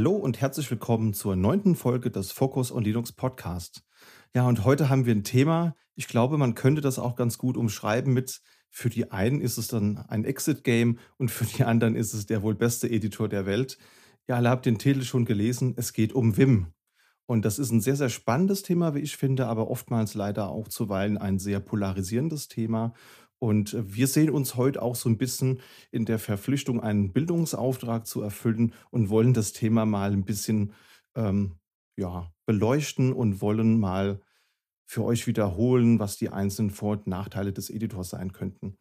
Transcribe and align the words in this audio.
Hallo 0.00 0.16
und 0.16 0.40
herzlich 0.40 0.70
willkommen 0.70 1.12
zur 1.12 1.36
neunten 1.36 1.74
Folge 1.74 2.10
des 2.10 2.32
Focus 2.32 2.72
on 2.72 2.84
Linux 2.84 3.12
Podcast. 3.12 3.82
Ja, 4.34 4.48
und 4.48 4.64
heute 4.64 4.88
haben 4.88 5.04
wir 5.04 5.14
ein 5.14 5.24
Thema. 5.24 5.76
Ich 5.94 6.08
glaube, 6.08 6.38
man 6.38 6.54
könnte 6.54 6.80
das 6.80 6.98
auch 6.98 7.16
ganz 7.16 7.36
gut 7.36 7.58
umschreiben 7.58 8.14
mit, 8.14 8.40
für 8.70 8.88
die 8.88 9.10
einen 9.10 9.42
ist 9.42 9.58
es 9.58 9.68
dann 9.68 9.98
ein 9.98 10.24
Exit-Game 10.24 10.98
und 11.18 11.30
für 11.30 11.44
die 11.44 11.64
anderen 11.64 11.96
ist 11.96 12.14
es 12.14 12.24
der 12.24 12.40
wohl 12.40 12.54
beste 12.54 12.88
Editor 12.88 13.28
der 13.28 13.44
Welt. 13.44 13.76
Ihr 14.26 14.36
alle 14.36 14.48
habt 14.48 14.64
den 14.64 14.78
Titel 14.78 15.02
schon 15.02 15.26
gelesen. 15.26 15.74
Es 15.76 15.92
geht 15.92 16.14
um 16.14 16.34
Vim. 16.38 16.68
Und 17.26 17.44
das 17.44 17.58
ist 17.58 17.70
ein 17.70 17.82
sehr, 17.82 17.96
sehr 17.96 18.08
spannendes 18.08 18.62
Thema, 18.62 18.94
wie 18.94 19.00
ich 19.00 19.18
finde, 19.18 19.48
aber 19.48 19.68
oftmals 19.68 20.14
leider 20.14 20.48
auch 20.48 20.68
zuweilen 20.68 21.18
ein 21.18 21.38
sehr 21.38 21.60
polarisierendes 21.60 22.48
Thema. 22.48 22.94
Und 23.40 23.74
äh, 23.74 23.92
wir 23.92 24.06
sehen 24.06 24.30
uns 24.30 24.54
heute 24.54 24.80
auch 24.82 24.94
so 24.94 25.08
ein 25.08 25.18
bisschen 25.18 25.60
in 25.90 26.04
der 26.04 26.20
Verpflichtung, 26.20 26.80
einen 26.80 27.12
Bildungsauftrag 27.12 28.06
zu 28.06 28.20
erfüllen 28.20 28.72
und 28.90 29.08
wollen 29.08 29.34
das 29.34 29.52
Thema 29.52 29.86
mal 29.86 30.12
ein 30.12 30.24
bisschen 30.24 30.72
ähm, 31.16 31.56
ja, 31.98 32.32
beleuchten 32.46 33.12
und 33.12 33.40
wollen 33.40 33.80
mal 33.80 34.20
für 34.86 35.04
euch 35.04 35.26
wiederholen, 35.26 35.98
was 35.98 36.16
die 36.16 36.30
einzelnen 36.30 36.70
Vor- 36.70 36.92
und 36.92 37.06
Nachteile 37.06 37.52
des 37.52 37.70
Editors 37.70 38.10
sein 38.10 38.32
könnten. 38.32 38.76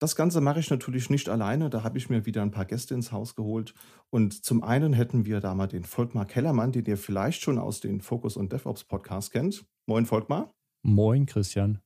Das 0.00 0.14
Ganze 0.14 0.40
mache 0.40 0.60
ich 0.60 0.70
natürlich 0.70 1.10
nicht 1.10 1.28
alleine. 1.28 1.70
Da 1.70 1.82
habe 1.82 1.98
ich 1.98 2.08
mir 2.08 2.24
wieder 2.24 2.42
ein 2.42 2.52
paar 2.52 2.66
Gäste 2.66 2.94
ins 2.94 3.10
Haus 3.10 3.34
geholt. 3.34 3.74
Und 4.10 4.44
zum 4.44 4.62
einen 4.62 4.92
hätten 4.92 5.24
wir 5.24 5.40
da 5.40 5.54
mal 5.54 5.66
den 5.66 5.84
Volkmar 5.84 6.26
Kellermann, 6.26 6.70
den 6.70 6.84
ihr 6.84 6.96
vielleicht 6.96 7.42
schon 7.42 7.58
aus 7.58 7.80
den 7.80 8.00
Focus 8.00 8.36
und 8.36 8.52
DevOps 8.52 8.84
Podcast 8.84 9.32
kennt. 9.32 9.64
Moin, 9.86 10.06
Volkmar. 10.06 10.54
Moin, 10.84 11.26
Christian. 11.26 11.80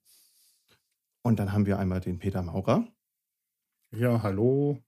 Und 1.23 1.39
dann 1.39 1.53
haben 1.53 1.67
wir 1.67 1.79
einmal 1.79 2.01
den 2.01 2.19
Peter 2.19 2.43
Maurer. 2.43 2.87
Ja, 3.91 4.23
hallo. 4.23 4.79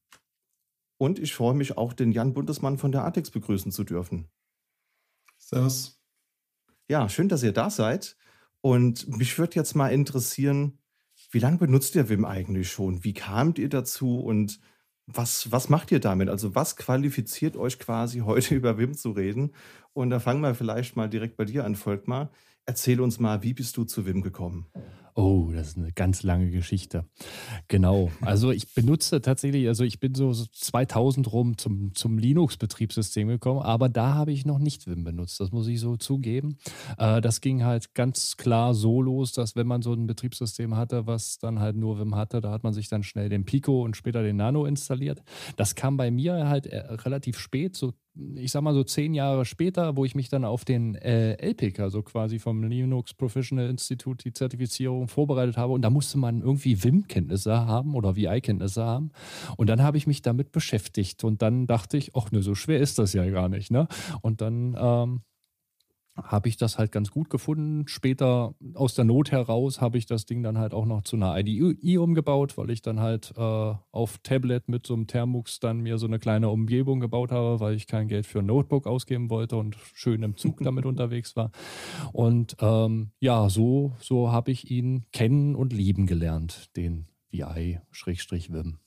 Und 0.99 1.19
ich 1.19 1.35
freue 1.35 1.55
mich 1.55 1.77
auch, 1.77 1.93
den 1.93 2.13
Jan 2.13 2.35
Bundesmann 2.35 2.79
von 2.79 2.93
der 2.93 3.05
Atex 3.05 3.31
begrüßen 3.31 3.73
zu 3.73 3.85
dürfen. 3.85 4.29
Servus. 5.39 6.01
Ja, 6.89 7.09
schön, 7.09 7.29
dass 7.29 7.43
ihr 7.43 7.53
da 7.53 7.71
seid. 7.71 8.17
Und 8.61 9.09
mich 9.09 9.39
würde 9.39 9.57
jetzt 9.57 9.75
mal 9.75 9.89
interessieren, 9.89 10.79
wie 11.31 11.39
lange 11.39 11.59
benutzt 11.59 11.95
ihr 11.95 12.09
Wim 12.09 12.25
eigentlich 12.25 12.71
schon? 12.71 13.05
Wie 13.05 13.12
kamt 13.12 13.59
ihr 13.59 13.69
dazu 13.69 14.21
und 14.21 14.61
was, 15.07 15.53
was 15.53 15.69
macht 15.69 15.93
ihr 15.93 16.01
damit? 16.01 16.29
Also 16.29 16.55
was 16.55 16.77
qualifiziert 16.77 17.57
euch 17.57 17.79
quasi 17.79 18.19
heute 18.25 18.55
über 18.55 18.79
Wim 18.79 18.95
zu 18.95 19.11
reden? 19.11 19.55
Und 19.93 20.11
da 20.11 20.21
fangen 20.21 20.41
wir 20.41 20.55
vielleicht 20.55 20.97
mal 20.97 21.09
direkt 21.09 21.37
bei 21.37 21.45
dir 21.45 21.65
an, 21.65 21.77
Volkmar. 21.77 22.31
Erzähl 22.67 23.01
uns 23.01 23.21
mal, 23.21 23.43
wie 23.43 23.53
bist 23.53 23.77
du 23.77 23.85
zu 23.85 24.07
Wim 24.07 24.23
gekommen? 24.23 24.67
Oh, 25.17 25.53
das 25.55 25.69
ist 25.69 25.79
eine 25.79 25.93
ganz 25.93 26.25
lange 26.25 26.51
Geschichte. 26.51 27.05
Genau. 27.69 28.11
Also 28.20 28.51
ich 28.51 28.75
benutze 28.75 29.23
tatsächlich, 29.23 29.69
also 29.69 29.84
ich 29.84 30.01
bin 30.01 30.12
so 30.17 30.33
2000 30.33 31.33
rum 31.33 31.56
zum, 31.56 31.95
zum 31.95 32.19
Linux-Betriebssystem 32.19 33.29
gekommen, 33.29 33.61
aber 33.61 33.89
da 33.89 34.15
habe 34.15 34.33
ich 34.33 34.45
noch 34.45 34.59
nicht 34.59 34.89
Vim 34.89 35.05
benutzt. 35.05 35.39
Das 35.39 35.53
muss 35.53 35.69
ich 35.69 35.79
so 35.79 35.97
zugeben. 35.97 36.59
Äh, 36.98 37.21
das 37.21 37.41
ging 37.41 37.62
halt 37.62 37.95
ganz 37.95 38.37
klar 38.37 38.75
so 38.75 39.01
los, 39.01 39.31
dass 39.31 39.55
wenn 39.55 39.69
man 39.69 39.83
so 39.83 39.93
ein 39.93 40.09
Betriebssystem 40.09 40.77
hatte, 40.77 41.06
was 41.06 41.39
dann 41.39 41.61
halt 41.61 41.77
nur 41.77 42.01
Vim 42.01 42.17
hatte, 42.17 42.41
da 42.41 42.51
hat 42.51 42.65
man 42.65 42.73
sich 42.73 42.89
dann 42.89 43.05
schnell 43.05 43.28
den 43.28 43.45
Pico 43.45 43.84
und 43.84 43.97
später 43.97 44.25
den 44.25 44.37
Nano 44.37 44.67
installiert. 44.67 45.23
Das 45.56 45.77
kam 45.77 45.97
bei 45.97 46.11
mir 46.11 46.49
halt 46.49 46.67
äh, 46.67 46.78
relativ 46.78 47.39
spät, 47.39 47.77
so 47.77 47.93
ich 48.37 48.53
sag 48.53 48.62
mal 48.62 48.75
so 48.75 48.84
zehn 48.84 49.12
Jahre 49.15 49.45
später, 49.45 49.97
wo 49.97 50.05
ich 50.05 50.15
mich 50.15 50.28
dann 50.28 50.45
auf 50.45 50.65
den 50.65 50.95
äh, 50.95 51.34
LPIC, 51.34 51.81
also 51.81 52.03
quasi 52.03 52.39
vom 52.39 52.62
Linux 52.62 53.12
Professional 53.15 53.69
Institute, 53.69 54.23
die 54.23 54.33
Zertifizierung 54.33 55.03
vorbereitet 55.08 55.56
habe. 55.56 55.72
Und 55.72 55.83
da 55.83 55.91
musste 55.91 56.19
man 56.19 56.41
irgendwie 56.41 56.83
WIM-Kenntnisse 56.83 57.66
haben 57.66 57.94
oder 57.94 58.16
VI-Kenntnisse 58.16 58.84
haben. 58.84 59.10
Und 59.56 59.69
dann 59.69 59.82
habe 59.82 59.97
ich 59.97 60.06
mich 60.06 60.22
damit 60.22 60.53
beschäftigt. 60.53 61.25
Und 61.25 61.42
dann 61.42 61.66
dachte 61.66 61.97
ich, 61.97 62.15
ach 62.16 62.31
ne, 62.31 62.42
so 62.42 62.54
schwer 62.54 62.81
ist 62.81 62.98
das 62.98 63.12
ja 63.12 63.28
gar 63.31 63.48
nicht. 63.48 63.70
Ne? 63.70 63.88
Und 64.22 64.41
dann 64.41 64.76
ähm, 64.78 65.22
habe 66.16 66.48
ich 66.48 66.56
das 66.56 66.78
halt 66.78 66.92
ganz 66.92 67.10
gut 67.10 67.28
gefunden. 67.28 67.88
Später 67.88 68.54
aus 68.75 68.94
der 68.94 69.04
Not 69.04 69.32
heraus 69.32 69.80
habe 69.80 69.98
ich 69.98 70.06
das 70.06 70.26
Ding 70.26 70.42
dann 70.42 70.58
halt 70.58 70.72
auch 70.72 70.86
noch 70.86 71.02
zu 71.02 71.16
einer 71.16 71.36
IDE 71.36 71.98
umgebaut, 71.98 72.56
weil 72.56 72.70
ich 72.70 72.82
dann 72.82 73.00
halt 73.00 73.34
äh, 73.36 73.75
auf 73.91 74.19
Tablet 74.22 74.69
mit 74.69 74.86
so 74.86 74.94
einem 74.94 75.08
Thermux 75.08 75.58
dann 75.58 75.80
mir 75.80 75.98
so 75.98 76.06
eine 76.06 76.20
kleine 76.20 76.50
Umgebung 76.50 77.00
gebaut 77.00 77.32
habe, 77.32 77.58
weil 77.58 77.75
ich 77.75 77.88
kein 77.88 78.06
Geld 78.06 78.26
für 78.26 78.38
ein 78.38 78.47
Notebook 78.47 78.86
ausgeben 78.86 79.28
wollte 79.28 79.56
und 79.56 79.76
schön 79.92 80.22
im 80.22 80.36
Zug 80.36 80.58
damit 80.62 80.86
unterwegs 80.86 81.34
war. 81.34 81.50
Und 82.12 82.56
ähm, 82.60 83.10
ja, 83.19 83.48
so, 83.48 83.92
so 83.98 84.31
habe 84.31 84.52
ich 84.52 84.70
ihn 84.70 85.06
kennen 85.12 85.56
und 85.56 85.72
lieben 85.72 86.06
gelernt, 86.06 86.76
den 86.76 87.08
VI-Wim. 87.32 88.78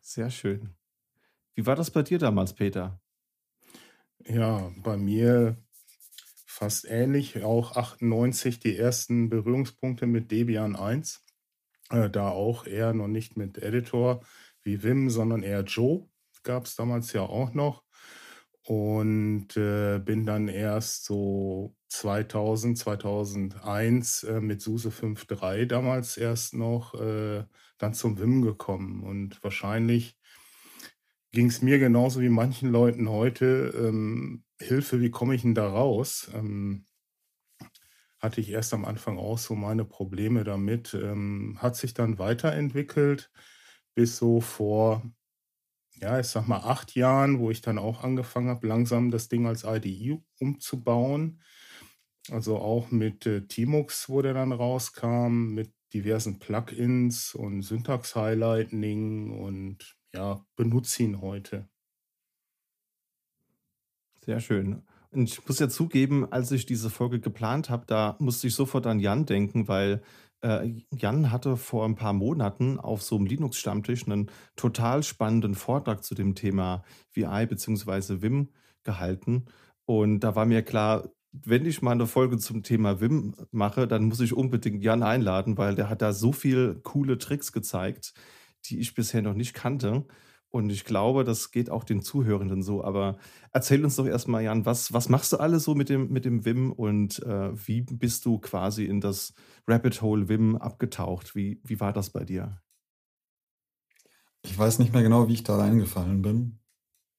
Sehr 0.00 0.30
schön. 0.30 0.70
Wie 1.54 1.64
war 1.64 1.76
das 1.76 1.92
bei 1.92 2.02
dir 2.02 2.18
damals, 2.18 2.54
Peter? 2.54 3.00
Ja, 4.26 4.70
bei 4.82 4.96
mir 4.96 5.56
fast 6.52 6.84
ähnlich. 6.88 7.42
Auch 7.42 7.76
98 7.76 8.60
die 8.60 8.76
ersten 8.76 9.28
Berührungspunkte 9.30 10.06
mit 10.06 10.30
Debian 10.30 10.76
1. 10.76 11.24
Äh, 11.90 12.10
da 12.10 12.28
auch 12.28 12.66
eher 12.66 12.92
noch 12.92 13.08
nicht 13.08 13.36
mit 13.36 13.58
Editor 13.58 14.20
wie 14.62 14.82
Vim, 14.82 15.10
sondern 15.10 15.42
eher 15.42 15.62
Joe. 15.62 16.08
Gab 16.42 16.66
es 16.66 16.76
damals 16.76 17.12
ja 17.12 17.22
auch 17.22 17.54
noch. 17.54 17.82
Und 18.64 19.56
äh, 19.56 19.98
bin 19.98 20.24
dann 20.24 20.46
erst 20.46 21.04
so 21.04 21.74
2000, 21.88 22.78
2001 22.78 24.22
äh, 24.24 24.40
mit 24.40 24.60
SUSE 24.60 24.90
5.3 24.90 25.66
damals 25.66 26.16
erst 26.16 26.54
noch 26.54 26.94
äh, 26.94 27.44
dann 27.78 27.94
zum 27.94 28.18
Vim 28.18 28.42
gekommen. 28.42 29.02
Und 29.02 29.42
wahrscheinlich 29.42 30.16
ging 31.32 31.46
es 31.46 31.62
mir 31.62 31.78
genauso 31.78 32.20
wie 32.20 32.28
manchen 32.28 32.70
Leuten 32.70 33.08
heute. 33.08 33.74
Ähm, 33.76 34.44
Hilfe, 34.62 35.00
wie 35.00 35.10
komme 35.10 35.34
ich 35.34 35.42
denn 35.42 35.54
da 35.54 35.68
raus? 35.68 36.30
Ähm, 36.34 36.86
hatte 38.20 38.40
ich 38.40 38.50
erst 38.50 38.72
am 38.74 38.84
Anfang 38.84 39.18
auch 39.18 39.38
so 39.38 39.54
meine 39.54 39.84
Probleme 39.84 40.44
damit. 40.44 40.94
Ähm, 40.94 41.58
hat 41.60 41.76
sich 41.76 41.94
dann 41.94 42.18
weiterentwickelt 42.18 43.30
bis 43.94 44.16
so 44.16 44.40
vor, 44.40 45.02
ja, 46.00 46.20
ich 46.20 46.28
sag 46.28 46.48
mal 46.48 46.58
acht 46.60 46.94
Jahren, 46.96 47.40
wo 47.40 47.50
ich 47.50 47.62
dann 47.62 47.78
auch 47.78 48.04
angefangen 48.04 48.48
habe, 48.48 48.66
langsam 48.68 49.10
das 49.10 49.28
Ding 49.28 49.46
als 49.46 49.64
IDE 49.64 50.18
umzubauen. 50.40 51.42
Also 52.30 52.58
auch 52.58 52.90
mit 52.92 53.26
äh, 53.26 53.42
Tmux, 53.48 54.08
wo 54.10 54.22
der 54.22 54.34
dann 54.34 54.52
rauskam, 54.52 55.54
mit 55.54 55.72
diversen 55.94 56.38
Plugins 56.40 57.34
und 57.34 57.62
Syntax-Highlighting 57.62 59.32
und 59.40 59.96
ja, 60.14 60.44
benutze 60.56 61.04
ihn 61.04 61.20
heute. 61.22 61.68
Sehr 64.24 64.40
schön. 64.40 64.82
Und 65.10 65.28
ich 65.28 65.46
muss 65.46 65.58
ja 65.58 65.68
zugeben, 65.68 66.30
als 66.32 66.50
ich 66.52 66.64
diese 66.64 66.90
Folge 66.90 67.20
geplant 67.20 67.68
habe, 67.70 67.84
da 67.86 68.16
musste 68.18 68.46
ich 68.46 68.54
sofort 68.54 68.86
an 68.86 69.00
Jan 69.00 69.26
denken, 69.26 69.68
weil 69.68 70.02
äh, 70.42 70.70
Jan 70.96 71.30
hatte 71.30 71.56
vor 71.56 71.84
ein 71.84 71.96
paar 71.96 72.12
Monaten 72.12 72.78
auf 72.78 73.02
so 73.02 73.16
einem 73.16 73.26
Linux-Stammtisch 73.26 74.06
einen 74.06 74.30
total 74.56 75.02
spannenden 75.02 75.54
Vortrag 75.54 76.04
zu 76.04 76.14
dem 76.14 76.34
Thema 76.34 76.84
VI 77.12 77.46
bzw. 77.46 78.22
Vim 78.22 78.48
gehalten. 78.84 79.46
Und 79.84 80.20
da 80.20 80.34
war 80.36 80.46
mir 80.46 80.62
klar, 80.62 81.10
wenn 81.32 81.66
ich 81.66 81.82
mal 81.82 81.92
eine 81.92 82.06
Folge 82.06 82.38
zum 82.38 82.62
Thema 82.62 83.00
Vim 83.00 83.34
mache, 83.50 83.88
dann 83.88 84.04
muss 84.04 84.20
ich 84.20 84.34
unbedingt 84.34 84.82
Jan 84.82 85.02
einladen, 85.02 85.58
weil 85.58 85.74
der 85.74 85.88
hat 85.88 86.02
da 86.02 86.12
so 86.12 86.32
viele 86.32 86.76
coole 86.76 87.18
Tricks 87.18 87.52
gezeigt, 87.52 88.14
die 88.66 88.78
ich 88.78 88.94
bisher 88.94 89.22
noch 89.22 89.34
nicht 89.34 89.54
kannte. 89.54 90.06
Und 90.52 90.68
ich 90.68 90.84
glaube, 90.84 91.24
das 91.24 91.50
geht 91.50 91.70
auch 91.70 91.82
den 91.82 92.02
Zuhörenden 92.02 92.62
so. 92.62 92.84
Aber 92.84 93.16
erzähl 93.52 93.82
uns 93.82 93.96
doch 93.96 94.04
erstmal, 94.04 94.44
Jan, 94.44 94.66
was, 94.66 94.92
was 94.92 95.08
machst 95.08 95.32
du 95.32 95.38
alles 95.38 95.64
so 95.64 95.74
mit 95.74 95.88
dem, 95.88 96.12
mit 96.12 96.26
dem 96.26 96.44
Wim 96.44 96.72
und 96.72 97.22
äh, 97.22 97.66
wie 97.66 97.80
bist 97.80 98.26
du 98.26 98.38
quasi 98.38 98.84
in 98.84 99.00
das 99.00 99.32
Rabbit 99.66 100.02
Hole 100.02 100.28
Wim 100.28 100.56
abgetaucht? 100.56 101.34
Wie, 101.34 101.58
wie 101.64 101.80
war 101.80 101.94
das 101.94 102.10
bei 102.10 102.24
dir? 102.24 102.60
Ich 104.42 104.58
weiß 104.58 104.78
nicht 104.78 104.92
mehr 104.92 105.02
genau, 105.02 105.26
wie 105.26 105.32
ich 105.32 105.42
da 105.42 105.56
reingefallen 105.56 106.20
bin. 106.20 106.58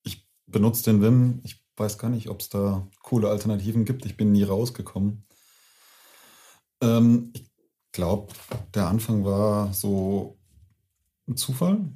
Ich 0.04 0.30
benutze 0.46 0.84
den 0.84 1.02
Wim. 1.02 1.42
Ich 1.44 1.66
weiß 1.76 1.98
gar 1.98 2.10
nicht, 2.10 2.30
ob 2.30 2.42
es 2.42 2.50
da 2.50 2.88
coole 3.02 3.30
Alternativen 3.30 3.84
gibt. 3.84 4.06
Ich 4.06 4.16
bin 4.16 4.32
nie 4.32 4.44
rausgekommen. 4.44 5.26
Ähm, 6.82 7.32
ich 7.34 7.50
glaube, 7.94 8.32
der 8.76 8.90
Anfang 8.90 9.26
war 9.26 9.74
so 9.74 10.38
ein 11.28 11.36
Zufall 11.36 11.90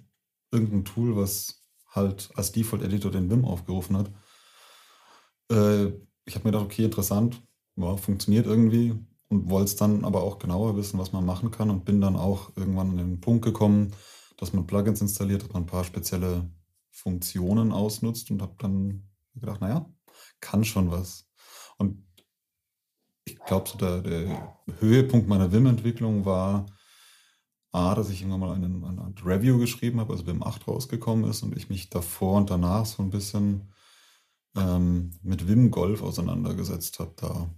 irgendein 0.51 0.85
Tool, 0.85 1.15
was 1.15 1.63
halt 1.89 2.29
als 2.35 2.51
Default-Editor 2.51 3.11
den 3.11 3.29
Vim 3.29 3.45
aufgerufen 3.45 3.97
hat. 3.97 4.11
Äh, 5.51 5.87
ich 6.25 6.35
habe 6.35 6.45
mir 6.45 6.51
gedacht, 6.51 6.65
okay, 6.65 6.85
interessant, 6.85 7.41
ja, 7.75 7.95
funktioniert 7.97 8.45
irgendwie 8.45 8.95
und 9.29 9.49
wollte 9.49 9.65
es 9.65 9.75
dann 9.75 10.05
aber 10.05 10.23
auch 10.23 10.39
genauer 10.39 10.75
wissen, 10.77 10.99
was 10.99 11.11
man 11.11 11.25
machen 11.25 11.51
kann 11.51 11.69
und 11.69 11.85
bin 11.85 12.01
dann 12.01 12.15
auch 12.15 12.55
irgendwann 12.55 12.91
an 12.91 12.97
den 12.97 13.21
Punkt 13.21 13.43
gekommen, 13.43 13.93
dass 14.37 14.53
man 14.53 14.67
Plugins 14.67 15.01
installiert, 15.01 15.43
dass 15.43 15.53
man 15.53 15.63
ein 15.63 15.67
paar 15.67 15.83
spezielle 15.83 16.49
Funktionen 16.91 17.71
ausnutzt 17.71 18.31
und 18.31 18.41
habe 18.41 18.55
dann 18.59 19.09
gedacht, 19.35 19.61
naja, 19.61 19.89
kann 20.39 20.63
schon 20.63 20.91
was. 20.91 21.27
Und 21.77 22.03
ich 23.25 23.37
glaube, 23.39 23.69
so 23.69 23.77
der, 23.77 24.01
der 24.01 24.57
Höhepunkt 24.79 25.27
meiner 25.27 25.51
Vim-Entwicklung 25.51 26.25
war, 26.25 26.65
A, 27.77 27.93
dass 27.93 28.09
ich 28.09 28.21
irgendwann 28.21 28.39
mal 28.39 28.55
einen, 28.55 28.83
eine 28.83 29.13
Review 29.23 29.59
geschrieben 29.59 29.99
habe, 29.99 30.11
also 30.11 30.23
BIM 30.23 30.41
8 30.41 30.67
rausgekommen 30.67 31.29
ist 31.29 31.43
und 31.43 31.55
ich 31.55 31.69
mich 31.69 31.89
davor 31.89 32.37
und 32.37 32.49
danach 32.49 32.87
so 32.87 33.03
ein 33.03 33.11
bisschen 33.11 33.71
ähm, 34.55 35.11
mit 35.21 35.47
Wim 35.47 35.69
Golf 35.69 36.01
auseinandergesetzt 36.01 36.97
habe. 36.99 37.13
Da 37.15 37.53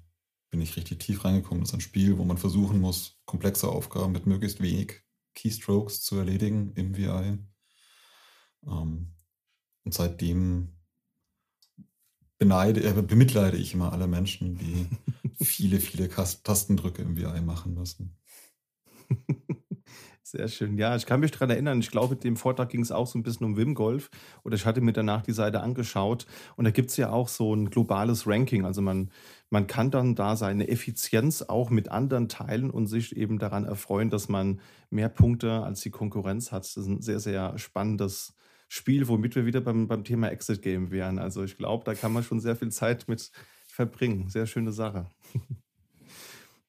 bin 0.49 0.61
ich 0.61 0.75
richtig 0.75 0.99
tief 0.99 1.23
reingekommen. 1.23 1.61
Das 1.61 1.69
ist 1.69 1.75
ein 1.75 1.81
Spiel, 1.81 2.17
wo 2.17 2.25
man 2.25 2.37
versuchen 2.37 2.81
muss, 2.81 3.17
komplexe 3.25 3.69
Aufgaben 3.69 4.11
mit 4.11 4.25
möglichst 4.27 4.61
wenig 4.61 5.03
Keystrokes 5.35 6.01
zu 6.01 6.17
erledigen 6.17 6.73
im 6.75 6.97
VI. 6.97 7.39
Ähm, 8.67 9.15
und 9.85 9.93
seitdem 9.93 10.75
beneide, 12.37 12.83
äh, 12.83 13.01
bemitleide 13.01 13.55
ich 13.55 13.73
immer 13.73 13.93
alle 13.93 14.07
Menschen, 14.07 14.57
die 14.57 14.87
viele, 15.43 15.79
viele 15.79 16.09
Tastendrücke 16.09 17.03
im 17.03 17.15
VI 17.15 17.39
machen 17.39 17.73
müssen. 17.73 18.17
Sehr 20.31 20.47
schön. 20.47 20.77
Ja, 20.77 20.95
ich 20.95 21.07
kann 21.07 21.21
mich 21.21 21.31
daran 21.31 21.49
erinnern, 21.49 21.79
ich 21.79 21.89
glaube, 21.89 22.15
dem 22.15 22.35
Vortrag 22.35 22.69
ging 22.69 22.81
es 22.81 22.91
auch 22.91 23.07
so 23.07 23.17
ein 23.17 23.23
bisschen 23.23 23.47
um 23.47 23.57
Wim 23.57 23.73
Golf. 23.73 24.11
Oder 24.43 24.57
ich 24.57 24.67
hatte 24.67 24.79
mir 24.79 24.93
danach 24.93 25.23
die 25.23 25.31
Seite 25.31 25.61
angeschaut. 25.61 26.27
Und 26.55 26.65
da 26.65 26.71
gibt 26.71 26.91
es 26.91 26.97
ja 26.97 27.09
auch 27.09 27.27
so 27.27 27.51
ein 27.55 27.71
globales 27.71 28.27
Ranking. 28.27 28.63
Also 28.63 28.83
man, 28.83 29.09
man 29.49 29.65
kann 29.65 29.89
dann 29.89 30.13
da 30.13 30.35
seine 30.35 30.67
Effizienz 30.67 31.41
auch 31.41 31.71
mit 31.71 31.89
anderen 31.89 32.29
teilen 32.29 32.69
und 32.69 32.85
sich 32.85 33.17
eben 33.17 33.39
daran 33.39 33.65
erfreuen, 33.65 34.11
dass 34.11 34.29
man 34.29 34.61
mehr 34.91 35.09
Punkte 35.09 35.63
als 35.63 35.81
die 35.81 35.89
Konkurrenz 35.89 36.51
hat. 36.51 36.61
Das 36.63 36.77
ist 36.77 36.85
ein 36.85 37.01
sehr, 37.01 37.19
sehr 37.19 37.57
spannendes 37.57 38.35
Spiel, 38.67 39.07
womit 39.07 39.35
wir 39.35 39.47
wieder 39.47 39.61
beim, 39.61 39.87
beim 39.87 40.03
Thema 40.03 40.29
Exit 40.29 40.61
Game 40.61 40.91
wären. 40.91 41.17
Also 41.17 41.43
ich 41.43 41.57
glaube, 41.57 41.85
da 41.85 41.95
kann 41.95 42.13
man 42.13 42.21
schon 42.23 42.39
sehr 42.39 42.55
viel 42.55 42.69
Zeit 42.69 43.07
mit 43.07 43.31
verbringen. 43.65 44.29
Sehr 44.29 44.45
schöne 44.45 44.73
Sache. 44.73 45.07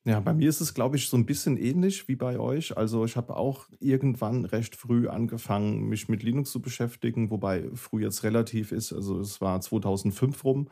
Ja, 0.06 0.19
bei 0.20 0.32
mir 0.32 0.49
ist 0.49 0.62
es, 0.62 0.73
glaube 0.73 0.97
ich, 0.97 1.11
so 1.11 1.17
ein 1.19 1.26
bisschen 1.26 1.58
ähnlich 1.58 2.08
wie 2.08 2.17
bei 2.17 2.38
euch. 2.38 2.75
Also 2.76 3.05
ich 3.05 3.17
habe 3.17 3.37
auch 3.37 3.69
irgendwann 3.81 4.47
recht 4.47 4.75
früh 4.75 5.08
angefangen, 5.08 5.88
mich 5.91 6.08
mit 6.08 6.23
Linux 6.23 6.50
zu 6.52 6.62
beschäftigen, 6.62 7.31
wobei 7.31 7.69
früh 7.75 8.02
jetzt 8.02 8.23
relativ 8.23 8.73
ist. 8.73 8.94
Also 8.94 9.20
es 9.20 9.43
war 9.43 9.61
2005 9.61 10.43
rum 10.43 10.69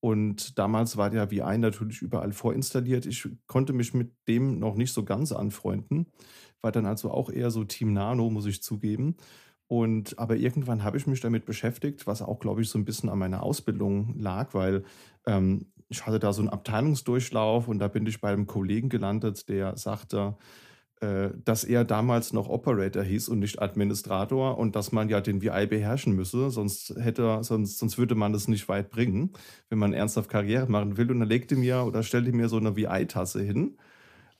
und 0.00 0.58
damals 0.58 0.96
war 0.96 1.10
der 1.10 1.30
VI 1.30 1.58
natürlich 1.58 2.00
überall 2.00 2.32
vorinstalliert. 2.32 3.04
Ich 3.04 3.28
konnte 3.46 3.74
mich 3.74 3.92
mit 3.92 4.12
dem 4.28 4.58
noch 4.58 4.76
nicht 4.76 4.92
so 4.94 5.04
ganz 5.04 5.32
anfreunden, 5.32 6.06
war 6.62 6.72
dann 6.72 6.86
also 6.86 7.10
auch 7.10 7.28
eher 7.30 7.50
so 7.50 7.64
Team 7.64 7.92
Nano, 7.92 8.30
muss 8.30 8.46
ich 8.46 8.62
zugeben. 8.62 9.16
Und 9.66 10.18
aber 10.18 10.36
irgendwann 10.36 10.82
habe 10.82 10.96
ich 10.96 11.06
mich 11.06 11.20
damit 11.20 11.44
beschäftigt, 11.44 12.06
was 12.06 12.22
auch, 12.22 12.40
glaube 12.40 12.62
ich, 12.62 12.70
so 12.70 12.78
ein 12.78 12.84
bisschen 12.86 13.08
an 13.10 13.18
meiner 13.18 13.42
Ausbildung 13.42 14.18
lag, 14.18 14.54
weil 14.54 14.84
ähm, 15.26 15.66
ich 15.90 16.06
hatte 16.06 16.18
da 16.18 16.32
so 16.32 16.40
einen 16.40 16.48
Abteilungsdurchlauf 16.48 17.68
und 17.68 17.80
da 17.80 17.88
bin 17.88 18.06
ich 18.06 18.20
bei 18.20 18.32
einem 18.32 18.46
Kollegen 18.46 18.88
gelandet, 18.88 19.48
der 19.48 19.76
sagte, 19.76 20.36
äh, 21.00 21.30
dass 21.44 21.64
er 21.64 21.84
damals 21.84 22.32
noch 22.32 22.48
Operator 22.48 23.02
hieß 23.02 23.28
und 23.28 23.40
nicht 23.40 23.60
Administrator 23.60 24.56
und 24.56 24.76
dass 24.76 24.92
man 24.92 25.08
ja 25.08 25.20
den 25.20 25.42
VI 25.42 25.66
beherrschen 25.66 26.14
müsse, 26.14 26.50
sonst 26.50 26.94
hätte, 26.98 27.42
sonst, 27.42 27.78
sonst 27.78 27.98
würde 27.98 28.14
man 28.14 28.32
es 28.34 28.48
nicht 28.48 28.68
weit 28.68 28.90
bringen, 28.90 29.32
wenn 29.68 29.78
man 29.78 29.92
ernsthaft 29.92 30.30
Karriere 30.30 30.70
machen 30.70 30.96
will. 30.96 31.10
Und 31.10 31.20
er 31.20 31.26
legte 31.26 31.56
mir 31.56 31.84
oder 31.84 32.02
stellte 32.02 32.32
mir 32.32 32.48
so 32.48 32.56
eine 32.56 32.76
VI-Tasse 32.76 33.42
hin 33.42 33.76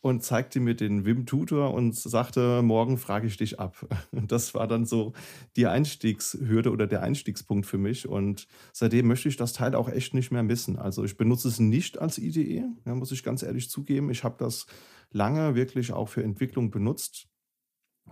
und 0.03 0.23
zeigte 0.23 0.61
mir 0.61 0.75
den 0.75 1.05
Wim 1.05 1.27
Tutor 1.27 1.75
und 1.75 1.95
sagte, 1.95 2.63
morgen 2.63 2.97
frage 2.97 3.27
ich 3.27 3.37
dich 3.37 3.61
ab. 3.61 3.87
Und 4.13 4.33
das 4.33 4.55
war 4.55 4.67
dann 4.67 4.87
so 4.87 5.13
die 5.57 5.67
Einstiegshürde 5.67 6.71
oder 6.71 6.87
der 6.87 7.03
Einstiegspunkt 7.03 7.67
für 7.67 7.79
mich. 7.79 8.09
Und 8.09 8.47
seitdem 8.73 9.09
möchte 9.09 9.29
ich 9.29 9.37
das 9.37 9.53
Teil 9.53 9.75
auch 9.75 9.89
echt 9.89 10.15
nicht 10.15 10.31
mehr 10.31 10.43
missen. 10.43 10.79
Also 10.79 11.05
ich 11.05 11.17
benutze 11.17 11.49
es 11.49 11.61
nicht 11.61 11.99
als 11.99 12.19
IDE, 12.19 12.65
ja, 12.87 12.95
muss 12.95 13.13
ich 13.13 13.23
ganz 13.23 13.43
ehrlich 13.43 13.69
zugeben. 13.69 14.11
Ich 14.11 14.25
habe 14.25 14.37
das 14.39 14.67
lange 15.11 15.55
wirklich 15.55 15.93
auch 15.93 16.09
für 16.09 16.23
Entwicklung 16.23 16.71
benutzt 16.71 17.31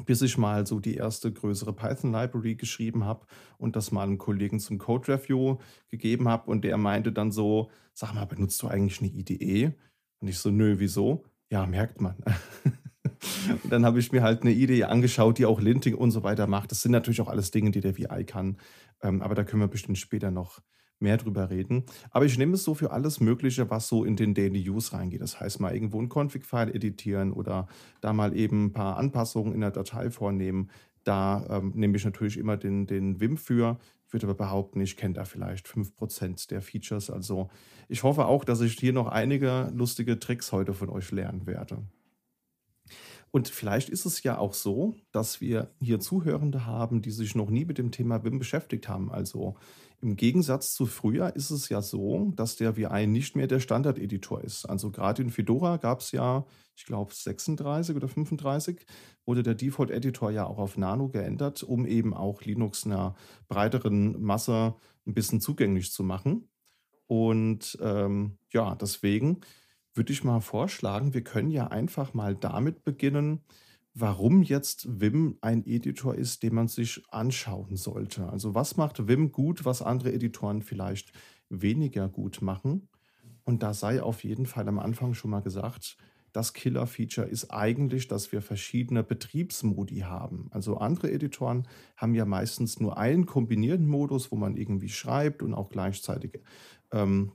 bis 0.05 0.23
ich 0.23 0.39
mal 0.39 0.67
so 0.67 0.81
die 0.81 0.95
erste 0.95 1.33
größere 1.33 1.73
Python-Library 1.73 2.55
geschrieben 2.55 3.05
habe 3.05 3.27
und 3.57 3.77
das 3.77 3.91
mal 3.91 4.05
einem 4.05 4.19
Kollegen 4.19 4.61
zum 4.61 4.79
Code-Review 4.79 5.59
gegeben 5.89 6.29
habe 6.29 6.51
und 6.51 6.63
der 6.63 6.77
meinte 6.77 7.13
dann 7.13 7.33
so, 7.33 7.71
sag 7.95 8.15
mal, 8.15 8.27
benutzt 8.27 8.63
du 8.63 8.69
eigentlich 8.69 9.01
eine 9.01 9.11
IDE? 9.11 9.75
Und 10.21 10.29
ich 10.29 10.39
so, 10.39 10.51
nö, 10.51 10.79
wieso? 10.79 11.25
Ja, 11.51 11.67
merkt 11.67 12.01
man. 12.01 12.17
und 13.63 13.73
dann 13.73 13.85
habe 13.87 13.99
ich 13.99 14.13
mir 14.13 14.23
halt 14.23 14.43
eine 14.43 14.53
Idee 14.53 14.85
angeschaut, 14.85 15.39
die 15.39 15.47
auch 15.47 15.61
Linting 15.61 15.95
und 15.95 16.11
so 16.11 16.23
weiter 16.23 16.47
macht. 16.47 16.71
Das 16.71 16.83
sind 16.83 16.93
natürlich 16.93 17.21
auch 17.21 17.29
alles 17.29 17.51
Dinge, 17.51 17.71
die 17.71 17.81
der 17.81 17.97
VI 17.97 18.25
kann. 18.25 18.59
Ähm, 19.03 19.23
aber 19.23 19.35
da 19.35 19.45
können 19.45 19.63
wir 19.63 19.69
bestimmt 19.69 19.99
später 19.99 20.31
noch 20.31 20.61
mehr 21.01 21.17
drüber 21.17 21.51
reden. 21.51 21.85
Aber 22.11 22.25
ich 22.25 22.39
nehme 22.39 22.55
es 22.55 22.65
so 22.65 22.75
für 22.75 22.91
alles 22.91 23.21
Mögliche, 23.21 23.71
was 23.71 23.89
so 23.89 24.05
in 24.05 24.17
den 24.17 24.35
Daily 24.35 24.69
Use 24.69 24.93
reingeht. 24.93 25.21
Das 25.21 25.41
heißt, 25.41 25.61
mal 25.61 25.73
irgendwo 25.73 26.01
ein 26.01 26.09
Config-File 26.09 26.75
editieren 26.75 27.33
oder 27.33 27.69
da 28.01 28.13
mal 28.13 28.37
eben 28.37 28.67
ein 28.67 28.73
paar 28.73 28.97
Anpassungen 28.97 29.55
in 29.55 29.61
der 29.61 29.71
Datei 29.71 30.11
vornehmen. 30.11 30.71
Da 31.05 31.47
ähm, 31.49 31.73
nehme 31.75 31.97
ich 31.97 32.05
natürlich 32.05 32.37
immer 32.37 32.57
den, 32.57 32.87
den 32.87 33.21
Vim 33.21 33.37
für. 33.37 33.79
Ich 34.09 34.15
würde 34.15 34.27
aber 34.27 34.35
behaupten, 34.35 34.81
ich 34.81 34.97
kenne 34.97 35.13
da 35.13 35.27
vielleicht 35.27 35.67
5% 35.67 36.49
der 36.49 36.63
Features. 36.63 37.11
Also 37.11 37.51
ich 37.89 38.05
hoffe 38.05 38.25
auch, 38.25 38.43
dass 38.43 38.63
ich 38.63 38.73
hier 38.73 38.95
noch 38.95 39.07
einige 39.07 39.71
lustige 39.75 40.19
Tricks 40.19 40.51
heute 40.51 40.73
von 40.73 40.89
euch 40.89 41.11
lernen 41.11 41.47
werde. 41.47 41.83
Und 43.31 43.49
vielleicht 43.49 43.91
ist 43.91 44.07
es 44.07 44.23
ja 44.23 44.39
auch 44.39 44.55
so, 44.55 44.95
dass 45.13 45.43
wir 45.43 45.75
hier 45.79 46.01
Zuhörende 46.01 46.65
haben, 46.65 47.03
die 47.03 47.11
sich 47.11 47.35
noch 47.35 47.51
nie 47.51 47.67
mit 47.67 47.77
dem 47.77 47.91
Thema 47.91 48.25
Vim 48.25 48.39
beschäftigt 48.39 48.89
haben. 48.89 49.13
Also 49.13 49.57
im 50.01 50.17
Gegensatz 50.17 50.73
zu 50.75 50.87
früher 50.87 51.35
ist 51.35 51.51
es 51.51 51.69
ja 51.69 51.83
so, 51.83 52.33
dass 52.37 52.57
der 52.57 52.77
VI 52.77 53.07
nicht 53.07 53.35
mehr 53.35 53.49
der 53.49 53.59
Standardeditor 53.59 54.43
ist. 54.43 54.65
Also 54.65 54.91
gerade 54.91 55.23
in 55.23 55.31
Fedora 55.31 55.77
gab 55.77 56.01
es 56.01 56.13
ja, 56.13 56.47
ich 56.77 56.85
glaube 56.85 57.13
36 57.13 57.97
oder 57.97 58.07
35, 58.07 58.87
wurde 59.27 59.43
der 59.43 59.55
Default-Editor 59.55 60.31
ja 60.31 60.47
auch 60.47 60.59
auf 60.59 60.77
Nano 60.77 61.09
geändert, 61.09 61.65
um 61.65 61.85
eben 61.85 62.15
auch 62.15 62.43
Linux 62.43 62.87
einer 62.87 63.17
breiteren 63.49 64.23
Masse 64.23 64.77
ein 65.07 65.15
bisschen 65.15 65.41
zugänglich 65.41 65.93
zu 65.93 66.05
machen. 66.05 66.49
Und 67.07 67.77
ähm, 67.81 68.39
ja, 68.53 68.77
deswegen 68.77 69.41
würde 69.95 70.13
ich 70.13 70.23
mal 70.23 70.41
vorschlagen, 70.41 71.15
wir 71.15 71.25
können 71.25 71.51
ja 71.51 71.69
einfach 71.69 72.15
mal 72.15 72.37
damit 72.37 72.85
beginnen, 72.85 73.45
warum 74.01 74.43
jetzt 74.43 75.01
Vim 75.01 75.39
ein 75.41 75.67
Editor 75.67 76.15
ist, 76.15 76.43
den 76.43 76.55
man 76.55 76.69
sich 76.69 77.03
anschauen 77.11 77.77
sollte. 77.77 78.29
Also 78.29 78.55
was 78.55 78.77
macht 78.77 79.09
Vim 79.09 79.33
gut, 79.33 79.65
was 79.65 79.83
andere 79.83 80.13
Editoren 80.13 80.63
vielleicht 80.63 81.13
weniger 81.49 82.09
gut 82.09 82.43
machen? 82.43 82.89
Und 83.45 83.63
da 83.63 83.73
sei 83.75 84.03
auf 84.03 84.25
jeden 84.25 84.47
Fall 84.47 84.69
am 84.69 84.79
Anfang 84.79 85.15
schon 85.15 85.31
mal 85.31 85.41
gesagt, 85.41 85.97
das 86.33 86.53
Killer-Feature 86.53 87.27
ist 87.27 87.51
eigentlich, 87.51 88.07
dass 88.07 88.31
wir 88.31 88.43
verschiedene 88.43 89.03
Betriebsmodi 89.03 90.01
haben. 90.01 90.49
Also 90.51 90.77
andere 90.77 91.11
Editoren 91.11 91.67
haben 91.97 92.15
ja 92.15 92.27
meistens 92.27 92.79
nur 92.79 92.99
einen 92.99 93.27
kombinierten 93.27 93.87
Modus, 93.87 94.31
wo 94.31 94.37
man 94.37 94.57
irgendwie 94.57 94.91
schreibt 94.91 95.43
und 95.43 95.55
auch 95.55 95.71
gleichzeitig 95.71 96.41
ähm, 96.93 97.33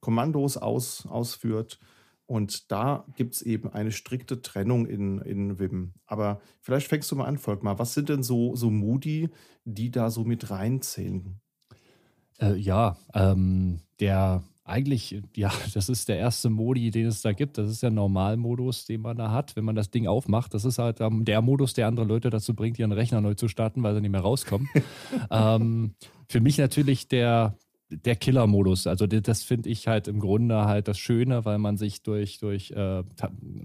Kommandos 0.00 0.58
aus, 0.58 1.06
ausführt. 1.06 1.80
Und 2.26 2.72
da 2.72 3.06
gibt 3.14 3.34
es 3.34 3.42
eben 3.42 3.68
eine 3.72 3.92
strikte 3.92 4.42
Trennung 4.42 4.86
in, 4.86 5.20
in 5.20 5.58
Vim. 5.58 5.94
Aber 6.06 6.40
vielleicht 6.60 6.88
fängst 6.88 7.10
du 7.10 7.16
mal 7.16 7.26
an, 7.26 7.38
Volkmar. 7.38 7.78
Was 7.78 7.94
sind 7.94 8.08
denn 8.08 8.24
so, 8.24 8.56
so 8.56 8.68
Moody, 8.70 9.30
die 9.64 9.90
da 9.92 10.10
so 10.10 10.24
mit 10.24 10.50
reinzählen? 10.50 11.40
Äh, 12.40 12.56
ja, 12.56 12.96
ähm, 13.14 13.80
der 14.00 14.42
eigentlich, 14.66 15.22
ja, 15.36 15.52
das 15.74 15.88
ist 15.88 16.08
der 16.08 16.18
erste 16.18 16.50
Modi, 16.50 16.90
den 16.90 17.06
es 17.06 17.22
da 17.22 17.32
gibt. 17.32 17.58
Das 17.58 17.70
ist 17.70 17.82
der 17.82 17.90
Normalmodus, 17.90 18.84
den 18.84 19.02
man 19.02 19.16
da 19.16 19.30
hat, 19.30 19.54
wenn 19.56 19.64
man 19.64 19.76
das 19.76 19.90
Ding 19.90 20.06
aufmacht. 20.06 20.52
Das 20.52 20.64
ist 20.64 20.78
halt 20.78 21.00
ähm, 21.00 21.24
der 21.24 21.40
Modus, 21.42 21.74
der 21.74 21.86
andere 21.86 22.06
Leute 22.06 22.30
dazu 22.30 22.54
bringt, 22.54 22.78
ihren 22.78 22.92
Rechner 22.92 23.20
neu 23.20 23.34
zu 23.34 23.48
starten, 23.48 23.82
weil 23.82 23.94
sie 23.94 24.00
nicht 24.00 24.10
mehr 24.10 24.20
rauskommen. 24.20 24.68
ähm, 25.30 25.94
für 26.28 26.40
mich 26.40 26.58
natürlich 26.58 27.08
der, 27.08 27.56
der 27.88 28.16
Killer-Modus. 28.16 28.86
Also 28.86 29.06
das 29.06 29.42
finde 29.44 29.68
ich 29.68 29.86
halt 29.86 30.08
im 30.08 30.18
Grunde 30.18 30.64
halt 30.64 30.88
das 30.88 30.98
Schöne, 30.98 31.44
weil 31.44 31.58
man 31.58 31.76
sich 31.76 32.02
durch, 32.02 32.38
durch 32.38 32.72
äh, 32.72 33.04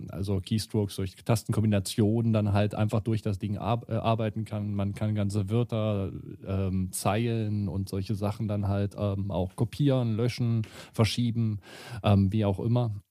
also 0.10 0.40
Keystrokes, 0.40 0.96
durch 0.96 1.16
Tastenkombinationen 1.16 2.32
dann 2.32 2.54
halt 2.54 2.76
einfach 2.76 3.02
durch 3.02 3.22
das 3.22 3.40
Ding 3.40 3.58
ar 3.58 3.82
äh, 3.90 3.94
arbeiten 3.94 4.46
kann. 4.46 4.76
Man 4.76 4.94
kann 4.94 5.16
ganze 5.16 5.50
Wörter, 5.50 6.12
ähm, 6.46 6.92
Zeilen 6.92 7.68
und 7.68 7.90
solche 7.90 8.14
Sachen 8.14 8.48
dann 8.48 8.68
halt 8.68 8.96
ähm, 8.98 9.32
auch 9.32 9.56
kopieren, 9.56 10.16
löschen, 10.16 10.68
verschieben, 10.94 11.60
ähm, 12.04 12.32
wie 12.32 12.46
auch 12.46 12.60
immer. 12.60 13.02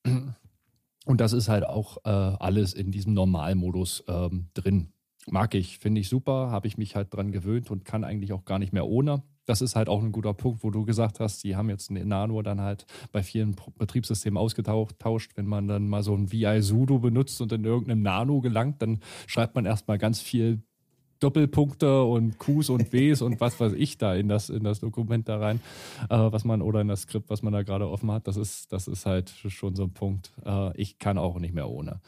Und 1.06 1.20
das 1.20 1.32
ist 1.32 1.48
halt 1.48 1.66
auch 1.66 1.98
äh, 2.04 2.08
alles 2.08 2.72
in 2.72 2.92
diesem 2.92 3.14
Normalmodus 3.14 4.04
ähm, 4.06 4.48
drin. 4.54 4.92
Mag 5.26 5.54
ich, 5.54 5.78
finde 5.78 6.00
ich 6.00 6.08
super, 6.08 6.50
habe 6.50 6.68
ich 6.68 6.78
mich 6.78 6.94
halt 6.94 7.12
dran 7.12 7.32
gewöhnt 7.32 7.70
und 7.70 7.84
kann 7.84 8.04
eigentlich 8.04 8.32
auch 8.32 8.44
gar 8.44 8.58
nicht 8.58 8.72
mehr 8.72 8.86
ohne 8.86 9.22
das 9.50 9.60
ist 9.60 9.74
halt 9.74 9.88
auch 9.88 10.00
ein 10.00 10.12
guter 10.12 10.32
Punkt, 10.32 10.62
wo 10.62 10.70
du 10.70 10.84
gesagt 10.84 11.18
hast, 11.18 11.42
die 11.42 11.56
haben 11.56 11.68
jetzt 11.68 11.90
ein 11.90 12.06
Nano 12.06 12.40
dann 12.40 12.60
halt 12.60 12.86
bei 13.10 13.22
vielen 13.24 13.56
Betriebssystemen 13.78 14.38
ausgetauscht. 14.38 15.32
Wenn 15.34 15.46
man 15.46 15.66
dann 15.66 15.88
mal 15.88 16.04
so 16.04 16.14
ein 16.14 16.30
VI-Sudo 16.30 17.00
benutzt 17.00 17.40
und 17.40 17.50
in 17.52 17.64
irgendeinem 17.64 18.02
Nano 18.02 18.40
gelangt, 18.40 18.80
dann 18.80 19.00
schreibt 19.26 19.56
man 19.56 19.66
erstmal 19.66 19.98
ganz 19.98 20.20
viel 20.20 20.62
Doppelpunkte 21.18 22.04
und 22.04 22.38
Qs 22.38 22.70
und 22.70 22.92
Ws 22.92 23.22
und 23.22 23.40
was 23.40 23.58
weiß 23.58 23.72
ich 23.74 23.98
da 23.98 24.14
in 24.14 24.28
das, 24.28 24.50
in 24.50 24.62
das 24.62 24.78
Dokument 24.78 25.28
da 25.28 25.38
rein, 25.38 25.60
äh, 26.08 26.16
was 26.16 26.44
man 26.44 26.62
oder 26.62 26.80
in 26.80 26.88
das 26.88 27.02
Skript, 27.02 27.28
was 27.28 27.42
man 27.42 27.52
da 27.52 27.62
gerade 27.62 27.90
offen 27.90 28.10
hat. 28.12 28.28
Das 28.28 28.36
ist, 28.36 28.72
das 28.72 28.86
ist 28.86 29.04
halt 29.04 29.30
schon 29.48 29.74
so 29.74 29.82
ein 29.82 29.92
Punkt. 29.92 30.32
Äh, 30.46 30.76
ich 30.80 30.98
kann 30.98 31.18
auch 31.18 31.38
nicht 31.40 31.54
mehr 31.54 31.68
ohne. 31.68 32.00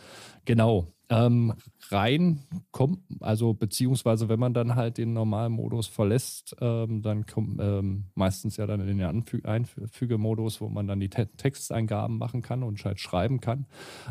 Genau. 0.44 0.86
Ähm, 1.12 1.52
rein 1.90 2.40
kommt, 2.70 3.00
also 3.20 3.52
beziehungsweise 3.52 4.30
wenn 4.30 4.40
man 4.40 4.54
dann 4.54 4.76
halt 4.76 4.96
den 4.96 5.12
normalen 5.12 5.52
Modus 5.52 5.86
verlässt, 5.86 6.56
ähm, 6.60 7.02
dann 7.02 7.26
kommt 7.26 7.60
ähm, 7.60 8.04
meistens 8.14 8.56
ja 8.56 8.66
dann 8.66 8.80
in 8.80 8.86
den 8.98 9.02
Anfü 9.06 9.42
Einfügemodus, 9.44 10.62
wo 10.62 10.68
man 10.70 10.86
dann 10.86 11.00
die 11.00 11.10
Te 11.10 11.28
Texteingaben 11.36 12.16
machen 12.16 12.40
kann 12.40 12.62
und 12.62 12.82
halt 12.84 12.98
schreiben 12.98 13.40
kann. 13.40 13.66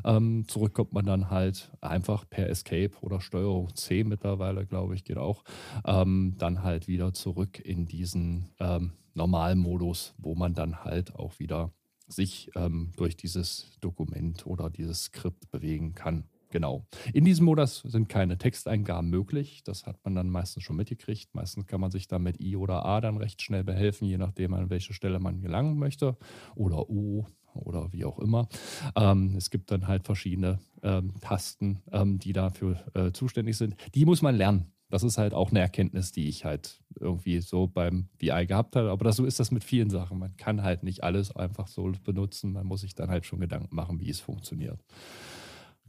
Ähm, 0.05 0.45
zurück 0.47 0.75
kommt 0.75 0.93
man 0.93 1.05
dann 1.05 1.31
halt 1.31 1.71
einfach 1.81 2.29
per 2.29 2.47
Escape 2.49 2.91
oder 3.01 3.19
Steuerung 3.19 3.75
C 3.75 4.03
mittlerweile, 4.03 4.67
glaube 4.67 4.93
ich, 4.93 5.03
geht 5.03 5.17
auch, 5.17 5.43
ähm, 5.85 6.35
dann 6.37 6.61
halt 6.63 6.87
wieder 6.87 7.13
zurück 7.13 7.59
in 7.59 7.87
diesen 7.87 8.51
ähm, 8.59 8.91
normalen 9.15 9.57
Modus, 9.57 10.13
wo 10.19 10.35
man 10.35 10.53
dann 10.53 10.83
halt 10.83 11.15
auch 11.15 11.39
wieder 11.39 11.73
sich 12.07 12.51
durch 12.97 13.15
dieses 13.15 13.71
Dokument 13.79 14.45
oder 14.45 14.69
dieses 14.69 15.05
Skript 15.05 15.49
bewegen 15.49 15.95
kann. 15.95 16.25
Genau. 16.51 16.85
In 17.13 17.25
diesem 17.25 17.45
Modus 17.45 17.79
sind 17.79 18.09
keine 18.09 18.37
Texteingaben 18.37 19.09
möglich. 19.09 19.63
Das 19.63 19.85
hat 19.85 19.97
man 20.03 20.15
dann 20.15 20.29
meistens 20.29 20.63
schon 20.63 20.75
mitgekriegt. 20.75 21.33
Meistens 21.33 21.65
kann 21.65 21.81
man 21.81 21.91
sich 21.91 22.07
dann 22.07 22.23
mit 22.23 22.39
I 22.39 22.57
oder 22.57 22.85
A 22.85 23.01
dann 23.01 23.17
recht 23.17 23.41
schnell 23.41 23.63
behelfen, 23.63 24.07
je 24.07 24.17
nachdem, 24.17 24.53
an 24.53 24.69
welche 24.69 24.93
Stelle 24.93 25.19
man 25.19 25.41
gelangen 25.41 25.79
möchte. 25.79 26.17
Oder 26.55 26.89
U 26.89 27.25
oder 27.53 27.91
wie 27.91 28.05
auch 28.05 28.19
immer. 28.19 28.47
Ähm, 28.95 29.35
es 29.37 29.49
gibt 29.49 29.71
dann 29.71 29.87
halt 29.87 30.05
verschiedene 30.05 30.59
ähm, 30.83 31.13
Tasten, 31.21 31.81
ähm, 31.91 32.19
die 32.19 32.33
dafür 32.33 32.83
äh, 32.93 33.11
zuständig 33.11 33.57
sind. 33.57 33.75
Die 33.95 34.05
muss 34.05 34.21
man 34.21 34.35
lernen. 34.35 34.71
Das 34.89 35.03
ist 35.03 35.17
halt 35.17 35.33
auch 35.33 35.51
eine 35.51 35.61
Erkenntnis, 35.61 36.11
die 36.11 36.27
ich 36.27 36.43
halt 36.43 36.81
irgendwie 36.99 37.39
so 37.39 37.65
beim 37.65 38.09
VI 38.19 38.45
gehabt 38.45 38.75
habe. 38.75 38.91
Aber 38.91 39.05
das, 39.05 39.15
so 39.15 39.25
ist 39.25 39.39
das 39.39 39.49
mit 39.49 39.63
vielen 39.63 39.89
Sachen. 39.89 40.19
Man 40.19 40.35
kann 40.35 40.63
halt 40.63 40.83
nicht 40.83 41.01
alles 41.01 41.33
einfach 41.33 41.67
so 41.67 41.93
benutzen. 42.03 42.51
Man 42.51 42.67
muss 42.67 42.81
sich 42.81 42.93
dann 42.93 43.09
halt 43.09 43.25
schon 43.25 43.39
Gedanken 43.39 43.73
machen, 43.73 44.01
wie 44.01 44.09
es 44.09 44.19
funktioniert. 44.19 44.83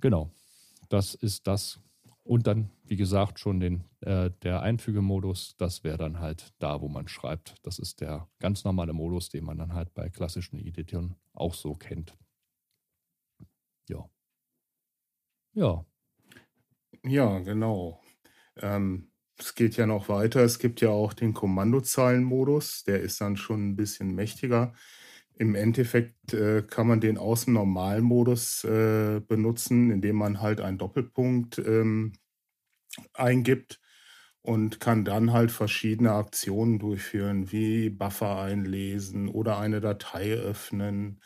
Genau. 0.00 0.30
Das 0.92 1.14
ist 1.14 1.46
das. 1.46 1.80
Und 2.22 2.46
dann, 2.46 2.70
wie 2.84 2.96
gesagt, 2.96 3.40
schon 3.40 3.60
den, 3.60 3.84
äh, 4.00 4.30
der 4.42 4.60
Einfügemodus, 4.60 5.56
das 5.56 5.84
wäre 5.84 5.96
dann 5.96 6.20
halt 6.20 6.52
da, 6.58 6.82
wo 6.82 6.88
man 6.88 7.08
schreibt. 7.08 7.54
Das 7.62 7.78
ist 7.78 8.02
der 8.02 8.28
ganz 8.40 8.62
normale 8.64 8.92
Modus, 8.92 9.30
den 9.30 9.44
man 9.44 9.56
dann 9.56 9.72
halt 9.72 9.94
bei 9.94 10.10
klassischen 10.10 10.58
Editoren 10.58 11.16
auch 11.32 11.54
so 11.54 11.72
kennt. 11.72 12.14
Ja. 13.88 14.08
Ja. 15.54 15.84
Ja, 17.04 17.38
genau. 17.40 18.00
Ähm, 18.56 19.10
es 19.38 19.54
geht 19.54 19.76
ja 19.76 19.86
noch 19.86 20.08
weiter. 20.08 20.40
Es 20.44 20.58
gibt 20.58 20.80
ja 20.80 20.90
auch 20.90 21.12
den 21.14 21.34
Kommandozeilenmodus. 21.34 22.84
Der 22.84 23.00
ist 23.00 23.20
dann 23.20 23.36
schon 23.36 23.70
ein 23.70 23.76
bisschen 23.76 24.14
mächtiger. 24.14 24.74
Im 25.42 25.56
Endeffekt 25.56 26.34
äh, 26.34 26.62
kann 26.62 26.86
man 26.86 27.00
den 27.00 27.18
aus 27.18 27.46
dem 27.46 27.54
Normalmodus 27.54 28.62
äh, 28.62 29.20
benutzen, 29.26 29.90
indem 29.90 30.14
man 30.14 30.40
halt 30.40 30.60
einen 30.60 30.78
Doppelpunkt 30.78 31.58
ähm, 31.58 32.12
eingibt 33.12 33.80
und 34.42 34.78
kann 34.78 35.04
dann 35.04 35.32
halt 35.32 35.50
verschiedene 35.50 36.12
Aktionen 36.12 36.78
durchführen, 36.78 37.50
wie 37.50 37.90
Buffer 37.90 38.40
einlesen 38.40 39.28
oder 39.28 39.58
eine 39.58 39.80
Datei 39.80 40.34
öffnen, 40.34 41.20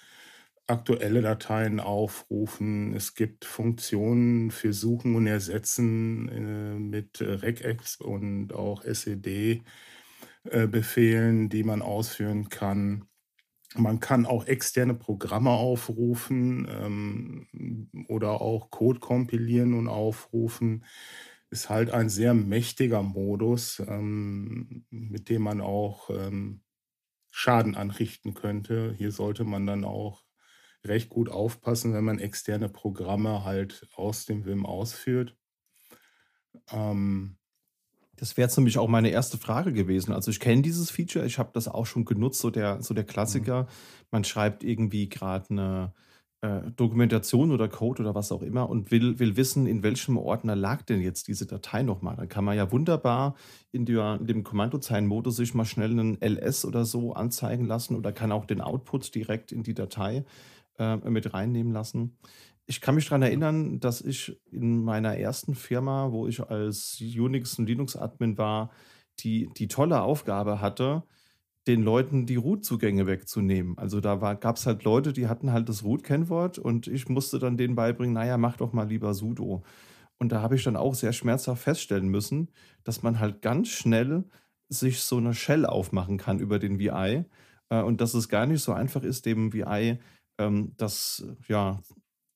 aktuelle 0.67 1.21
Dateien 1.21 1.79
aufrufen. 1.79 2.95
Es 2.95 3.15
gibt 3.15 3.45
Funktionen 3.45 4.51
für 4.51 4.73
Suchen 4.73 5.15
und 5.15 5.27
Ersetzen 5.27 6.29
äh, 6.31 6.79
mit 6.79 7.21
regex 7.21 7.97
und 7.97 8.55
auch 8.55 8.83
SED-Befehlen, 8.83 9.65
äh, 11.47 11.49
die 11.51 11.65
man 11.65 11.83
ausführen 11.83 12.49
kann. 12.49 13.07
Man 13.79 14.01
kann 14.01 14.27
auch 14.27 14.47
externe 14.47 14.95
Programme 14.95 15.51
aufrufen 15.51 16.67
ähm, 16.71 18.07
oder 18.09 18.41
auch 18.41 18.71
Code 18.71 19.01
kompilieren 19.01 19.75
und 19.75 19.89
aufrufen. 19.89 20.85
Ist 21.51 21.71
halt 21.71 21.91
ein 21.91 22.09
sehr 22.09 22.35
mächtiger 22.35 23.03
Modus, 23.03 23.81
ähm, 23.87 24.85
mit 24.91 25.29
dem 25.29 25.43
man 25.43 25.61
auch 25.61 26.11
ähm, 26.11 26.63
Schaden 27.31 27.75
anrichten 27.77 28.35
könnte. 28.35 28.95
Hier 28.97 29.13
sollte 29.13 29.45
man 29.45 29.67
dann 29.67 29.85
auch 29.85 30.25
recht 30.85 31.09
gut 31.11 31.29
aufpassen, 31.29 31.93
wenn 31.93 32.05
man 32.05 32.19
externe 32.19 32.69
Programme 32.69 33.45
halt 33.45 33.87
aus 33.95 34.27
dem 34.27 34.45
Vim 34.47 34.67
ausführt. 34.67 35.37
Ähm, 36.71 37.39
das 38.17 38.37
wäre 38.37 38.47
jetzt 38.47 38.57
nämlich 38.57 38.79
auch 38.79 38.89
meine 38.89 39.11
erste 39.11 39.39
Frage 39.39 39.73
gewesen. 39.73 40.13
Also 40.13 40.31
ich 40.31 40.41
kenne 40.41 40.63
dieses 40.63 40.91
Feature, 40.91 41.27
ich 41.27 41.39
habe 41.39 41.51
das 41.53 41.69
auch 41.69 41.87
schon 41.87 42.05
genutzt, 42.05 42.41
so 42.41 42.51
der, 42.51 42.83
so 42.83 42.95
der. 42.95 43.05
Klassiker. 43.05 43.63
Mhm. 43.63 43.67
Man 44.11 44.25
schreibt 44.25 44.65
irgendwie 44.65 45.09
gerade 45.09 45.47
eine 45.51 45.93
äh, 46.41 46.71
Dokumentation 46.77 47.53
oder 47.53 47.69
Code 47.69 48.03
oder 48.03 48.15
was 48.15 48.33
auch 48.33 48.43
immer 48.43 48.69
und 48.69 48.91
will, 48.91 49.19
will 49.19 49.37
wissen, 49.37 49.67
in 49.67 49.83
welchem 49.83 50.17
Ordner 50.17 50.57
lag 50.57 50.83
denn 50.83 51.01
jetzt 51.01 51.29
diese 51.29 51.47
Datei 51.47 51.83
nochmal. 51.83 52.17
Dann 52.17 52.29
kann 52.29 52.45
man 52.45 52.57
ja 52.57 52.71
wunderbar 52.73 53.37
in, 53.73 53.87
der, 53.87 54.19
in 54.21 54.27
dem 54.27 54.45
Kommandozeilenmodus 54.45 55.37
sich 55.37 55.55
mal 55.55 55.65
schnell 55.65 55.93
einen 55.93 56.19
LS 56.21 56.65
oder 56.65 56.85
so 56.85 57.13
anzeigen 57.15 57.67
lassen 57.67 57.97
oder 57.97 58.13
kann 58.13 58.33
auch 58.33 58.45
den 58.45 58.61
Output 58.61 59.15
direkt 59.15 59.53
in 59.53 59.63
die 59.63 59.75
Datei 59.75 60.25
äh, 60.79 60.97
mit 61.09 61.33
reinnehmen 61.33 61.73
lassen 61.73 62.17
ich 62.67 62.81
kann 62.81 62.97
mich 62.97 63.07
daran 63.07 63.23
erinnern, 63.23 63.81
dass 63.81 64.01
ich 64.01 64.41
in 64.51 64.83
meiner 64.85 65.17
ersten 65.17 65.55
Firma, 65.55 66.11
wo 66.13 66.27
ich 66.27 66.43
als 66.43 66.99
Unix- 67.01 67.59
und 67.59 67.67
Linux-Admin 67.67 68.39
war, 68.39 68.71
die, 69.21 69.49
die 69.57 69.69
tolle 69.69 70.03
Aufgabe 70.03 70.61
hatte, 70.61 71.05
den 71.67 71.83
Leuten 71.83 72.27
die 72.27 72.37
Root-Zugänge 72.37 73.07
wegzunehmen. 73.07 73.77
Also 73.79 74.01
da 74.01 74.17
gab 74.35 74.57
es 74.57 74.67
halt 74.67 74.85
Leute, 74.85 75.13
die 75.13 75.29
hatten 75.29 75.53
halt 75.53 75.69
das 75.69 75.85
Root-Kennwort 75.85 76.59
und 76.59 76.87
ich 76.87 77.09
musste 77.09 77.39
dann 77.39 77.57
denen 77.57 77.75
beibringen, 77.75 78.15
naja, 78.15 78.37
mach 78.37 78.57
doch 78.57 78.73
mal 78.73 78.89
lieber 78.89 79.15
sudo. 79.15 79.63
Und 80.19 80.33
da 80.33 80.43
habe 80.43 80.57
ich 80.57 80.65
dann 80.65 80.77
auch 80.77 80.95
sehr 80.95 81.13
schmerzhaft 81.13 81.63
feststellen 81.63 82.09
müssen, 82.09 82.51
dass 82.85 83.03
man 83.03 83.21
halt 83.21 83.43
ganz 83.43 83.69
schnell 83.69 84.25
sich 84.69 85.01
so 85.01 85.19
eine 85.19 85.35
Shell 85.35 85.67
aufmachen 85.67 86.19
kann 86.19 86.41
über 86.41 86.59
den 86.59 86.79
VI 86.79 87.25
äh, 87.71 87.83
und 87.83 88.01
dass 88.01 88.15
es 88.15 88.29
gar 88.29 88.47
nicht 88.47 88.63
so 88.63 88.73
einfach 88.73 89.03
ist, 89.03 89.27
dem 89.27 89.53
VI 89.53 89.99
ähm, 90.39 90.73
das 90.77 91.27
ja 91.49 91.81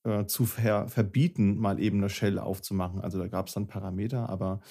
äh, 0.03 0.25
zu 0.25 0.45
ver 0.45 0.87
verbieten, 0.87 1.57
mal 1.57 1.79
eben 1.79 1.97
eine 1.97 2.09
Shell 2.09 2.39
aufzumachen. 2.39 3.01
Also 3.01 3.19
da 3.19 3.27
gab 3.27 3.47
es 3.47 3.53
dann 3.53 3.67
Parameter, 3.67 4.29
aber 4.29 4.61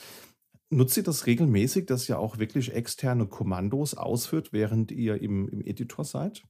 nutzt 0.71 0.97
ihr 0.97 1.03
das 1.03 1.27
regelmäßig, 1.27 1.87
dass 1.87 2.09
ihr 2.09 2.19
auch 2.19 2.39
wirklich 2.39 2.73
externe 2.75 3.27
Kommandos 3.27 3.95
ausführt, 3.95 4.53
während 4.53 4.91
ihr 4.91 5.21
im, 5.21 5.49
im 5.49 5.61
Editor 5.61 6.05
seid? 6.05 6.43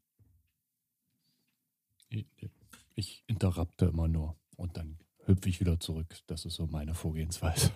Ich 2.95 3.25
interrupte 3.27 3.87
immer 3.87 4.09
nur 4.09 4.37
und 4.57 4.77
dann 4.77 4.99
hüpfe 5.25 5.49
ich 5.49 5.61
wieder 5.61 5.81
zurück. 5.81 6.19
Das 6.27 6.45
ist 6.45 6.55
so 6.55 6.67
meine 6.67 6.95
Vorgehensweise. 6.95 7.71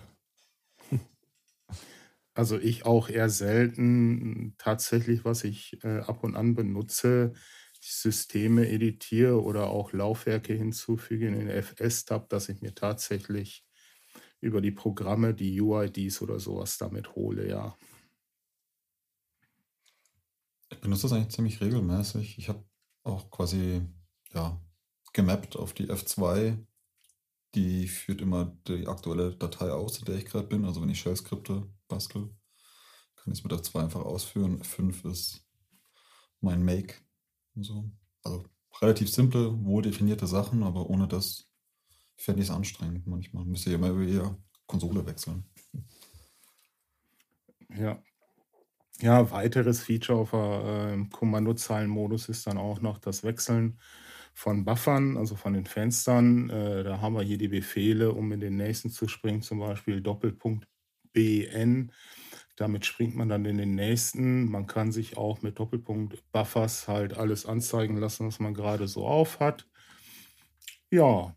Also 2.37 2.59
ich 2.59 2.85
auch 2.85 3.07
eher 3.07 3.29
selten. 3.29 4.55
Tatsächlich, 4.57 5.23
was 5.23 5.45
ich 5.45 5.81
äh, 5.85 5.99
ab 5.99 6.21
und 6.21 6.35
an 6.35 6.53
benutze, 6.53 7.31
Systeme 7.93 8.67
editiere 8.67 9.41
oder 9.41 9.69
auch 9.69 9.93
Laufwerke 9.93 10.53
hinzufüge 10.53 11.27
in 11.27 11.33
den 11.37 11.49
FS-Tab, 11.49 12.29
dass 12.29 12.49
ich 12.49 12.61
mir 12.61 12.73
tatsächlich 12.73 13.65
über 14.41 14.61
die 14.61 14.71
Programme 14.71 15.33
die 15.33 15.61
UIDs 15.61 16.21
oder 16.21 16.39
sowas 16.39 16.77
damit 16.77 17.15
hole, 17.15 17.47
ja. 17.47 17.77
Ich 20.71 20.79
benutze 20.81 21.03
das 21.03 21.13
eigentlich 21.13 21.35
ziemlich 21.35 21.61
regelmäßig. 21.61 22.37
Ich 22.37 22.49
habe 22.49 22.63
auch 23.03 23.29
quasi 23.29 23.81
ja, 24.33 24.59
gemappt 25.13 25.55
auf 25.55 25.73
die 25.73 25.87
F2. 25.87 26.57
Die 27.53 27.87
führt 27.87 28.21
immer 28.21 28.57
die 28.67 28.87
aktuelle 28.87 29.35
Datei 29.35 29.71
aus, 29.71 29.99
in 29.99 30.05
der 30.05 30.15
ich 30.15 30.25
gerade 30.25 30.47
bin. 30.47 30.65
Also 30.65 30.81
wenn 30.81 30.89
ich 30.89 30.99
Shell-Skripte 30.99 31.71
bastel, 31.87 32.35
kann 33.15 33.31
ich 33.31 33.39
es 33.39 33.43
mit 33.43 33.53
F2 33.53 33.79
einfach 33.79 34.01
ausführen. 34.01 34.61
F5 34.61 35.09
ist 35.09 35.47
mein 36.41 36.63
Make 36.63 37.04
so. 37.63 37.89
Also 38.23 38.43
relativ 38.81 39.09
simple, 39.09 39.53
wohl 39.63 39.81
definierte 39.81 40.27
Sachen, 40.27 40.63
aber 40.63 40.89
ohne 40.89 41.07
das 41.07 41.49
fände 42.17 42.41
ich 42.41 42.49
es 42.49 42.55
anstrengend 42.55 43.07
manchmal. 43.07 43.45
Müsste 43.45 43.71
ja 43.71 43.75
immer 43.75 43.99
ihre 44.01 44.37
Konsole 44.65 45.05
wechseln. 45.05 45.45
Ja. 47.69 48.01
Ja, 49.01 49.29
weiteres 49.29 49.81
Feature 49.81 50.19
auf 50.19 50.31
äh, 50.33 50.97
Kommandozeilenmodus 51.11 52.29
ist 52.29 52.47
dann 52.47 52.57
auch 52.57 52.79
noch 52.79 52.97
das 52.97 53.23
Wechseln 53.23 53.77
von 54.33 54.63
Buffern, 54.63 55.17
also 55.17 55.35
von 55.35 55.53
den 55.53 55.65
Fenstern. 55.65 56.49
Äh, 56.49 56.83
da 56.83 57.01
haben 57.01 57.15
wir 57.15 57.23
hier 57.23 57.37
die 57.37 57.49
Befehle, 57.49 58.13
um 58.13 58.31
in 58.31 58.39
den 58.39 58.55
nächsten 58.55 58.89
zu 58.89 59.09
springen, 59.09 59.41
zum 59.41 59.59
Beispiel 59.59 60.01
Doppelpunkt 60.01 60.67
BN 61.11 61.91
damit 62.55 62.85
springt 62.85 63.15
man 63.15 63.29
dann 63.29 63.45
in 63.45 63.57
den 63.57 63.75
nächsten. 63.75 64.49
Man 64.49 64.67
kann 64.67 64.91
sich 64.91 65.17
auch 65.17 65.41
mit 65.41 65.59
Doppelpunkt 65.59 66.23
Buffers 66.31 66.87
halt 66.87 67.17
alles 67.17 67.45
anzeigen 67.45 67.97
lassen, 67.97 68.27
was 68.27 68.39
man 68.39 68.53
gerade 68.53 68.87
so 68.87 69.05
auf 69.05 69.39
hat. 69.39 69.67
Ja. 70.89 71.35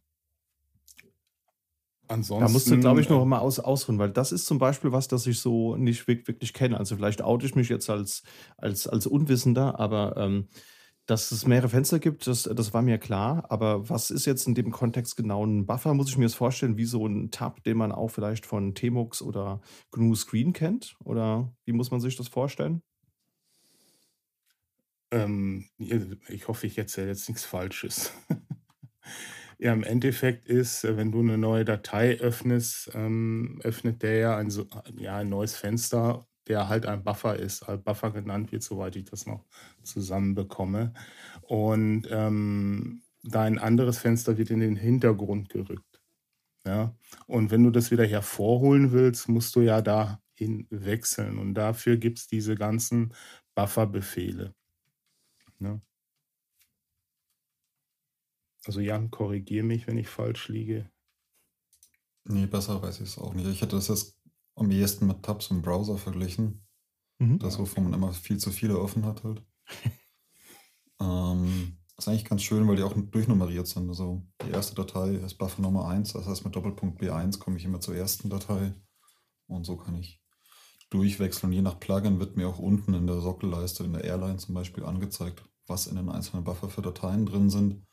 Ansonsten. 2.06 2.46
Da 2.46 2.52
musst 2.52 2.70
du, 2.70 2.78
glaube 2.78 3.00
ich, 3.00 3.08
noch 3.08 3.22
äh, 3.22 3.26
mal 3.26 3.40
aus, 3.40 3.58
ausruhen, 3.58 3.98
weil 3.98 4.10
das 4.10 4.32
ist 4.32 4.46
zum 4.46 4.58
Beispiel 4.58 4.92
was, 4.92 5.08
das 5.08 5.26
ich 5.26 5.40
so 5.40 5.76
nicht 5.76 6.06
wirklich 6.08 6.54
kenne. 6.54 6.78
Also 6.78 6.96
vielleicht 6.96 7.20
oute 7.22 7.44
ich 7.44 7.54
mich 7.54 7.68
jetzt 7.68 7.90
als, 7.90 8.22
als, 8.56 8.86
als 8.86 9.06
Unwissender, 9.06 9.78
aber 9.78 10.16
ähm, 10.16 10.48
Dass 11.08 11.32
es 11.32 11.46
mehrere 11.46 11.70
Fenster 11.70 11.98
gibt, 12.00 12.26
das 12.26 12.42
das 12.42 12.74
war 12.74 12.82
mir 12.82 12.98
klar, 12.98 13.46
aber 13.50 13.88
was 13.88 14.10
ist 14.10 14.26
jetzt 14.26 14.46
in 14.46 14.54
dem 14.54 14.70
Kontext 14.70 15.16
genau 15.16 15.42
ein 15.44 15.64
Buffer? 15.64 15.94
Muss 15.94 16.10
ich 16.10 16.18
mir 16.18 16.26
das 16.26 16.34
vorstellen 16.34 16.76
wie 16.76 16.84
so 16.84 17.06
ein 17.06 17.30
Tab, 17.30 17.64
den 17.64 17.78
man 17.78 17.92
auch 17.92 18.08
vielleicht 18.08 18.44
von 18.44 18.74
Tmux 18.74 19.22
oder 19.22 19.62
GNU 19.90 20.14
Screen 20.14 20.52
kennt? 20.52 20.96
Oder 21.02 21.50
wie 21.64 21.72
muss 21.72 21.90
man 21.90 22.00
sich 22.00 22.16
das 22.16 22.28
vorstellen? 22.28 22.82
Ähm, 25.10 25.66
ich 26.28 26.46
hoffe, 26.48 26.66
ich 26.66 26.76
erzähle 26.76 27.08
jetzt 27.08 27.28
nichts 27.28 27.44
Falsches. 27.44 28.12
Ja, 29.60 29.72
im 29.72 29.82
Endeffekt 29.82 30.46
ist, 30.46 30.84
wenn 30.84 31.10
du 31.10 31.18
eine 31.18 31.36
neue 31.36 31.64
Datei 31.64 32.20
öffnest, 32.20 32.92
ähm, 32.94 33.58
öffnet 33.64 34.02
der 34.04 34.16
ja 34.18 34.36
ein, 34.36 34.52
ja 34.96 35.16
ein 35.16 35.28
neues 35.28 35.56
Fenster, 35.56 36.27
der 36.48 36.68
halt 36.68 36.86
ein 36.86 37.04
Buffer 37.04 37.36
ist, 37.36 37.62
als 37.62 37.82
Buffer 37.82 38.10
genannt 38.10 38.52
wird, 38.52 38.62
soweit 38.62 38.96
ich 38.96 39.04
das 39.04 39.26
noch 39.26 39.44
zusammenbekomme. 39.82 40.92
Und 41.42 42.06
ähm, 42.10 43.02
dein 43.22 43.58
anderes 43.58 43.98
Fenster 43.98 44.38
wird 44.38 44.50
in 44.50 44.60
den 44.60 44.76
Hintergrund 44.76 45.48
gerückt. 45.48 46.00
Ja? 46.66 46.94
Und 47.26 47.50
wenn 47.50 47.64
du 47.64 47.70
das 47.70 47.90
wieder 47.90 48.06
hervorholen 48.06 48.92
willst, 48.92 49.28
musst 49.28 49.54
du 49.56 49.60
ja 49.60 49.82
dahin 49.82 50.66
wechseln. 50.70 51.38
Und 51.38 51.54
dafür 51.54 51.96
gibt 51.96 52.18
es 52.18 52.26
diese 52.26 52.54
ganzen 52.54 53.14
Buffer-Befehle. 53.54 54.54
Ja? 55.60 55.80
Also 58.66 58.80
Jan, 58.80 59.10
korrigiere 59.10 59.64
mich, 59.64 59.86
wenn 59.86 59.98
ich 59.98 60.08
falsch 60.08 60.48
liege. 60.48 60.90
Nee, 62.24 62.46
besser 62.46 62.82
weiß 62.82 63.00
ich 63.00 63.08
es 63.08 63.18
auch 63.18 63.32
nicht. 63.32 63.48
Ich 63.48 63.62
hätte 63.62 63.76
das 63.76 63.88
jetzt 63.88 64.17
am 64.58 64.70
ehesten 64.70 65.06
mit 65.06 65.22
Tabs 65.22 65.50
im 65.50 65.62
Browser 65.62 65.98
verglichen. 65.98 66.66
Mhm. 67.18 67.38
Das, 67.38 67.58
wovon 67.58 67.84
man 67.84 67.94
immer 67.94 68.12
viel 68.12 68.38
zu 68.38 68.50
viele 68.50 68.78
offen 68.78 69.04
hat 69.04 69.24
halt. 69.24 69.42
ähm, 71.00 71.78
ist 71.96 72.08
eigentlich 72.08 72.24
ganz 72.24 72.42
schön, 72.42 72.66
weil 72.68 72.76
die 72.76 72.82
auch 72.82 72.94
durchnummeriert 72.94 73.66
sind. 73.66 73.88
Also 73.88 74.22
die 74.42 74.50
erste 74.50 74.74
Datei 74.74 75.14
ist 75.14 75.34
Buffer 75.34 75.62
Nummer 75.62 75.88
1, 75.88 76.12
das 76.12 76.26
heißt 76.26 76.44
mit 76.44 76.54
Doppelpunkt 76.54 77.00
B1 77.00 77.38
komme 77.38 77.56
ich 77.56 77.64
immer 77.64 77.80
zur 77.80 77.96
ersten 77.96 78.30
Datei. 78.30 78.72
Und 79.46 79.64
so 79.64 79.76
kann 79.76 79.96
ich 79.96 80.22
durchwechseln. 80.90 81.52
Je 81.52 81.62
nach 81.62 81.80
Plugin 81.80 82.20
wird 82.20 82.36
mir 82.36 82.48
auch 82.48 82.58
unten 82.58 82.94
in 82.94 83.06
der 83.06 83.20
Sockelleiste, 83.20 83.84
in 83.84 83.94
der 83.94 84.04
Airline 84.04 84.36
zum 84.36 84.54
Beispiel, 84.54 84.84
angezeigt, 84.84 85.42
was 85.66 85.86
in 85.86 85.96
den 85.96 86.08
einzelnen 86.08 86.44
Buffer 86.44 86.68
für 86.68 86.82
Dateien 86.82 87.26
drin 87.26 87.50
sind. 87.50 87.84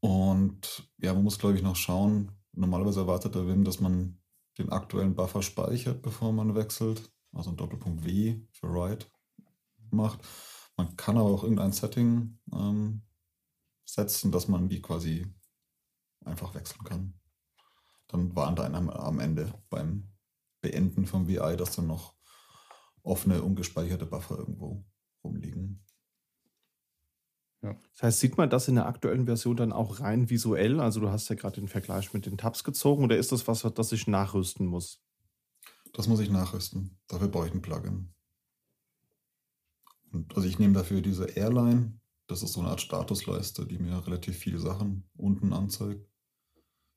Und 0.00 0.88
ja, 0.98 1.14
man 1.14 1.24
muss, 1.24 1.38
glaube 1.38 1.56
ich, 1.56 1.62
noch 1.62 1.76
schauen. 1.76 2.32
Normalerweise 2.52 3.00
erwartet 3.00 3.34
der 3.34 3.46
Wim, 3.46 3.64
dass 3.64 3.80
man 3.80 4.18
den 4.58 4.70
aktuellen 4.70 5.14
Buffer 5.14 5.42
speichert, 5.42 6.02
bevor 6.02 6.32
man 6.32 6.54
wechselt. 6.54 7.10
Also 7.32 7.50
ein 7.50 7.56
Doppelpunkt 7.56 8.04
W 8.04 8.40
für 8.52 8.72
Write 8.72 9.06
macht. 9.90 10.20
Man 10.76 10.96
kann 10.96 11.16
aber 11.16 11.30
auch 11.30 11.42
irgendein 11.42 11.72
Setting 11.72 12.38
ähm, 12.52 13.02
setzen, 13.84 14.32
dass 14.32 14.48
man 14.48 14.68
die 14.68 14.82
quasi 14.82 15.26
einfach 16.24 16.54
wechseln 16.54 16.84
kann. 16.84 17.14
Dann 18.08 18.34
warnt 18.34 18.60
einem 18.60 18.90
am 18.90 19.20
Ende 19.20 19.52
beim 19.70 20.08
Beenden 20.60 21.06
vom 21.06 21.28
VI, 21.28 21.56
dass 21.56 21.76
dann 21.76 21.86
noch 21.86 22.14
offene, 23.02 23.42
ungespeicherte 23.42 24.06
Buffer 24.06 24.38
irgendwo 24.38 24.84
rumliegen. 25.22 25.84
Ja. 27.68 27.76
Das 27.92 28.02
heißt, 28.02 28.20
sieht 28.20 28.38
man 28.38 28.50
das 28.50 28.68
in 28.68 28.76
der 28.76 28.86
aktuellen 28.86 29.26
Version 29.26 29.56
dann 29.56 29.72
auch 29.72 30.00
rein 30.00 30.30
visuell? 30.30 30.80
Also 30.80 31.00
du 31.00 31.10
hast 31.10 31.28
ja 31.28 31.36
gerade 31.36 31.60
den 31.60 31.68
Vergleich 31.68 32.12
mit 32.14 32.26
den 32.26 32.38
Tabs 32.38 32.64
gezogen 32.64 33.04
oder 33.04 33.16
ist 33.16 33.32
das 33.32 33.46
was, 33.46 33.62
das 33.62 33.92
ich 33.92 34.06
nachrüsten 34.06 34.66
muss? 34.66 35.02
Das 35.92 36.08
muss 36.08 36.20
ich 36.20 36.30
nachrüsten. 36.30 36.98
Dafür 37.08 37.28
brauche 37.28 37.48
ich 37.48 37.54
ein 37.54 37.62
Plugin. 37.62 38.14
Und 40.12 40.34
also 40.34 40.48
ich 40.48 40.58
nehme 40.58 40.74
dafür 40.74 41.00
diese 41.00 41.26
Airline. 41.26 41.98
Das 42.26 42.42
ist 42.42 42.52
so 42.52 42.60
eine 42.60 42.70
Art 42.70 42.80
Statusleiste, 42.80 43.66
die 43.66 43.78
mir 43.78 44.06
relativ 44.06 44.36
viele 44.36 44.58
Sachen 44.58 45.08
unten 45.16 45.52
anzeigt. 45.52 46.06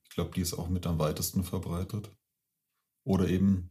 Ich 0.04 0.10
glaube, 0.10 0.30
die 0.34 0.42
ist 0.42 0.54
auch 0.54 0.68
mit 0.68 0.86
am 0.86 0.98
weitesten 0.98 1.42
verbreitet. 1.42 2.10
Oder 3.04 3.28
eben, 3.28 3.70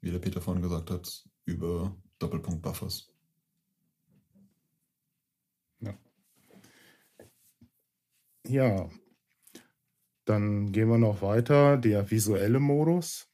wie 0.00 0.10
der 0.10 0.20
Peter 0.20 0.40
vorhin 0.40 0.62
gesagt 0.62 0.90
hat, 0.90 1.28
über 1.44 1.96
Doppelpunkt 2.18 2.62
Ja, 8.48 8.88
dann 10.24 10.72
gehen 10.72 10.88
wir 10.88 10.98
noch 10.98 11.22
weiter. 11.22 11.76
Der 11.78 12.10
visuelle 12.10 12.60
Modus, 12.60 13.28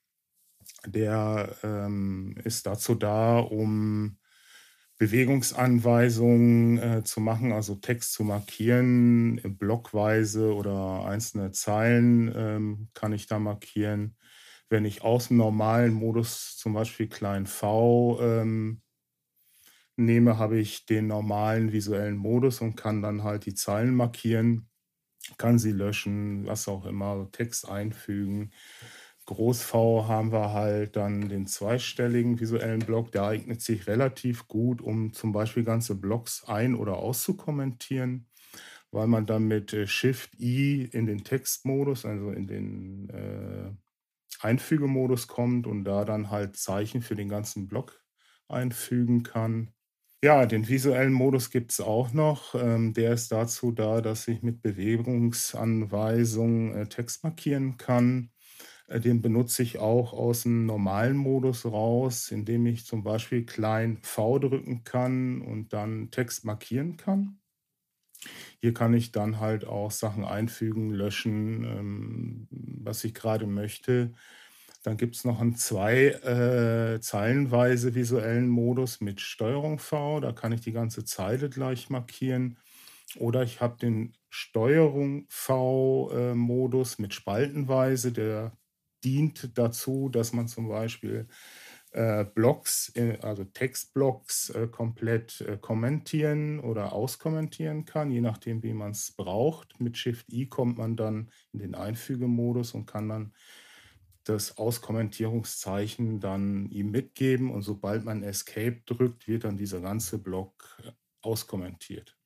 der 0.86 1.56
ähm, 1.62 2.36
ist 2.44 2.66
dazu 2.66 2.94
da, 2.94 3.38
um 3.40 4.18
Bewegungsanweisungen 4.98 6.78
äh, 6.78 7.04
zu 7.04 7.20
machen, 7.20 7.52
also 7.52 7.76
Text 7.76 8.14
zu 8.14 8.24
markieren, 8.24 9.40
blockweise 9.58 10.54
oder 10.54 11.04
einzelne 11.06 11.52
Zeilen 11.52 12.32
ähm, 12.36 12.88
kann 12.94 13.12
ich 13.12 13.26
da 13.26 13.38
markieren. 13.38 14.16
Wenn 14.70 14.84
ich 14.86 15.02
aus 15.02 15.28
dem 15.28 15.38
normalen 15.38 15.94
Modus 15.94 16.56
zum 16.58 16.74
Beispiel 16.74 17.08
klein 17.08 17.46
v 17.46 18.18
ähm, 18.22 18.82
nehme, 19.96 20.38
habe 20.38 20.58
ich 20.58 20.86
den 20.86 21.06
normalen 21.08 21.72
visuellen 21.72 22.16
Modus 22.16 22.60
und 22.60 22.76
kann 22.76 23.02
dann 23.02 23.22
halt 23.24 23.44
die 23.46 23.54
Zeilen 23.54 23.94
markieren 23.94 24.68
kann 25.38 25.58
sie 25.58 25.72
löschen, 25.72 26.46
was 26.46 26.68
auch 26.68 26.86
immer, 26.86 27.28
Text 27.32 27.68
einfügen. 27.68 28.52
Groß-V 29.26 30.06
haben 30.06 30.32
wir 30.32 30.52
halt 30.52 30.96
dann 30.96 31.28
den 31.28 31.46
zweistelligen 31.46 32.40
visuellen 32.40 32.80
Block, 32.80 33.12
der 33.12 33.24
eignet 33.24 33.62
sich 33.62 33.86
relativ 33.86 34.48
gut, 34.48 34.82
um 34.82 35.12
zum 35.14 35.32
Beispiel 35.32 35.64
ganze 35.64 35.94
Blocks 35.94 36.44
ein- 36.46 36.74
oder 36.76 36.98
auszukommentieren, 36.98 38.28
weil 38.90 39.06
man 39.06 39.26
dann 39.26 39.44
mit 39.48 39.72
äh, 39.72 39.86
Shift-I 39.86 40.84
in 40.92 41.06
den 41.06 41.24
Textmodus, 41.24 42.04
also 42.04 42.30
in 42.32 42.46
den 42.46 43.10
äh, 43.10 43.72
Einfügemodus 44.40 45.26
kommt 45.28 45.66
und 45.66 45.84
da 45.84 46.04
dann 46.04 46.30
halt 46.30 46.56
Zeichen 46.56 47.02
für 47.02 47.16
den 47.16 47.28
ganzen 47.28 47.68
Block 47.68 48.04
einfügen 48.48 49.22
kann. 49.22 49.73
Ja, 50.24 50.46
den 50.46 50.66
visuellen 50.68 51.12
Modus 51.12 51.50
gibt 51.50 51.70
es 51.72 51.80
auch 51.80 52.12
noch. 52.14 52.54
Ähm, 52.54 52.94
der 52.94 53.12
ist 53.12 53.30
dazu 53.32 53.70
da, 53.72 54.00
dass 54.00 54.26
ich 54.28 54.42
mit 54.42 54.62
Bewegungsanweisungen 54.62 56.74
äh, 56.74 56.86
Text 56.88 57.22
markieren 57.24 57.76
kann. 57.76 58.30
Äh, 58.88 59.00
den 59.00 59.20
benutze 59.22 59.62
ich 59.62 59.78
auch 59.78 60.12
aus 60.14 60.42
dem 60.44 60.66
normalen 60.66 61.16
Modus 61.16 61.64
raus, 61.66 62.30
indem 62.30 62.66
ich 62.66 62.86
zum 62.86 63.02
Beispiel 63.04 63.44
klein 63.46 63.98
V 64.02 64.38
drücken 64.38 64.84
kann 64.84 65.42
und 65.42 65.72
dann 65.74 66.10
Text 66.10 66.44
markieren 66.44 66.96
kann. 66.96 67.38
Hier 68.60 68.74
kann 68.74 68.94
ich 68.94 69.12
dann 69.12 69.40
halt 69.40 69.64
auch 69.66 69.90
Sachen 69.90 70.24
einfügen, 70.24 70.90
löschen, 70.90 71.64
ähm, 71.64 72.48
was 72.50 73.04
ich 73.04 73.14
gerade 73.14 73.46
möchte. 73.46 74.12
Dann 74.84 74.98
gibt 74.98 75.16
es 75.16 75.24
noch 75.24 75.40
einen 75.40 75.56
zwei 75.56 76.08
äh, 76.08 77.00
zeilenweise 77.00 77.94
visuellen 77.94 78.48
Modus 78.48 79.00
mit 79.00 79.22
Steuerung 79.22 79.78
V. 79.78 80.20
Da 80.20 80.32
kann 80.32 80.52
ich 80.52 80.60
die 80.60 80.72
ganze 80.72 81.04
Zeile 81.04 81.48
gleich 81.48 81.88
markieren. 81.88 82.58
Oder 83.18 83.42
ich 83.44 83.62
habe 83.62 83.78
den 83.78 84.12
Steuerung 84.28 85.24
V-Modus 85.30 86.98
äh, 86.98 87.02
mit 87.02 87.14
Spaltenweise. 87.14 88.12
Der 88.12 88.58
dient 89.02 89.56
dazu, 89.56 90.10
dass 90.10 90.34
man 90.34 90.48
zum 90.48 90.68
Beispiel 90.68 91.28
äh, 91.92 92.26
Blocks, 92.26 92.92
äh, 92.94 93.18
also 93.22 93.44
Textblocks 93.44 94.50
äh, 94.50 94.66
komplett 94.68 95.40
äh, 95.40 95.56
kommentieren 95.56 96.60
oder 96.60 96.92
auskommentieren 96.92 97.86
kann, 97.86 98.10
je 98.10 98.20
nachdem, 98.20 98.62
wie 98.62 98.74
man 98.74 98.90
es 98.90 99.12
braucht. 99.12 99.80
Mit 99.80 99.96
Shift-I 99.96 100.46
kommt 100.48 100.76
man 100.76 100.94
dann 100.96 101.30
in 101.52 101.60
den 101.60 101.74
Einfügemodus 101.74 102.74
und 102.74 102.84
kann 102.84 103.08
dann 103.08 103.32
das 104.24 104.58
Auskommentierungszeichen 104.58 106.20
dann 106.20 106.70
ihm 106.70 106.90
mitgeben 106.90 107.50
und 107.50 107.62
sobald 107.62 108.04
man 108.04 108.22
Escape 108.22 108.82
drückt, 108.86 109.28
wird 109.28 109.44
dann 109.44 109.56
dieser 109.56 109.80
ganze 109.80 110.18
Block 110.18 110.78
äh, 110.84 110.92
auskommentiert. 111.22 112.16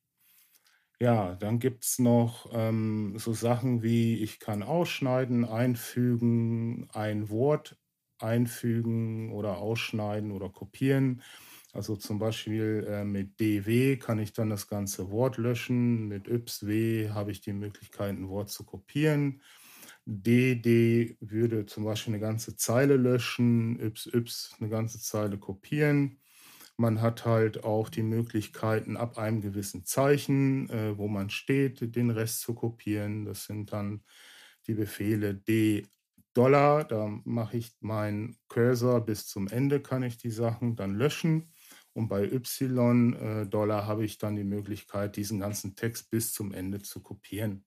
Ja, 1.01 1.35
dann 1.35 1.59
gibt 1.59 1.85
es 1.85 1.99
noch 1.99 2.49
ähm, 2.51 3.17
so 3.17 3.33
Sachen 3.33 3.83
wie, 3.83 4.21
ich 4.21 4.39
kann 4.39 4.63
ausschneiden, 4.63 5.45
einfügen, 5.45 6.89
ein 6.91 7.29
Wort 7.29 7.77
einfügen 8.19 9.31
oder 9.31 9.59
ausschneiden 9.59 10.31
oder 10.31 10.49
kopieren. 10.49 11.21
Also 11.71 11.95
zum 11.95 12.19
Beispiel 12.19 12.85
äh, 12.89 13.03
mit 13.05 13.39
DW 13.39 13.97
kann 13.97 14.19
ich 14.19 14.33
dann 14.33 14.49
das 14.49 14.67
ganze 14.67 15.09
Wort 15.11 15.37
löschen. 15.37 16.07
Mit 16.07 16.27
YW 16.27 17.11
habe 17.11 17.31
ich 17.31 17.41
die 17.41 17.53
Möglichkeit, 17.53 18.17
ein 18.17 18.27
Wort 18.27 18.49
zu 18.49 18.65
kopieren. 18.65 19.41
DD 20.09 21.17
würde 21.21 21.65
zum 21.67 21.83
Beispiel 21.85 22.13
eine 22.13 22.21
ganze 22.21 22.55
Zeile 22.55 22.97
löschen, 22.97 23.79
YY 23.79 24.25
eine 24.59 24.69
ganze 24.69 24.99
Zeile 24.99 25.37
kopieren. 25.37 26.19
Man 26.77 27.01
hat 27.01 27.25
halt 27.25 27.63
auch 27.63 27.89
die 27.89 28.03
Möglichkeiten, 28.03 28.97
ab 28.97 29.17
einem 29.17 29.41
gewissen 29.41 29.85
Zeichen, 29.85 30.69
äh, 30.69 30.97
wo 30.97 31.07
man 31.07 31.29
steht, 31.29 31.95
den 31.95 32.09
Rest 32.09 32.41
zu 32.41 32.53
kopieren. 32.55 33.25
Das 33.25 33.45
sind 33.45 33.73
dann 33.73 34.03
die 34.67 34.73
Befehle 34.73 35.35
D 35.35 35.87
Dollar. 36.33 36.83
Da 36.85 37.07
mache 37.25 37.57
ich 37.57 37.71
meinen 37.81 38.37
Cursor 38.47 39.01
bis 39.05 39.27
zum 39.27 39.47
Ende, 39.47 39.81
kann 39.81 40.03
ich 40.03 40.17
die 40.17 40.31
Sachen 40.31 40.75
dann 40.75 40.95
löschen 40.95 41.53
Und 41.93 42.07
bei 42.07 42.23
Y-Dollar 42.23 43.85
habe 43.87 44.05
ich 44.05 44.17
dann 44.17 44.35
die 44.35 44.43
Möglichkeit, 44.43 45.17
diesen 45.17 45.39
ganzen 45.39 45.75
Text 45.75 46.09
bis 46.11 46.33
zum 46.33 46.53
Ende 46.53 46.79
zu 46.81 47.01
kopieren. 47.01 47.65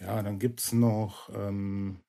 Ja, 0.00 0.22
dann 0.22 0.38
gibt 0.38 0.60
es 0.60 0.72
noch 0.72 1.28
ähm, 1.34 2.00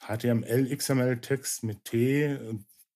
HTML, 0.00 0.76
XML-Text 0.76 1.64
mit 1.64 1.84
T. 1.84 2.38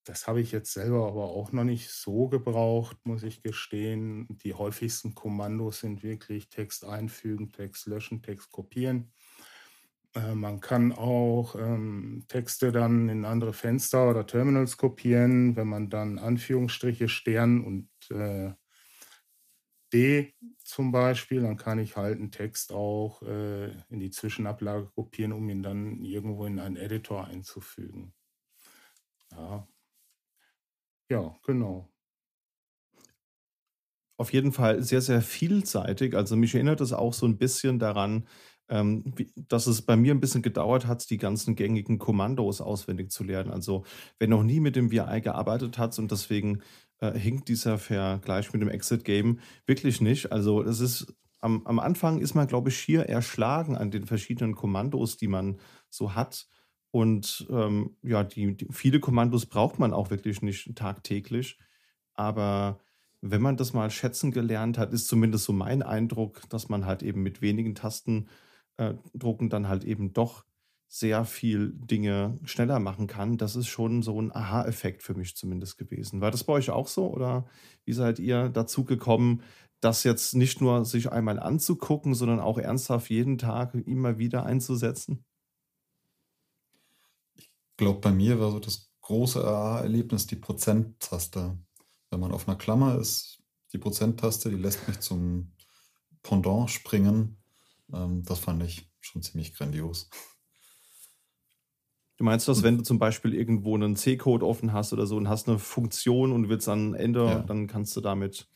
Das 0.05 0.27
habe 0.27 0.41
ich 0.41 0.53
jetzt 0.53 0.73
selber 0.73 1.07
aber 1.09 1.25
auch 1.31 1.53
noch 1.53 1.65
nicht 1.65 1.91
so 1.91 2.29
gebraucht, 2.29 2.99
muss 3.05 3.23
ich 3.23 3.43
gestehen. 3.43 4.27
Die 4.45 4.55
häufigsten 4.55 5.15
Kommandos 5.15 5.81
sind 5.81 6.03
wirklich 6.03 6.49
Text 6.51 6.85
einfügen, 6.85 7.53
Text 7.53 7.87
löschen, 7.87 8.23
Text 8.23 8.51
kopieren. 8.51 9.13
Äh, 10.15 10.35
man 10.35 10.61
kann 10.61 10.93
auch 10.93 11.55
ähm, 11.57 12.25
Texte 12.29 12.73
dann 12.73 13.09
in 13.09 13.25
andere 13.25 13.53
Fenster 13.53 14.11
oder 14.11 14.27
Terminals 14.27 14.77
kopieren, 14.77 15.57
wenn 15.57 15.69
man 15.69 15.91
dann 15.91 16.19
Anführungsstriche 16.19 17.09
Stern 17.09 17.65
und 17.65 17.89
äh, 18.11 18.53
D 19.93 20.35
zum 20.65 20.93
Beispiel, 20.93 21.43
dann 21.43 21.57
kann 21.57 21.79
ich 21.79 21.97
halt 21.97 22.19
einen 22.19 22.31
Text 22.33 22.73
auch 22.73 23.23
äh, 23.23 23.71
in 23.89 24.01
die 24.01 24.11
Zwischenablage 24.11 24.87
kopieren, 24.95 25.33
um 25.33 25.49
ihn 25.49 25.63
dann 25.63 26.05
irgendwo 26.05 26.47
in 26.47 26.59
einen 26.61 26.77
Editor 26.77 27.27
einzufügen. 27.27 28.15
Ja, 29.31 29.67
ja 31.11 31.39
genau. 31.43 31.91
Auf 34.19 34.33
jeden 34.35 34.53
Fall 34.53 34.83
sehr, 34.83 35.01
sehr 35.01 35.23
vielseitig. 35.23 36.15
Also 36.15 36.37
mich 36.37 36.55
erinnert 36.55 36.81
es 36.83 36.93
auch 36.93 37.15
so 37.15 37.25
ein 37.27 37.39
bisschen 37.39 37.79
daran, 37.79 38.27
ähm, 38.69 39.15
dass 39.49 39.67
es 39.67 39.81
bei 39.83 39.97
mir 39.97 40.13
ein 40.15 40.21
bisschen 40.21 40.43
gedauert 40.43 40.87
hat, 40.87 41.09
die 41.09 41.17
ganzen 41.17 41.57
gängigen 41.57 41.99
Kommandos 41.99 42.61
auswendig 42.61 43.11
zu 43.11 43.25
lernen. 43.25 43.51
Also 43.51 43.85
wer 44.19 44.29
noch 44.29 44.43
nie 44.43 44.61
mit 44.61 44.77
dem 44.77 44.91
VI 44.91 45.21
gearbeitet 45.23 45.79
hat 45.79 45.99
und 45.99 46.11
deswegen 46.11 46.61
äh, 47.01 47.19
hinkt 47.19 47.49
dieser 47.49 47.79
Vergleich 47.79 48.53
mit 48.53 48.63
dem 48.63 48.69
Exit-Game 48.69 49.41
wirklich 49.67 50.01
nicht. 50.01 50.33
Also 50.33 50.63
es 50.63 50.81
ist 50.81 51.15
am, 51.41 51.67
am 51.67 51.79
Anfang 51.79 52.21
ist 52.21 52.35
man, 52.35 52.47
glaube 52.47 52.69
ich, 52.69 52.79
schier 52.79 53.09
erschlagen 53.09 53.77
an 53.77 53.91
den 53.91 54.07
verschiedenen 54.07 54.55
Kommandos, 54.55 55.17
die 55.17 55.29
man 55.29 55.59
so 55.89 56.15
hat. 56.15 56.47
Und 56.91 57.47
ähm, 57.51 57.97
ja, 58.03 58.25
die, 58.25 58.57
die, 58.57 58.67
viele 58.71 59.01
Kommandos 59.01 59.47
braucht 59.47 59.79
man 59.79 59.93
auch 59.93 60.11
wirklich 60.11 60.43
nicht 60.43 60.77
tagtäglich. 60.77 61.59
Aber 62.15 62.81
wenn 63.23 63.43
man 63.43 63.57
das 63.57 63.73
mal 63.73 63.91
schätzen 63.91 64.33
gelernt 64.33 64.77
hat, 64.77 64.93
ist 64.93 65.09
zumindest 65.09 65.45
so 65.45 65.53
mein 65.53 65.83
Eindruck, 65.83 66.43
dass 66.49 66.69
man 66.69 66.87
halt 66.87 67.03
eben 67.03 67.23
mit 67.23 67.43
wenigen 67.43 67.75
Tasten 67.75 68.29
äh, 68.77 68.95
drucken 69.15 69.51
dann 69.51 69.69
halt 69.69 69.85
eben 69.85 70.13
doch 70.13 70.45
sehr 70.93 71.25
viel 71.25 71.73
Dinge 71.73 72.39
schneller 72.45 72.81
machen 72.81 73.07
kann. 73.07 73.39
Das 73.39 73.55
ist 73.55 73.69
schon 73.69 74.03
so 74.03 74.21
ein 74.21 74.35
Aha-Effekt 74.35 75.05
für 75.05 75.15
mich 75.15 75.37
zumindest 75.37 75.79
gewesen. 75.79 76.21
War 76.21 76.33
das 76.33 76.43
bei 76.43 76.53
euch 76.53 76.71
auch 76.71 76.89
so 76.89 77.09
oder 77.09 77.47
wie 77.85 77.93
seid 77.93 78.19
ihr 78.19 78.49
dazu 78.49 78.85
gekommen, 78.85 79.43
das 79.81 80.03
jetzt 80.03 80.35
nicht 80.35 80.61
nur 80.61 80.85
sich 80.85 81.13
einmal 81.13 81.39
anzugucken, 81.39 82.15
sondern 82.15 82.41
auch 82.41 82.59
ernsthaft 82.59 83.09
jeden 83.09 83.39
Tag 83.39 83.75
immer 83.75 84.19
wieder 84.19 84.45
einzusetzen? 84.45 85.25
Ich 87.37 87.53
glaube, 87.77 88.01
bei 88.01 88.11
mir 88.11 88.41
war 88.41 88.51
so 88.51 88.59
das 88.59 88.91
große 89.03 89.43
Aha-Erlebnis 89.43 90.27
die 90.27 90.37
Prozenttaste. 90.37 91.57
Wenn 92.11 92.21
man 92.21 92.33
auf 92.33 92.49
einer 92.49 92.59
Klammer 92.59 92.99
ist, 92.99 93.43
die 93.73 93.79
Prozenttaste, 93.79 94.51
die 94.51 94.57
lässt 94.57 94.89
mich 94.89 94.99
zum 94.99 95.53
Pendant 96.23 96.69
springen 96.69 97.41
ähm, 97.93 98.23
das 98.25 98.39
fand 98.39 98.63
ich 98.63 98.91
schon 99.01 99.23
ziemlich 99.23 99.55
grandios. 99.55 100.09
Du 102.21 102.25
meinst 102.25 102.47
das, 102.49 102.63
wenn 102.63 102.77
du 102.77 102.83
zum 102.83 102.99
Beispiel 102.99 103.33
irgendwo 103.33 103.75
einen 103.75 103.97
C-Code 103.97 104.47
offen 104.47 104.75
hast 104.75 104.93
oder 104.93 105.07
so 105.07 105.17
und 105.17 105.31
hast 105.31 105.49
eine 105.49 105.59
Funktion 105.59 106.33
und 106.33 106.51
willst 106.51 106.69
dann 106.69 106.93
Ende, 106.93 107.25
ja. 107.25 107.39
dann 107.39 107.67
kannst 107.67 107.97
du 107.97 108.03
damit, 108.03 108.47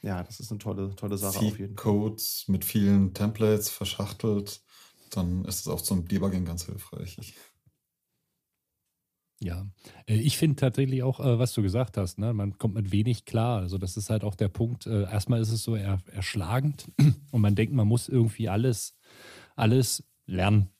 ja, 0.00 0.22
das 0.22 0.40
ist 0.40 0.50
eine 0.50 0.58
tolle, 0.58 0.96
tolle 0.96 1.18
Sache 1.18 1.40
auf 1.40 1.58
jeden 1.58 1.76
Fall. 1.76 1.84
Codes 1.84 2.46
mit 2.48 2.64
vielen 2.64 3.12
Templates 3.12 3.68
verschachtelt, 3.68 4.62
dann 5.10 5.44
ist 5.44 5.60
es 5.60 5.68
auch 5.68 5.82
zum 5.82 6.08
Debugging 6.08 6.46
ganz 6.46 6.64
hilfreich. 6.64 7.18
Ja, 9.38 9.66
äh, 10.06 10.14
ich 10.14 10.38
finde 10.38 10.56
tatsächlich 10.56 11.02
auch, 11.02 11.20
äh, 11.20 11.38
was 11.38 11.52
du 11.52 11.60
gesagt 11.60 11.98
hast, 11.98 12.18
ne? 12.18 12.32
man 12.32 12.56
kommt 12.56 12.72
mit 12.72 12.90
wenig 12.90 13.26
klar. 13.26 13.58
Also 13.58 13.76
das 13.76 13.98
ist 13.98 14.08
halt 14.08 14.24
auch 14.24 14.34
der 14.34 14.48
Punkt. 14.48 14.86
Äh, 14.86 15.02
erstmal 15.02 15.42
ist 15.42 15.52
es 15.52 15.62
so 15.62 15.74
erschlagend 15.74 16.90
und 17.32 17.42
man 17.42 17.54
denkt, 17.54 17.74
man 17.74 17.86
muss 17.86 18.08
irgendwie 18.08 18.48
alles, 18.48 18.96
alles 19.56 20.04
lernen. 20.24 20.70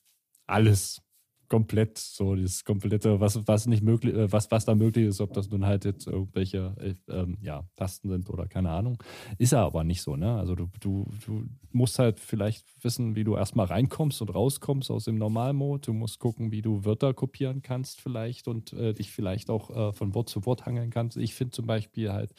Alles 0.47 1.03
komplett 1.51 1.99
so 1.99 2.35
das 2.37 2.65
komplette, 2.65 3.21
was, 3.21 3.47
was 3.47 3.67
nicht 3.67 3.83
möglich, 3.83 4.15
äh, 4.15 4.33
was, 4.33 4.51
was 4.51 4.65
da 4.65 4.75
möglich 4.75 5.07
ist, 5.07 5.21
ob 5.21 5.35
das 5.35 5.51
nun 5.51 5.67
halt 5.67 5.85
jetzt 5.85 6.07
irgendwelche 6.07 6.75
äh, 6.79 6.95
ähm, 7.13 7.37
ja, 7.43 7.65
Tasten 7.77 8.09
sind 8.09 8.31
oder 8.31 8.47
keine 8.47 8.71
Ahnung. 8.71 9.03
Ist 9.37 9.53
er 9.53 9.61
aber 9.61 9.83
nicht 9.83 10.01
so, 10.01 10.17
ne? 10.17 10.37
Also 10.37 10.55
du, 10.55 10.71
du, 10.81 11.11
du 11.27 11.45
musst 11.73 11.99
halt 11.99 12.21
vielleicht 12.21 12.65
wissen, 12.83 13.17
wie 13.17 13.25
du 13.25 13.37
erstmal 13.37 13.67
reinkommst 13.67 14.23
und 14.23 14.33
rauskommst 14.33 14.91
aus 14.93 15.05
dem 15.05 15.19
Normalmode. 15.19 15.87
Du 15.87 15.93
musst 15.93 16.21
gucken, 16.21 16.53
wie 16.53 16.63
du 16.63 16.85
Wörter 16.85 17.13
kopieren 17.15 17.63
kannst 17.63 18.01
vielleicht 18.01 18.47
und 18.47 18.73
äh, 18.73 18.95
dich 18.95 19.11
vielleicht 19.11 19.51
auch 19.51 19.71
äh, 19.71 19.93
von 19.93 20.15
Wort 20.15 20.29
zu 20.29 20.47
Wort 20.47 20.67
hangeln 20.67 20.91
kannst. 20.91 21.17
Ich 21.17 21.35
finde 21.35 21.51
zum 21.51 21.67
Beispiel 21.67 22.13
halt 22.13 22.33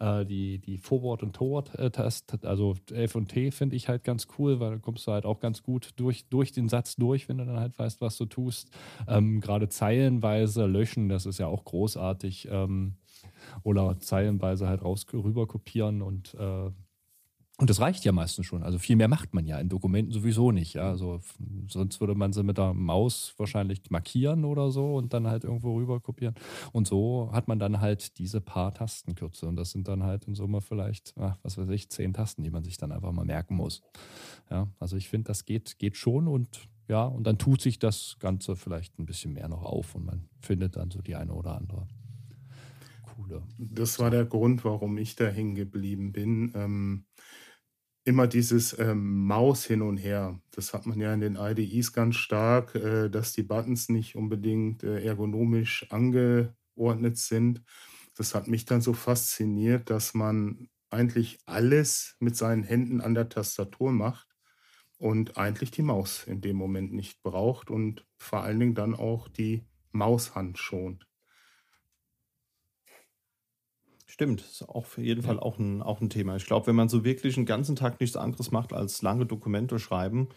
äh, 0.00 0.26
die, 0.26 0.58
die 0.58 0.78
Forward- 0.78 1.22
und 1.22 1.36
Toward-Tast, 1.36 2.44
also 2.44 2.74
F 2.90 3.14
und 3.14 3.28
T 3.28 3.52
finde 3.52 3.76
ich 3.76 3.88
halt 3.88 4.02
ganz 4.02 4.26
cool, 4.38 4.58
weil 4.58 4.70
dann 4.72 4.82
kommst 4.82 5.06
du 5.06 5.12
halt 5.12 5.24
auch 5.24 5.38
ganz 5.38 5.62
gut 5.62 5.90
durch, 5.96 6.28
durch 6.28 6.50
den 6.50 6.68
Satz 6.68 6.96
durch, 6.96 7.28
wenn 7.28 7.38
du 7.38 7.46
dann 7.46 7.60
halt 7.60 7.78
weißt, 7.78 8.00
was 8.00 8.16
du 8.16 8.26
tust 8.26 8.55
tust. 8.64 8.70
Ähm, 9.08 9.40
Gerade 9.40 9.68
zeilenweise 9.68 10.66
löschen, 10.66 11.08
das 11.08 11.26
ist 11.26 11.38
ja 11.38 11.46
auch 11.46 11.64
großartig. 11.64 12.48
Ähm, 12.50 12.96
oder 13.62 13.98
zeilenweise 14.00 14.68
halt 14.68 14.82
raus 14.82 15.06
rüber 15.12 15.46
kopieren 15.46 16.02
und 16.02 16.34
äh, 16.34 16.70
und 17.58 17.70
das 17.70 17.80
reicht 17.80 18.04
ja 18.04 18.12
meistens 18.12 18.44
schon. 18.44 18.62
Also 18.62 18.78
viel 18.78 18.96
mehr 18.96 19.08
macht 19.08 19.32
man 19.32 19.46
ja 19.46 19.58
in 19.58 19.70
Dokumenten 19.70 20.12
sowieso 20.12 20.52
nicht. 20.52 20.74
Ja? 20.74 20.90
Also, 20.90 21.20
sonst 21.68 22.00
würde 22.00 22.14
man 22.14 22.34
sie 22.34 22.42
mit 22.42 22.58
der 22.58 22.74
Maus 22.74 23.32
wahrscheinlich 23.38 23.80
markieren 23.88 24.44
oder 24.44 24.70
so 24.70 24.96
und 24.96 25.14
dann 25.14 25.26
halt 25.26 25.44
irgendwo 25.44 25.74
rüber 25.74 25.98
kopieren. 26.00 26.34
Und 26.72 26.86
so 26.86 27.30
hat 27.32 27.48
man 27.48 27.58
dann 27.58 27.80
halt 27.80 28.18
diese 28.18 28.42
paar 28.42 28.74
Tastenkürze. 28.74 29.46
Und 29.46 29.56
das 29.56 29.70
sind 29.70 29.88
dann 29.88 30.02
halt 30.02 30.26
in 30.26 30.34
Summe 30.34 30.60
vielleicht, 30.60 31.14
ach, 31.18 31.38
was 31.42 31.56
weiß 31.56 31.70
ich, 31.70 31.88
zehn 31.88 32.12
Tasten, 32.12 32.42
die 32.42 32.50
man 32.50 32.62
sich 32.62 32.76
dann 32.76 32.92
einfach 32.92 33.12
mal 33.12 33.24
merken 33.24 33.56
muss. 33.56 33.82
Ja, 34.50 34.68
also 34.78 34.98
ich 34.98 35.08
finde, 35.08 35.28
das 35.28 35.46
geht, 35.46 35.78
geht 35.78 35.96
schon 35.96 36.28
und 36.28 36.68
ja, 36.88 37.04
und 37.04 37.24
dann 37.24 37.38
tut 37.38 37.60
sich 37.60 37.78
das 37.78 38.16
Ganze 38.20 38.56
vielleicht 38.56 38.98
ein 38.98 39.06
bisschen 39.06 39.32
mehr 39.32 39.48
noch 39.48 39.62
auf 39.62 39.94
und 39.94 40.04
man 40.04 40.28
findet 40.40 40.76
dann 40.76 40.90
so 40.90 41.02
die 41.02 41.16
eine 41.16 41.32
oder 41.32 41.56
andere 41.56 41.86
coole. 43.16 43.42
Das 43.58 43.98
war 43.98 44.10
der 44.10 44.24
Grund, 44.24 44.64
warum 44.64 44.98
ich 44.98 45.16
da 45.16 45.26
hängen 45.26 45.54
geblieben 45.54 46.12
bin. 46.12 46.52
Ähm, 46.54 47.04
immer 48.04 48.26
dieses 48.26 48.78
ähm, 48.78 49.26
Maus 49.26 49.64
hin 49.64 49.82
und 49.82 49.96
her. 49.96 50.40
Das 50.52 50.72
hat 50.72 50.86
man 50.86 51.00
ja 51.00 51.12
in 51.12 51.20
den 51.20 51.36
IDEs 51.36 51.92
ganz 51.92 52.16
stark, 52.16 52.74
äh, 52.74 53.08
dass 53.08 53.32
die 53.32 53.42
Buttons 53.42 53.88
nicht 53.88 54.14
unbedingt 54.14 54.84
äh, 54.84 55.02
ergonomisch 55.02 55.86
angeordnet 55.90 57.16
sind. 57.18 57.62
Das 58.14 58.34
hat 58.34 58.48
mich 58.48 58.64
dann 58.64 58.80
so 58.80 58.92
fasziniert, 58.92 59.90
dass 59.90 60.14
man 60.14 60.68
eigentlich 60.90 61.38
alles 61.46 62.16
mit 62.20 62.36
seinen 62.36 62.62
Händen 62.62 63.00
an 63.00 63.14
der 63.14 63.28
Tastatur 63.28 63.90
macht 63.92 64.35
und 64.98 65.36
eigentlich 65.36 65.70
die 65.70 65.82
Maus 65.82 66.24
in 66.24 66.40
dem 66.40 66.56
Moment 66.56 66.92
nicht 66.92 67.22
braucht 67.22 67.70
und 67.70 68.06
vor 68.16 68.42
allen 68.42 68.58
Dingen 68.58 68.74
dann 68.74 68.94
auch 68.94 69.28
die 69.28 69.66
Maushand 69.92 70.58
schont. 70.58 71.06
Stimmt, 74.06 74.40
ist 74.40 74.62
auch 74.62 74.76
auf 74.76 74.98
jeden 74.98 75.22
ja. 75.22 75.26
Fall 75.26 75.40
auch 75.40 75.58
ein, 75.58 75.82
auch 75.82 76.00
ein 76.00 76.08
Thema. 76.08 76.36
Ich 76.36 76.46
glaube, 76.46 76.68
wenn 76.68 76.76
man 76.76 76.88
so 76.88 77.04
wirklich 77.04 77.36
einen 77.36 77.44
ganzen 77.44 77.76
Tag 77.76 78.00
nichts 78.00 78.16
anderes 78.16 78.50
macht 78.50 78.72
als 78.72 79.02
lange 79.02 79.26
Dokumente 79.26 79.78
schreiben, 79.78 80.28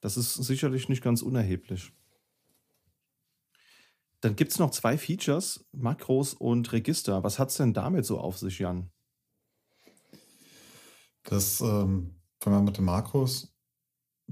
das 0.00 0.16
ist 0.16 0.34
sicherlich 0.34 0.88
nicht 0.88 1.02
ganz 1.02 1.22
unerheblich. 1.22 1.92
Dann 4.20 4.36
gibt 4.36 4.52
es 4.52 4.58
noch 4.58 4.70
zwei 4.70 4.98
Features, 4.98 5.64
Makros 5.72 6.34
und 6.34 6.72
Register. 6.72 7.24
Was 7.24 7.38
hat 7.38 7.48
es 7.48 7.56
denn 7.56 7.72
damit 7.72 8.04
so 8.04 8.18
auf 8.18 8.38
sich, 8.38 8.58
Jan? 8.58 8.90
Das, 11.24 11.60
ähm, 11.60 12.20
fangen 12.40 12.56
wir 12.56 12.62
mit 12.62 12.76
den 12.76 12.84
Makros 12.84 13.51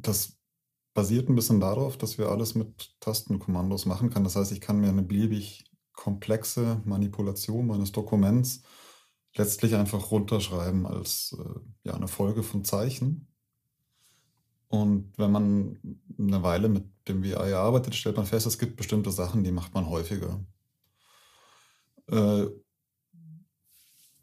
das 0.03 0.39
basiert 0.95 1.29
ein 1.29 1.35
bisschen 1.35 1.61
darauf, 1.61 1.97
dass 1.97 2.19
wir 2.19 2.29
alles 2.29 2.55
mit 2.55 2.97
Tastenkommandos 3.01 3.87
machen 3.87 4.11
können. 4.11 4.25
Das 4.25 4.37
heißt, 4.37 4.53
ich 4.53 4.61
kann 4.61 4.81
mir 4.81 4.89
eine 4.89 5.03
beliebig 5.03 5.65
komplexe 5.93 6.81
Manipulation 6.85 7.67
meines 7.67 7.93
Dokuments 7.93 8.63
letztlich 9.37 9.77
einfach 9.77 10.11
runterschreiben 10.11 10.87
als 10.87 11.37
äh, 11.39 11.61
ja, 11.85 11.95
eine 11.95 12.09
Folge 12.09 12.43
von 12.43 12.65
Zeichen. 12.65 13.29
Und 14.69 15.13
wenn 15.19 15.33
man 15.33 15.79
eine 16.19 16.43
Weile 16.43 16.69
mit 16.69 16.85
dem 17.09 17.23
VI 17.23 17.55
arbeitet, 17.55 17.95
stellt 17.95 18.17
man 18.17 18.27
fest, 18.27 18.47
es 18.47 18.59
gibt 18.59 18.77
bestimmte 18.77 19.11
Sachen, 19.11 19.45
die 19.45 19.53
macht 19.53 19.75
man 19.75 19.89
häufiger. 19.89 20.45
Äh, 22.09 22.47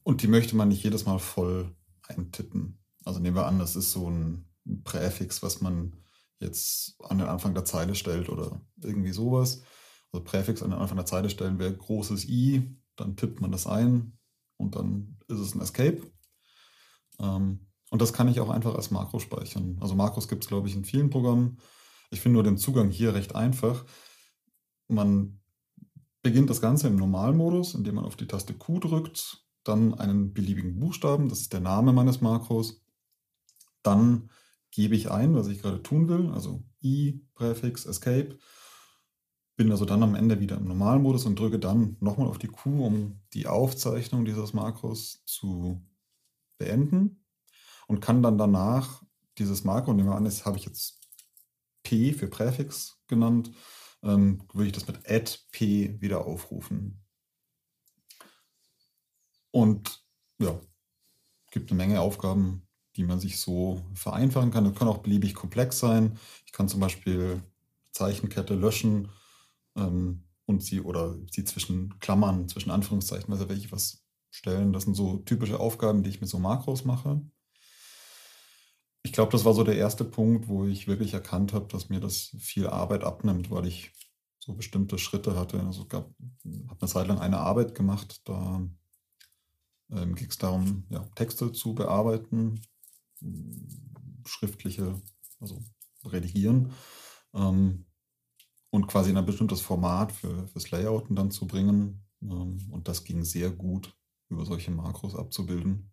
und 0.03 0.21
die 0.21 0.27
möchte 0.27 0.55
man 0.55 0.69
nicht 0.69 0.83
jedes 0.83 1.05
Mal 1.05 1.19
voll 1.19 1.75
eintippen. 2.07 2.79
Also 3.03 3.19
nehmen 3.19 3.35
wir 3.35 3.45
an, 3.45 3.59
das 3.59 3.75
ist 3.75 3.91
so 3.91 4.09
ein 4.09 4.46
Präfix, 4.83 5.41
was 5.43 5.61
man 5.61 5.93
jetzt 6.39 6.95
an 7.03 7.17
den 7.17 7.27
Anfang 7.27 7.53
der 7.53 7.65
Zeile 7.65 7.95
stellt 7.95 8.29
oder 8.29 8.61
irgendwie 8.81 9.11
sowas. 9.11 9.63
Also 10.11 10.23
Präfix 10.23 10.61
an 10.63 10.73
Anfang 10.73 10.97
der 10.97 11.05
Zeile 11.05 11.29
stellen 11.29 11.59
wäre 11.59 11.75
großes 11.75 12.27
I, 12.27 12.77
dann 12.95 13.15
tippt 13.15 13.41
man 13.41 13.51
das 13.51 13.67
ein 13.67 14.17
und 14.57 14.75
dann 14.75 15.17
ist 15.27 15.39
es 15.39 15.55
ein 15.55 15.61
Escape. 15.61 16.01
Ähm, 17.19 17.67
und 17.89 18.01
das 18.01 18.13
kann 18.13 18.27
ich 18.27 18.39
auch 18.39 18.49
einfach 18.49 18.75
als 18.75 18.91
Makro 18.91 19.19
speichern. 19.19 19.77
Also 19.79 19.95
Makros 19.95 20.27
gibt 20.27 20.43
es, 20.43 20.49
glaube 20.49 20.67
ich, 20.67 20.75
in 20.75 20.85
vielen 20.85 21.09
Programmen. 21.09 21.57
Ich 22.11 22.21
finde 22.21 22.33
nur 22.35 22.43
den 22.43 22.57
Zugang 22.57 22.89
hier 22.89 23.13
recht 23.13 23.35
einfach. 23.35 23.85
Man 24.87 25.39
beginnt 26.21 26.49
das 26.49 26.61
Ganze 26.61 26.87
im 26.87 26.95
Normalmodus, 26.95 27.73
indem 27.73 27.95
man 27.95 28.05
auf 28.05 28.15
die 28.15 28.27
Taste 28.27 28.53
Q 28.53 28.79
drückt, 28.79 29.45
dann 29.63 29.93
einen 29.93 30.33
beliebigen 30.33 30.79
Buchstaben, 30.79 31.29
das 31.29 31.41
ist 31.41 31.53
der 31.53 31.59
Name 31.59 31.93
meines 31.93 32.21
Makros. 32.21 32.81
Dann 33.83 34.29
gebe 34.77 34.95
ich 34.95 35.09
ein, 35.09 35.33
was 35.33 35.47
ich 35.47 35.63
gerade 35.63 35.81
tun 35.81 36.07
will, 36.07 36.29
also 36.29 36.63
I, 36.83 37.25
Präfix, 37.33 37.87
Escape. 37.87 38.37
Bin 39.55 39.71
also 39.71 39.85
dann 39.85 40.03
am 40.03 40.13
Ende 40.13 40.39
wieder 40.39 40.57
im 40.57 40.65
Normalmodus 40.65 41.25
und 41.25 41.39
drücke 41.39 41.57
dann 41.57 41.97
nochmal 41.99 42.27
auf 42.27 42.37
die 42.37 42.47
Q, 42.47 42.85
um 42.85 43.19
die 43.33 43.47
Aufzeichnung 43.47 44.23
dieses 44.23 44.53
Makros 44.53 45.23
zu 45.25 45.83
beenden 46.59 47.25
und 47.87 48.01
kann 48.01 48.21
dann 48.21 48.37
danach 48.37 49.01
dieses 49.39 49.63
Makro, 49.63 49.93
nehmen 49.93 50.09
wir 50.09 50.15
an, 50.15 50.25
das 50.25 50.45
habe 50.45 50.59
ich 50.59 50.65
jetzt 50.65 51.01
P 51.81 52.13
für 52.13 52.27
Präfix 52.27 53.01
genannt, 53.07 53.51
ähm, 54.03 54.43
würde 54.53 54.67
ich 54.67 54.73
das 54.73 54.85
mit 54.85 55.09
add 55.09 55.39
P 55.51 55.99
wieder 55.99 56.23
aufrufen. 56.27 57.03
Und 59.49 60.05
ja, 60.37 60.61
gibt 61.49 61.71
eine 61.71 61.77
Menge 61.77 61.99
Aufgaben, 61.99 62.66
die 62.97 63.03
man 63.03 63.19
sich 63.19 63.39
so 63.39 63.81
vereinfachen 63.93 64.51
kann. 64.51 64.65
Das 64.65 64.75
kann 64.75 64.87
auch 64.87 64.97
beliebig 64.99 65.35
komplex 65.35 65.79
sein. 65.79 66.17
Ich 66.45 66.51
kann 66.51 66.67
zum 66.67 66.79
Beispiel 66.79 67.41
Zeichenkette 67.91 68.55
löschen 68.55 69.09
ähm, 69.75 70.23
und 70.45 70.63
sie 70.63 70.81
oder 70.81 71.15
sie 71.31 71.45
zwischen 71.45 71.97
Klammern, 71.99 72.49
zwischen 72.49 72.71
Anführungszeichen, 72.71 73.31
also 73.31 73.47
welche 73.49 73.71
was 73.71 74.03
stellen. 74.31 74.73
Das 74.73 74.83
sind 74.83 74.95
so 74.95 75.17
typische 75.17 75.59
Aufgaben, 75.59 76.03
die 76.03 76.09
ich 76.09 76.21
mit 76.21 76.29
so 76.29 76.39
Makros 76.39 76.85
mache. 76.85 77.21
Ich 79.03 79.13
glaube, 79.13 79.31
das 79.31 79.45
war 79.45 79.53
so 79.53 79.63
der 79.63 79.77
erste 79.77 80.03
Punkt, 80.03 80.47
wo 80.47 80.65
ich 80.65 80.87
wirklich 80.87 81.13
erkannt 81.13 81.53
habe, 81.53 81.67
dass 81.67 81.89
mir 81.89 81.99
das 81.99 82.35
viel 82.39 82.67
Arbeit 82.67 83.03
abnimmt, 83.03 83.49
weil 83.49 83.65
ich 83.65 83.93
so 84.39 84.53
bestimmte 84.53 84.97
Schritte 84.97 85.37
hatte. 85.37 85.61
Also 85.61 85.87
habe 85.91 86.13
eine 86.43 86.89
Zeit 86.89 87.07
lang 87.07 87.19
eine 87.19 87.37
Arbeit 87.37 87.73
gemacht, 87.73 88.21
da 88.25 88.61
ähm, 89.91 90.15
ging 90.15 90.27
es 90.29 90.37
darum, 90.37 90.85
ja, 90.89 91.05
Texte 91.15 91.51
zu 91.51 91.73
bearbeiten, 91.73 92.61
schriftliche, 94.25 95.01
also 95.39 95.61
redigieren 96.05 96.73
ähm, 97.33 97.85
und 98.69 98.87
quasi 98.87 99.11
in 99.11 99.17
ein 99.17 99.25
bestimmtes 99.25 99.61
Format 99.61 100.11
für, 100.11 100.47
fürs 100.47 100.71
Layouten 100.71 101.15
dann 101.15 101.31
zu 101.31 101.47
bringen. 101.47 102.05
Ähm, 102.21 102.67
und 102.71 102.87
das 102.87 103.03
ging 103.03 103.23
sehr 103.23 103.51
gut, 103.51 103.95
über 104.29 104.45
solche 104.45 104.71
Makros 104.71 105.15
abzubilden. 105.15 105.91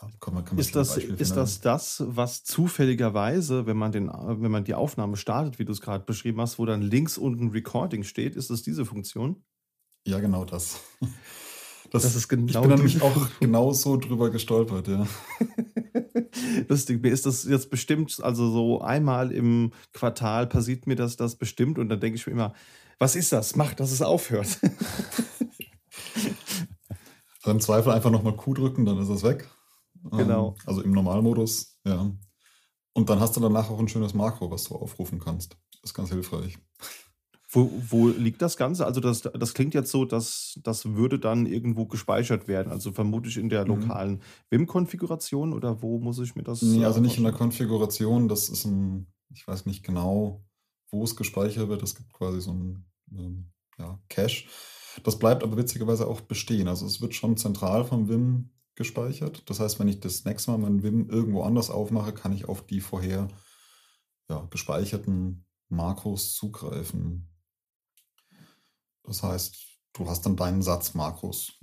Ja, 0.00 0.10
kann 0.18 0.34
man, 0.34 0.44
kann 0.44 0.56
man 0.56 0.60
ist 0.60 0.74
das, 0.74 0.96
ist 0.96 1.36
das 1.36 1.60
das, 1.60 2.02
was 2.06 2.42
zufälligerweise, 2.42 3.66
wenn 3.66 3.76
man, 3.76 3.92
den, 3.92 4.08
wenn 4.08 4.50
man 4.50 4.64
die 4.64 4.74
Aufnahme 4.74 5.16
startet, 5.16 5.58
wie 5.58 5.64
du 5.64 5.72
es 5.72 5.82
gerade 5.82 6.04
beschrieben 6.04 6.40
hast, 6.40 6.58
wo 6.58 6.64
dann 6.64 6.80
links 6.80 7.18
unten 7.18 7.50
Recording 7.50 8.02
steht, 8.02 8.34
ist 8.34 8.48
das 8.48 8.62
diese 8.62 8.86
Funktion? 8.86 9.44
Ja, 10.06 10.18
genau 10.20 10.46
das. 10.46 10.80
Das, 11.90 12.04
das 12.04 12.14
ist 12.14 12.28
genau 12.28 12.46
ich 12.46 12.60
bin 12.60 12.76
nämlich 12.76 13.02
auch 13.02 13.28
genau 13.40 13.72
so 13.72 13.96
drüber 13.96 14.30
gestolpert, 14.30 14.88
ja. 14.88 15.06
Lustig, 16.68 17.02
mir 17.02 17.10
ist 17.10 17.26
das 17.26 17.44
jetzt 17.44 17.70
bestimmt, 17.70 18.22
also 18.22 18.50
so 18.50 18.80
einmal 18.80 19.32
im 19.32 19.72
Quartal 19.92 20.46
passiert 20.46 20.86
mir 20.86 20.94
das, 20.94 21.16
das 21.16 21.36
bestimmt 21.36 21.78
und 21.78 21.88
dann 21.88 22.00
denke 22.00 22.16
ich 22.16 22.26
mir 22.26 22.32
immer, 22.32 22.54
was 22.98 23.16
ist 23.16 23.32
das? 23.32 23.56
Mach, 23.56 23.74
dass 23.74 23.90
es 23.90 24.02
aufhört. 24.02 24.60
also 27.42 27.50
Im 27.50 27.60
Zweifel 27.60 27.92
einfach 27.92 28.10
nochmal 28.10 28.36
Q 28.36 28.54
drücken, 28.54 28.84
dann 28.84 28.98
ist 28.98 29.08
es 29.08 29.22
weg. 29.24 29.48
Genau. 30.12 30.54
Ähm, 30.58 30.62
also 30.66 30.82
im 30.82 30.92
Normalmodus, 30.92 31.78
ja. 31.84 32.10
Und 32.92 33.10
dann 33.10 33.20
hast 33.20 33.36
du 33.36 33.40
danach 33.40 33.70
auch 33.70 33.78
ein 33.78 33.88
schönes 33.88 34.14
Makro, 34.14 34.50
was 34.50 34.64
du 34.64 34.76
aufrufen 34.76 35.18
kannst. 35.18 35.56
Das 35.72 35.90
ist 35.90 35.94
ganz 35.94 36.10
hilfreich. 36.10 36.58
Wo, 37.52 37.70
wo 37.88 38.08
liegt 38.08 38.40
das 38.42 38.56
Ganze? 38.56 38.86
Also 38.86 39.00
das, 39.00 39.22
das 39.22 39.54
klingt 39.54 39.74
jetzt 39.74 39.90
so, 39.90 40.04
dass 40.04 40.58
das 40.62 40.94
würde 40.94 41.18
dann 41.18 41.46
irgendwo 41.46 41.84
gespeichert 41.86 42.46
werden. 42.46 42.70
Also 42.70 42.92
vermutlich 42.92 43.36
in 43.36 43.48
der 43.48 43.64
mhm. 43.64 43.80
lokalen 43.80 44.22
Vim-Konfiguration 44.50 45.52
oder 45.52 45.82
wo 45.82 45.98
muss 45.98 46.20
ich 46.20 46.36
mir 46.36 46.44
das? 46.44 46.62
Nee, 46.62 46.84
also 46.84 47.00
nicht 47.00 47.18
in 47.18 47.24
der 47.24 47.32
Konfiguration. 47.32 48.28
Das 48.28 48.48
ist 48.48 48.66
ein, 48.66 49.08
ich 49.34 49.46
weiß 49.48 49.66
nicht 49.66 49.84
genau, 49.84 50.44
wo 50.90 51.02
es 51.02 51.16
gespeichert 51.16 51.68
wird. 51.68 51.82
Es 51.82 51.96
gibt 51.96 52.12
quasi 52.12 52.40
so 52.40 52.52
ein 52.52 52.86
ähm, 53.12 53.50
ja, 53.78 53.98
Cache. 54.08 54.44
Das 55.02 55.18
bleibt 55.18 55.42
aber 55.42 55.56
witzigerweise 55.56 56.06
auch 56.06 56.20
bestehen. 56.20 56.68
Also 56.68 56.86
es 56.86 57.00
wird 57.00 57.14
schon 57.14 57.36
zentral 57.36 57.84
vom 57.84 58.08
Vim 58.08 58.50
gespeichert. 58.76 59.42
Das 59.50 59.58
heißt, 59.58 59.80
wenn 59.80 59.88
ich 59.88 60.00
das 60.00 60.24
nächste 60.24 60.52
Mal 60.52 60.58
mein 60.58 60.82
Vim 60.82 61.08
irgendwo 61.08 61.42
anders 61.42 61.70
aufmache, 61.70 62.12
kann 62.12 62.32
ich 62.32 62.48
auf 62.48 62.64
die 62.64 62.80
vorher 62.80 63.28
ja, 64.28 64.46
gespeicherten 64.50 65.46
Makros 65.68 66.34
zugreifen. 66.34 67.28
Das 69.10 69.24
heißt, 69.24 69.56
du 69.94 70.08
hast 70.08 70.24
dann 70.24 70.36
deinen 70.36 70.62
Satz 70.62 70.94
Makros, 70.94 71.58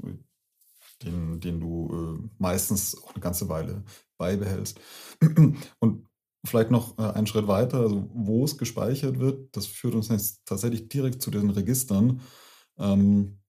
den, 1.02 1.40
den 1.40 1.62
du 1.62 2.20
äh, 2.20 2.30
meistens 2.40 3.02
auch 3.02 3.14
eine 3.14 3.22
ganze 3.22 3.48
Weile 3.48 3.86
beibehältst. 4.18 4.82
Und 5.80 6.10
vielleicht 6.44 6.72
noch 6.72 7.00
äh, 7.00 7.04
einen 7.04 7.26
Schritt 7.26 7.48
weiter, 7.48 7.80
also 7.80 8.10
wo 8.14 8.44
es 8.44 8.58
gespeichert 8.58 9.20
wird, 9.20 9.56
das 9.56 9.66
führt 9.66 9.96
uns 9.96 10.10
jetzt 10.10 10.46
tatsächlich 10.46 10.90
direkt 10.90 11.22
zu 11.22 11.32
den 11.32 11.50
Registern. 11.50 12.20
Ähm, 12.78 13.40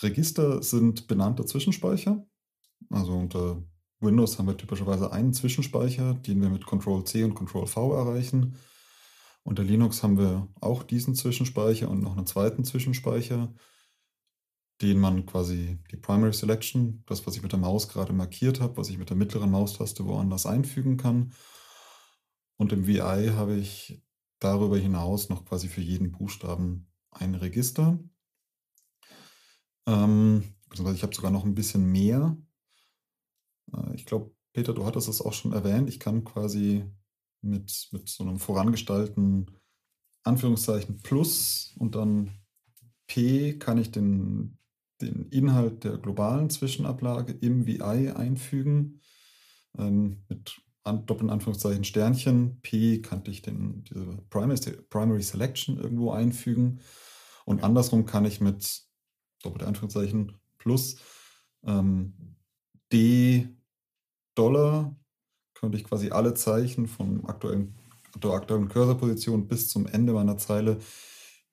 Register 0.00 0.62
sind 0.62 1.06
benannte 1.06 1.44
Zwischenspeicher. 1.44 2.24
Also 2.88 3.12
unter 3.12 3.62
Windows 4.00 4.38
haben 4.38 4.46
wir 4.46 4.56
typischerweise 4.56 5.12
einen 5.12 5.34
Zwischenspeicher, 5.34 6.14
den 6.14 6.40
wir 6.40 6.48
mit 6.48 6.66
Ctrl-C 6.66 7.22
und 7.24 7.34
Ctrl-V 7.34 7.94
erreichen. 7.96 8.56
Unter 9.44 9.64
Linux 9.64 10.02
haben 10.02 10.18
wir 10.18 10.48
auch 10.60 10.82
diesen 10.82 11.14
Zwischenspeicher 11.14 11.88
und 11.88 12.00
noch 12.00 12.16
einen 12.16 12.26
zweiten 12.26 12.64
Zwischenspeicher, 12.64 13.52
den 14.80 14.98
man 14.98 15.26
quasi 15.26 15.78
die 15.90 15.96
Primary 15.96 16.32
Selection, 16.32 17.02
das, 17.06 17.26
was 17.26 17.36
ich 17.36 17.42
mit 17.42 17.52
der 17.52 17.58
Maus 17.58 17.88
gerade 17.88 18.12
markiert 18.12 18.60
habe, 18.60 18.76
was 18.76 18.88
ich 18.88 18.98
mit 18.98 19.10
der 19.10 19.16
mittleren 19.16 19.50
Maustaste 19.50 20.04
woanders 20.06 20.46
einfügen 20.46 20.96
kann. 20.96 21.32
Und 22.56 22.72
im 22.72 22.86
VI 22.86 23.30
habe 23.34 23.56
ich 23.56 24.02
darüber 24.38 24.78
hinaus 24.78 25.28
noch 25.28 25.44
quasi 25.44 25.68
für 25.68 25.80
jeden 25.80 26.12
Buchstaben 26.12 26.88
ein 27.10 27.34
Register. 27.34 27.98
Ähm, 29.86 30.54
ich 30.72 31.02
habe 31.02 31.14
sogar 31.14 31.30
noch 31.30 31.44
ein 31.44 31.54
bisschen 31.54 31.90
mehr. 31.90 32.36
Äh, 33.72 33.94
ich 33.94 34.06
glaube, 34.06 34.34
Peter, 34.52 34.72
du 34.74 34.84
hattest 34.84 35.08
es 35.08 35.20
auch 35.20 35.32
schon 35.32 35.52
erwähnt. 35.52 35.88
Ich 35.88 35.98
kann 35.98 36.24
quasi 36.24 36.84
mit, 37.42 37.88
mit 37.92 38.08
so 38.08 38.24
einem 38.24 38.38
vorangestalten 38.38 39.50
Anführungszeichen 40.24 41.02
Plus 41.02 41.74
und 41.78 41.94
dann 41.94 42.30
P 43.06 43.58
kann 43.58 43.78
ich 43.78 43.90
den, 43.90 44.58
den 45.00 45.26
Inhalt 45.30 45.84
der 45.84 45.98
globalen 45.98 46.48
Zwischenablage 46.48 47.32
im 47.32 47.66
VI 47.66 48.10
einfügen. 48.10 49.00
Ähm, 49.76 50.22
mit 50.28 50.62
an, 50.84 51.06
doppelten 51.06 51.30
Anführungszeichen 51.30 51.84
Sternchen. 51.84 52.60
P 52.62 53.00
kann 53.02 53.22
ich 53.26 53.42
den, 53.42 53.84
diese 53.84 54.18
Primary, 54.30 55.22
Selection 55.22 55.78
irgendwo 55.78 56.12
einfügen. 56.12 56.80
Und 57.44 57.62
andersrum 57.62 58.06
kann 58.06 58.24
ich 58.24 58.40
mit 58.40 58.82
doppelte 59.42 59.66
Anführungszeichen 59.66 60.40
plus 60.58 60.96
ähm, 61.64 62.36
D 62.92 63.48
Dollar 64.34 64.96
könnte 65.62 65.78
ich 65.78 65.84
quasi 65.84 66.10
alle 66.10 66.34
Zeichen 66.34 66.88
von 66.88 67.24
aktuellen, 67.24 67.74
der 68.20 68.32
aktuellen 68.32 68.68
Cursorposition 68.68 69.46
bis 69.46 69.68
zum 69.68 69.86
Ende 69.86 70.12
meiner 70.12 70.36
Zeile 70.36 70.78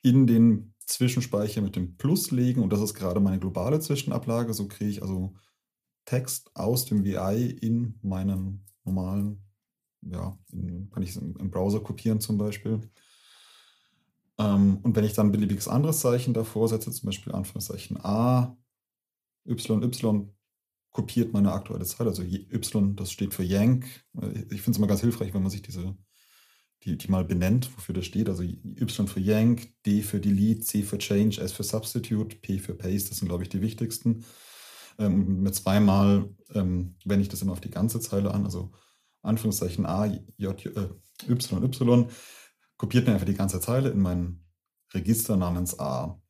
in 0.02 0.26
den 0.26 0.74
Zwischenspeicher 0.88 1.62
mit 1.62 1.76
dem 1.76 1.95
Plus 1.95 2.32
legen. 2.32 2.63
Und 2.63 2.74
das 2.74 2.82
ist 2.82 2.95
gerade 2.95 3.19
meine 3.19 3.39
globale 3.39 3.80
Zwischenablage. 3.80 4.56
So 4.56 4.67
kriege 4.67 4.89
ich 4.89 5.04
also 5.04 5.36
Text 6.06 6.50
aus 6.56 6.86
dem 6.86 7.06
VI 7.06 7.52
in 7.62 8.00
meinen 8.02 8.65
normalen, 8.84 9.43
ja, 10.02 10.36
in, 10.52 10.89
kann 10.89 11.04
ich 11.04 11.12
es 11.12 11.17
im, 11.17 11.36
im, 11.38 11.52
Browser 11.52 11.82
kopieren 11.82 12.19
zum 12.19 12.39
Beispiel. 12.39 12.82
Ähm, 14.39 14.80
und 14.82 14.95
wenn 14.95 15.04
ich 15.04 15.13
dann 15.13 15.28
ein 15.28 15.32
beliebiges 15.32 15.67
anderes 15.67 16.00
Zeichen 16.00 16.34
davor 16.34 16.67
setze, 16.67 16.91
zum 16.91 17.06
Beispiel 17.06 17.32
Anführungszeichen 17.32 18.04
A, 18.04 18.58
Y, 19.45 19.84
Y, 19.84 20.34
kopiert 20.91 21.34
meine 21.34 21.52
aktuelle 21.52 21.86
Zeile. 21.86 22.10
Also 22.10 22.23
Y, 22.23 22.95
das 22.95 23.12
steht 23.12 23.34
für 23.34 23.43
Yank. 23.43 23.86
Äh, 24.21 24.45
ich 24.52 24.62
finde 24.62 24.71
es 24.71 24.78
immer 24.78 24.88
ganz 24.88 25.02
hilfreich, 25.02 25.34
wenn 25.34 25.41
man 25.41 25.52
sich 25.52 25.62
diese, 25.62 25.95
die, 26.84 26.97
die 26.97 27.12
mal 27.12 27.25
benennt, 27.25 27.69
wofür 27.75 27.93
das 27.93 28.06
steht. 28.06 28.30
Also 28.30 28.43
Y 28.43 29.08
für 29.08 29.19
Yank, 29.19 29.73
D 29.86 30.02
für 30.02 30.19
Delete, 30.19 30.62
C 30.62 30.84
für 30.84 30.97
Change, 30.97 31.41
S 31.41 31.52
für 31.52 31.63
Substitute, 31.63 32.38
P 32.38 32.60
für 32.60 32.75
Paste. 32.75 33.10
Das 33.10 33.17
sind, 33.17 33.28
glaube 33.28 33.43
ich, 33.43 33.49
die 33.49 33.62
wichtigsten. 33.62 34.25
Ähm, 34.97 35.41
mit 35.41 35.56
zweimal 35.56 36.30
ähm, 36.54 36.95
wende 37.06 37.21
ich 37.23 37.30
das 37.30 37.41
immer 37.41 37.54
auf 37.54 37.62
die 37.62 37.71
ganze 37.71 37.99
Zeile 37.99 38.34
an. 38.34 38.45
Also 38.45 38.71
Anführungszeichen 39.21 39.86
A, 39.86 40.06
J, 40.38 40.65
äh, 40.65 40.89
Y, 41.28 41.63
Y. 41.63 42.10
kopiert 42.78 43.06
mir 43.08 43.13
einfach 43.13 43.25
die 43.25 43.34
ganze 43.34 43.60
Zeile 43.60 43.89
in 43.89 43.99
mein 43.99 44.43
Register 44.93 45.38
namens 45.38 45.80
A. 45.80 46.21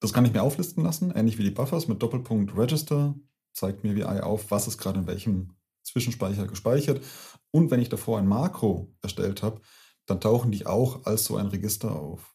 Das 0.00 0.12
kann 0.12 0.26
ich 0.26 0.32
mir 0.32 0.42
auflisten 0.42 0.84
lassen, 0.84 1.10
ähnlich 1.10 1.38
wie 1.38 1.44
die 1.44 1.50
Buffers 1.50 1.88
mit 1.88 2.02
Doppelpunkt 2.02 2.56
Register, 2.56 3.14
zeigt 3.54 3.84
mir 3.84 3.96
VI 3.96 4.20
auf, 4.20 4.50
was 4.50 4.68
ist 4.68 4.78
gerade 4.78 5.00
in 5.00 5.06
welchem 5.06 5.56
Zwischenspeicher 5.82 6.46
gespeichert. 6.46 7.02
Und 7.50 7.70
wenn 7.70 7.80
ich 7.80 7.88
davor 7.88 8.18
ein 8.18 8.26
Makro 8.26 8.92
erstellt 9.00 9.42
habe, 9.42 9.60
dann 10.06 10.20
tauchen 10.20 10.52
die 10.52 10.66
auch 10.66 11.06
als 11.06 11.24
so 11.24 11.36
ein 11.36 11.46
Register 11.46 11.94
auf. 11.96 12.34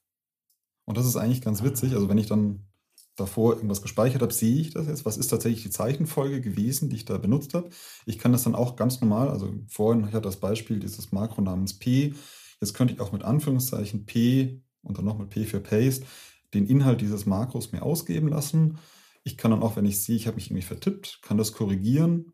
Und 0.86 0.98
das 0.98 1.06
ist 1.06 1.18
eigentlich 1.18 1.42
ganz 1.42 1.62
witzig. 1.62 1.94
Also 1.94 2.10
wenn 2.10 2.18
ich 2.18 2.28
dann 2.28 2.66
davor 3.16 3.56
irgendwas 3.56 3.82
gespeichert 3.82 4.22
habe, 4.22 4.34
sehe 4.34 4.62
ich 4.62 4.72
das 4.72 4.88
jetzt. 4.88 5.06
Was 5.06 5.18
ist 5.18 5.28
tatsächlich 5.28 5.64
die 5.64 5.70
Zeichenfolge 5.70 6.42
gewesen, 6.42 6.90
die 6.90 6.96
ich 6.96 7.06
da 7.06 7.18
benutzt 7.18 7.54
habe? 7.54 7.70
Ich 8.06 8.18
kann 8.18 8.32
das 8.32 8.44
dann 8.44 8.56
auch 8.56 8.76
ganz 8.76 9.02
normal, 9.02 9.30
also 9.30 9.54
vorhin 9.68 10.08
hatte 10.08 10.22
das 10.22 10.38
Beispiel 10.38 10.80
dieses 10.80 11.12
Makro 11.12 11.42
namens 11.42 11.78
P. 11.78 12.14
Jetzt 12.62 12.74
könnte 12.74 12.94
ich 12.94 13.00
auch 13.00 13.12
mit 13.12 13.24
Anführungszeichen 13.24 14.06
P 14.06 14.62
und 14.82 14.98
dann 14.98 15.06
noch 15.06 15.18
mit 15.18 15.30
P 15.30 15.46
für 15.46 15.60
Paste 15.60 16.06
den 16.54 16.66
Inhalt 16.66 17.02
dieses 17.02 17.26
Makros 17.26 17.72
mir 17.72 17.84
ausgeben 17.84 18.28
lassen. 18.28 18.80
Ich 19.24 19.38
kann 19.38 19.52
dann 19.52 19.64
auch, 19.64 19.76
wenn 19.76 19.86
ich 19.86 20.02
sehe, 20.02 20.16
ich 20.16 20.28
habe 20.28 20.36
mich 20.36 20.48
irgendwie 20.48 20.66
vertippt, 20.66 21.20
kann 21.22 21.38
das 21.38 21.54
korrigieren, 21.54 22.34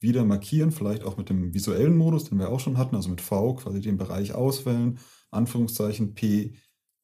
wieder 0.00 0.24
markieren, 0.24 0.70
vielleicht 0.70 1.02
auch 1.02 1.16
mit 1.16 1.30
dem 1.30 1.54
visuellen 1.54 1.96
Modus, 1.96 2.24
den 2.24 2.38
wir 2.38 2.50
auch 2.50 2.60
schon 2.60 2.78
hatten, 2.78 2.96
also 2.96 3.08
mit 3.08 3.20
V 3.20 3.54
quasi 3.54 3.80
den 3.80 3.96
Bereich 3.96 4.34
auswählen, 4.34 4.98
Anführungszeichen 5.30 6.14
P, 6.14 6.54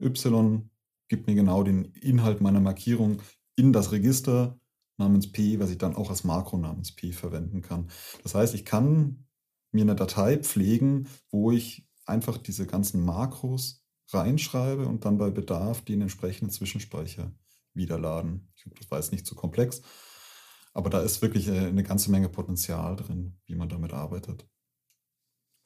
Y 0.01 0.71
gibt 1.09 1.27
mir 1.27 1.35
genau 1.35 1.63
den 1.63 1.87
Inhalt 1.87 2.41
meiner 2.41 2.61
Markierung 2.61 3.21
in 3.57 3.73
das 3.73 3.93
Register 3.93 4.59
namens 4.97 5.33
P, 5.33 5.59
was 5.59 5.71
ich 5.71 5.79
dann 5.79 5.97
auch 5.97 6.11
als 6.11 6.25
Makro 6.25 6.57
namens 6.59 6.93
P 6.95 7.13
verwenden 7.13 7.63
kann. 7.63 7.91
Das 8.23 8.35
heißt, 8.35 8.55
ich 8.55 8.65
kann 8.65 9.27
mir 9.73 9.83
eine 9.83 9.97
Datei 9.97 10.37
pflegen, 10.37 11.09
wo 11.31 11.51
ich 11.51 11.89
einfach 12.07 12.39
diese 12.39 12.67
ganzen 12.67 13.05
Makros 13.05 13.85
reinschreibe 14.13 14.87
und 14.87 15.05
dann 15.05 15.19
bei 15.19 15.31
Bedarf 15.31 15.83
die 15.83 15.95
in 15.95 16.03
entsprechenden 16.03 16.51
Zwischenspeicher 16.51 17.33
wiederladen. 17.75 18.49
Ich 18.57 18.63
glaube, 18.63 18.79
das 18.79 18.91
war 18.91 18.99
jetzt 18.99 19.13
nicht 19.13 19.27
zu 19.27 19.35
komplex, 19.35 19.83
aber 20.73 20.91
da 20.91 21.01
ist 21.01 21.23
wirklich 21.23 21.49
äh, 21.49 21.59
eine 21.59 21.83
ganze 21.83 22.11
Menge 22.11 22.29
Potenzial 22.29 22.97
drin, 22.97 23.39
wie 23.47 23.55
man 23.55 23.69
damit 23.69 23.93
arbeitet. 23.93 24.47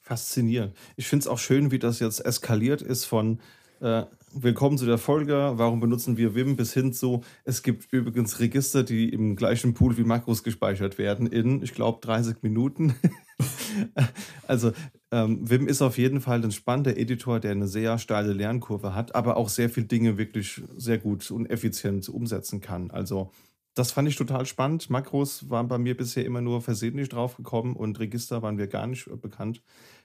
Faszinierend. 0.01 0.75
Ich 0.95 1.07
finde 1.07 1.23
es 1.23 1.27
auch 1.27 1.39
schön, 1.39 1.71
wie 1.71 1.79
das 1.79 1.99
jetzt 1.99 2.23
eskaliert 2.23 2.81
ist 2.81 3.05
von 3.05 3.41
äh, 3.81 4.05
willkommen 4.31 4.77
zu 4.77 4.85
der 4.85 4.97
Folge. 4.97 5.53
Warum 5.55 5.79
benutzen 5.79 6.17
wir 6.17 6.35
Vim 6.35 6.55
bis 6.55 6.73
hin 6.73 6.93
zu, 6.93 7.23
es 7.43 7.63
gibt 7.63 7.91
übrigens 7.91 8.39
Register, 8.39 8.83
die 8.83 9.09
im 9.09 9.35
gleichen 9.35 9.73
Pool 9.73 9.97
wie 9.97 10.03
Makros 10.03 10.43
gespeichert 10.43 10.97
werden 10.97 11.27
in, 11.27 11.61
ich 11.61 11.73
glaube, 11.73 11.99
30 12.01 12.41
Minuten. 12.41 12.95
also 14.47 14.71
ähm, 15.11 15.49
Vim 15.49 15.67
ist 15.67 15.81
auf 15.81 15.97
jeden 15.97 16.21
Fall 16.21 16.43
ein 16.43 16.51
spannender 16.51 16.97
Editor, 16.97 17.39
der 17.39 17.51
eine 17.51 17.67
sehr 17.67 17.97
steile 17.97 18.33
Lernkurve 18.33 18.95
hat, 18.95 19.15
aber 19.15 19.37
auch 19.37 19.49
sehr 19.49 19.69
viele 19.69 19.87
Dinge 19.87 20.17
wirklich 20.17 20.61
sehr 20.75 20.97
gut 20.97 21.29
und 21.31 21.47
effizient 21.47 22.07
umsetzen 22.09 22.61
kann. 22.61 22.91
Also 22.91 23.31
das 23.73 23.91
fand 23.91 24.07
ich 24.07 24.15
total 24.15 24.45
spannend. 24.45 24.89
Makros 24.89 25.49
waren 25.49 25.67
bei 25.67 25.77
mir 25.77 25.97
bisher 25.97 26.25
immer 26.25 26.41
nur 26.41 26.61
versehentlich 26.61 27.09
draufgekommen 27.09 27.75
und 27.75 27.99
Register 27.99 28.41
waren 28.41 28.55
mir 28.55 28.67
gar 28.67 28.87
nicht 28.87 29.09
bekannt. 29.21 29.61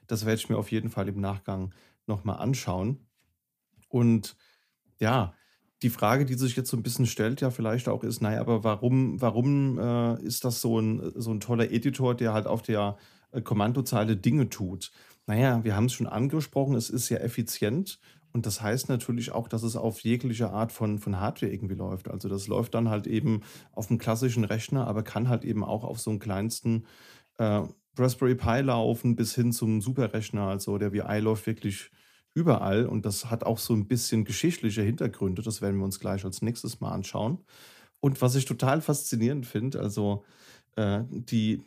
Das 0.07 0.25
werde 0.25 0.39
ich 0.39 0.49
mir 0.49 0.57
auf 0.57 0.71
jeden 0.71 0.89
Fall 0.89 1.07
im 1.07 1.21
Nachgang 1.21 1.73
nochmal 2.05 2.39
anschauen. 2.39 3.07
Und 3.87 4.35
ja, 4.99 5.33
die 5.81 5.89
Frage, 5.89 6.25
die 6.25 6.35
sich 6.35 6.55
jetzt 6.55 6.69
so 6.69 6.77
ein 6.77 6.83
bisschen 6.83 7.07
stellt, 7.07 7.41
ja 7.41 7.49
vielleicht 7.49 7.87
auch 7.87 8.03
ist, 8.03 8.21
naja, 8.21 8.41
aber 8.41 8.63
warum, 8.63 9.19
warum 9.21 9.79
äh, 9.79 10.21
ist 10.21 10.45
das 10.45 10.61
so 10.61 10.79
ein, 10.79 11.11
so 11.15 11.31
ein 11.31 11.39
toller 11.39 11.71
Editor, 11.71 12.13
der 12.13 12.33
halt 12.33 12.47
auf 12.47 12.61
der 12.61 12.97
Kommandozeile 13.43 14.17
Dinge 14.17 14.49
tut? 14.49 14.91
Naja, 15.27 15.63
wir 15.63 15.75
haben 15.75 15.85
es 15.85 15.93
schon 15.93 16.07
angesprochen, 16.07 16.75
es 16.75 16.89
ist 16.89 17.07
sehr 17.07 17.23
effizient 17.23 17.99
und 18.33 18.45
das 18.45 18.61
heißt 18.61 18.89
natürlich 18.89 19.31
auch, 19.31 19.47
dass 19.47 19.63
es 19.63 19.75
auf 19.75 19.99
jegliche 20.01 20.51
Art 20.51 20.71
von, 20.71 20.99
von 20.99 21.19
Hardware 21.19 21.51
irgendwie 21.51 21.75
läuft. 21.75 22.09
Also 22.09 22.29
das 22.29 22.47
läuft 22.47 22.73
dann 22.73 22.89
halt 22.89 23.07
eben 23.07 23.41
auf 23.73 23.89
einem 23.89 23.99
klassischen 23.99 24.43
Rechner, 24.43 24.87
aber 24.87 25.03
kann 25.03 25.29
halt 25.29 25.43
eben 25.43 25.63
auch 25.63 25.83
auf 25.83 25.99
so 25.99 26.11
einem 26.11 26.19
kleinsten 26.19 26.85
äh, 27.37 27.61
Raspberry 27.97 28.35
Pi 28.35 28.61
laufen 28.61 29.15
bis 29.15 29.35
hin 29.35 29.51
zum 29.51 29.81
Superrechner. 29.81 30.43
Also 30.43 30.77
der 30.77 30.93
VI 30.93 31.19
läuft 31.19 31.45
wirklich 31.45 31.91
überall 32.33 32.85
und 32.85 33.05
das 33.05 33.29
hat 33.29 33.43
auch 33.43 33.57
so 33.57 33.73
ein 33.73 33.87
bisschen 33.87 34.23
geschichtliche 34.23 34.81
Hintergründe. 34.81 35.41
Das 35.41 35.61
werden 35.61 35.77
wir 35.77 35.85
uns 35.85 35.99
gleich 35.99 36.23
als 36.23 36.41
nächstes 36.41 36.79
mal 36.79 36.91
anschauen. 36.91 37.39
Und 37.99 38.21
was 38.21 38.35
ich 38.35 38.45
total 38.45 38.81
faszinierend 38.81 39.45
finde, 39.45 39.79
also 39.79 40.23
äh, 40.77 41.01
die, 41.09 41.61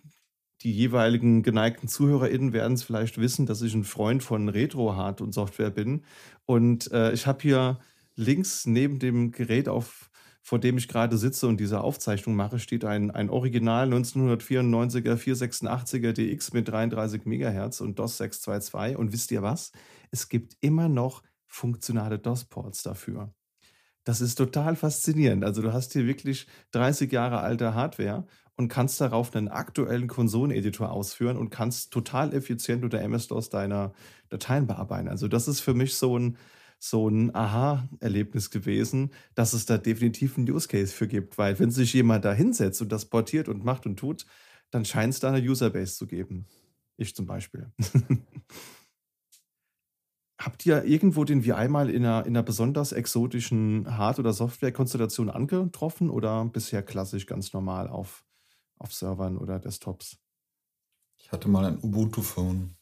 die 0.63 0.73
jeweiligen 0.73 1.43
geneigten 1.43 1.89
ZuhörerInnen 1.89 2.53
werden 2.53 2.75
es 2.75 2.83
vielleicht 2.83 3.19
wissen, 3.19 3.47
dass 3.47 3.63
ich 3.63 3.75
ein 3.75 3.85
Freund 3.85 4.23
von 4.23 4.49
Retro-Hard 4.49 5.21
und 5.21 5.35
Software 5.35 5.71
bin. 5.71 6.05
Und 6.47 6.91
äh, 6.93 7.13
ich 7.13 7.27
habe 7.27 7.43
hier 7.43 7.79
links 8.17 8.67
neben 8.67 8.99
dem 8.99 9.33
Gerät, 9.33 9.69
auf, 9.69 10.11
vor 10.43 10.59
dem 10.59 10.79
ich 10.79 10.89
gerade 10.89 11.19
sitze 11.19 11.49
und 11.49 11.59
diese 11.59 11.83
Aufzeichnung 11.83 12.35
mache, 12.37 12.59
steht 12.59 12.85
ein, 12.85 13.11
ein 13.11 13.29
Original 13.29 13.93
1994er 13.93 15.17
486er 15.17 16.13
DX 16.13 16.53
mit 16.53 16.69
33 16.69 17.27
MHz 17.27 17.81
und 17.81 17.99
DOS 17.99 18.19
622. 18.19 18.97
Und 18.97 19.13
wisst 19.13 19.31
ihr 19.33 19.43
was? 19.43 19.73
es 20.15 20.29
gibt 20.29 20.57
immer 20.61 20.89
noch 20.89 21.25
funktionale 21.49 22.21
DOS-Ports 22.21 22.85
dafür. 22.85 23.35
Das 24.05 24.21
ist 24.21 24.37
total 24.37 24.77
faszinierend. 24.77 25.45
Also 25.45 25.61
du 25.61 25.73
hast 25.73 25.93
hier 25.93 26.07
wirklich 26.07 26.47
30 26.71 27.11
Jahre 27.11 27.41
alte 27.41 27.75
Hardware 27.75 28.27
und 28.57 28.69
kannst 28.69 29.01
darauf 29.01 29.35
einen 29.35 29.49
aktuellen 29.49 30.07
Konsoleneditor 30.07 30.91
ausführen 30.91 31.37
und 31.37 31.51
kannst 31.51 31.93
total 31.93 32.33
effizient 32.35 32.85
unter 32.85 33.01
MS-DOS 33.01 33.51
deine 33.51 33.93
Dateien 34.29 34.67
bearbeiten. 34.67 35.09
Also 35.09 35.29
das 35.29 35.49
ist 35.49 35.61
für 35.61 35.75
mich 35.75 35.97
so 35.97 36.19
ein, 36.19 36.37
so 36.79 37.09
ein 37.09 37.35
Aha-Erlebnis 37.35 38.51
gewesen, 38.51 39.11
dass 39.35 39.55
es 39.55 39.67
da 39.67 39.79
definitiv 39.79 40.37
einen 40.37 40.49
Use 40.49 40.69
Case 40.69 40.93
für 40.93 41.09
gibt. 41.09 41.37
Weil 41.39 41.59
wenn 41.59 41.71
sich 41.71 41.93
jemand 41.93 42.25
da 42.25 42.33
hinsetzt 42.33 42.81
und 42.81 42.93
das 42.93 43.07
portiert 43.07 43.49
und 43.49 43.65
macht 43.65 43.87
und 43.87 43.97
tut, 43.97 44.27
dann 44.71 44.85
scheint 44.85 45.15
es 45.15 45.21
da 45.21 45.33
eine 45.33 45.45
Userbase 45.47 45.97
zu 45.97 46.07
geben. 46.07 46.47
Ich 46.97 47.15
zum 47.15 47.27
Beispiel. 47.27 47.73
Habt 50.41 50.67
ihr 50.67 50.85
irgendwo 50.85 51.25
den 51.25 51.45
VI 51.45 51.69
mal 51.69 51.89
in 51.89 52.05
einer, 52.05 52.27
in 52.27 52.37
einer 52.37 52.43
besonders 52.43 52.93
exotischen 52.93 53.97
Hard- 53.97 54.19
oder 54.19 54.33
Softwarekonstellation 54.33 55.31
angetroffen 55.31 56.11
oder 56.11 56.45
bisher 56.45 56.83
klassisch 56.83 57.27
ganz 57.27 57.53
normal 57.53 57.89
auf, 57.89 58.25
auf 58.85 58.93
Servern 58.93 59.39
oder 59.39 59.59
Desktops? 59.59 60.19
Ich 61.17 61.33
hatte 61.33 61.49
mal 61.49 61.65
ein 61.65 61.83
Ubuntu-Phone. 61.83 62.77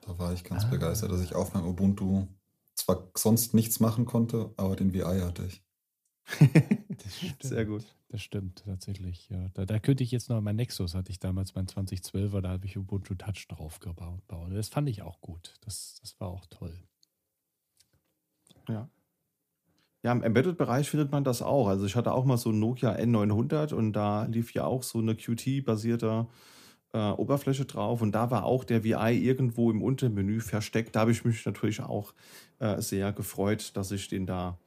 Da 0.00 0.18
war 0.18 0.32
ich 0.32 0.44
ganz 0.44 0.64
ah. 0.64 0.68
begeistert, 0.68 1.10
dass 1.10 1.20
ich 1.20 1.34
auf 1.34 1.54
meinem 1.54 1.66
Ubuntu 1.66 2.28
zwar 2.74 3.10
sonst 3.16 3.52
nichts 3.52 3.80
machen 3.80 4.04
konnte, 4.04 4.54
aber 4.56 4.76
den 4.76 4.94
VI 4.94 5.20
hatte 5.20 5.44
ich. 5.46 5.62
Sehr 7.42 7.66
gut. 7.66 7.84
Das 8.08 8.22
stimmt 8.22 8.62
tatsächlich. 8.64 9.28
Ja. 9.28 9.48
Da, 9.54 9.66
da, 9.66 9.80
könnte 9.80 10.04
ich 10.04 10.12
jetzt 10.12 10.28
noch 10.28 10.40
mein 10.40 10.56
Nexus 10.56 10.94
hatte 10.94 11.10
ich 11.10 11.18
damals 11.18 11.54
mein 11.56 11.66
2012er, 11.66 12.40
da 12.40 12.50
habe 12.50 12.66
ich 12.66 12.78
Ubuntu 12.78 13.14
Touch 13.16 13.48
drauf 13.48 13.80
gebaut. 13.80 14.22
Das 14.28 14.68
fand 14.68 14.88
ich 14.88 15.02
auch 15.02 15.20
gut. 15.20 15.54
Das, 15.62 15.98
das 16.00 16.18
war 16.20 16.28
auch 16.28 16.46
toll. 16.46 16.80
Ja. 18.68 18.88
Ja, 20.04 20.12
im 20.12 20.22
Embedded-Bereich 20.22 20.90
findet 20.90 21.10
man 21.12 21.24
das 21.24 21.40
auch. 21.40 21.66
Also 21.66 21.86
ich 21.86 21.96
hatte 21.96 22.12
auch 22.12 22.26
mal 22.26 22.36
so 22.36 22.50
ein 22.50 22.58
Nokia 22.58 22.94
N900 22.94 23.72
und 23.72 23.94
da 23.94 24.24
lief 24.24 24.52
ja 24.52 24.66
auch 24.66 24.82
so 24.82 24.98
eine 24.98 25.14
Qt-basierte 25.14 26.26
äh, 26.92 26.98
Oberfläche 26.98 27.64
drauf 27.64 28.02
und 28.02 28.12
da 28.12 28.30
war 28.30 28.44
auch 28.44 28.64
der 28.64 28.84
VI 28.84 29.14
irgendwo 29.14 29.70
im 29.70 29.82
Untermenü 29.82 30.40
versteckt. 30.40 30.94
Da 30.94 31.00
habe 31.00 31.10
ich 31.12 31.24
mich 31.24 31.46
natürlich 31.46 31.80
auch 31.80 32.12
äh, 32.58 32.82
sehr 32.82 33.14
gefreut, 33.14 33.72
dass 33.76 33.92
ich 33.92 34.08
den 34.08 34.26
da 34.26 34.58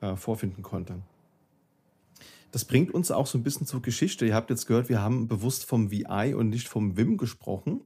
äh, 0.00 0.16
vorfinden 0.16 0.62
konnte. 0.62 1.02
Das 2.50 2.64
bringt 2.64 2.94
uns 2.94 3.10
auch 3.10 3.26
so 3.26 3.36
ein 3.36 3.42
bisschen 3.42 3.66
zur 3.66 3.82
Geschichte. 3.82 4.24
Ihr 4.24 4.34
habt 4.34 4.48
jetzt 4.48 4.64
gehört, 4.64 4.88
wir 4.88 5.02
haben 5.02 5.28
bewusst 5.28 5.66
vom 5.66 5.90
VI 5.90 6.34
und 6.34 6.48
nicht 6.48 6.66
vom 6.66 6.96
Vim 6.96 7.18
gesprochen. 7.18 7.82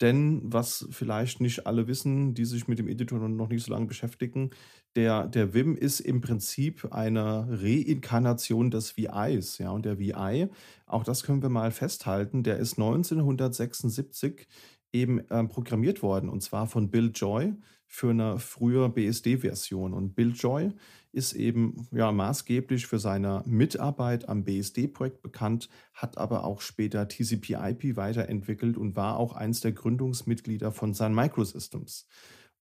Denn 0.00 0.40
was 0.44 0.86
vielleicht 0.90 1.40
nicht 1.40 1.66
alle 1.66 1.88
wissen, 1.88 2.34
die 2.34 2.44
sich 2.44 2.68
mit 2.68 2.78
dem 2.78 2.88
Editor 2.88 3.28
noch 3.28 3.48
nicht 3.48 3.64
so 3.64 3.72
lange 3.72 3.86
beschäftigen, 3.86 4.50
der, 4.96 5.26
der 5.26 5.54
Vim 5.54 5.76
ist 5.76 6.00
im 6.00 6.20
Prinzip 6.20 6.92
eine 6.92 7.46
Reinkarnation 7.50 8.70
des 8.70 8.96
VIs. 8.96 9.58
Ja, 9.58 9.70
und 9.70 9.84
der 9.84 9.98
VI, 9.98 10.48
auch 10.86 11.04
das 11.04 11.22
können 11.24 11.42
wir 11.42 11.48
mal 11.48 11.70
festhalten, 11.72 12.42
der 12.42 12.58
ist 12.58 12.78
1976 12.78 14.46
eben 14.92 15.20
ähm, 15.30 15.48
programmiert 15.48 16.02
worden 16.02 16.28
und 16.28 16.42
zwar 16.42 16.66
von 16.66 16.90
Bill 16.90 17.10
Joy 17.14 17.54
für 17.88 18.10
eine 18.10 18.38
frühe 18.38 18.88
BSD-Version. 18.90 19.94
Und 19.94 20.14
Bill 20.14 20.32
Joy 20.32 20.72
ist 21.10 21.32
eben 21.32 21.88
ja, 21.90 22.12
maßgeblich 22.12 22.86
für 22.86 22.98
seine 22.98 23.42
Mitarbeit 23.46 24.28
am 24.28 24.44
BSD-Projekt 24.44 25.22
bekannt, 25.22 25.70
hat 25.94 26.18
aber 26.18 26.44
auch 26.44 26.60
später 26.60 27.08
TCP/IP 27.08 27.96
weiterentwickelt 27.96 28.76
und 28.76 28.94
war 28.94 29.16
auch 29.16 29.32
eins 29.32 29.62
der 29.62 29.72
Gründungsmitglieder 29.72 30.70
von 30.70 30.92
Sun 30.92 31.14
Microsystems. 31.14 32.06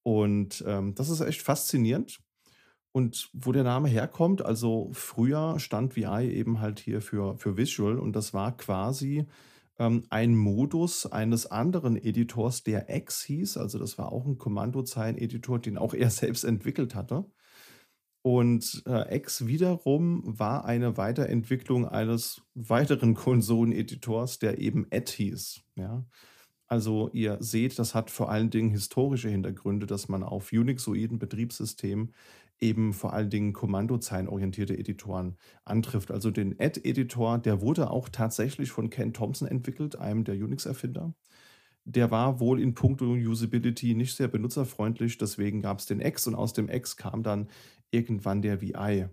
Und 0.01 0.63
ähm, 0.65 0.95
das 0.95 1.09
ist 1.09 1.19
echt 1.19 1.41
faszinierend. 1.41 2.19
Und 2.93 3.29
wo 3.33 3.51
der 3.51 3.65
Name 3.65 3.89
herkommt, 3.89 4.43
also 4.43 4.89
früher 4.93 5.59
stand 5.59 5.97
VI 5.97 6.31
eben 6.31 6.61
halt 6.61 6.79
hier 6.79 7.01
für, 7.01 7.37
für 7.37 7.57
Visual 7.57 7.99
und 7.99 8.15
das 8.15 8.33
war 8.33 8.55
quasi 8.55 9.27
ähm, 9.79 10.03
ein 10.09 10.35
Modus 10.35 11.05
eines 11.05 11.45
anderen 11.45 11.97
Editors, 11.97 12.63
der 12.63 12.93
X 12.95 13.23
hieß. 13.23 13.57
Also 13.57 13.79
das 13.79 13.97
war 13.97 14.11
auch 14.11 14.25
ein 14.25 14.37
Kommandozeilen-Editor, 14.37 15.59
den 15.59 15.77
auch 15.77 15.93
er 15.93 16.09
selbst 16.11 16.43
entwickelt 16.43 16.95
hatte. 16.95 17.25
Und 18.23 18.83
äh, 18.85 19.15
X 19.15 19.47
wiederum 19.47 20.21
war 20.25 20.65
eine 20.65 20.97
Weiterentwicklung 20.97 21.87
eines 21.87 22.41
weiteren 22.55 23.13
Konsoleneditors, 23.15 24.39
der 24.39 24.59
eben 24.59 24.85
Ed 24.89 25.09
hieß. 25.09 25.61
Ja? 25.75 26.05
Also 26.67 27.09
ihr 27.13 27.37
seht, 27.39 27.79
das 27.79 27.95
hat 27.95 28.11
vor 28.11 28.29
allen 28.29 28.49
Dingen 28.49 28.71
historische 28.71 29.29
Hintergründe, 29.29 29.85
dass 29.85 30.09
man 30.09 30.23
auf 30.23 30.51
Unixoiden 30.51 31.19
Betriebssystemen 31.19 32.13
eben 32.59 32.93
vor 32.93 33.13
allen 33.13 33.29
Dingen 33.29 33.53
kommandozeilenorientierte 33.53 34.77
Editoren 34.77 35.37
antrifft. 35.65 36.11
Also 36.11 36.31
den 36.31 36.59
Ed-Editor, 36.59 37.37
der 37.37 37.61
wurde 37.61 37.91
auch 37.91 38.09
tatsächlich 38.09 38.71
von 38.71 38.89
Ken 38.89 39.13
Thompson 39.13 39.47
entwickelt, 39.47 39.97
einem 39.97 40.23
der 40.23 40.35
Unix-Erfinder. 40.35 41.13
Der 41.85 42.11
war 42.11 42.39
wohl 42.39 42.59
in 42.59 42.73
puncto 42.73 43.05
Usability 43.05 43.95
nicht 43.95 44.15
sehr 44.15 44.27
benutzerfreundlich, 44.27 45.17
deswegen 45.17 45.61
gab 45.61 45.79
es 45.79 45.85
den 45.85 46.01
X 46.01 46.27
und 46.27 46.35
aus 46.35 46.53
dem 46.53 46.69
X 46.69 46.97
kam 46.97 47.23
dann 47.23 47.47
irgendwann 47.91 48.41
der 48.41 48.61
VI. 48.61 49.07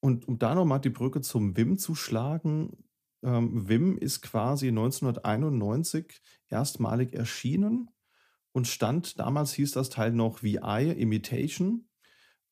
Und 0.00 0.26
um 0.26 0.38
da 0.38 0.54
nochmal 0.54 0.80
die 0.80 0.88
Brücke 0.88 1.20
zum 1.20 1.56
Vim 1.56 1.76
zu 1.76 1.94
schlagen, 1.94 2.84
ähm, 3.22 3.68
Vim 3.68 3.98
ist 3.98 4.22
quasi 4.22 4.68
1991 4.68 6.22
erstmalig 6.48 7.12
erschienen 7.12 7.90
und 8.52 8.66
stand, 8.66 9.18
damals 9.18 9.52
hieß 9.52 9.72
das 9.72 9.90
Teil 9.90 10.12
noch 10.12 10.42
VI 10.42 10.90
Imitation. 10.96 11.86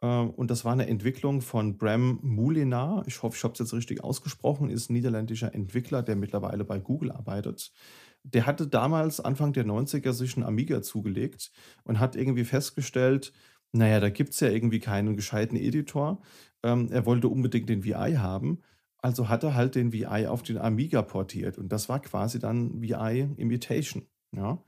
Äh, 0.00 0.06
und 0.06 0.50
das 0.50 0.64
war 0.64 0.72
eine 0.72 0.88
Entwicklung 0.88 1.40
von 1.40 1.76
Bram 1.76 2.20
Moulinar. 2.22 3.04
Ich 3.06 3.22
hoffe, 3.22 3.36
ich 3.36 3.44
habe 3.44 3.52
es 3.52 3.58
jetzt 3.58 3.74
richtig 3.74 4.04
ausgesprochen. 4.04 4.70
Ist 4.70 4.90
ein 4.90 4.94
niederländischer 4.94 5.54
Entwickler, 5.54 6.02
der 6.02 6.16
mittlerweile 6.16 6.64
bei 6.64 6.78
Google 6.78 7.10
arbeitet. 7.12 7.72
Der 8.24 8.46
hatte 8.46 8.66
damals, 8.66 9.20
Anfang 9.20 9.52
der 9.52 9.64
90er, 9.64 10.12
sich 10.12 10.36
einen 10.36 10.46
Amiga 10.46 10.82
zugelegt 10.82 11.50
und 11.84 11.98
hat 11.98 12.16
irgendwie 12.16 12.44
festgestellt, 12.44 13.32
naja, 13.72 14.00
da 14.00 14.10
gibt 14.10 14.30
es 14.30 14.40
ja 14.40 14.48
irgendwie 14.48 14.80
keinen 14.80 15.16
gescheiten 15.16 15.56
Editor. 15.56 16.22
Ähm, 16.62 16.90
er 16.90 17.06
wollte 17.06 17.28
unbedingt 17.28 17.68
den 17.68 17.84
VI 17.84 18.16
haben. 18.18 18.62
Also 19.00 19.28
hat 19.28 19.44
er 19.44 19.54
halt 19.54 19.74
den 19.74 19.92
VI 19.92 20.26
auf 20.26 20.42
den 20.42 20.58
Amiga 20.58 21.02
portiert. 21.02 21.58
Und 21.58 21.70
das 21.70 21.88
war 21.88 22.00
quasi 22.00 22.38
dann 22.38 22.82
VI 22.82 23.28
Imitation. 23.36 24.06
Ja. 24.34 24.62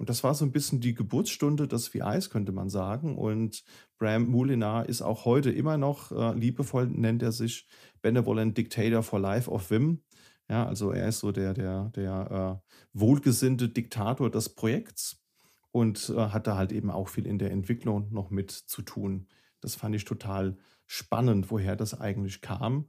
Und 0.00 0.08
das 0.08 0.24
war 0.24 0.34
so 0.34 0.46
ein 0.46 0.50
bisschen 0.50 0.80
die 0.80 0.94
Geburtsstunde 0.94 1.68
des 1.68 1.92
VIs, 1.92 2.30
könnte 2.30 2.52
man 2.52 2.70
sagen. 2.70 3.18
Und 3.18 3.62
Bram 3.98 4.30
Moulinar 4.30 4.88
ist 4.88 5.02
auch 5.02 5.26
heute 5.26 5.50
immer 5.50 5.76
noch, 5.76 6.10
äh, 6.10 6.32
liebevoll 6.32 6.86
nennt 6.86 7.22
er 7.22 7.32
sich, 7.32 7.66
Benevolent 8.00 8.56
Dictator 8.56 9.02
for 9.02 9.20
Life 9.20 9.50
of 9.50 9.70
Vim. 9.70 10.00
Ja, 10.48 10.66
also 10.66 10.90
er 10.92 11.06
ist 11.08 11.18
so 11.18 11.32
der, 11.32 11.52
der, 11.52 11.90
der 11.94 12.62
äh, 12.64 12.70
wohlgesinnte 12.94 13.68
Diktator 13.68 14.30
des 14.30 14.48
Projekts 14.48 15.22
und 15.70 16.08
äh, 16.16 16.28
hat 16.30 16.46
da 16.46 16.56
halt 16.56 16.72
eben 16.72 16.90
auch 16.90 17.08
viel 17.08 17.26
in 17.26 17.38
der 17.38 17.50
Entwicklung 17.50 18.10
noch 18.10 18.30
mit 18.30 18.52
zu 18.52 18.80
tun. 18.80 19.26
Das 19.60 19.74
fand 19.74 19.94
ich 19.94 20.06
total 20.06 20.56
spannend, 20.86 21.50
woher 21.50 21.76
das 21.76 22.00
eigentlich 22.00 22.40
kam. 22.40 22.86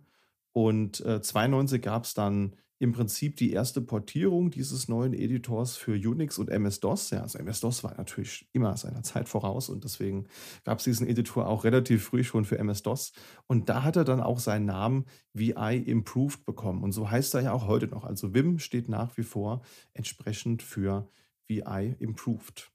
Und 0.53 1.01
äh, 1.01 1.21
92 1.21 1.81
gab 1.81 2.05
es 2.05 2.13
dann 2.13 2.55
im 2.81 2.93
Prinzip 2.93 3.35
die 3.35 3.51
erste 3.51 3.79
Portierung 3.79 4.49
dieses 4.49 4.87
neuen 4.87 5.13
Editors 5.13 5.77
für 5.77 5.91
Unix 5.91 6.39
und 6.39 6.49
MS-DOS. 6.49 7.11
Ja, 7.11 7.21
also 7.21 7.37
MS-DOS 7.37 7.83
war 7.83 7.95
natürlich 7.95 8.49
immer 8.53 8.75
seiner 8.75 9.03
Zeit 9.03 9.29
voraus 9.29 9.69
und 9.69 9.83
deswegen 9.83 10.25
gab 10.63 10.79
es 10.79 10.85
diesen 10.85 11.05
Editor 11.05 11.45
auch 11.45 11.63
relativ 11.63 12.03
früh 12.05 12.23
schon 12.23 12.43
für 12.43 12.57
MS-DOS. 12.57 13.13
Und 13.45 13.69
da 13.69 13.83
hat 13.83 13.97
er 13.97 14.03
dann 14.03 14.19
auch 14.19 14.39
seinen 14.39 14.65
Namen 14.65 15.05
VI 15.33 15.77
Improved 15.77 16.43
bekommen. 16.43 16.81
Und 16.81 16.91
so 16.91 17.11
heißt 17.11 17.35
er 17.35 17.41
ja 17.41 17.51
auch 17.53 17.67
heute 17.67 17.85
noch. 17.85 18.03
Also 18.03 18.33
Vim 18.33 18.57
steht 18.57 18.89
nach 18.89 19.15
wie 19.15 19.23
vor 19.23 19.61
entsprechend 19.93 20.63
für 20.63 21.07
VI 21.47 21.95
Improved. 21.99 22.71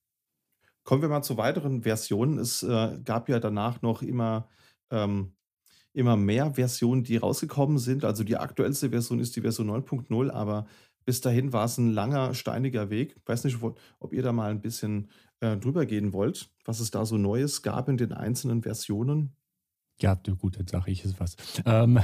Kommen 0.85 1.03
wir 1.03 1.09
mal 1.09 1.23
zu 1.23 1.37
weiteren 1.37 1.83
Versionen. 1.83 2.39
Es 2.39 2.63
äh, 2.63 3.01
gab 3.03 3.29
ja 3.29 3.41
danach 3.41 3.83
noch 3.83 4.03
immer 4.03 4.49
ähm, 4.93 5.33
immer 5.97 6.16
mehr 6.16 6.55
Versionen, 6.55 7.05
die 7.05 7.16
rausgekommen 7.16 7.78
sind. 7.78 8.05
Also 8.05 8.22
die 8.22 8.36
aktuellste 8.36 8.90
Version 8.90 9.18
ist 9.18 9.34
die 9.34 9.40
Version 9.40 9.70
9.0, 9.70 10.30
aber 10.30 10.66
bis 11.05 11.20
dahin 11.20 11.53
war 11.53 11.64
es 11.64 11.78
ein 11.78 11.92
langer, 11.92 12.34
steiniger 12.34 12.90
Weg. 12.90 13.16
Ich 13.16 13.26
weiß 13.26 13.44
nicht, 13.44 13.59
ob 13.62 14.12
ihr 14.12 14.22
da 14.22 14.32
mal 14.32 14.51
ein 14.51 14.61
bisschen 14.61 15.09
äh, 15.40 15.57
drüber 15.57 15.86
gehen 15.86 16.12
wollt, 16.12 16.51
was 16.64 16.80
es 16.80 16.90
da 16.90 17.07
so 17.07 17.16
Neues 17.16 17.62
gab 17.62 17.88
in 17.88 17.97
den 17.97 18.12
einzelnen 18.12 18.62
Versionen. 18.62 19.34
Ja, 20.01 20.14
gut, 20.14 20.59
dann 20.59 20.66
sage 20.66 20.90
ich 20.90 21.05
es 21.05 21.18
was. 21.18 21.36
Ähm, 21.64 21.99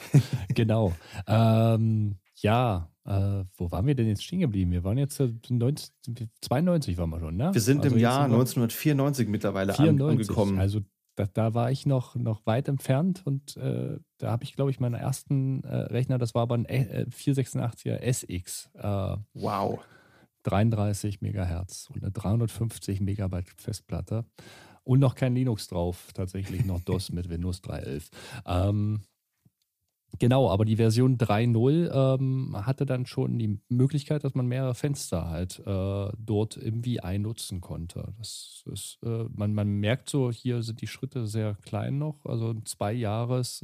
genau. 0.54 0.94
Ähm, 1.26 2.16
ja, 2.34 2.90
äh, 3.04 3.44
wo 3.56 3.70
waren 3.70 3.86
wir 3.86 3.94
denn 3.94 4.08
jetzt 4.08 4.24
stehen 4.24 4.40
geblieben? 4.40 4.72
Wir 4.72 4.82
waren 4.82 4.98
jetzt 4.98 5.20
äh, 5.20 5.32
19, 5.48 6.30
92 6.40 6.98
waren 6.98 7.10
wir 7.10 7.20
schon, 7.20 7.36
ne? 7.36 7.54
Wir 7.54 7.60
sind 7.60 7.84
also 7.84 7.94
im 7.94 8.00
Jahr 8.00 8.24
1994 8.24 9.28
mittlerweile 9.28 9.74
94, 9.74 10.28
angekommen. 10.28 10.58
Also 10.58 10.80
da, 11.18 11.26
da 11.26 11.54
war 11.54 11.70
ich 11.70 11.84
noch, 11.84 12.14
noch 12.14 12.46
weit 12.46 12.68
entfernt 12.68 13.22
und 13.24 13.56
äh, 13.56 13.98
da 14.18 14.30
habe 14.30 14.44
ich, 14.44 14.54
glaube 14.54 14.70
ich, 14.70 14.78
meinen 14.78 14.94
ersten 14.94 15.64
äh, 15.64 15.74
Rechner, 15.76 16.18
das 16.18 16.34
war 16.34 16.42
aber 16.42 16.54
ein 16.54 16.64
äh, 16.66 17.06
486er 17.10 17.98
SX. 18.00 18.70
Äh, 18.74 19.16
wow. 19.34 19.80
33 20.44 21.20
Megahertz 21.20 21.90
und 21.92 22.02
eine 22.02 22.12
350 22.12 23.00
Megabyte 23.00 23.60
Festplatte 23.60 24.24
und 24.84 25.00
noch 25.00 25.16
kein 25.16 25.34
Linux 25.34 25.66
drauf, 25.66 26.08
tatsächlich 26.14 26.64
noch 26.64 26.80
DOS 26.84 27.10
mit 27.10 27.28
Windows 27.28 27.62
3.11. 27.62 28.10
Ähm, 28.46 29.02
Genau, 30.18 30.50
aber 30.50 30.64
die 30.64 30.76
Version 30.76 31.18
3.0 31.18 32.16
ähm, 32.18 32.56
hatte 32.66 32.86
dann 32.86 33.06
schon 33.06 33.38
die 33.38 33.60
Möglichkeit, 33.68 34.24
dass 34.24 34.34
man 34.34 34.46
mehrere 34.46 34.74
Fenster 34.74 35.28
halt 35.28 35.60
äh, 35.66 36.10
dort 36.18 36.56
im 36.56 36.84
VI 36.84 37.18
nutzen 37.18 37.60
konnte. 37.60 38.12
Das 38.18 38.64
ist, 38.72 38.98
äh, 39.04 39.24
man, 39.34 39.54
man 39.54 39.68
merkt 39.68 40.08
so, 40.08 40.32
hier 40.32 40.62
sind 40.62 40.80
die 40.80 40.86
Schritte 40.86 41.26
sehr 41.26 41.56
klein 41.62 41.98
noch, 41.98 42.24
also 42.24 42.54
zwei 42.64 42.92
Jahres. 42.92 43.60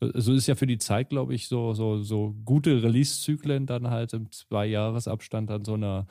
so 0.14 0.32
ist 0.32 0.46
ja 0.46 0.54
für 0.54 0.66
die 0.66 0.78
Zeit, 0.78 1.10
glaube 1.10 1.34
ich, 1.34 1.48
so, 1.48 1.74
so, 1.74 2.02
so 2.02 2.34
gute 2.44 2.82
Release-Zyklen 2.82 3.66
dann 3.66 3.90
halt 3.90 4.12
im 4.12 4.30
Zwei-Jahres-Abstand 4.30 5.50
dann 5.50 5.64
so 5.64 5.74
eine 5.74 6.06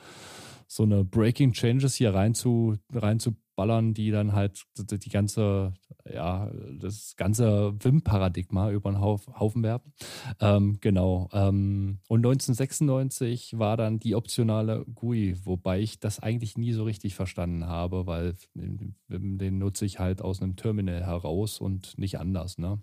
so 0.70 0.82
eine 0.82 1.02
Breaking 1.02 1.52
Changes 1.52 1.94
hier 1.94 2.14
rein 2.14 2.34
zu, 2.34 2.76
rein 2.92 3.18
zu 3.18 3.34
ballern, 3.58 3.92
die 3.92 4.12
dann 4.12 4.34
halt 4.34 4.62
die 4.78 5.10
ganze, 5.10 5.74
ja, 6.08 6.48
das 6.78 7.16
ganze 7.16 7.74
WIM-Paradigma 7.82 8.70
über 8.70 8.92
den 8.92 9.00
Haufen 9.00 9.64
werfen. 9.64 9.92
Ähm, 10.38 10.78
genau. 10.80 11.28
Ähm, 11.32 11.98
und 12.06 12.18
1996 12.20 13.58
war 13.58 13.76
dann 13.76 13.98
die 13.98 14.14
optionale 14.14 14.84
GUI, 14.84 15.36
wobei 15.44 15.80
ich 15.80 15.98
das 15.98 16.20
eigentlich 16.20 16.56
nie 16.56 16.72
so 16.72 16.84
richtig 16.84 17.16
verstanden 17.16 17.66
habe, 17.66 18.06
weil 18.06 18.36
WIM, 18.54 18.94
den 19.38 19.58
nutze 19.58 19.84
ich 19.86 19.98
halt 19.98 20.22
aus 20.22 20.40
einem 20.40 20.54
Terminal 20.54 21.04
heraus 21.04 21.60
und 21.60 21.98
nicht 21.98 22.20
anders, 22.20 22.58
ne? 22.58 22.80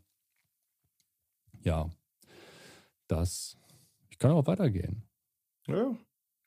Ja. 1.63 1.89
Das. 3.07 3.57
Ich 4.09 4.17
kann 4.17 4.31
auch 4.31 4.45
weitergehen. 4.45 5.03
Ja, 5.67 5.95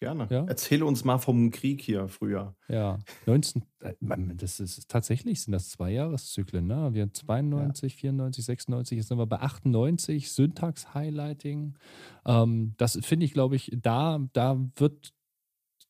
Gerne. 0.00 0.28
Ja? 0.30 0.44
Erzähle 0.44 0.84
uns 0.84 1.04
mal 1.04 1.18
vom 1.18 1.50
Krieg 1.50 1.82
hier 1.82 2.06
früher. 2.06 2.54
Ja, 2.68 2.98
19, 3.26 3.64
äh, 3.80 3.94
das 4.36 4.60
ist 4.60 4.88
tatsächlich 4.88 5.42
sind 5.42 5.52
das 5.52 5.70
zwei 5.70 5.90
Jahreszyklen. 5.90 6.66
Ne? 6.66 6.90
Wir 6.92 7.02
haben 7.02 7.14
92, 7.14 7.94
ja. 7.94 7.98
94, 8.00 8.44
96, 8.44 8.96
jetzt 8.96 9.08
sind 9.08 9.18
wir 9.18 9.26
bei 9.26 9.40
98, 9.40 10.30
Syntax-Highlighting. 10.30 11.74
Ähm, 12.24 12.74
das 12.76 12.98
finde 13.02 13.26
ich, 13.26 13.32
glaube 13.32 13.56
ich, 13.56 13.76
da, 13.82 14.20
da 14.32 14.60
wird, 14.76 15.12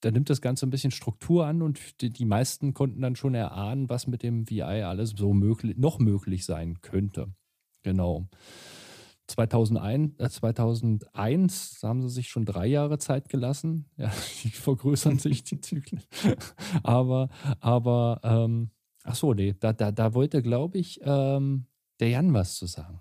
da 0.00 0.10
nimmt 0.10 0.30
das 0.30 0.40
Ganze 0.40 0.66
ein 0.66 0.70
bisschen 0.70 0.90
Struktur 0.90 1.46
an 1.46 1.60
und 1.60 2.00
die, 2.00 2.08
die 2.08 2.24
meisten 2.24 2.72
konnten 2.72 3.02
dann 3.02 3.14
schon 3.14 3.34
erahnen, 3.34 3.90
was 3.90 4.06
mit 4.06 4.22
dem 4.22 4.48
VI 4.48 4.62
alles 4.62 5.10
so 5.10 5.34
möglich, 5.34 5.76
noch 5.76 5.98
möglich 5.98 6.46
sein 6.46 6.80
könnte. 6.80 7.34
Genau. 7.82 8.26
2001, 9.28 10.18
äh 10.18 10.28
2001 10.28 11.78
haben 11.82 12.02
sie 12.02 12.08
sich 12.08 12.28
schon 12.28 12.44
drei 12.44 12.66
Jahre 12.66 12.98
Zeit 12.98 13.28
gelassen. 13.28 13.86
Ja, 13.96 14.10
die 14.42 14.50
vergrößern 14.50 15.18
sich 15.18 15.44
die 15.44 15.60
Zyklen. 15.60 16.02
aber, 16.82 17.28
aber, 17.60 18.20
ähm, 18.24 18.70
ach 19.04 19.14
so, 19.14 19.34
nee, 19.34 19.54
da, 19.58 19.72
da, 19.72 19.92
da 19.92 20.14
wollte, 20.14 20.42
glaube 20.42 20.78
ich, 20.78 21.00
ähm, 21.02 21.66
der 22.00 22.08
Jan 22.10 22.32
was 22.32 22.56
zu 22.56 22.66
sagen. 22.66 23.00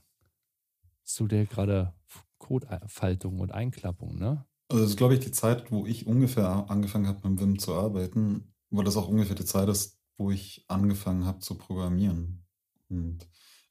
Zu 1.03 1.27
der 1.27 1.45
gerade 1.45 1.93
Codefaltung 2.37 3.39
und 3.39 3.51
Einklappung, 3.51 4.17
ne? 4.17 4.45
Also 4.69 4.83
das 4.83 4.91
ist, 4.91 4.97
glaube 4.97 5.13
ich, 5.13 5.21
die 5.21 5.31
Zeit, 5.31 5.71
wo 5.71 5.85
ich 5.85 6.07
ungefähr 6.07 6.69
angefangen 6.69 7.07
habe, 7.07 7.29
mit 7.29 7.39
Wim 7.39 7.57
zu 7.57 7.73
arbeiten, 7.73 8.53
wo 8.69 8.81
das 8.81 8.97
auch 8.97 9.07
ungefähr 9.07 9.35
die 9.35 9.45
Zeit 9.45 9.69
ist, 9.69 9.97
wo 10.17 10.29
ich 10.29 10.65
angefangen 10.67 11.25
habe 11.25 11.39
zu 11.39 11.55
programmieren. 11.55 12.45
Und 12.89 13.25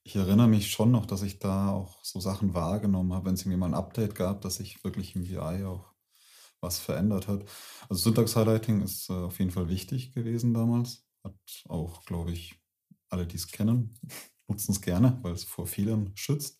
ich 0.07 0.15
erinnere 0.15 0.47
mich 0.47 0.71
schon 0.71 0.91
noch, 0.91 1.05
dass 1.05 1.21
ich 1.21 1.37
da 1.37 1.69
auch 1.71 2.01
so 2.01 2.21
Sachen 2.21 2.53
wahrgenommen 2.53 3.11
habe, 3.11 3.25
wenn 3.25 3.33
es 3.33 3.41
irgendwie 3.41 3.57
mal 3.57 3.65
ein 3.65 3.73
Update 3.73 4.15
gab, 4.15 4.39
dass 4.39 4.55
sich 4.55 4.81
wirklich 4.85 5.17
im 5.17 5.27
VI 5.27 5.65
auch 5.65 5.93
was 6.61 6.79
verändert 6.79 7.27
hat. 7.27 7.43
Also 7.89 8.03
Syntax-Highlighting 8.03 8.81
ist 8.81 9.09
äh, 9.09 9.13
auf 9.13 9.37
jeden 9.37 9.51
Fall 9.51 9.67
wichtig 9.67 10.13
gewesen 10.13 10.53
damals. 10.53 11.05
Hat 11.25 11.35
auch, 11.67 12.05
glaube 12.05 12.31
ich, 12.31 12.55
alle, 13.09 13.27
die 13.27 13.35
es 13.35 13.49
kennen, 13.49 13.99
nutzen 14.47 14.71
es 14.71 14.79
gerne, 14.79 15.19
weil 15.23 15.33
es 15.33 15.43
vor 15.43 15.67
vielen 15.67 16.15
schützt. 16.15 16.57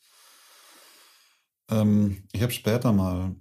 Ähm, 1.70 2.28
ich 2.34 2.42
habe 2.42 2.52
später 2.52 2.92
mal 2.92 3.34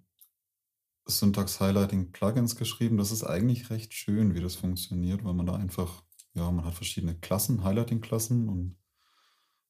Syntax-Highlighting-Plugins 1.07 2.55
geschrieben. 2.55 2.97
Das 2.97 3.11
ist 3.11 3.25
eigentlich 3.25 3.71
recht 3.71 3.93
schön, 3.93 4.37
wie 4.37 4.41
das 4.41 4.55
funktioniert, 4.55 5.25
weil 5.25 5.35
man 5.35 5.47
da 5.47 5.57
einfach, 5.57 6.05
ja, 6.35 6.49
man 6.49 6.65
hat 6.65 6.75
verschiedene 6.75 7.19
Klassen, 7.19 7.65
Highlighting-Klassen 7.65 8.49
und 8.49 8.77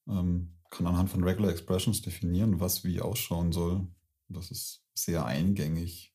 ähm, 0.09 0.57
kann 0.71 0.87
anhand 0.87 1.11
von 1.11 1.23
Regular 1.25 1.51
Expressions 1.51 2.03
definieren, 2.03 2.61
was 2.61 2.85
wie 2.85 3.01
ausschauen 3.01 3.53
soll. 3.53 3.87
Das 4.29 4.51
ist 4.51 4.85
sehr 4.95 5.25
eingängig. 5.25 6.15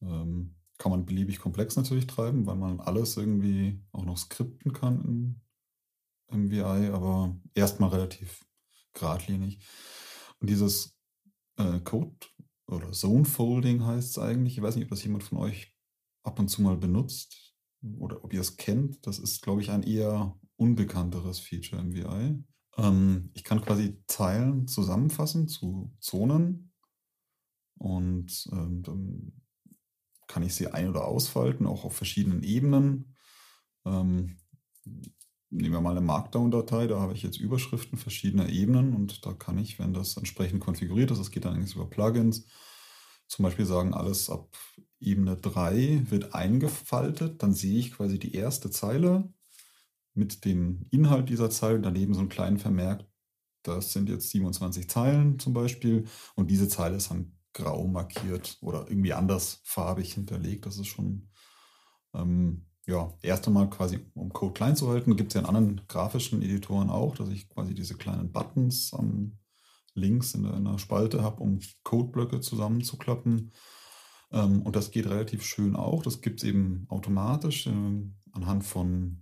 Ähm, 0.00 0.56
kann 0.78 0.90
man 0.90 1.06
beliebig 1.06 1.38
komplex 1.38 1.76
natürlich 1.76 2.06
treiben, 2.06 2.46
weil 2.46 2.56
man 2.56 2.80
alles 2.80 3.16
irgendwie 3.16 3.80
auch 3.92 4.04
noch 4.04 4.16
skripten 4.16 4.72
kann 4.72 5.04
in 5.04 6.46
MVI, 6.46 6.90
aber 6.92 7.36
erstmal 7.54 7.90
relativ 7.90 8.44
geradlinig. 8.94 9.60
Und 10.40 10.50
dieses 10.50 10.96
äh, 11.56 11.78
Code 11.80 12.16
oder 12.66 12.90
Zone 12.92 13.24
Folding 13.24 13.84
heißt 13.84 14.10
es 14.10 14.18
eigentlich. 14.18 14.56
Ich 14.56 14.62
weiß 14.62 14.74
nicht, 14.74 14.84
ob 14.84 14.90
das 14.90 15.04
jemand 15.04 15.22
von 15.22 15.38
euch 15.38 15.72
ab 16.24 16.38
und 16.38 16.48
zu 16.48 16.62
mal 16.62 16.76
benutzt 16.76 17.54
oder 17.98 18.24
ob 18.24 18.32
ihr 18.32 18.40
es 18.40 18.56
kennt. 18.56 19.06
Das 19.06 19.18
ist, 19.18 19.42
glaube 19.42 19.60
ich, 19.60 19.70
ein 19.70 19.82
eher 19.82 20.38
unbekannteres 20.56 21.38
Feature 21.38 21.80
im 21.80 21.94
VI. 21.94 22.42
Ähm, 22.78 23.30
ich 23.34 23.44
kann 23.44 23.60
quasi 23.62 24.02
Zeilen 24.06 24.66
zusammenfassen 24.66 25.48
zu 25.48 25.92
Zonen 26.00 26.72
und 27.78 28.48
ähm, 28.52 28.82
dann 28.82 29.32
kann 30.26 30.42
ich 30.42 30.54
sie 30.54 30.68
ein- 30.68 30.88
oder 30.88 31.04
ausfalten, 31.04 31.66
auch 31.66 31.84
auf 31.84 31.94
verschiedenen 31.94 32.42
Ebenen. 32.42 33.16
Ähm, 33.84 34.38
nehmen 35.50 35.74
wir 35.74 35.80
mal 35.80 35.90
eine 35.90 36.00
Markdown-Datei, 36.00 36.86
da 36.86 37.00
habe 37.00 37.12
ich 37.12 37.22
jetzt 37.22 37.38
Überschriften 37.38 37.98
verschiedener 37.98 38.48
Ebenen 38.48 38.94
und 38.94 39.26
da 39.26 39.34
kann 39.34 39.58
ich, 39.58 39.78
wenn 39.78 39.92
das 39.92 40.16
entsprechend 40.16 40.60
konfiguriert 40.60 41.10
ist, 41.10 41.18
das 41.18 41.30
geht 41.30 41.44
dann 41.44 41.54
eigentlich 41.54 41.74
über 41.74 41.90
Plugins, 41.90 42.46
zum 43.28 43.42
Beispiel 43.42 43.66
sagen, 43.66 43.92
alles 43.94 44.30
ab 44.30 44.56
Ebene 45.00 45.36
3 45.36 46.04
wird 46.10 46.34
eingefaltet, 46.34 47.42
dann 47.42 47.52
sehe 47.52 47.78
ich 47.78 47.92
quasi 47.92 48.18
die 48.18 48.34
erste 48.34 48.70
Zeile 48.70 49.32
mit 50.14 50.44
dem 50.44 50.86
Inhalt 50.90 51.28
dieser 51.28 51.50
Zeile, 51.50 51.80
daneben 51.80 52.14
so 52.14 52.20
einen 52.20 52.28
kleinen 52.28 52.58
Vermerk, 52.58 53.06
das 53.62 53.92
sind 53.92 54.08
jetzt 54.08 54.30
27 54.30 54.88
Zeilen 54.88 55.38
zum 55.38 55.52
Beispiel 55.52 56.06
und 56.34 56.50
diese 56.50 56.68
Zeile 56.68 56.96
ist 56.96 57.10
dann 57.10 57.36
grau 57.52 57.86
markiert 57.86 58.58
oder 58.60 58.88
irgendwie 58.88 59.12
anders 59.12 59.60
farbig 59.64 60.14
hinterlegt. 60.14 60.66
Das 60.66 60.78
ist 60.78 60.88
schon 60.88 61.28
ähm, 62.14 62.66
ja, 62.86 63.12
erst 63.22 63.46
einmal 63.46 63.70
quasi, 63.70 64.00
um 64.14 64.32
Code 64.32 64.54
klein 64.54 64.76
zu 64.76 64.88
halten, 64.88 65.16
gibt 65.16 65.30
es 65.30 65.34
ja 65.34 65.40
in 65.40 65.46
anderen 65.46 65.82
grafischen 65.86 66.42
Editoren 66.42 66.90
auch, 66.90 67.14
dass 67.14 67.28
ich 67.28 67.48
quasi 67.48 67.74
diese 67.74 67.94
kleinen 67.94 68.32
Buttons 68.32 68.92
am 68.94 69.38
links 69.94 70.34
in 70.34 70.42
der, 70.42 70.54
in 70.54 70.64
der 70.64 70.78
Spalte 70.78 71.22
habe, 71.22 71.42
um 71.42 71.60
Codeblöcke 71.84 72.40
zusammenzuklappen. 72.40 73.52
Ähm, 74.32 74.62
und 74.62 74.74
das 74.74 74.90
geht 74.90 75.06
relativ 75.06 75.44
schön 75.44 75.76
auch. 75.76 76.02
Das 76.02 76.20
gibt 76.22 76.42
es 76.42 76.48
eben 76.48 76.86
automatisch 76.88 77.66
äh, 77.66 78.10
anhand 78.32 78.64
von 78.64 79.21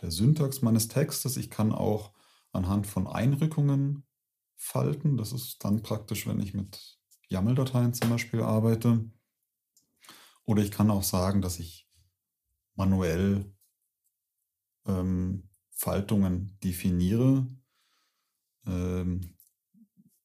der 0.00 0.10
Syntax 0.10 0.62
meines 0.62 0.88
Textes. 0.88 1.36
Ich 1.36 1.50
kann 1.50 1.72
auch 1.72 2.12
anhand 2.52 2.86
von 2.86 3.06
Einrückungen 3.06 4.04
falten. 4.56 5.16
Das 5.16 5.32
ist 5.32 5.64
dann 5.64 5.82
praktisch, 5.82 6.26
wenn 6.26 6.40
ich 6.40 6.54
mit 6.54 6.98
YAML-Dateien 7.28 7.94
zum 7.94 8.10
Beispiel 8.10 8.42
arbeite. 8.42 9.10
Oder 10.44 10.62
ich 10.62 10.70
kann 10.70 10.90
auch 10.90 11.02
sagen, 11.02 11.42
dass 11.42 11.58
ich 11.58 11.88
manuell 12.76 13.52
ähm, 14.86 15.48
Faltungen 15.70 16.58
definiere, 16.62 17.46
ähm, 18.66 19.36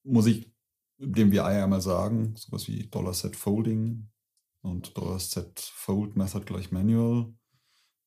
muss 0.03 0.27
ich 0.27 0.51
dem 0.97 1.31
VI 1.31 1.63
einmal 1.63 1.81
sagen, 1.81 2.35
sowas 2.35 2.67
wie 2.67 2.89
$set 3.13 3.35
Folding 3.35 4.09
und 4.61 4.93
$set 5.17 5.59
Fold 5.59 6.15
Method 6.15 6.45
gleich 6.45 6.71
Manual. 6.71 7.33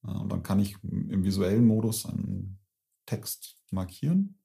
Und 0.04 0.30
dann 0.30 0.42
kann 0.42 0.60
ich 0.60 0.76
im 0.82 1.24
visuellen 1.24 1.66
Modus 1.66 2.06
einen 2.06 2.58
Text 3.06 3.56
markieren 3.70 4.38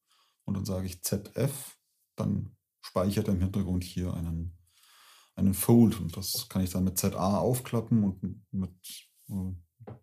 und 0.45 0.55
dann 0.55 0.66
sage 0.66 0.88
ich 0.88 1.03
ZF, 1.03 1.78
dann 2.16 2.55
speichert 2.82 3.28
er 3.28 3.34
im 3.34 3.41
Hintergrund 3.41 3.84
hier 3.84 4.14
einen, 4.14 4.57
einen 5.36 5.53
Fold 5.53 5.99
und 5.99 6.16
das 6.18 6.47
kann 6.49 6.64
ich 6.64 6.72
dann 6.72 6.86
mit 6.86 6.97
ZA 6.97 7.38
aufklappen 7.38 8.03
und 8.03 8.24
mit 8.51 8.72
äh, 9.30 9.93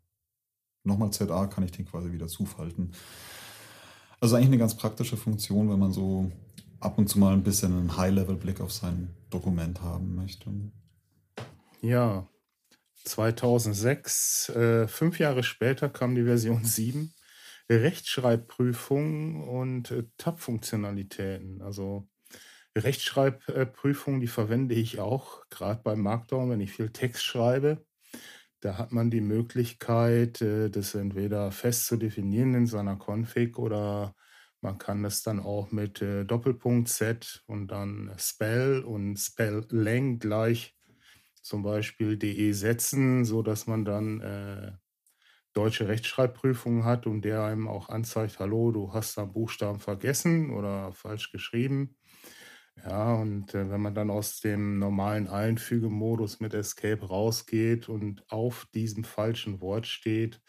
nochmal 0.84 1.10
ZA 1.10 1.46
kann 1.46 1.64
ich 1.64 1.72
den 1.72 1.86
quasi 1.86 2.12
wieder 2.12 2.28
zufalten. 2.28 2.92
Also 4.20 4.36
eigentlich 4.36 4.48
eine 4.48 4.58
ganz 4.58 4.76
praktische 4.76 5.16
Funktion, 5.16 5.70
wenn 5.70 5.78
man 5.78 5.92
so 5.92 6.30
ab 6.80 6.98
und 6.98 7.08
zu 7.08 7.18
mal 7.18 7.32
ein 7.32 7.42
bisschen 7.42 7.72
einen 7.72 7.96
High-Level-Blick 7.96 8.60
auf 8.60 8.72
sein 8.72 9.14
Dokument 9.30 9.82
haben 9.82 10.14
möchte. 10.14 10.50
Ja, 11.82 12.26
2006, 13.06 14.48
äh, 14.50 14.88
fünf 14.88 15.18
Jahre 15.18 15.42
später 15.42 15.88
kam 15.88 16.14
die 16.14 16.24
Version 16.24 16.64
7. 16.64 17.14
Rechtschreibprüfungen 17.70 19.42
und 19.42 19.90
äh, 19.90 20.04
Tab-Funktionalitäten. 20.18 21.62
Also 21.62 22.08
Rechtschreibprüfungen, 22.76 24.20
die 24.20 24.26
verwende 24.26 24.74
ich 24.74 25.00
auch, 25.00 25.48
gerade 25.48 25.82
beim 25.82 26.00
Markdown, 26.00 26.50
wenn 26.50 26.60
ich 26.60 26.72
viel 26.72 26.90
Text 26.90 27.24
schreibe. 27.24 27.84
Da 28.60 28.78
hat 28.78 28.92
man 28.92 29.10
die 29.10 29.20
Möglichkeit, 29.20 30.40
äh, 30.42 30.70
das 30.70 30.94
entweder 30.94 31.52
fest 31.52 31.86
zu 31.86 31.96
definieren 31.96 32.54
in 32.54 32.66
seiner 32.66 32.98
Config 32.98 33.58
oder 33.58 34.14
man 34.60 34.78
kann 34.78 35.02
das 35.02 35.22
dann 35.22 35.40
auch 35.40 35.70
mit 35.70 36.02
äh, 36.02 36.24
Doppelpunkt 36.24 36.88
Z 36.88 37.42
und 37.46 37.68
dann 37.68 38.12
Spell 38.18 38.82
und 38.82 39.16
Spell 39.16 39.64
Lang 39.70 40.18
gleich 40.18 40.75
zum 41.46 41.62
Beispiel 41.62 42.16
DE 42.16 42.52
setzen, 42.52 43.24
sodass 43.24 43.66
man 43.66 43.84
dann 43.84 44.20
äh, 44.20 44.72
deutsche 45.54 45.88
Rechtschreibprüfungen 45.88 46.84
hat 46.84 47.06
und 47.06 47.22
der 47.22 47.44
einem 47.44 47.68
auch 47.68 47.88
anzeigt, 47.88 48.38
hallo, 48.40 48.72
du 48.72 48.92
hast 48.92 49.16
da 49.18 49.24
Buchstaben 49.24 49.80
vergessen 49.80 50.50
oder 50.52 50.92
falsch 50.92 51.32
geschrieben. 51.32 51.96
Ja, 52.84 53.14
und 53.14 53.54
äh, 53.54 53.70
wenn 53.70 53.80
man 53.80 53.94
dann 53.94 54.10
aus 54.10 54.40
dem 54.40 54.78
normalen 54.78 55.28
Einfügemodus 55.28 56.40
mit 56.40 56.52
Escape 56.54 57.06
rausgeht 57.06 57.88
und 57.88 58.24
auf 58.30 58.66
diesem 58.74 59.04
falschen 59.04 59.60
Wort 59.60 59.86
steht, 59.86 60.42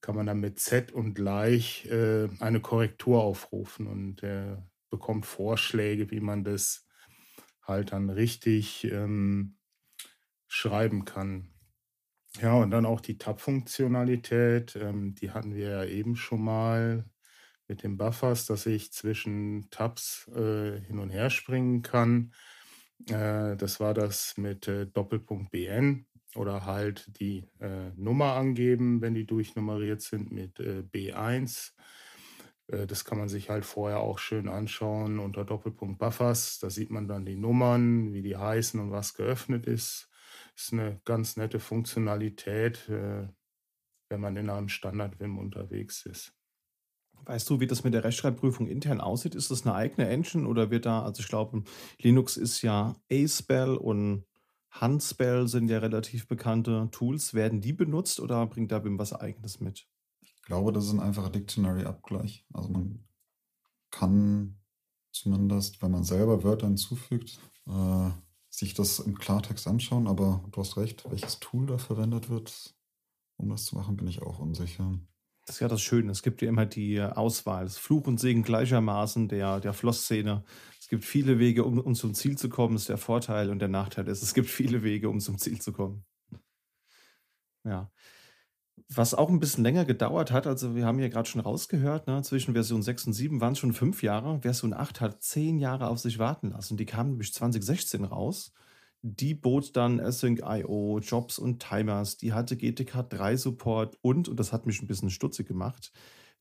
kann 0.00 0.14
man 0.16 0.26
dann 0.26 0.40
mit 0.40 0.60
Z 0.60 0.92
und 0.92 1.14
gleich 1.14 1.86
äh, 1.86 2.28
eine 2.40 2.60
Korrektur 2.60 3.22
aufrufen 3.22 3.86
und 3.88 4.22
äh, 4.22 4.56
bekommt 4.90 5.26
Vorschläge, 5.26 6.10
wie 6.10 6.20
man 6.20 6.44
das 6.44 6.86
halt 7.62 7.92
dann 7.92 8.10
richtig 8.10 8.84
ähm, 8.84 9.56
schreiben 10.54 11.04
kann. 11.04 11.48
Ja, 12.40 12.54
und 12.54 12.70
dann 12.70 12.86
auch 12.86 13.00
die 13.00 13.18
Tab-Funktionalität, 13.18 14.76
ähm, 14.76 15.14
die 15.14 15.32
hatten 15.32 15.54
wir 15.54 15.68
ja 15.68 15.84
eben 15.84 16.16
schon 16.16 16.42
mal 16.42 17.04
mit 17.68 17.82
den 17.82 17.96
Buffers, 17.96 18.46
dass 18.46 18.66
ich 18.66 18.92
zwischen 18.92 19.68
Tabs 19.70 20.28
äh, 20.28 20.80
hin 20.80 20.98
und 20.98 21.10
her 21.10 21.30
springen 21.30 21.82
kann. 21.82 22.32
Äh, 23.08 23.56
das 23.56 23.80
war 23.80 23.94
das 23.94 24.36
mit 24.36 24.68
äh, 24.68 24.86
Doppelpunkt 24.86 25.50
BN 25.50 26.06
oder 26.36 26.66
halt 26.66 27.18
die 27.20 27.48
äh, 27.60 27.90
Nummer 27.96 28.34
angeben, 28.34 29.00
wenn 29.00 29.14
die 29.14 29.26
durchnummeriert 29.26 30.02
sind 30.02 30.30
mit 30.32 30.60
äh, 30.60 30.82
B1. 30.82 31.72
Äh, 32.68 32.86
das 32.86 33.04
kann 33.04 33.18
man 33.18 33.28
sich 33.28 33.50
halt 33.50 33.64
vorher 33.64 34.00
auch 34.00 34.18
schön 34.18 34.48
anschauen 34.48 35.18
unter 35.18 35.44
Doppelpunkt 35.44 35.98
Buffers. 35.98 36.58
Da 36.60 36.70
sieht 36.70 36.90
man 36.90 37.08
dann 37.08 37.24
die 37.24 37.36
Nummern, 37.36 38.12
wie 38.12 38.22
die 38.22 38.36
heißen 38.36 38.78
und 38.80 38.90
was 38.92 39.14
geöffnet 39.14 39.66
ist. 39.66 40.10
Ist 40.56 40.72
eine 40.72 41.00
ganz 41.04 41.36
nette 41.36 41.60
Funktionalität, 41.60 42.88
wenn 42.88 44.20
man 44.20 44.36
in 44.36 44.50
einem 44.50 44.68
Standard-Vim 44.68 45.38
unterwegs 45.38 46.06
ist. 46.06 46.34
Weißt 47.26 47.48
du, 47.48 47.58
wie 47.60 47.66
das 47.66 47.84
mit 47.84 47.94
der 47.94 48.04
Rechtschreibprüfung 48.04 48.66
intern 48.66 49.00
aussieht? 49.00 49.34
Ist 49.34 49.50
das 49.50 49.64
eine 49.64 49.74
eigene 49.74 50.08
Engine 50.08 50.46
oder 50.46 50.70
wird 50.70 50.86
da, 50.86 51.02
also 51.02 51.20
ich 51.20 51.28
glaube, 51.28 51.64
Linux 51.98 52.36
ist 52.36 52.62
ja 52.62 52.96
A-Spell 53.10 53.76
und 53.76 54.26
Handspell 54.70 55.48
sind 55.48 55.68
ja 55.68 55.78
relativ 55.78 56.26
bekannte 56.26 56.88
Tools. 56.90 57.32
Werden 57.32 57.60
die 57.60 57.72
benutzt 57.72 58.20
oder 58.20 58.46
bringt 58.46 58.72
da 58.72 58.80
BIM 58.80 58.98
was 58.98 59.12
eigenes 59.12 59.60
mit? 59.60 59.88
Ich 60.20 60.42
glaube, 60.42 60.72
das 60.72 60.84
ist 60.84 60.92
ein 60.92 61.00
einfacher 61.00 61.30
Dictionary-Abgleich. 61.30 62.44
Also 62.52 62.68
man 62.68 63.08
kann 63.90 64.60
zumindest, 65.12 65.80
wenn 65.80 65.92
man 65.92 66.04
selber 66.04 66.42
Wörter 66.42 66.66
hinzufügt, 66.66 67.38
äh, 67.66 68.10
sich 68.58 68.74
das 68.74 69.00
im 69.00 69.18
Klartext 69.18 69.66
anschauen, 69.66 70.06
aber 70.06 70.44
du 70.50 70.60
hast 70.60 70.76
recht, 70.76 71.04
welches 71.10 71.40
Tool 71.40 71.66
da 71.66 71.78
verwendet 71.78 72.30
wird, 72.30 72.74
um 73.36 73.48
das 73.48 73.64
zu 73.64 73.76
machen, 73.76 73.96
bin 73.96 74.06
ich 74.06 74.22
auch 74.22 74.38
unsicher. 74.38 74.98
Das 75.46 75.56
ist 75.56 75.60
ja 75.60 75.68
das 75.68 75.82
Schöne. 75.82 76.10
Es 76.10 76.22
gibt 76.22 76.40
ja 76.40 76.48
immer 76.48 76.64
die 76.64 77.00
Auswahl. 77.02 77.64
Das 77.64 77.76
Fluch 77.76 78.06
und 78.06 78.18
Segen 78.18 78.42
gleichermaßen 78.42 79.28
der, 79.28 79.60
der 79.60 79.74
Floss-Szene. 79.74 80.42
Es 80.80 80.88
gibt 80.88 81.04
viele 81.04 81.38
Wege, 81.38 81.64
um, 81.64 81.78
um 81.78 81.94
zum 81.94 82.14
Ziel 82.14 82.38
zu 82.38 82.48
kommen, 82.48 82.76
ist 82.76 82.88
der 82.88 82.96
Vorteil. 82.96 83.50
Und 83.50 83.58
der 83.58 83.68
Nachteil 83.68 84.08
ist, 84.08 84.22
es 84.22 84.32
gibt 84.32 84.48
viele 84.48 84.82
Wege, 84.82 85.10
um 85.10 85.20
zum 85.20 85.36
Ziel 85.36 85.60
zu 85.60 85.72
kommen. 85.72 86.06
Ja. 87.64 87.90
Was 88.90 89.14
auch 89.14 89.30
ein 89.30 89.40
bisschen 89.40 89.64
länger 89.64 89.86
gedauert 89.86 90.30
hat, 90.30 90.46
also 90.46 90.74
wir 90.74 90.84
haben 90.84 90.98
ja 90.98 91.08
gerade 91.08 91.28
schon 91.28 91.40
rausgehört, 91.40 92.06
ne, 92.06 92.22
zwischen 92.22 92.52
Version 92.52 92.82
6 92.82 93.06
und 93.06 93.12
7 93.14 93.40
waren 93.40 93.54
es 93.54 93.58
schon 93.58 93.72
fünf 93.72 94.02
Jahre. 94.02 94.40
Version 94.42 94.74
8 94.74 95.00
hat 95.00 95.22
zehn 95.22 95.58
Jahre 95.58 95.88
auf 95.88 95.98
sich 95.98 96.18
warten 96.18 96.50
lassen. 96.50 96.76
Die 96.76 96.84
kam 96.86 97.10
nämlich 97.10 97.32
2016 97.32 98.04
raus. 98.04 98.52
die 99.02 99.34
bot 99.34 99.76
dann 99.76 100.00
Async.io, 100.00 100.98
Jobs 101.00 101.38
und 101.38 101.60
Timers, 101.62 102.16
die 102.16 102.32
hatte 102.32 102.56
GTK 102.56 103.02
3 103.08 103.36
Support 103.36 103.98
und, 104.02 104.28
und 104.28 104.40
das 104.40 104.52
hat 104.52 104.66
mich 104.66 104.80
ein 104.82 104.86
bisschen 104.86 105.10
stutzig 105.10 105.46
gemacht, 105.46 105.92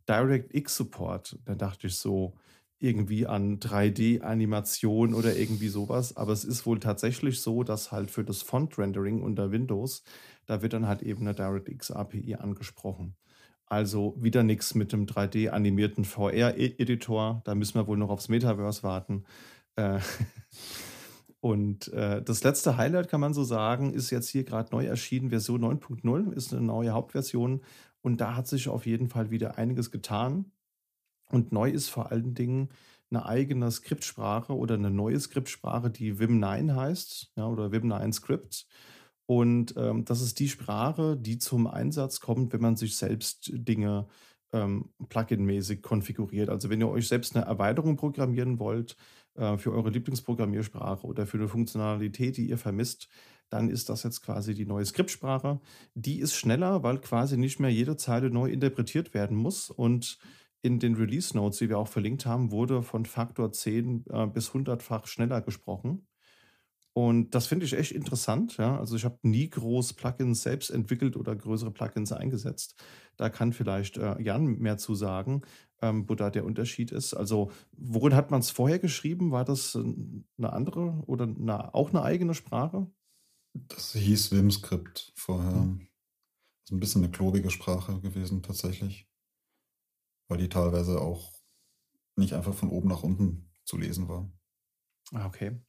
DirectX 0.09 0.75
Support. 0.77 1.39
Da 1.45 1.55
dachte 1.55 1.87
ich 1.87 1.95
so 1.97 2.35
irgendwie 2.79 3.25
an 3.27 3.59
3D-Animation 3.59 5.13
oder 5.13 5.35
irgendwie 5.37 5.69
sowas. 5.69 6.17
Aber 6.17 6.33
es 6.33 6.43
ist 6.43 6.65
wohl 6.65 6.79
tatsächlich 6.79 7.39
so, 7.41 7.63
dass 7.63 7.91
halt 7.93 8.11
für 8.11 8.25
das 8.25 8.41
Font-Rendering 8.41 9.21
unter 9.21 9.51
Windows, 9.51 10.03
da 10.45 10.61
wird 10.61 10.73
dann 10.73 10.87
halt 10.87 11.01
eben 11.01 11.21
eine 11.21 11.33
DirectX 11.35 11.91
API 11.91 12.35
angesprochen. 12.35 13.15
Also 13.65 14.15
wieder 14.17 14.43
nichts 14.43 14.75
mit 14.75 14.91
dem 14.91 15.05
3D-animierten 15.05 16.05
VR-Editor. 16.05 17.41
Da 17.45 17.55
müssen 17.55 17.75
wir 17.75 17.87
wohl 17.87 17.97
noch 17.97 18.09
aufs 18.09 18.29
Metaverse 18.29 18.83
warten. 18.83 19.23
Äh, 19.75 19.99
und 21.39 21.87
äh, 21.93 22.21
das 22.21 22.43
letzte 22.43 22.77
Highlight 22.77 23.09
kann 23.09 23.21
man 23.21 23.33
so 23.33 23.43
sagen, 23.43 23.93
ist 23.93 24.11
jetzt 24.11 24.29
hier 24.29 24.43
gerade 24.43 24.69
neu 24.75 24.85
erschienen. 24.85 25.29
Version 25.29 25.63
9.0 25.63 26.33
ist 26.33 26.53
eine 26.53 26.61
neue 26.61 26.91
Hauptversion. 26.91 27.61
Und 28.01 28.21
da 28.21 28.35
hat 28.35 28.47
sich 28.47 28.67
auf 28.67 28.85
jeden 28.85 29.09
Fall 29.09 29.31
wieder 29.31 29.57
einiges 29.57 29.89
getan. 29.89 30.51
Und 31.29 31.51
neu 31.51 31.69
ist 31.71 31.89
vor 31.89 32.11
allen 32.11 32.35
Dingen 32.35 32.69
eine 33.09 33.25
eigene 33.25 33.71
Skriptsprache 33.71 34.55
oder 34.55 34.75
eine 34.75 34.91
neue 34.91 35.19
Skriptsprache, 35.19 35.89
die 35.89 36.13
Vim9 36.13 36.75
heißt, 36.75 37.31
ja, 37.35 37.47
oder 37.47 37.67
Vim9 37.67 38.11
Script. 38.13 38.67
Und 39.25 39.75
ähm, 39.77 40.05
das 40.05 40.21
ist 40.21 40.39
die 40.39 40.49
Sprache, 40.49 41.17
die 41.17 41.37
zum 41.37 41.67
Einsatz 41.67 42.19
kommt, 42.19 42.53
wenn 42.53 42.61
man 42.61 42.75
sich 42.75 42.97
selbst 42.97 43.51
Dinge 43.53 44.07
ähm, 44.51 44.89
Plugin-mäßig 45.09 45.81
konfiguriert. 45.81 46.49
Also 46.49 46.69
wenn 46.69 46.81
ihr 46.81 46.89
euch 46.89 47.07
selbst 47.07 47.35
eine 47.35 47.45
Erweiterung 47.45 47.95
programmieren 47.95 48.59
wollt 48.59 48.95
äh, 49.35 49.57
für 49.57 49.71
eure 49.71 49.89
Lieblingsprogrammiersprache 49.89 51.05
oder 51.07 51.25
für 51.25 51.37
eine 51.37 51.47
Funktionalität, 51.47 52.37
die 52.37 52.49
ihr 52.49 52.57
vermisst, 52.57 53.09
dann 53.49 53.69
ist 53.69 53.89
das 53.89 54.03
jetzt 54.03 54.21
quasi 54.21 54.53
die 54.53 54.65
neue 54.65 54.85
Skriptsprache. 54.85 55.59
Die 55.93 56.19
ist 56.19 56.33
schneller, 56.35 56.83
weil 56.83 56.99
quasi 56.99 57.37
nicht 57.37 57.59
mehr 57.59 57.71
jede 57.71 57.97
Zeile 57.97 58.29
neu 58.29 58.49
interpretiert 58.49 59.13
werden 59.13 59.37
muss 59.37 59.69
und 59.69 60.17
in 60.63 60.79
den 60.79 60.95
Release 60.95 61.35
Notes, 61.35 61.59
die 61.59 61.69
wir 61.69 61.77
auch 61.77 61.89
verlinkt 61.89 62.25
haben, 62.25 62.51
wurde 62.51 62.83
von 62.83 63.05
Faktor 63.05 63.51
10 63.51 64.05
äh, 64.09 64.27
bis 64.27 64.51
100-fach 64.51 65.07
schneller 65.07 65.41
gesprochen. 65.41 66.07
Und 66.93 67.33
das 67.33 67.47
finde 67.47 67.65
ich 67.65 67.73
echt 67.73 67.91
interessant. 67.91 68.57
Ja? 68.57 68.77
Also 68.77 68.95
ich 68.95 69.03
habe 69.03 69.17
nie 69.23 69.49
groß 69.49 69.93
Plugins 69.93 70.43
selbst 70.43 70.69
entwickelt 70.69 71.17
oder 71.17 71.35
größere 71.35 71.71
Plugins 71.71 72.11
eingesetzt. 72.11 72.75
Da 73.17 73.29
kann 73.29 73.51
vielleicht 73.51 73.97
äh, 73.97 74.21
Jan 74.21 74.59
mehr 74.59 74.77
zu 74.77 74.93
sagen, 74.93 75.41
ähm, 75.81 76.07
wo 76.07 76.15
da 76.15 76.29
der 76.29 76.45
Unterschied 76.45 76.91
ist. 76.91 77.13
Also 77.13 77.51
worin 77.71 78.15
hat 78.15 78.29
man 78.29 78.41
es 78.41 78.51
vorher 78.51 78.79
geschrieben? 78.79 79.31
War 79.31 79.43
das 79.43 79.75
äh, 79.75 79.79
eine 80.37 80.53
andere 80.53 81.03
oder 81.07 81.25
eine, 81.25 81.73
auch 81.73 81.89
eine 81.89 82.03
eigene 82.03 82.35
Sprache? 82.35 82.87
Das 83.53 83.93
hieß 83.93 84.31
Vim-Script 84.31 85.13
vorher. 85.15 85.51
Hm. 85.51 85.79
Das 85.79 86.69
ist 86.69 86.71
ein 86.71 86.79
bisschen 86.79 87.03
eine 87.03 87.11
klobige 87.11 87.49
Sprache 87.49 87.99
gewesen 88.01 88.43
tatsächlich 88.43 89.07
weil 90.27 90.39
die 90.39 90.49
teilweise 90.49 90.99
auch 90.99 91.31
nicht 92.15 92.33
einfach 92.33 92.53
von 92.53 92.69
oben 92.69 92.89
nach 92.89 93.03
unten 93.03 93.51
zu 93.65 93.77
lesen 93.77 94.07
war. 94.07 94.31
Ah, 95.11 95.27
okay. 95.27 95.59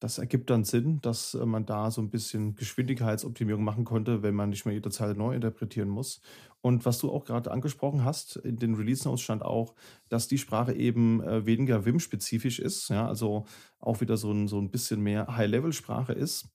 Das 0.00 0.18
ergibt 0.18 0.50
dann 0.50 0.64
Sinn, 0.64 1.00
dass 1.00 1.34
äh, 1.34 1.44
man 1.44 1.66
da 1.66 1.90
so 1.90 2.00
ein 2.00 2.10
bisschen 2.10 2.54
Geschwindigkeitsoptimierung 2.54 3.64
machen 3.64 3.84
konnte, 3.84 4.22
wenn 4.22 4.34
man 4.34 4.50
nicht 4.50 4.64
mehr 4.64 4.74
jede 4.74 4.90
Zeile 4.90 5.14
neu 5.14 5.34
interpretieren 5.34 5.88
muss. 5.88 6.20
Und 6.60 6.84
was 6.86 6.98
du 6.98 7.10
auch 7.10 7.24
gerade 7.24 7.50
angesprochen 7.50 8.04
hast, 8.04 8.36
in 8.36 8.56
den 8.56 8.74
Release 8.74 9.06
Notes 9.06 9.22
stand 9.22 9.42
auch, 9.42 9.74
dass 10.08 10.28
die 10.28 10.38
Sprache 10.38 10.72
eben 10.72 11.22
äh, 11.22 11.46
weniger 11.46 11.84
Vim-spezifisch 11.84 12.58
ist, 12.58 12.88
ja, 12.88 13.06
also 13.06 13.46
auch 13.80 14.00
wieder 14.00 14.16
so 14.16 14.32
ein, 14.32 14.48
so 14.48 14.60
ein 14.60 14.70
bisschen 14.70 15.00
mehr 15.00 15.36
High-Level-Sprache 15.36 16.12
ist 16.12 16.48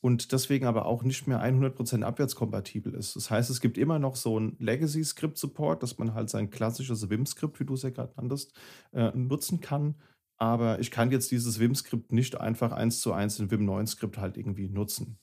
und 0.00 0.32
deswegen 0.32 0.66
aber 0.66 0.86
auch 0.86 1.02
nicht 1.02 1.26
mehr 1.26 1.42
100% 1.42 2.02
abwärtskompatibel 2.02 2.94
ist. 2.94 3.16
Das 3.16 3.30
heißt, 3.30 3.50
es 3.50 3.60
gibt 3.60 3.78
immer 3.78 3.98
noch 3.98 4.16
so 4.16 4.38
ein 4.38 4.56
Legacy-Script-Support, 4.60 5.82
dass 5.82 5.98
man 5.98 6.14
halt 6.14 6.30
sein 6.30 6.50
klassisches 6.50 7.10
Vim-Skript, 7.10 7.58
wie 7.58 7.64
du 7.64 7.74
es 7.74 7.82
ja 7.82 7.90
gerade 7.90 8.12
nanntest, 8.16 8.52
äh, 8.92 9.10
nutzen 9.16 9.60
kann. 9.60 9.96
Aber 10.38 10.78
ich 10.78 10.90
kann 10.90 11.10
jetzt 11.10 11.30
dieses 11.30 11.58
Vim-Skript 11.58 12.12
nicht 12.12 12.40
einfach 12.40 12.72
eins 12.72 13.00
zu 13.00 13.12
eins 13.12 13.38
in 13.40 13.50
Vim 13.50 13.68
9-Skript 13.68 14.18
halt 14.18 14.36
irgendwie 14.36 14.68
nutzen. 14.68 15.18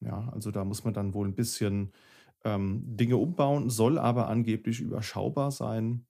Ja, 0.00 0.28
also 0.32 0.50
da 0.50 0.64
muss 0.64 0.84
man 0.84 0.94
dann 0.94 1.12
wohl 1.12 1.26
ein 1.26 1.34
bisschen 1.34 1.92
ähm, 2.44 2.82
Dinge 2.96 3.16
umbauen, 3.16 3.68
soll 3.68 3.98
aber 3.98 4.28
angeblich 4.28 4.80
überschaubar 4.80 5.50
sein. 5.50 6.06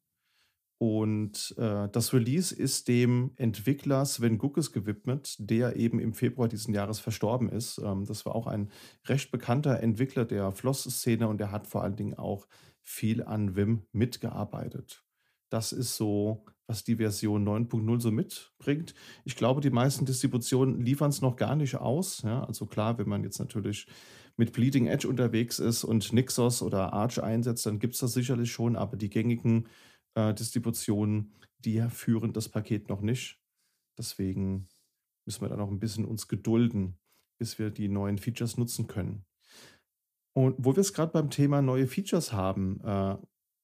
Und 0.79 1.55
äh, 1.57 1.89
das 1.89 2.13
Release 2.13 2.55
ist 2.55 2.89
dem 2.89 3.33
Entwickler 3.37 4.05
Sven 4.05 4.39
Guckes 4.39 4.73
gewidmet, 4.73 5.37
der 5.39 5.77
eben 5.77 5.99
im 6.01 6.13
Februar 6.13 6.49
diesen 6.49 6.75
Jahres 6.75 6.99
verstorben 6.99 7.49
ist. 7.49 7.79
Ähm, 7.79 8.05
das 8.05 8.27
war 8.27 8.35
auch 8.35 8.47
ein 8.47 8.71
recht 9.07 9.31
bekannter 9.31 9.81
Entwickler 9.81 10.25
der 10.25 10.53
Floss-Szene 10.53 11.29
und 11.29 11.39
der 11.39 11.53
hat 11.53 11.67
vor 11.69 11.83
allen 11.83 11.97
Dingen 11.97 12.15
auch 12.15 12.47
viel 12.83 13.23
an 13.23 13.57
Vim 13.57 13.87
mitgearbeitet. 13.93 15.05
Das 15.49 15.73
ist 15.73 15.97
so, 15.97 16.45
was 16.67 16.85
die 16.85 16.97
Version 16.97 17.47
9.0 17.47 18.01
so 18.01 18.11
mitbringt. 18.11 18.95
Ich 19.25 19.37
glaube, 19.37 19.61
die 19.61 19.71
meisten 19.71 20.07
Distributionen 20.07 20.81
liefern 20.81 21.11
es 21.11 21.21
noch 21.21 21.37
gar 21.37 21.57
nicht 21.57 21.77
aus. 21.77 22.23
Ja, 22.23 22.45
also 22.45 22.67
klar, 22.67 22.99
wenn 22.99 23.09
man 23.09 23.23
jetzt 23.23 23.39
natürlich 23.39 23.87
mit 24.37 24.53
Bleeding 24.53 24.87
Edge 24.87 25.07
unterwegs 25.07 25.59
ist 25.59 25.85
und 25.85 26.13
Nixos 26.13 26.63
oder 26.63 26.93
Arch 26.93 27.23
einsetzt, 27.23 27.67
dann 27.67 27.79
gibt 27.79 27.95
es 27.95 28.01
das 28.01 28.15
sicherlich 28.15 28.51
schon, 28.51 28.77
aber 28.77 28.97
die 28.97 29.11
gängigen 29.11 29.69
äh, 30.15 30.35
Distributionen, 30.35 31.33
die 31.59 31.81
führen 31.91 32.33
das 32.33 32.49
Paket 32.49 32.89
noch 32.89 33.01
nicht. 33.01 33.41
Deswegen 33.99 34.69
müssen 35.27 35.43
wir 35.43 35.49
da 35.49 35.57
noch 35.57 35.71
ein 35.71 35.79
bisschen 35.79 36.05
uns 36.05 36.29
gedulden, 36.29 36.99
bis 37.39 37.59
wir 37.59 37.71
die 37.71 37.89
neuen 37.89 38.19
Features 38.19 38.57
nutzen 38.57 38.87
können. 38.87 39.25
Und 40.37 40.57
wo 40.59 40.75
wir 40.75 40.81
es 40.81 40.93
gerade 40.93 41.13
beim 41.13 41.31
Thema 41.31 41.63
neue 41.63 41.87
Features 41.87 42.33
haben, 42.33 42.81
äh, 42.81 43.17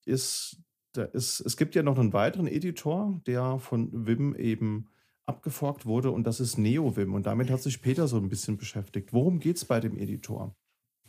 ist, 0.06 0.62
ist, 0.96 1.40
es 1.40 1.56
gibt 1.56 1.74
ja 1.74 1.82
noch 1.82 1.98
einen 1.98 2.12
weiteren 2.12 2.46
Editor, 2.46 3.20
der 3.26 3.58
von 3.58 4.06
Vim 4.06 4.34
eben 4.34 4.88
abgeforkt 5.26 5.86
wurde 5.86 6.10
und 6.10 6.26
das 6.26 6.40
ist 6.40 6.58
NeoVim 6.58 7.14
und 7.14 7.26
damit 7.26 7.50
hat 7.50 7.62
sich 7.62 7.82
Peter 7.82 8.08
so 8.08 8.16
ein 8.16 8.28
bisschen 8.28 8.56
beschäftigt. 8.56 9.12
Worum 9.12 9.38
geht 9.38 9.56
es 9.56 9.64
bei 9.64 9.78
dem 9.80 9.96
Editor? 9.96 10.56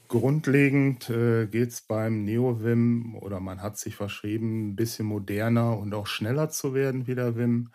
Grundlegend 0.07 1.09
äh, 1.09 1.47
geht 1.47 1.69
es 1.69 1.81
beim 1.81 2.25
NeoVim 2.25 3.15
oder 3.15 3.39
man 3.39 3.61
hat 3.61 3.77
sich 3.77 3.95
verschrieben, 3.95 4.71
ein 4.71 4.75
bisschen 4.75 5.05
moderner 5.05 5.77
und 5.77 5.93
auch 5.93 6.05
schneller 6.05 6.49
zu 6.49 6.73
werden 6.73 7.07
wie 7.07 7.15
der 7.15 7.37
Vim. 7.37 7.71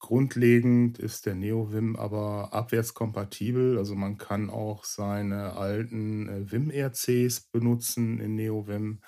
Grundlegend 0.00 0.98
ist 0.98 1.26
der 1.26 1.34
NeoVim 1.34 1.96
aber 1.96 2.52
abwärtskompatibel, 2.52 3.78
also 3.78 3.94
man 3.94 4.18
kann 4.18 4.50
auch 4.50 4.84
seine 4.84 5.54
alten 5.54 6.28
äh, 6.28 6.52
Vim-RCs 6.52 7.48
benutzen 7.50 8.20
in 8.20 8.34
NeoVim. 8.34 9.00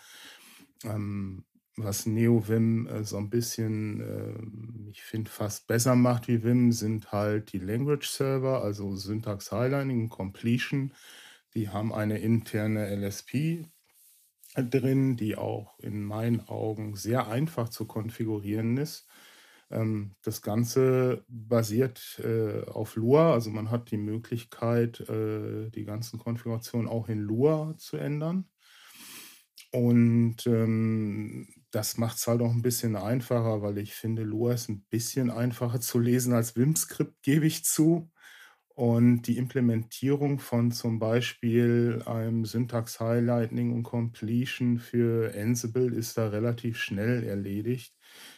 Ähm, 0.84 1.44
was 1.76 2.06
NeoVim 2.06 2.86
äh, 2.86 3.04
so 3.04 3.16
ein 3.16 3.30
bisschen, 3.30 4.00
äh, 4.00 4.90
ich 4.90 5.02
finde, 5.02 5.30
fast 5.30 5.66
besser 5.66 5.94
macht 5.94 6.28
wie 6.28 6.42
Vim, 6.44 6.72
sind 6.72 7.12
halt 7.12 7.52
die 7.52 7.58
Language 7.58 8.08
Server, 8.08 8.62
also 8.62 8.96
Syntax 8.96 9.52
Highlighting, 9.52 10.08
Completion 10.08 10.92
die 11.54 11.68
haben 11.68 11.92
eine 11.92 12.18
interne 12.18 12.94
LSP 12.94 13.66
drin, 14.56 15.16
die 15.16 15.36
auch 15.36 15.78
in 15.78 16.02
meinen 16.02 16.40
Augen 16.48 16.96
sehr 16.96 17.28
einfach 17.28 17.68
zu 17.68 17.86
konfigurieren 17.86 18.76
ist. 18.76 19.06
Ähm, 19.70 20.16
das 20.22 20.42
Ganze 20.42 21.24
basiert 21.28 22.20
äh, 22.24 22.64
auf 22.66 22.96
Lua, 22.96 23.32
also 23.32 23.50
man 23.50 23.70
hat 23.70 23.90
die 23.90 23.96
Möglichkeit, 23.96 25.00
äh, 25.08 25.70
die 25.70 25.84
ganzen 25.84 26.18
Konfigurationen 26.18 26.88
auch 26.88 27.08
in 27.08 27.20
Lua 27.20 27.74
zu 27.78 27.96
ändern. 27.96 28.48
Und 29.72 30.46
ähm, 30.46 31.48
das 31.70 31.96
macht 31.98 32.18
es 32.18 32.26
halt 32.26 32.42
auch 32.42 32.50
ein 32.52 32.62
bisschen 32.62 32.96
einfacher, 32.96 33.62
weil 33.62 33.78
ich 33.78 33.94
finde, 33.94 34.22
Lua 34.22 34.52
ist 34.54 34.68
ein 34.68 34.82
bisschen 34.90 35.30
einfacher 35.30 35.80
zu 35.80 35.98
lesen 35.98 36.32
als 36.34 36.56
Vim-Skript, 36.56 37.22
gebe 37.22 37.46
ich 37.46 37.64
zu. 37.64 38.10
Und 38.74 39.22
die 39.22 39.36
Implementierung 39.36 40.38
von 40.38 40.72
zum 40.72 40.98
Beispiel 40.98 42.02
einem 42.06 42.46
Syntax 42.46 42.98
Highlighting 42.98 43.74
und 43.74 43.82
Completion 43.82 44.78
für 44.78 45.34
Ansible 45.36 45.94
ist 45.94 46.16
da 46.16 46.28
relativ 46.28 46.78
schnell 46.78 47.24
erledigt. 47.24 47.94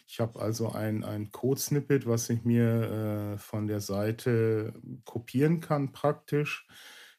Ich 0.08 0.18
habe 0.20 0.40
also 0.40 0.72
ein, 0.72 1.04
ein 1.04 1.30
Code-Snippet, 1.30 2.06
was 2.06 2.28
ich 2.28 2.42
mir 2.44 3.34
äh, 3.34 3.38
von 3.38 3.68
der 3.68 3.80
Seite 3.80 4.74
kopieren 5.04 5.60
kann 5.60 5.92
praktisch, 5.92 6.66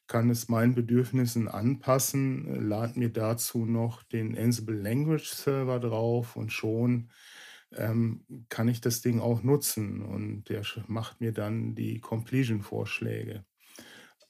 kann 0.06 0.30
es 0.30 0.48
meinen 0.48 0.74
Bedürfnissen 0.74 1.48
anpassen, 1.48 2.68
lade 2.68 2.98
mir 2.98 3.10
dazu 3.10 3.64
noch 3.64 4.02
den 4.02 4.36
Ansible 4.36 4.76
Language 4.76 5.28
Server 5.28 5.80
drauf 5.80 6.36
und 6.36 6.52
schon 6.52 7.10
ähm, 7.72 8.24
kann 8.48 8.68
ich 8.68 8.80
das 8.80 9.00
Ding 9.00 9.20
auch 9.20 9.42
nutzen 9.42 10.02
und 10.02 10.48
der 10.48 10.62
macht 10.86 11.20
mir 11.20 11.32
dann 11.32 11.74
die 11.74 12.00
Completion-Vorschläge. 12.00 13.44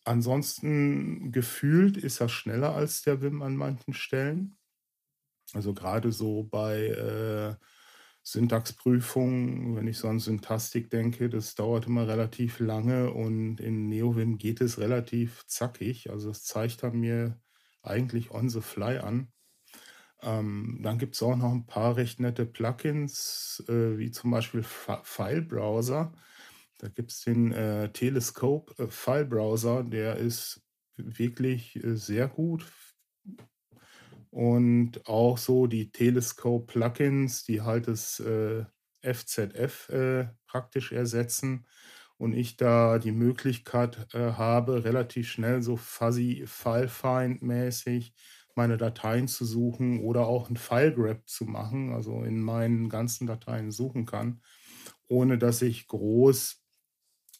Ansonsten 0.04 1.32
gefühlt 1.32 1.96
ist 1.96 2.20
er 2.20 2.28
schneller 2.28 2.74
als 2.74 3.02
der 3.02 3.22
Wim 3.22 3.42
an 3.42 3.56
manchen 3.56 3.94
Stellen. 3.94 4.56
Also 5.54 5.72
gerade 5.72 6.12
so 6.12 6.44
bei 6.44 6.86
äh, 6.86 7.54
Syntaxprüfung, 8.24 9.76
wenn 9.76 9.86
ich 9.86 9.98
so 9.98 10.08
an 10.08 10.18
Syntastik 10.18 10.88
denke, 10.88 11.28
das 11.28 11.54
dauert 11.54 11.86
immer 11.86 12.08
relativ 12.08 12.58
lange 12.58 13.12
und 13.12 13.60
in 13.60 13.86
NeoVim 13.88 14.38
geht 14.38 14.62
es 14.62 14.78
relativ 14.78 15.46
zackig. 15.46 16.10
Also 16.10 16.30
es 16.30 16.42
zeigt 16.42 16.82
er 16.82 16.92
mir 16.92 17.38
eigentlich 17.82 18.30
on 18.30 18.48
the 18.48 18.62
fly 18.62 18.96
an. 18.96 19.28
Ähm, 20.22 20.80
dann 20.82 20.98
gibt 20.98 21.16
es 21.16 21.22
auch 21.22 21.36
noch 21.36 21.52
ein 21.52 21.66
paar 21.66 21.96
recht 21.96 22.18
nette 22.18 22.46
Plugins, 22.46 23.62
äh, 23.68 23.98
wie 23.98 24.10
zum 24.10 24.30
Beispiel 24.30 24.62
File 24.62 25.42
Browser. 25.42 26.14
Da 26.78 26.88
gibt 26.88 27.12
es 27.12 27.20
den 27.20 27.52
äh, 27.52 27.92
Telescope 27.92 28.82
äh, 28.82 28.88
File 28.88 29.26
Browser, 29.26 29.84
der 29.84 30.16
ist 30.16 30.62
wirklich 30.96 31.76
äh, 31.84 31.94
sehr 31.96 32.28
gut. 32.28 32.64
Und 34.34 35.06
auch 35.06 35.38
so 35.38 35.68
die 35.68 35.92
Telescope 35.92 36.66
Plugins, 36.66 37.44
die 37.44 37.62
halt 37.62 37.86
das 37.86 38.20
FZF 39.02 39.88
äh, 39.90 40.20
äh, 40.22 40.26
praktisch 40.48 40.90
ersetzen 40.90 41.66
und 42.16 42.32
ich 42.32 42.56
da 42.56 42.98
die 42.98 43.12
Möglichkeit 43.12 44.08
habe, 44.12 44.84
relativ 44.84 45.28
schnell 45.30 45.62
so 45.62 45.76
fuzzy 45.76 46.44
File 46.46 46.88
Find 46.88 47.42
mäßig 47.42 48.12
meine 48.56 48.76
Dateien 48.76 49.28
zu 49.28 49.44
suchen 49.44 50.00
oder 50.00 50.26
auch 50.26 50.50
ein 50.50 50.56
File-Grab 50.56 51.28
zu 51.28 51.44
machen, 51.44 51.92
also 51.92 52.24
in 52.24 52.40
meinen 52.40 52.88
ganzen 52.88 53.26
Dateien 53.28 53.70
suchen 53.70 54.04
kann, 54.04 54.42
ohne 55.08 55.38
dass 55.38 55.62
ich 55.62 55.86
groß 55.88 56.60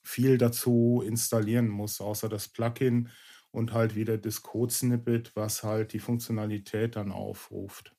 viel 0.03 0.38
dazu 0.38 1.03
installieren 1.05 1.68
muss, 1.68 2.01
außer 2.01 2.28
das 2.28 2.49
Plugin 2.49 3.11
und 3.55 3.72
halt 3.72 3.94
wieder 3.94 4.18
das 4.18 4.42
Code-Snippet, 4.42 5.36
was 5.36 5.62
halt 5.62 5.92
die 5.92 6.00
Funktionalität 6.00 6.96
dann 6.96 7.12
aufruft. 7.12 7.94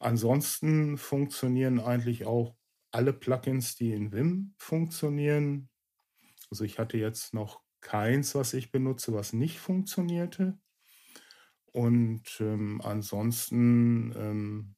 Ansonsten 0.00 0.98
funktionieren 0.98 1.78
eigentlich 1.78 2.26
auch 2.26 2.56
alle 2.90 3.12
Plugins, 3.12 3.76
die 3.76 3.92
in 3.92 4.12
Vim 4.12 4.54
funktionieren. 4.58 5.68
Also 6.50 6.64
ich 6.64 6.80
hatte 6.80 6.98
jetzt 6.98 7.34
noch 7.34 7.62
keins, 7.80 8.34
was 8.34 8.52
ich 8.52 8.72
benutze, 8.72 9.14
was 9.14 9.32
nicht 9.32 9.60
funktionierte. 9.60 10.58
Und 11.66 12.40
ähm, 12.40 12.80
ansonsten, 12.82 14.12
ähm, 14.16 14.74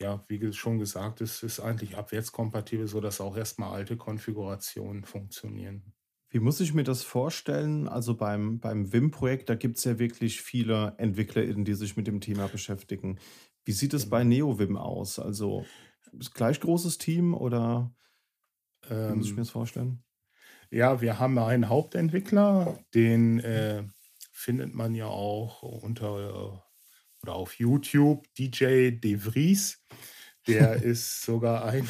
ja, 0.00 0.24
wie 0.26 0.52
schon 0.52 0.80
gesagt, 0.80 1.20
es 1.20 1.44
ist 1.44 1.60
eigentlich 1.60 1.96
abwärtskompatibel, 1.96 2.88
sodass 2.88 3.20
auch 3.20 3.36
erstmal 3.36 3.72
alte 3.72 3.96
Konfigurationen 3.96 5.04
funktionieren. 5.04 5.94
Wie 6.34 6.40
muss 6.40 6.58
ich 6.58 6.74
mir 6.74 6.82
das 6.82 7.04
vorstellen? 7.04 7.86
Also 7.86 8.16
beim, 8.16 8.58
beim 8.58 8.92
Vim-Projekt, 8.92 9.48
da 9.48 9.54
gibt 9.54 9.78
es 9.78 9.84
ja 9.84 10.00
wirklich 10.00 10.42
viele 10.42 10.94
EntwicklerInnen, 10.98 11.64
die 11.64 11.74
sich 11.74 11.96
mit 11.96 12.08
dem 12.08 12.20
Thema 12.20 12.48
beschäftigen. 12.48 13.20
Wie 13.64 13.70
sieht 13.70 13.94
es 13.94 14.02
genau. 14.02 14.16
bei 14.16 14.24
NeoVim 14.24 14.76
aus? 14.76 15.20
Also 15.20 15.64
gleich 16.34 16.58
großes 16.58 16.98
Team 16.98 17.34
oder 17.34 17.94
wie 18.88 19.14
muss 19.14 19.26
ich 19.26 19.32
mir 19.32 19.36
ähm, 19.36 19.44
das 19.44 19.50
vorstellen? 19.50 20.02
Ja, 20.72 21.00
wir 21.00 21.20
haben 21.20 21.38
einen 21.38 21.68
Hauptentwickler, 21.68 22.80
den 22.94 23.38
äh, 23.38 23.84
findet 24.32 24.74
man 24.74 24.96
ja 24.96 25.06
auch 25.06 25.62
unter 25.62 26.64
oder 27.22 27.34
auf 27.36 27.60
YouTube, 27.60 28.24
DJ 28.36 28.90
De 28.90 29.18
Vries. 29.18 29.84
Der 30.48 30.74
ist 30.82 31.22
sogar 31.22 31.64
ein, 31.64 31.88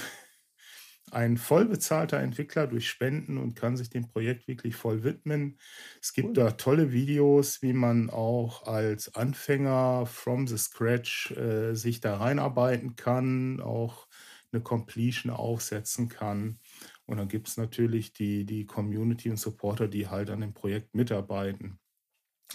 ein 1.10 1.36
vollbezahlter 1.36 2.18
Entwickler 2.18 2.66
durch 2.66 2.88
Spenden 2.88 3.38
und 3.38 3.54
kann 3.54 3.76
sich 3.76 3.90
dem 3.90 4.08
Projekt 4.08 4.48
wirklich 4.48 4.74
voll 4.74 5.04
widmen. 5.04 5.58
Es 6.00 6.12
gibt 6.12 6.28
cool. 6.28 6.34
da 6.34 6.50
tolle 6.52 6.92
Videos, 6.92 7.62
wie 7.62 7.72
man 7.72 8.10
auch 8.10 8.66
als 8.66 9.14
Anfänger 9.14 10.06
from 10.06 10.46
the 10.46 10.58
scratch 10.58 11.30
äh, 11.32 11.74
sich 11.74 12.00
da 12.00 12.16
reinarbeiten 12.16 12.96
kann, 12.96 13.60
auch 13.60 14.08
eine 14.52 14.62
Completion 14.62 15.32
aufsetzen 15.32 16.08
kann. 16.08 16.58
Und 17.06 17.18
dann 17.18 17.28
gibt 17.28 17.48
es 17.48 17.56
natürlich 17.56 18.12
die, 18.12 18.44
die 18.46 18.66
Community 18.66 19.30
und 19.30 19.36
Supporter, 19.36 19.88
die 19.88 20.08
halt 20.08 20.30
an 20.30 20.40
dem 20.40 20.54
Projekt 20.54 20.94
mitarbeiten. 20.94 21.78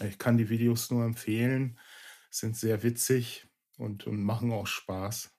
Ich 0.03 0.17
kann 0.17 0.37
die 0.37 0.49
Videos 0.49 0.89
nur 0.91 1.03
empfehlen, 1.03 1.77
sind 2.31 2.55
sehr 2.55 2.83
witzig 2.83 3.47
und, 3.77 4.07
und 4.07 4.23
machen 4.23 4.51
auch 4.51 4.67
Spaß. 4.67 5.31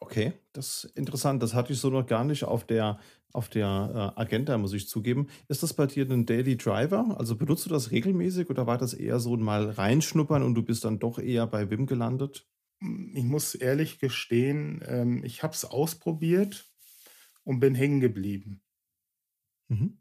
Okay, 0.00 0.32
das 0.52 0.84
ist 0.84 0.96
interessant. 0.96 1.42
Das 1.42 1.54
hatte 1.54 1.72
ich 1.72 1.80
so 1.80 1.90
noch 1.90 2.06
gar 2.06 2.24
nicht 2.24 2.44
auf 2.44 2.64
der, 2.64 3.00
auf 3.32 3.48
der 3.48 4.14
äh, 4.16 4.20
Agenda, 4.20 4.56
muss 4.56 4.72
ich 4.72 4.88
zugeben. 4.88 5.26
Ist 5.48 5.62
das 5.64 5.74
bei 5.74 5.86
dir 5.86 6.08
ein 6.08 6.24
Daily 6.24 6.56
Driver? 6.56 7.16
Also 7.18 7.36
benutzt 7.36 7.66
du 7.66 7.70
das 7.70 7.90
regelmäßig 7.90 8.48
oder 8.48 8.66
war 8.66 8.78
das 8.78 8.94
eher 8.94 9.18
so 9.18 9.34
ein 9.36 9.42
mal 9.42 9.68
reinschnuppern 9.70 10.42
und 10.44 10.54
du 10.54 10.62
bist 10.62 10.84
dann 10.84 11.00
doch 11.00 11.18
eher 11.18 11.46
bei 11.48 11.68
Wim 11.70 11.86
gelandet? 11.86 12.46
Ich 13.14 13.22
muss 13.24 13.54
ehrlich 13.54 14.00
gestehen, 14.00 14.82
ähm, 14.86 15.24
ich 15.24 15.42
habe 15.44 15.52
es 15.52 15.64
ausprobiert 15.64 16.72
und 17.44 17.60
bin 17.60 17.74
hängen 17.74 18.00
geblieben. 18.00 18.62
Mhm. 19.68 19.98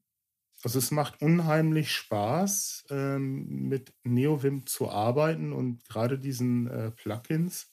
Also 0.63 0.79
es 0.79 0.91
macht 0.91 1.21
unheimlich 1.21 1.91
Spaß, 1.91 2.85
ähm, 2.89 3.67
mit 3.69 3.93
NeoVim 4.03 4.65
zu 4.65 4.89
arbeiten 4.89 5.53
und 5.53 5.85
gerade 5.85 6.17
diesen 6.19 6.67
äh, 6.67 6.91
Plugins 6.91 7.71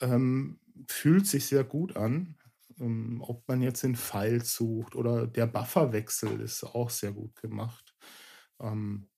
ähm, 0.00 0.60
fühlt 0.88 1.26
sich 1.26 1.46
sehr 1.46 1.64
gut 1.64 1.96
an. 1.96 2.36
Ähm, 2.80 3.22
ob 3.22 3.46
man 3.48 3.62
jetzt 3.62 3.82
den 3.82 3.96
Pfeil 3.96 4.44
sucht 4.44 4.96
oder 4.96 5.26
der 5.26 5.46
Bufferwechsel 5.46 6.40
ist 6.40 6.64
auch 6.64 6.90
sehr 6.90 7.12
gut 7.12 7.36
gemacht. 7.36 7.94
Ähm, 8.60 9.08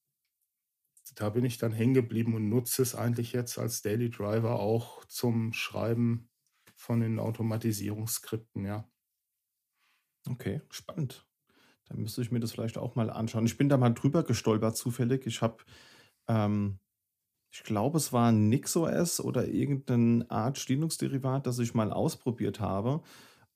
da 1.17 1.31
bin 1.31 1.45
ich 1.45 1.59
dann 1.59 1.73
hängen 1.73 1.95
geblieben 1.95 2.35
und 2.35 2.49
nutze 2.49 2.83
es 2.83 2.95
eigentlich 2.95 3.33
jetzt 3.33 3.59
als 3.59 3.83
Daily 3.83 4.11
Driver 4.11 4.61
auch 4.61 5.05
zum 5.07 5.53
Schreiben 5.53 6.31
von 6.77 7.01
den 7.01 7.19
Automatisierungsskripten, 7.19 8.65
ja. 8.65 8.89
Okay, 10.29 10.61
spannend. 10.71 11.27
Dann 11.89 12.01
müsste 12.03 12.23
ich 12.23 12.33
mir 12.33 12.41
das 12.41 12.53
vielleicht 12.53 12.79
auch 12.79 12.97
mal 12.97 13.11
anschauen. 13.11 13.47
Ich 13.47 13.59
bin 13.59 13.69
da 13.69 13.77
mal 13.77 13.91
drüber 13.91 14.25
gestolpert 14.25 14.77
zufällig. 14.77 15.27
Ich 15.27 15.43
habe, 15.43 15.65
ähm, 16.29 16.81
ich 17.57 17.65
glaube, 17.65 17.97
es 17.97 18.13
war 18.13 18.33
NixOS 18.33 19.21
oder 19.21 19.49
irgendein 19.49 20.31
Art 20.31 20.69
Linux-Derivat, 20.69 21.47
das 21.47 21.59
ich 21.59 21.73
mal 21.73 21.91
ausprobiert 21.91 22.61
habe 22.61 23.01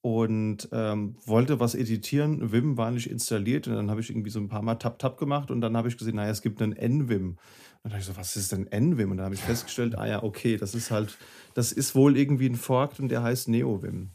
und 0.01 0.71
ähm, 0.73 1.17
wollte 1.27 1.61
was 1.61 1.75
editieren. 1.75 2.51
Vim 2.51 2.79
war 2.79 2.91
nicht 2.91 3.11
installiert 3.11 3.69
und 3.69 3.75
dann 3.75 3.91
habe 3.91 4.01
ich 4.01 4.09
irgendwie 4.09 4.31
so 4.31 4.41
ein 4.41 4.49
paar 4.49 4.63
Mal 4.63 4.77
Tap-Tap 4.77 5.19
gemacht 5.19 5.51
und 5.51 5.61
dann 5.61 5.77
habe 5.77 5.89
ich 5.89 5.99
gesehen, 5.99 6.17
naja, 6.17 6.31
es 6.31 6.41
gibt 6.41 6.63
einen 6.63 6.73
NVim. 6.73 7.29
Und 7.33 7.39
dann 7.83 7.93
habe 7.93 8.01
ich 8.01 8.07
so, 8.07 8.17
was 8.17 8.37
ist 8.37 8.53
denn 8.53 8.67
NVim? 8.67 9.11
Und 9.11 9.19
dann 9.19 9.27
habe 9.27 9.35
ich 9.35 9.43
festgestellt, 9.43 9.99
ah 9.99 10.07
ja, 10.07 10.23
okay, 10.23 10.57
das 10.57 10.75
ist 10.75 10.91
halt, 10.91 11.19
das 11.53 11.71
ist 11.71 11.95
wohl 11.95 12.17
irgendwie 12.17 12.49
ein 12.49 12.57
Fork 12.57 12.99
und 12.99 13.11
der 13.11 13.23
heißt 13.23 13.49
NeoVim. 13.49 14.13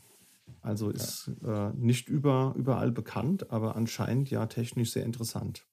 Also 0.62 0.90
ist 0.90 1.30
ja. 1.44 1.70
äh, 1.70 1.74
nicht 1.76 2.10
über, 2.10 2.56
überall 2.58 2.92
bekannt, 2.92 3.52
aber 3.52 3.76
anscheinend 3.76 4.32
ja 4.32 4.48
technisch 4.48 4.94
sehr 4.94 5.04
interessant. 5.04 5.68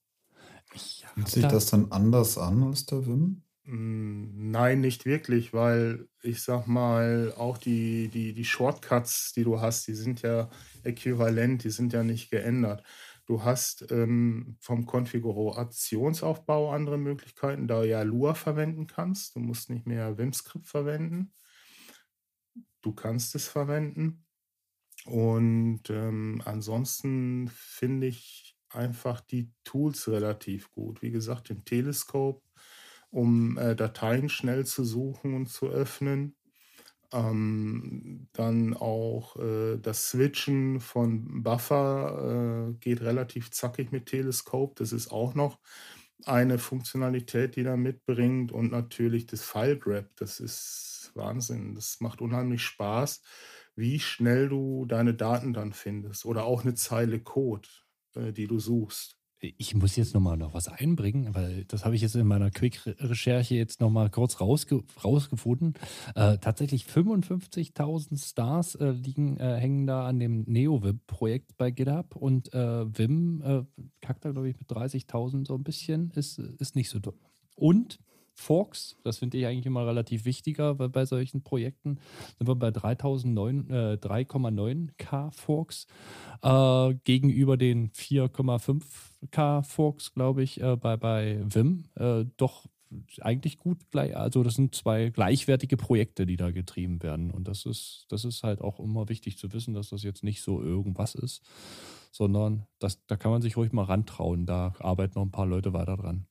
Fühlt 1.15 1.27
sich 1.27 1.45
das 1.47 1.65
dann 1.67 1.91
anders 1.91 2.37
an 2.37 2.61
als 2.61 2.85
der 2.85 3.07
Wim? 3.07 3.41
Hm, 3.65 4.51
nein, 4.51 4.81
nicht 4.81 5.05
wirklich, 5.05 5.53
weil 5.53 6.07
ich 6.21 6.41
sag 6.43 6.67
mal, 6.67 7.33
auch 7.37 7.57
die, 7.57 8.09
die, 8.09 8.33
die 8.33 8.45
Shortcuts, 8.45 9.31
die 9.33 9.43
du 9.43 9.61
hast, 9.61 9.87
die 9.87 9.93
sind 9.93 10.21
ja 10.21 10.49
äquivalent, 10.83 11.63
die 11.63 11.69
sind 11.69 11.93
ja 11.93 12.03
nicht 12.03 12.29
geändert. 12.29 12.83
Du 13.25 13.43
hast 13.43 13.89
ähm, 13.89 14.57
vom 14.59 14.85
Konfigurationsaufbau 14.85 16.71
andere 16.73 16.97
Möglichkeiten, 16.97 17.67
da 17.67 17.81
du 17.81 17.87
ja 17.87 18.01
Lua 18.01 18.33
verwenden 18.33 18.85
kannst. 18.85 19.35
Du 19.35 19.39
musst 19.39 19.69
nicht 19.69 19.85
mehr 19.87 20.17
Vim-Script 20.17 20.67
verwenden. 20.67 21.33
Du 22.81 22.91
kannst 22.91 23.33
es 23.35 23.47
verwenden. 23.47 24.25
Und 25.05 25.89
ähm, 25.89 26.41
ansonsten 26.43 27.49
finde 27.49 28.07
ich 28.07 28.57
einfach 28.69 29.21
die 29.21 29.51
Tools 29.63 30.09
relativ 30.09 30.69
gut. 30.71 31.01
Wie 31.01 31.11
gesagt, 31.11 31.49
den 31.49 31.63
Teleskop, 31.63 32.43
um 33.13 33.57
äh, 33.57 33.75
Dateien 33.75 34.29
schnell 34.29 34.65
zu 34.65 34.83
suchen 34.83 35.33
und 35.33 35.47
zu 35.47 35.67
öffnen. 35.67 36.35
Ähm, 37.13 38.27
dann 38.33 38.73
auch 38.73 39.37
äh, 39.37 39.77
das 39.77 40.09
Switchen 40.09 40.79
von 40.81 41.43
Buffer 41.43 42.71
äh, 42.71 42.73
geht 42.79 43.01
relativ 43.01 43.51
zackig 43.51 43.91
mit 43.91 44.07
Teleskop. 44.07 44.75
Das 44.75 44.91
ist 44.91 45.11
auch 45.11 45.35
noch 45.35 45.59
eine 46.25 46.59
Funktionalität, 46.59 47.55
die 47.55 47.63
da 47.63 47.77
mitbringt. 47.77 48.51
Und 48.51 48.71
natürlich 48.71 49.27
das 49.27 49.43
File 49.43 49.77
Grab. 49.77 50.07
Das 50.17 50.39
ist 50.39 51.11
Wahnsinn. 51.15 51.75
Das 51.75 52.01
macht 52.01 52.21
unheimlich 52.21 52.63
Spaß 52.63 53.21
wie 53.75 53.99
schnell 53.99 54.49
du 54.49 54.85
deine 54.85 55.13
Daten 55.13 55.53
dann 55.53 55.73
findest 55.73 56.25
oder 56.25 56.45
auch 56.45 56.63
eine 56.63 56.75
Zeile 56.75 57.19
Code, 57.19 57.67
äh, 58.15 58.31
die 58.31 58.47
du 58.47 58.59
suchst. 58.59 59.17
Ich 59.45 59.75
muss 59.75 59.97
jetzt 59.97 60.13
nochmal 60.13 60.37
noch 60.37 60.53
was 60.53 60.69
einbringen, 60.69 61.35
weil 61.35 61.65
das 61.65 61.83
habe 61.83 61.95
ich 61.95 62.01
jetzt 62.01 62.15
in 62.15 62.25
meiner 62.25 62.49
Quick-Recherche 62.49 63.55
jetzt 63.55 63.81
nochmal 63.81 64.09
kurz 64.09 64.39
rausge 64.39 64.83
rausgefunden. 65.03 65.73
Äh, 66.15 66.37
tatsächlich 66.37 66.85
55.000 66.85 68.25
Stars 68.25 68.75
äh, 68.75 68.91
liegen, 68.91 69.35
äh, 69.37 69.57
hängen 69.57 69.85
da 69.85 70.07
an 70.07 70.19
dem 70.19 70.43
NeoVim-Projekt 70.47 71.57
bei 71.57 71.71
GitHub 71.71 72.15
und 72.15 72.53
äh, 72.53 72.85
Vim 72.97 73.41
äh, 73.41 73.63
kackt 73.99 74.23
da, 74.23 74.31
glaube 74.31 74.49
ich, 74.49 74.57
mit 74.57 74.69
30.000 74.69 75.45
so 75.45 75.55
ein 75.55 75.63
bisschen, 75.63 76.11
ist, 76.11 76.39
ist 76.39 76.77
nicht 76.77 76.89
so 76.89 76.99
dumm. 76.99 77.19
Und 77.57 77.99
Forks. 78.33 78.95
Das 79.03 79.19
finde 79.19 79.37
ich 79.37 79.45
eigentlich 79.45 79.65
immer 79.65 79.85
relativ 79.85 80.25
wichtiger 80.25 80.75
bei, 80.75 80.87
bei 80.87 81.05
solchen 81.05 81.43
Projekten. 81.43 81.99
Sind 82.37 82.47
wir 82.47 82.55
bei 82.55 82.69
3,9K 82.69 85.31
Forks 85.31 85.87
äh, 86.41 86.93
gegenüber 87.03 87.57
den 87.57 87.91
4,5K 87.91 89.63
Forks, 89.63 90.13
glaube 90.13 90.43
ich, 90.43 90.61
äh, 90.61 90.75
bei, 90.75 90.97
bei 90.97 91.41
Vim. 91.45 91.85
Äh, 91.95 92.25
doch 92.37 92.65
eigentlich 93.21 93.57
gut 93.57 93.89
gleich, 93.89 94.15
also 94.15 94.43
das 94.43 94.55
sind 94.55 94.75
zwei 94.75 95.09
gleichwertige 95.09 95.77
Projekte, 95.77 96.25
die 96.25 96.37
da 96.37 96.51
getrieben 96.51 97.01
werden. 97.03 97.31
Und 97.31 97.47
das 97.47 97.65
ist, 97.65 98.05
das 98.09 98.25
ist 98.25 98.43
halt 98.43 98.61
auch 98.61 98.79
immer 98.79 99.09
wichtig 99.09 99.37
zu 99.37 99.51
wissen, 99.53 99.73
dass 99.73 99.89
das 99.89 100.03
jetzt 100.03 100.23
nicht 100.23 100.41
so 100.41 100.61
irgendwas 100.61 101.15
ist, 101.15 101.41
sondern 102.11 102.67
das, 102.79 103.03
da 103.07 103.15
kann 103.15 103.31
man 103.31 103.41
sich 103.41 103.57
ruhig 103.57 103.71
mal 103.71 103.83
rantrauen. 103.83 104.45
Da 104.45 104.73
arbeiten 104.79 105.13
noch 105.15 105.25
ein 105.25 105.31
paar 105.31 105.47
Leute 105.47 105.73
weiter 105.73 105.97
dran. 105.97 106.27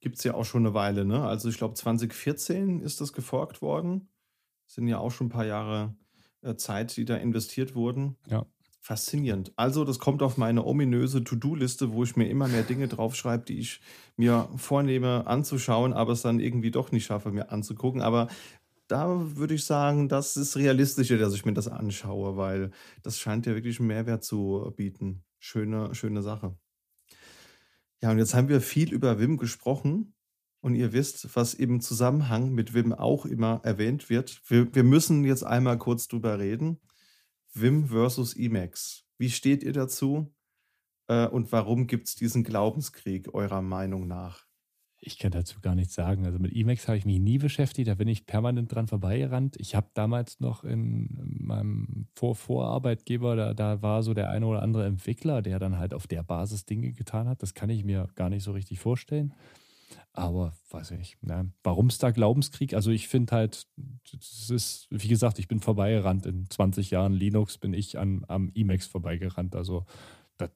Gibt 0.00 0.18
es 0.18 0.24
ja 0.24 0.34
auch 0.34 0.44
schon 0.44 0.64
eine 0.64 0.74
Weile, 0.74 1.04
ne? 1.04 1.24
Also 1.24 1.48
ich 1.48 1.58
glaube 1.58 1.74
2014 1.74 2.80
ist 2.80 3.00
das 3.00 3.12
geforkt 3.12 3.62
worden. 3.62 4.08
Sind 4.66 4.86
ja 4.86 4.98
auch 4.98 5.10
schon 5.10 5.28
ein 5.28 5.30
paar 5.30 5.46
Jahre 5.46 5.96
äh, 6.42 6.56
Zeit, 6.56 6.96
die 6.96 7.04
da 7.04 7.16
investiert 7.16 7.74
wurden. 7.74 8.16
Ja. 8.26 8.46
Faszinierend. 8.80 9.52
Also, 9.56 9.84
das 9.84 9.98
kommt 9.98 10.22
auf 10.22 10.38
meine 10.38 10.64
ominöse 10.64 11.22
To-Do-Liste, 11.22 11.92
wo 11.92 12.04
ich 12.04 12.16
mir 12.16 12.28
immer 12.30 12.48
mehr 12.48 12.62
Dinge 12.62 12.88
draufschreibe, 12.88 13.44
die 13.44 13.58
ich 13.58 13.80
mir 14.16 14.48
vornehme 14.56 15.26
anzuschauen, 15.26 15.92
aber 15.92 16.12
es 16.12 16.22
dann 16.22 16.40
irgendwie 16.40 16.70
doch 16.70 16.90
nicht 16.90 17.04
schaffe, 17.04 17.30
mir 17.30 17.50
anzugucken. 17.50 18.00
Aber 18.00 18.28
da 18.86 19.36
würde 19.36 19.54
ich 19.54 19.64
sagen, 19.64 20.08
das 20.08 20.36
ist 20.36 20.56
realistischer, 20.56 21.18
dass 21.18 21.34
ich 21.34 21.44
mir 21.44 21.52
das 21.52 21.68
anschaue, 21.68 22.36
weil 22.36 22.70
das 23.02 23.18
scheint 23.18 23.46
ja 23.46 23.54
wirklich 23.54 23.78
einen 23.78 23.88
Mehrwert 23.88 24.24
zu 24.24 24.72
bieten. 24.76 25.22
Schöne, 25.38 25.94
schöne 25.94 26.22
Sache. 26.22 26.56
Ja, 28.02 28.10
und 28.10 28.18
jetzt 28.18 28.34
haben 28.34 28.48
wir 28.48 28.60
viel 28.60 28.92
über 28.92 29.18
Wim 29.18 29.36
gesprochen. 29.36 30.14
Und 30.60 30.74
ihr 30.74 30.92
wisst, 30.92 31.36
was 31.36 31.54
im 31.54 31.80
Zusammenhang 31.80 32.52
mit 32.52 32.74
Wim 32.74 32.92
auch 32.92 33.26
immer 33.26 33.60
erwähnt 33.62 34.10
wird. 34.10 34.42
Wir, 34.48 34.74
wir 34.74 34.82
müssen 34.82 35.24
jetzt 35.24 35.44
einmal 35.44 35.78
kurz 35.78 36.08
drüber 36.08 36.38
reden. 36.38 36.80
Wim 37.54 37.88
versus 37.88 38.34
Emacs. 38.36 39.04
Wie 39.18 39.30
steht 39.30 39.62
ihr 39.62 39.72
dazu? 39.72 40.34
Äh, 41.06 41.28
und 41.28 41.52
warum 41.52 41.86
gibt 41.86 42.08
es 42.08 42.16
diesen 42.16 42.42
Glaubenskrieg 42.42 43.32
eurer 43.34 43.62
Meinung 43.62 44.08
nach? 44.08 44.47
Ich 45.00 45.18
kann 45.18 45.30
dazu 45.30 45.60
gar 45.60 45.76
nichts 45.76 45.94
sagen. 45.94 46.26
Also 46.26 46.38
mit 46.40 46.54
Emacs 46.54 46.88
habe 46.88 46.98
ich 46.98 47.04
mich 47.04 47.20
nie 47.20 47.38
beschäftigt, 47.38 47.88
da 47.88 47.94
bin 47.94 48.08
ich 48.08 48.26
permanent 48.26 48.74
dran 48.74 48.88
vorbeigerannt. 48.88 49.56
Ich 49.58 49.76
habe 49.76 49.86
damals 49.94 50.40
noch 50.40 50.64
in 50.64 51.38
meinem 51.38 52.08
Vor 52.14 52.34
Vorarbeitgeber, 52.34 53.36
da, 53.36 53.54
da 53.54 53.80
war 53.80 54.02
so 54.02 54.12
der 54.12 54.30
eine 54.30 54.46
oder 54.46 54.62
andere 54.62 54.86
Entwickler, 54.86 55.40
der 55.40 55.60
dann 55.60 55.78
halt 55.78 55.94
auf 55.94 56.08
der 56.08 56.24
Basis 56.24 56.66
Dinge 56.66 56.92
getan 56.92 57.28
hat. 57.28 57.42
Das 57.42 57.54
kann 57.54 57.70
ich 57.70 57.84
mir 57.84 58.08
gar 58.16 58.28
nicht 58.28 58.42
so 58.42 58.52
richtig 58.52 58.80
vorstellen. 58.80 59.34
Aber 60.12 60.52
weiß 60.70 60.90
ich 60.92 60.98
nicht. 60.98 61.22
Ne? 61.22 61.52
Warum 61.62 61.86
es 61.86 61.98
da 61.98 62.10
Glaubenskrieg? 62.10 62.74
Also 62.74 62.90
ich 62.90 63.08
finde 63.08 63.36
halt, 63.36 63.66
es 64.12 64.50
ist, 64.50 64.88
wie 64.90 65.08
gesagt, 65.08 65.38
ich 65.38 65.48
bin 65.48 65.60
vorbeigerannt. 65.60 66.26
In 66.26 66.50
20 66.50 66.90
Jahren 66.90 67.12
Linux 67.12 67.58
bin 67.58 67.72
ich 67.72 67.98
an, 67.98 68.24
am 68.26 68.50
Emacs 68.54 68.86
vorbeigerannt. 68.86 69.54
Also 69.54 69.84
das 70.36 70.50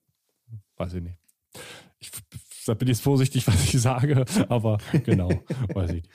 weiß 0.76 0.94
ich 0.94 1.02
nicht. 1.02 1.18
Ich, 2.00 2.10
da 2.66 2.74
bin 2.74 2.88
ich 2.88 2.96
jetzt 2.96 3.04
vorsichtig, 3.04 3.46
was 3.46 3.62
ich 3.64 3.80
sage, 3.80 4.24
aber 4.48 4.78
genau, 5.04 5.28
weiß 5.74 5.92
ich. 5.92 6.08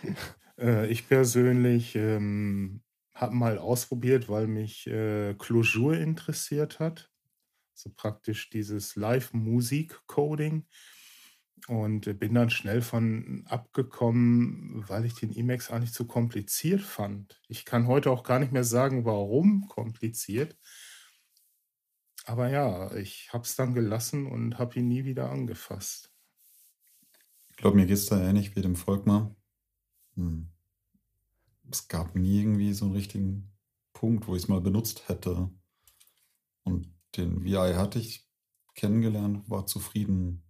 Äh, 0.60 0.88
ich 0.88 1.08
persönlich 1.08 1.96
ähm, 1.96 2.82
habe 3.14 3.36
mal 3.36 3.58
ausprobiert, 3.58 4.30
weil 4.30 4.48
mich 4.48 4.88
äh, 4.88 5.34
Clojure 5.36 5.98
interessiert 5.98 6.80
hat. 6.80 7.12
So 7.74 7.92
praktisch 7.96 8.50
dieses 8.50 8.96
Live-Musik-Coding. 8.96 10.66
Und 11.68 12.20
bin 12.20 12.36
dann 12.36 12.50
schnell 12.50 12.82
von 12.82 13.44
abgekommen, 13.48 14.88
weil 14.88 15.06
ich 15.06 15.16
den 15.16 15.36
Emacs 15.36 15.72
eigentlich 15.72 15.92
zu 15.92 16.06
kompliziert 16.06 16.82
fand. 16.82 17.42
Ich 17.50 17.66
kann 17.66 17.88
heute 17.88 18.12
auch 18.12 18.24
gar 18.24 18.40
nicht 18.40 18.52
mehr 18.52 18.64
sagen, 18.64 19.06
warum 19.06 19.68
kompliziert. 19.68 20.56
Aber 22.26 22.50
ja, 22.50 22.94
ich 22.96 23.34
habe 23.34 23.44
es 23.44 23.56
dann 23.56 23.74
gelassen 23.74 24.28
und 24.28 24.60
habe 24.60 24.80
ihn 24.80 24.88
nie 24.88 25.04
wieder 25.04 25.30
angefasst. 25.30 26.07
Ich 27.58 27.62
glaube, 27.62 27.76
mir 27.76 27.86
geht 27.86 27.98
es 27.98 28.06
da 28.06 28.22
ähnlich 28.22 28.56
wie 28.56 28.62
dem 28.62 28.76
Volkmar. 28.76 29.36
Hm. 30.16 30.50
Es 31.70 31.90
gab 31.90 32.16
nie 32.16 32.40
irgendwie 32.40 32.72
so 32.74 32.86
einen 32.86 32.94
richtigen 32.94 33.52
Punkt, 33.92 34.28
wo 34.28 34.36
ich 34.36 34.44
es 34.44 34.48
mal 34.48 34.62
benutzt 34.62 35.10
hätte. 35.10 35.50
Und 36.64 36.88
den 37.18 37.44
VI 37.44 37.74
hatte 37.76 38.00
ich 38.00 38.26
kennengelernt, 38.76 39.50
war 39.50 39.66
zufrieden 39.66 40.48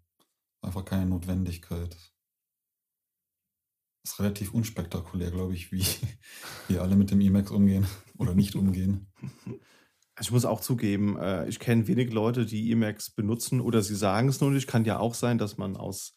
Einfach 0.62 0.86
keine 0.86 1.06
Notwendigkeit. 1.06 1.96
Ist 4.04 4.20
relativ 4.20 4.54
unspektakulär, 4.54 5.32
glaube 5.32 5.54
ich, 5.54 5.72
wie 5.72 5.86
wir 6.68 6.82
alle 6.82 6.96
mit 6.96 7.12
dem 7.12 7.22
Emacs 7.22 7.52
umgehen 7.52 7.88
oder 8.18 8.36
nicht 8.36 8.56
umgehen. 8.56 9.08
Ich 10.20 10.32
muss 10.32 10.46
auch 10.46 10.62
zugeben, 10.62 11.16
äh, 11.18 11.48
ich 11.48 11.60
kenne 11.60 11.88
wenig 11.88 12.12
Leute, 12.12 12.48
die 12.48 12.72
Emacs 12.72 13.12
benutzen 13.12 13.62
oder 13.62 13.84
sie 13.84 13.96
sagen 13.96 14.30
es 14.30 14.42
nur 14.42 14.50
nicht. 14.50 14.66
Kann 14.66 14.84
ja 14.84 14.98
auch 14.98 15.14
sein, 15.14 15.38
dass 15.38 15.60
man 15.60 15.78
aus 15.78 16.16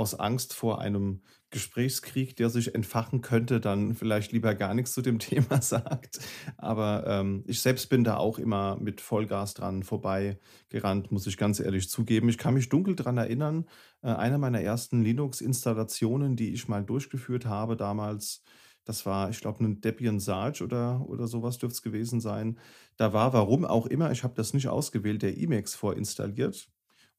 aus 0.00 0.18
Angst 0.18 0.54
vor 0.54 0.80
einem 0.80 1.20
Gesprächskrieg, 1.50 2.36
der 2.36 2.48
sich 2.48 2.74
entfachen 2.74 3.20
könnte, 3.20 3.60
dann 3.60 3.94
vielleicht 3.94 4.32
lieber 4.32 4.54
gar 4.54 4.72
nichts 4.72 4.92
zu 4.92 5.02
dem 5.02 5.18
Thema 5.20 5.60
sagt. 5.60 6.20
Aber 6.56 7.04
ähm, 7.06 7.44
ich 7.46 7.60
selbst 7.60 7.90
bin 7.90 8.02
da 8.02 8.16
auch 8.16 8.38
immer 8.38 8.76
mit 8.80 9.02
Vollgas 9.02 9.54
dran 9.54 9.82
vorbeigerannt, 9.82 11.12
muss 11.12 11.26
ich 11.26 11.36
ganz 11.36 11.60
ehrlich 11.60 11.90
zugeben. 11.90 12.30
Ich 12.30 12.38
kann 12.38 12.54
mich 12.54 12.70
dunkel 12.70 12.96
daran 12.96 13.18
erinnern, 13.18 13.66
äh, 14.02 14.08
eine 14.08 14.38
meiner 14.38 14.62
ersten 14.62 15.02
Linux-Installationen, 15.02 16.36
die 16.36 16.54
ich 16.54 16.66
mal 16.68 16.82
durchgeführt 16.84 17.44
habe 17.44 17.76
damals, 17.76 18.42
das 18.84 19.04
war, 19.04 19.28
ich 19.30 19.40
glaube, 19.40 19.62
ein 19.62 19.80
Debian 19.82 20.18
Sarge 20.20 20.64
oder, 20.64 21.06
oder 21.06 21.26
sowas 21.28 21.58
dürfte 21.58 21.74
es 21.76 21.82
gewesen 21.82 22.20
sein. 22.20 22.58
Da 22.96 23.12
war, 23.12 23.32
warum 23.34 23.64
auch 23.64 23.86
immer, 23.86 24.10
ich 24.10 24.24
habe 24.24 24.34
das 24.34 24.54
nicht 24.54 24.68
ausgewählt, 24.68 25.22
der 25.22 25.36
Emacs 25.36 25.74
vorinstalliert. 25.74 26.68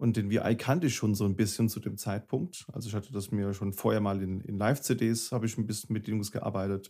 Und 0.01 0.17
den 0.17 0.31
VI 0.31 0.55
kannte 0.55 0.87
ich 0.87 0.95
schon 0.95 1.13
so 1.13 1.25
ein 1.25 1.35
bisschen 1.35 1.69
zu 1.69 1.79
dem 1.79 1.95
Zeitpunkt. 1.95 2.65
Also 2.73 2.89
ich 2.89 2.95
hatte 2.95 3.13
das 3.13 3.29
mir 3.29 3.53
schon 3.53 3.71
vorher 3.71 4.01
mal 4.01 4.19
in, 4.23 4.41
in 4.41 4.57
Live-CDs, 4.57 5.31
habe 5.31 5.45
ich 5.45 5.59
ein 5.59 5.67
bisschen 5.67 5.93
mit 5.93 6.07
Linux 6.07 6.31
gearbeitet. 6.31 6.89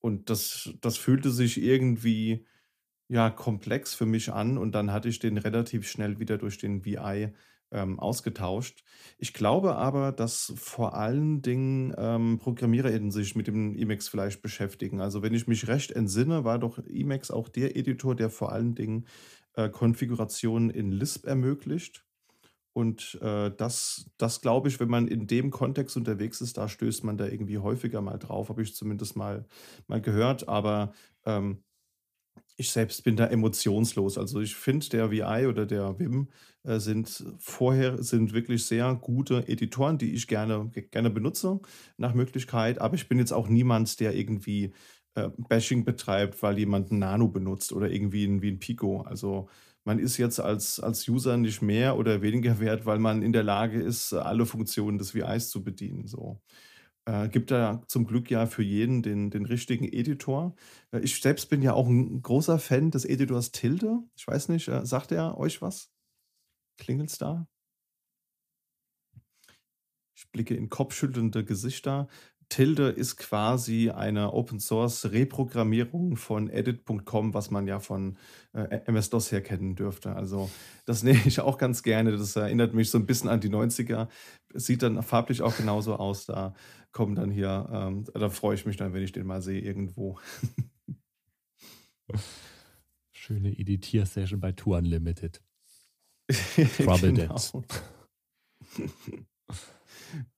Und 0.00 0.28
das, 0.28 0.74
das 0.80 0.96
fühlte 0.96 1.30
sich 1.30 1.62
irgendwie 1.62 2.44
ja 3.06 3.30
komplex 3.30 3.94
für 3.94 4.06
mich 4.06 4.32
an. 4.32 4.58
Und 4.58 4.74
dann 4.74 4.90
hatte 4.90 5.08
ich 5.08 5.20
den 5.20 5.38
relativ 5.38 5.86
schnell 5.88 6.18
wieder 6.18 6.36
durch 6.36 6.58
den 6.58 6.84
VI 6.84 7.32
ähm, 7.70 8.00
ausgetauscht. 8.00 8.82
Ich 9.18 9.34
glaube 9.34 9.76
aber, 9.76 10.10
dass 10.10 10.52
vor 10.56 10.96
allen 10.96 11.42
Dingen 11.42 11.94
ähm, 11.96 12.40
ProgrammiererInnen 12.40 13.12
sich 13.12 13.36
mit 13.36 13.46
dem 13.46 13.76
Emacs 13.76 14.08
vielleicht 14.08 14.42
beschäftigen. 14.42 15.00
Also 15.00 15.22
wenn 15.22 15.32
ich 15.32 15.46
mich 15.46 15.68
recht 15.68 15.92
entsinne, 15.92 16.42
war 16.42 16.58
doch 16.58 16.80
Emacs 16.88 17.30
auch 17.30 17.48
der 17.48 17.76
Editor, 17.76 18.16
der 18.16 18.30
vor 18.30 18.50
allen 18.50 18.74
Dingen 18.74 19.06
äh, 19.54 19.68
Konfigurationen 19.68 20.70
in 20.70 20.90
Lisp 20.90 21.24
ermöglicht. 21.24 22.04
Und 22.74 23.18
äh, 23.20 23.50
das, 23.54 24.10
das 24.16 24.40
glaube 24.40 24.68
ich, 24.68 24.80
wenn 24.80 24.88
man 24.88 25.08
in 25.08 25.26
dem 25.26 25.50
Kontext 25.50 25.96
unterwegs 25.96 26.40
ist, 26.40 26.56
da 26.56 26.68
stößt 26.68 27.04
man 27.04 27.18
da 27.18 27.26
irgendwie 27.26 27.58
häufiger 27.58 28.00
mal 28.00 28.18
drauf, 28.18 28.48
habe 28.48 28.62
ich 28.62 28.74
zumindest 28.74 29.16
mal, 29.16 29.46
mal 29.88 30.00
gehört. 30.00 30.48
Aber 30.48 30.92
ähm, 31.26 31.62
ich 32.56 32.70
selbst 32.70 33.04
bin 33.04 33.16
da 33.16 33.26
emotionslos. 33.26 34.18
Also 34.18 34.40
ich 34.40 34.54
finde, 34.54 34.88
der 34.88 35.10
VI 35.10 35.46
oder 35.46 35.66
der 35.66 35.98
Wim 35.98 36.28
äh, 36.64 36.78
sind 36.78 37.24
vorher 37.38 38.02
sind 38.02 38.32
wirklich 38.32 38.64
sehr 38.66 38.94
gute 38.94 39.48
Editoren, 39.48 39.98
die 39.98 40.12
ich 40.12 40.26
gerne, 40.28 40.70
gerne 40.90 41.10
benutze 41.10 41.60
nach 41.96 42.14
Möglichkeit. 42.14 42.80
Aber 42.80 42.94
ich 42.94 43.08
bin 43.08 43.18
jetzt 43.18 43.32
auch 43.32 43.48
niemand, 43.48 44.00
der 44.00 44.14
irgendwie 44.14 44.72
äh, 45.14 45.30
Bashing 45.48 45.84
betreibt, 45.84 46.42
weil 46.42 46.58
jemand 46.58 46.92
ein 46.92 46.98
Nano 46.98 47.28
benutzt 47.28 47.72
oder 47.72 47.90
irgendwie 47.90 48.24
ein, 48.24 48.42
wie 48.42 48.50
ein 48.50 48.58
Pico. 48.58 49.02
Also 49.02 49.48
man 49.84 49.98
ist 49.98 50.16
jetzt 50.16 50.40
als, 50.40 50.80
als 50.80 51.08
User 51.08 51.36
nicht 51.36 51.62
mehr 51.62 51.96
oder 51.96 52.22
weniger 52.22 52.60
wert, 52.60 52.86
weil 52.86 52.98
man 52.98 53.22
in 53.22 53.32
der 53.32 53.42
Lage 53.42 53.80
ist, 53.80 54.12
alle 54.12 54.46
Funktionen 54.46 54.98
des 54.98 55.14
VIs 55.14 55.50
zu 55.50 55.64
bedienen. 55.64 56.06
So. 56.06 56.40
Äh, 57.04 57.28
gibt 57.28 57.50
da 57.50 57.82
zum 57.88 58.06
Glück 58.06 58.30
ja 58.30 58.46
für 58.46 58.62
jeden 58.62 59.02
den, 59.02 59.30
den 59.30 59.44
richtigen 59.44 59.84
Editor. 59.84 60.54
Äh, 60.92 61.00
ich 61.00 61.20
selbst 61.20 61.50
bin 61.50 61.62
ja 61.62 61.72
auch 61.74 61.88
ein 61.88 62.22
großer 62.22 62.58
Fan 62.60 62.90
des 62.92 63.04
Editors 63.04 63.50
Tilde. 63.50 63.98
Ich 64.16 64.26
weiß 64.26 64.48
nicht, 64.50 64.68
äh, 64.68 64.86
sagt 64.86 65.10
er 65.10 65.36
euch 65.36 65.60
was? 65.62 65.90
Klingelt's 66.78 67.18
da? 67.18 67.48
Ich 70.14 70.30
blicke 70.30 70.54
in 70.54 70.68
kopfschüttelnde 70.68 71.44
Gesichter. 71.44 72.06
Tilde 72.52 72.90
ist 72.90 73.16
quasi 73.16 73.88
eine 73.88 74.34
Open 74.34 74.60
Source 74.60 75.10
Reprogrammierung 75.10 76.18
von 76.18 76.50
edit.com, 76.50 77.32
was 77.32 77.50
man 77.50 77.66
ja 77.66 77.80
von 77.80 78.18
äh, 78.52 78.82
MS-DOS 78.84 79.32
her 79.32 79.40
kennen 79.40 79.74
dürfte. 79.74 80.14
Also 80.14 80.50
das 80.84 81.02
nehme 81.02 81.22
ich 81.24 81.40
auch 81.40 81.56
ganz 81.56 81.82
gerne. 81.82 82.12
Das 82.12 82.36
erinnert 82.36 82.74
mich 82.74 82.90
so 82.90 82.98
ein 82.98 83.06
bisschen 83.06 83.30
an 83.30 83.40
die 83.40 83.48
90er. 83.48 84.06
Sieht 84.52 84.82
dann 84.82 85.02
farblich 85.02 85.40
auch 85.40 85.56
genauso 85.56 85.96
aus. 85.96 86.26
Da 86.26 86.54
kommen 86.92 87.14
dann 87.14 87.30
hier, 87.30 87.70
ähm, 87.72 88.04
da 88.12 88.28
freue 88.28 88.54
ich 88.54 88.66
mich 88.66 88.76
dann, 88.76 88.92
wenn 88.92 89.02
ich 89.02 89.12
den 89.12 89.26
mal 89.26 89.40
sehe 89.40 89.62
irgendwo. 89.62 90.18
Schöne 93.14 93.58
Editier-Session 93.58 94.40
bei 94.40 94.52
Tour 94.52 94.76
Unlimited. 94.76 95.42
Trouble 96.76 97.14
genau. 97.14 97.64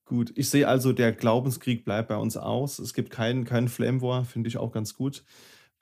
Gut, 0.04 0.32
ich 0.36 0.50
sehe 0.50 0.68
also, 0.68 0.92
der 0.92 1.12
Glaubenskrieg 1.12 1.84
bleibt 1.84 2.08
bei 2.08 2.16
uns 2.16 2.36
aus. 2.36 2.78
Es 2.78 2.92
gibt 2.92 3.10
keinen, 3.10 3.44
keinen 3.44 3.68
Flame 3.68 4.02
War, 4.02 4.24
finde 4.24 4.48
ich 4.48 4.58
auch 4.58 4.70
ganz 4.70 4.94
gut. 4.94 5.24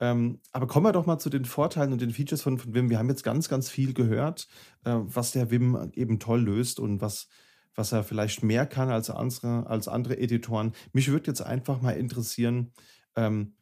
Ähm, 0.01 0.41
aber 0.53 0.67
kommen 0.67 0.87
wir 0.87 0.93
doch 0.93 1.07
mal 1.07 1.19
zu 1.19 1.31
den 1.31 1.45
Vorteilen 1.45 1.93
und 1.93 2.01
den 2.01 2.11
Features 2.11 2.43
von, 2.43 2.59
von 2.59 2.75
Vim. 2.75 2.91
Wir 2.91 2.99
haben 2.99 3.09
jetzt 3.09 3.23
ganz, 3.25 3.49
ganz 3.49 3.69
viel 3.69 3.95
gehört, 3.95 4.49
äh, 4.85 4.95
was 4.97 5.33
der 5.33 5.51
Vim 5.51 5.91
eben 5.95 6.19
toll 6.19 6.43
löst 6.43 6.81
und 6.81 7.01
was, 7.01 7.29
was 7.75 7.93
er 7.93 8.05
vielleicht 8.05 8.43
mehr 8.43 8.67
kann 8.67 8.91
als 8.91 9.11
andere, 9.11 9.67
als 9.67 9.89
andere 9.89 10.19
Editoren. 10.19 10.73
Mich 10.93 11.09
würde 11.11 11.29
jetzt 11.29 11.43
einfach 11.43 11.81
mal 11.81 11.93
interessieren, 11.93 12.73
ähm, 13.17 13.55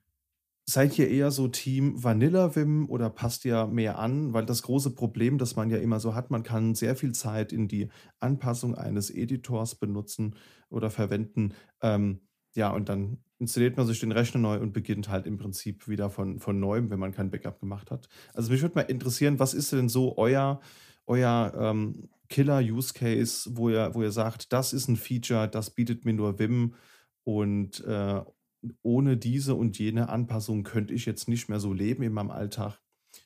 Seid 0.70 0.96
ihr 1.00 1.08
eher 1.08 1.32
so 1.32 1.48
Team 1.48 2.00
Vanilla 2.00 2.54
Vim 2.54 2.88
oder 2.88 3.10
passt 3.10 3.44
ihr 3.44 3.66
mehr 3.66 3.98
an? 3.98 4.32
Weil 4.32 4.46
das 4.46 4.62
große 4.62 4.94
Problem, 4.94 5.36
das 5.36 5.56
man 5.56 5.68
ja 5.68 5.78
immer 5.78 5.98
so 5.98 6.14
hat, 6.14 6.30
man 6.30 6.44
kann 6.44 6.76
sehr 6.76 6.94
viel 6.94 7.10
Zeit 7.10 7.52
in 7.52 7.66
die 7.66 7.88
Anpassung 8.20 8.76
eines 8.76 9.10
Editors 9.10 9.74
benutzen 9.74 10.36
oder 10.68 10.88
verwenden. 10.88 11.54
Ähm, 11.82 12.20
ja, 12.54 12.70
und 12.70 12.88
dann 12.88 13.18
installiert 13.40 13.76
man 13.78 13.88
sich 13.88 13.98
den 13.98 14.12
Rechner 14.12 14.38
neu 14.38 14.60
und 14.60 14.72
beginnt 14.72 15.08
halt 15.08 15.26
im 15.26 15.38
Prinzip 15.38 15.88
wieder 15.88 16.08
von, 16.08 16.38
von 16.38 16.60
neuem, 16.60 16.88
wenn 16.90 17.00
man 17.00 17.10
kein 17.10 17.32
Backup 17.32 17.58
gemacht 17.58 17.90
hat. 17.90 18.08
Also 18.34 18.52
mich 18.52 18.62
würde 18.62 18.76
mal 18.76 18.82
interessieren, 18.82 19.40
was 19.40 19.54
ist 19.54 19.72
denn 19.72 19.88
so 19.88 20.18
euer, 20.18 20.60
euer 21.04 21.52
ähm, 21.58 22.10
Killer-Use-Case, 22.28 23.56
wo 23.56 23.70
ihr, 23.70 23.92
wo 23.96 24.02
ihr 24.02 24.12
sagt, 24.12 24.52
das 24.52 24.72
ist 24.72 24.86
ein 24.86 24.94
Feature, 24.94 25.48
das 25.48 25.70
bietet 25.70 26.04
mir 26.04 26.12
nur 26.12 26.38
Vim 26.38 26.74
und 27.24 27.84
äh, 27.84 28.20
ohne 28.82 29.16
diese 29.16 29.54
und 29.54 29.78
jene 29.78 30.08
Anpassung 30.08 30.62
könnte 30.62 30.94
ich 30.94 31.06
jetzt 31.06 31.28
nicht 31.28 31.48
mehr 31.48 31.61
so 31.61 31.72
leben 31.72 32.02
in 32.02 32.12
meinem 32.12 32.30
Alltag. 32.30 32.80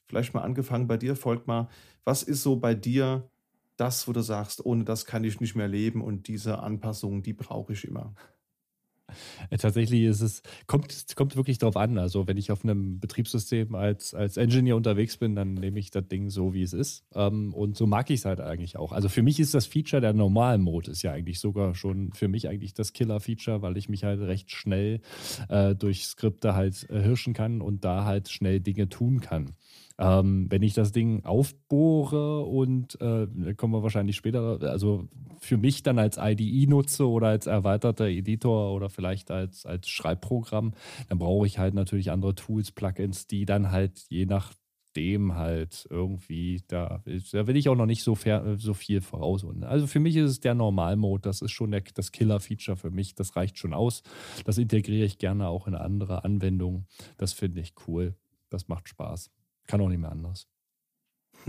Vielleicht 0.07 0.35
mal 0.35 0.43
angefangen 0.43 0.87
bei 0.87 0.97
dir, 0.97 1.17
folgt 1.17 1.47
mal, 1.47 1.69
was 2.05 2.23
ist 2.23 2.43
so 2.43 2.57
bei 2.57 2.75
dir 2.75 3.29
das, 3.77 4.07
wo 4.07 4.13
du 4.13 4.21
sagst, 4.21 4.65
ohne 4.65 4.85
das 4.85 5.05
kann 5.07 5.25
ich 5.25 5.41
nicht 5.41 5.57
mehr 5.57 5.69
leben 5.69 6.03
und 6.03 6.29
diese 6.29 6.61
Anpassung, 6.61 7.23
die 7.23 7.33
brauche 7.33 7.73
ich 7.73 7.85
immer? 7.85 8.15
Äh, 9.51 9.59
tatsächlich 9.59 10.03
ist 10.03 10.21
es, 10.21 10.43
kommt, 10.67 11.07
kommt 11.17 11.37
wirklich 11.37 11.59
darauf 11.59 11.77
an. 11.77 11.99
Also 11.99 12.27
wenn 12.27 12.37
ich 12.37 12.51
auf 12.51 12.65
einem 12.65 13.01
Betriebssystem 13.01 13.75
als, 13.75 14.15
als 14.15 14.37
Engineer 14.37 14.77
unterwegs 14.77 15.17
bin, 15.17 15.35
dann 15.35 15.55
nehme 15.55 15.79
ich 15.79 15.91
das 15.91 16.07
Ding 16.09 16.31
so, 16.31 16.55
wie 16.55 16.63
es 16.63 16.73
ist. 16.73 17.05
Ähm, 17.15 17.53
und 17.55 17.77
so 17.77 17.87
mag 17.87 18.11
ich 18.11 18.21
es 18.21 18.25
halt 18.25 18.41
eigentlich 18.41 18.77
auch. 18.77 18.93
Also 18.93 19.09
für 19.09 19.23
mich 19.23 19.41
ist 19.41 19.55
das 19.55 19.67
Feature 19.67 20.01
der 20.01 20.13
normalen 20.13 20.63
Mode 20.63 20.91
ist 20.91 21.03
ja 21.03 21.13
eigentlich 21.13 21.41
sogar 21.41 21.75
schon 21.75 22.13
für 22.13 22.29
mich 22.29 22.49
eigentlich 22.49 22.75
das 22.75 22.93
Killer-Feature, 22.93 23.63
weil 23.63 23.77
ich 23.77 23.89
mich 23.89 24.05
halt 24.05 24.21
recht 24.21 24.51
schnell 24.51 25.01
äh, 25.49 25.75
durch 25.75 26.07
Skripte 26.07 26.55
halt 26.55 26.89
äh, 26.91 27.03
hirschen 27.03 27.35
kann 27.35 27.61
und 27.61 27.85
da 27.85 28.05
halt 28.05 28.29
schnell 28.29 28.61
Dinge 28.61 28.89
tun 28.89 29.21
kann. 29.21 29.55
Ähm, 29.97 30.47
wenn 30.51 30.63
ich 30.63 30.75
das 30.75 30.91
Ding 30.91 31.25
aufbohre 31.25 32.43
und 32.43 33.01
äh, 33.01 33.55
kommen 33.57 33.75
wir 33.75 33.83
wahrscheinlich 33.83 34.17
später, 34.17 34.59
also 34.63 35.09
für 35.39 35.57
mich 35.57 35.83
dann 35.85 35.99
als 35.99 36.19
IDE 36.19 36.67
nutze 36.67 37.09
oder 37.09 37.29
als 37.29 37.47
erweiterter 37.47 38.07
Editor 38.07 38.73
oder 38.75 38.89
vielleicht 38.89 39.31
als, 39.31 39.67
als 39.67 39.89
Schreibprogramm, 39.89 40.75
dann 41.09 41.19
brauche 41.19 41.47
ich 41.47 41.59
halt 41.59 41.75
natürlich 41.75 42.11
andere 42.11 42.35
Tools, 42.35 42.73
Plugins, 42.73 43.29
die 43.29 43.45
dann 43.45 43.71
halt 43.71 44.05
je 44.09 44.27
nach 44.27 44.53
dem 44.97 45.35
halt 45.35 45.87
irgendwie, 45.91 46.63
da, 46.69 47.03
da 47.33 47.47
will 47.47 47.57
ich 47.57 47.69
auch 47.69 47.75
noch 47.75 47.87
nicht 47.87 48.03
so, 48.03 48.15
fair, 48.15 48.57
so 48.59 48.75
viel 48.75 49.01
voraus. 49.01 49.45
Also 49.63 49.87
für 49.87 50.01
mich 50.01 50.17
ist 50.17 50.31
es 50.31 50.41
der 50.41 50.55
Normalmode, 50.55 51.23
das 51.23 51.43
ist 51.43 51.53
schon 51.53 51.71
der, 51.73 51.83
das 51.95 52.13
Killer-Feature 52.13 52.77
für 52.77 52.91
mich, 52.91 53.15
das 53.15 53.37
reicht 53.37 53.59
schon 53.59 53.75
aus. 53.75 54.03
Das 54.45 54.59
integriere 54.59 55.05
ich 55.05 55.19
gerne 55.19 55.49
auch 55.49 55.67
in 55.67 55.75
andere 55.75 56.25
Anwendungen. 56.25 56.87
Das 57.17 57.33
finde 57.33 57.61
ich 57.61 57.75
cool. 57.87 58.15
Das 58.51 58.69
macht 58.69 58.89
Spaß. 58.89 59.31
Kann 59.67 59.81
auch 59.81 59.89
nicht 59.89 60.01
mehr 60.01 60.13
anders. 60.13 60.49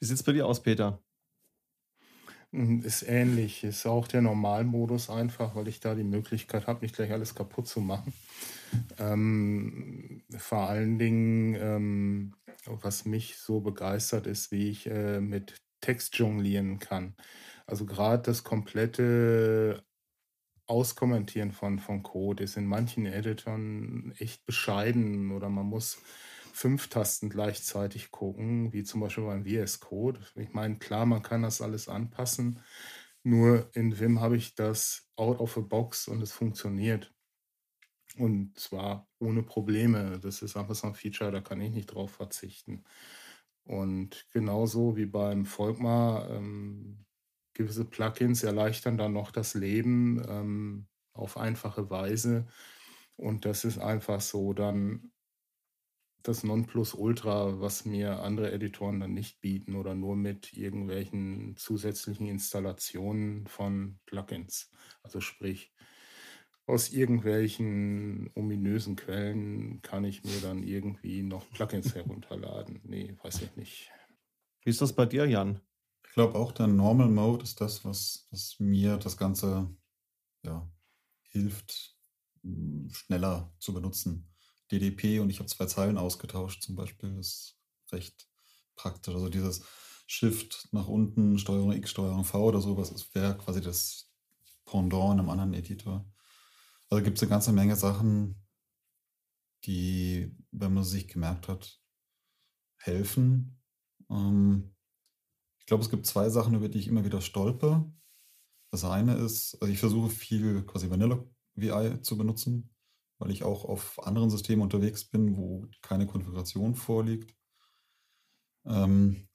Wie 0.00 0.06
sieht 0.06 0.16
es 0.16 0.22
bei 0.22 0.32
dir 0.32 0.46
aus, 0.46 0.62
Peter? 0.62 1.02
Hm, 2.52 2.82
ist 2.82 3.02
ähnlich. 3.02 3.64
Ist 3.64 3.86
auch 3.86 4.08
der 4.08 4.22
Normalmodus 4.22 5.10
einfach, 5.10 5.54
weil 5.54 5.68
ich 5.68 5.80
da 5.80 5.94
die 5.94 6.04
Möglichkeit 6.04 6.66
habe, 6.66 6.80
nicht 6.80 6.94
gleich 6.96 7.12
alles 7.12 7.34
kaputt 7.34 7.68
zu 7.68 7.80
machen. 7.80 8.12
Ähm, 8.98 10.22
vor 10.36 10.68
allen 10.68 10.98
Dingen, 10.98 11.54
ähm, 11.54 12.34
was 12.66 13.04
mich 13.04 13.38
so 13.38 13.60
begeistert, 13.60 14.26
ist, 14.26 14.50
wie 14.50 14.70
ich 14.70 14.86
äh, 14.86 15.20
mit 15.20 15.60
Text 15.80 16.16
jonglieren 16.16 16.78
kann. 16.78 17.14
Also 17.66 17.86
gerade 17.86 18.22
das 18.22 18.44
komplette 18.44 19.84
Auskommentieren 20.66 21.52
von, 21.52 21.78
von 21.78 22.02
Code 22.02 22.44
ist 22.44 22.56
in 22.56 22.66
manchen 22.66 23.06
Editoren 23.06 24.12
echt 24.18 24.44
bescheiden 24.46 25.32
oder 25.32 25.48
man 25.48 25.66
muss 25.66 25.98
fünf 26.58 26.88
Tasten 26.88 27.30
gleichzeitig 27.30 28.10
gucken, 28.10 28.72
wie 28.72 28.82
zum 28.82 29.00
Beispiel 29.00 29.24
beim 29.24 29.44
VS 29.44 29.78
Code. 29.78 30.20
Ich 30.34 30.52
meine, 30.52 30.78
klar, 30.78 31.06
man 31.06 31.22
kann 31.22 31.42
das 31.42 31.62
alles 31.62 31.88
anpassen, 31.88 32.60
nur 33.22 33.70
in 33.74 34.00
Vim 34.00 34.20
habe 34.20 34.36
ich 34.36 34.56
das 34.56 35.08
out 35.14 35.38
of 35.38 35.54
the 35.54 35.60
box 35.60 36.08
und 36.08 36.20
es 36.20 36.32
funktioniert. 36.32 37.14
Und 38.16 38.58
zwar 38.58 39.08
ohne 39.20 39.44
Probleme. 39.44 40.18
Das 40.18 40.42
ist 40.42 40.56
einfach 40.56 40.74
so 40.74 40.88
ein 40.88 40.94
Feature, 40.94 41.30
da 41.30 41.40
kann 41.40 41.60
ich 41.60 41.70
nicht 41.70 41.86
drauf 41.94 42.10
verzichten. 42.10 42.82
Und 43.64 44.26
genauso 44.32 44.96
wie 44.96 45.06
beim 45.06 45.44
Volkmar, 45.44 46.28
ähm, 46.30 47.04
gewisse 47.54 47.84
Plugins 47.84 48.42
erleichtern 48.42 48.98
dann 48.98 49.12
noch 49.12 49.30
das 49.30 49.54
Leben 49.54 50.20
ähm, 50.28 50.88
auf 51.12 51.36
einfache 51.36 51.88
Weise. 51.90 52.48
Und 53.16 53.44
das 53.44 53.64
ist 53.64 53.78
einfach 53.78 54.20
so 54.20 54.52
dann 54.54 55.12
das 56.28 56.44
Nonplusultra, 56.44 57.58
was 57.58 57.86
mir 57.86 58.20
andere 58.22 58.52
Editoren 58.52 59.00
dann 59.00 59.14
nicht 59.14 59.40
bieten 59.40 59.74
oder 59.74 59.94
nur 59.94 60.14
mit 60.14 60.52
irgendwelchen 60.52 61.56
zusätzlichen 61.56 62.26
Installationen 62.26 63.46
von 63.46 63.98
Plugins. 64.04 64.70
Also 65.02 65.20
sprich, 65.20 65.72
aus 66.66 66.90
irgendwelchen 66.90 68.30
ominösen 68.34 68.94
Quellen 68.94 69.80
kann 69.80 70.04
ich 70.04 70.22
mir 70.22 70.38
dann 70.42 70.62
irgendwie 70.62 71.22
noch 71.22 71.48
Plugins 71.50 71.94
herunterladen. 71.94 72.80
Nee, 72.84 73.16
weiß 73.22 73.40
ich 73.42 73.56
nicht. 73.56 73.90
Wie 74.64 74.70
ist 74.70 74.82
das 74.82 74.94
bei 74.94 75.06
dir, 75.06 75.24
Jan? 75.24 75.60
Ich 76.06 76.12
glaube 76.12 76.34
auch 76.34 76.52
der 76.52 76.66
Normal 76.66 77.08
Mode 77.08 77.42
ist 77.42 77.60
das, 77.62 77.86
was, 77.86 78.28
was 78.30 78.56
mir 78.58 78.98
das 78.98 79.16
Ganze 79.16 79.74
ja, 80.44 80.70
hilft, 81.30 81.96
schneller 82.90 83.50
zu 83.58 83.72
benutzen. 83.72 84.28
DDP 84.70 85.20
und 85.20 85.30
ich 85.30 85.38
habe 85.38 85.48
zwei 85.48 85.66
Zeilen 85.66 85.98
ausgetauscht 85.98 86.62
zum 86.62 86.76
Beispiel. 86.76 87.14
Das 87.16 87.26
ist 87.26 87.58
recht 87.92 88.28
praktisch. 88.76 89.14
Also 89.14 89.28
dieses 89.28 89.64
Shift 90.06 90.68
nach 90.72 90.88
unten, 90.88 91.38
Steuerung 91.38 91.72
X, 91.72 91.90
Steuerung 91.90 92.24
V 92.24 92.44
oder 92.44 92.60
sowas, 92.60 92.90
das 92.90 93.14
wäre 93.14 93.36
quasi 93.36 93.60
das 93.60 94.10
Pendant 94.64 95.14
in 95.14 95.20
einem 95.20 95.30
anderen 95.30 95.54
Editor. 95.54 96.10
Also 96.90 97.04
gibt 97.04 97.18
es 97.18 97.22
eine 97.22 97.30
ganze 97.30 97.52
Menge 97.52 97.76
Sachen, 97.76 98.42
die, 99.64 100.34
wenn 100.50 100.74
man 100.74 100.84
sich 100.84 101.08
gemerkt 101.08 101.48
hat, 101.48 101.80
helfen. 102.76 103.60
Ähm, 104.10 104.74
ich 105.58 105.66
glaube, 105.66 105.82
es 105.82 105.90
gibt 105.90 106.06
zwei 106.06 106.30
Sachen, 106.30 106.54
über 106.54 106.68
die 106.68 106.78
ich 106.78 106.88
immer 106.88 107.04
wieder 107.04 107.20
stolper. 107.20 107.90
Das 108.70 108.84
eine 108.84 109.16
ist, 109.16 109.54
also 109.60 109.72
ich 109.72 109.78
versuche 109.78 110.10
viel 110.10 110.64
quasi 110.64 110.90
Vanilla 110.90 111.22
VI 111.54 112.00
zu 112.02 112.16
benutzen 112.16 112.70
weil 113.18 113.30
ich 113.30 113.42
auch 113.44 113.64
auf 113.64 114.04
anderen 114.06 114.30
Systemen 114.30 114.62
unterwegs 114.62 115.04
bin, 115.04 115.36
wo 115.36 115.66
keine 115.82 116.06
Konfiguration 116.06 116.74
vorliegt. 116.74 117.34
Ähm, 118.64 119.28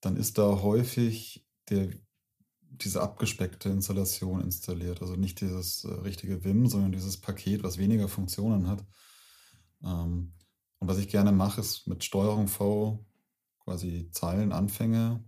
dann 0.00 0.16
ist 0.16 0.38
da 0.38 0.62
häufig 0.62 1.46
der, 1.68 1.90
diese 2.62 3.02
abgespeckte 3.02 3.68
Installation 3.68 4.40
installiert. 4.40 5.02
Also 5.02 5.14
nicht 5.14 5.40
dieses 5.40 5.84
äh, 5.84 5.92
richtige 5.92 6.44
Vim, 6.44 6.66
sondern 6.66 6.92
dieses 6.92 7.20
Paket, 7.20 7.62
was 7.62 7.78
weniger 7.78 8.08
Funktionen 8.08 8.66
hat. 8.66 8.84
Ähm, 9.82 10.34
und 10.78 10.88
was 10.88 10.98
ich 10.98 11.08
gerne 11.08 11.32
mache, 11.32 11.60
ist 11.60 11.86
mit 11.86 12.04
Steuerung 12.04 12.48
V 12.48 13.04
quasi 13.60 14.10
Zeilenanfänge 14.10 15.22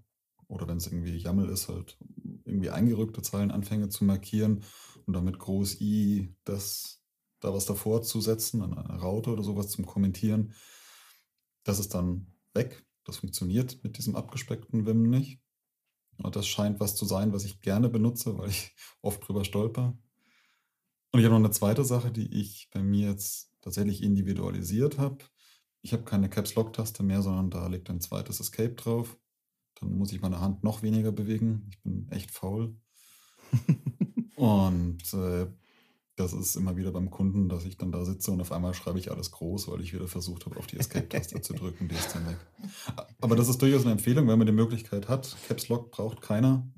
oder 0.49 0.67
wenn 0.67 0.79
es 0.79 0.87
irgendwie 0.87 1.17
YAML 1.17 1.49
ist, 1.51 1.69
halt 1.69 1.99
irgendwie 2.45 2.71
eingerückte 2.71 3.23
Zeilenanfänge 3.23 3.89
zu 3.89 4.05
markieren 4.05 4.65
und 5.07 5.15
damit 5.15 5.39
groß 5.39 5.81
I 5.81 6.35
das 6.45 7.02
da 7.43 7.53
was 7.53 7.67
davor 7.67 8.03
zu 8.03 8.21
setzen, 8.21 8.63
eine 8.63 9.01
Raute 9.01 9.31
oder 9.31 9.43
sowas 9.43 9.69
zum 9.69 9.85
Kommentieren. 9.85 10.55
Das 11.65 11.79
ist 11.79 11.93
dann 11.95 12.33
weg. 12.55 12.87
Das 13.05 13.19
funktioniert 13.19 13.83
mit 13.83 13.99
diesem 13.99 14.15
abgespeckten 14.15 14.87
Wim 14.87 15.11
nicht. 15.11 15.41
Und 16.19 16.37
das 16.37 16.47
scheint 16.47 16.79
was 16.79 16.95
zu 16.95 17.05
sein, 17.05 17.33
was 17.33 17.45
ich 17.45 17.61
gerne 17.61 17.89
benutze, 17.89 18.39
weil 18.39 18.51
ich 18.51 18.75
oft 19.03 19.27
drüber 19.27 19.45
stolper. 19.45 19.99
Und 21.11 21.21
ich 21.21 21.27
habe 21.27 21.35
noch 21.35 21.45
eine 21.45 21.51
zweite 21.51 21.85
Sache, 21.85 22.13
die 22.13 22.33
ich 22.33 22.71
bei 22.73 22.83
mir 22.83 23.09
jetzt 23.11 23.51
tatsächlich 23.61 24.03
individualisiert 24.03 24.99
habe. 24.99 25.19
Ich 25.83 25.93
habe 25.93 26.05
keine 26.05 26.31
Caps 26.31 26.55
Lock 26.55 26.73
Taste 26.73 27.03
mehr, 27.03 27.23
sondern 27.23 27.51
da 27.51 27.67
liegt 27.67 27.91
ein 27.91 28.01
zweites 28.01 28.39
Escape 28.39 28.75
drauf. 28.75 29.19
Dann 29.81 29.99
muss 29.99 30.13
ich 30.13 30.21
meine 30.21 30.41
Hand 30.41 30.63
noch 30.63 30.83
weniger 30.83 31.11
bewegen. 31.11 31.69
Ich 31.71 31.83
bin 31.83 32.09
echt 32.11 32.31
faul. 32.31 32.77
Und 34.37 35.13
äh, 35.13 35.49
das 36.17 36.33
ist 36.33 36.57
immer 36.57 36.77
wieder 36.77 36.93
beim 36.93 37.11
Kunden, 37.11 37.49
dass 37.49 37.65
ich 37.65 37.79
dann 37.79 37.91
da 37.91 38.05
sitze 38.05 38.31
und 38.31 38.41
auf 38.41 38.53
einmal 38.53 38.75
schreibe 38.75 38.99
ich 38.99 39.11
alles 39.11 39.31
groß, 39.31 39.69
weil 39.69 39.81
ich 39.81 39.95
wieder 39.95 40.09
versucht 40.09 40.45
habe, 40.45 40.57
auf 40.59 40.67
die 40.67 40.77
Escape-Taste 40.79 41.41
zu 41.41 41.55
drücken, 41.55 41.89
die 41.89 41.95
ist 41.95 42.15
dann 42.15 42.27
weg. 42.27 42.39
Aber 43.21 43.35
das 43.35 43.49
ist 43.49 43.63
durchaus 43.63 43.83
eine 43.83 43.93
Empfehlung, 43.93 44.29
wenn 44.29 44.39
man 44.39 44.47
die 44.47 44.53
Möglichkeit 44.53 45.09
hat. 45.09 45.37
Caps 45.49 45.69
Lock 45.69 45.91
braucht 45.91 46.21
keiner. 46.21 46.71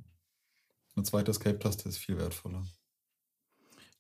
Eine 0.94 1.04
zweite 1.04 1.32
Escape-Taste 1.32 1.88
ist 1.88 1.98
viel 1.98 2.16
wertvoller. 2.16 2.64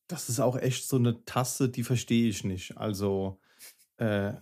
Das 0.06 0.28
ist 0.28 0.38
auch 0.38 0.56
echt 0.56 0.86
so 0.86 0.96
eine 0.96 1.24
Taste, 1.24 1.68
die 1.68 1.82
verstehe 1.82 2.28
ich 2.28 2.44
nicht. 2.44 2.76
Also, 2.76 3.40
äh, 3.96 4.34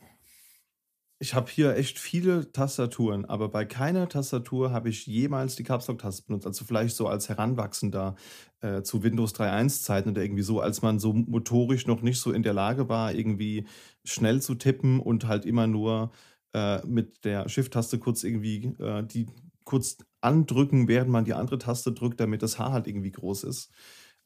ich 1.23 1.35
habe 1.35 1.49
hier 1.49 1.77
echt 1.77 2.01
viele 2.01 2.51
Tastaturen, 2.51 3.25
aber 3.25 3.49
bei 3.49 3.65
keiner 3.65 4.09
Tastatur 4.09 4.73
habe 4.73 4.89
ich 4.89 5.07
jemals 5.07 5.55
die 5.55 5.63
Caps 5.63 5.87
Lock-Taste 5.87 6.25
benutzt. 6.27 6.49
Also 6.49 6.65
vielleicht 6.65 6.97
so 6.97 7.07
als 7.07 7.29
Heranwachsender 7.29 8.17
äh, 8.61 8.83
zu 8.83 9.05
Windows 9.05 9.33
3.1-Zeiten 9.33 10.11
oder 10.11 10.23
irgendwie 10.25 10.43
so, 10.43 10.59
als 10.59 10.83
man 10.83 10.99
so 10.99 11.13
motorisch 11.13 11.87
noch 11.87 12.03
nicht 12.03 12.19
so 12.19 12.33
in 12.33 12.43
der 12.43 12.55
Lage 12.55 12.89
war, 12.89 13.15
irgendwie 13.15 13.69
schnell 14.05 14.43
zu 14.43 14.57
tippen 14.57 14.99
und 14.99 15.29
halt 15.29 15.47
immer 15.47 15.69
nur 15.69 16.11
äh, 16.55 16.85
mit 16.89 17.25
der 17.25 17.49
Shift-Taste 17.49 18.01
kurz 18.01 18.25
irgendwie 18.25 18.75
äh, 18.81 19.05
die 19.07 19.29
kurz 19.65 19.99
andrücken, 20.23 20.89
während 20.89 21.13
man 21.13 21.25
die 21.25 21.35
andere 21.35 21.59
Taste 21.59 21.93
drückt, 21.93 22.19
damit 22.19 22.43
das 22.43 22.59
Haar 22.59 22.73
halt 22.73 22.89
irgendwie 22.89 23.13
groß 23.13 23.45
ist. 23.45 23.71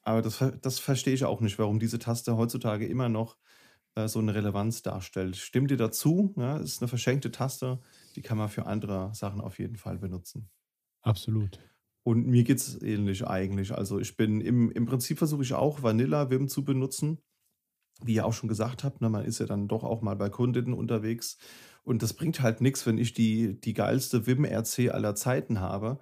Aber 0.00 0.22
das, 0.22 0.42
das 0.62 0.78
verstehe 0.78 1.12
ich 1.12 1.26
auch 1.26 1.42
nicht, 1.42 1.58
warum 1.58 1.78
diese 1.78 1.98
Taste 1.98 2.38
heutzutage 2.38 2.86
immer 2.86 3.10
noch 3.10 3.36
äh, 3.96 4.08
so 4.08 4.20
eine 4.20 4.34
Relevanz 4.34 4.82
darstellt. 4.82 5.36
Stimmt 5.36 5.70
dir 5.70 5.76
dazu? 5.76 6.32
Ja, 6.36 6.58
ist 6.58 6.80
eine 6.80 6.88
verschenkte 6.88 7.32
Taste, 7.32 7.80
die 8.14 8.22
kann 8.22 8.38
man 8.38 8.48
für 8.48 8.66
andere 8.66 9.10
Sachen 9.14 9.40
auf 9.40 9.58
jeden 9.58 9.76
Fall 9.76 9.98
benutzen. 9.98 10.48
Absolut. 11.02 11.58
Und 12.04 12.26
mir 12.26 12.44
geht 12.44 12.58
es 12.58 12.80
ähnlich 12.82 13.26
eigentlich. 13.26 13.72
Also 13.72 13.98
ich 13.98 14.16
bin 14.16 14.40
im, 14.40 14.70
im 14.70 14.86
Prinzip 14.86 15.18
versuche 15.18 15.42
ich 15.42 15.54
auch 15.54 15.82
Vanilla 15.82 16.30
Vim 16.30 16.48
zu 16.48 16.64
benutzen. 16.64 17.18
Wie 18.02 18.14
ihr 18.14 18.26
auch 18.26 18.34
schon 18.34 18.48
gesagt 18.48 18.84
habt, 18.84 19.00
ne, 19.00 19.08
man 19.08 19.24
ist 19.24 19.40
ja 19.40 19.46
dann 19.46 19.68
doch 19.68 19.82
auch 19.82 20.02
mal 20.02 20.14
bei 20.14 20.28
Kundinnen 20.28 20.74
unterwegs. 20.74 21.38
Und 21.82 22.02
das 22.02 22.12
bringt 22.12 22.40
halt 22.42 22.60
nichts, 22.60 22.84
wenn 22.86 22.98
ich 22.98 23.14
die, 23.14 23.58
die 23.60 23.72
geilste 23.72 24.26
Vim-RC 24.26 24.90
aller 24.92 25.14
Zeiten 25.14 25.60
habe, 25.60 25.98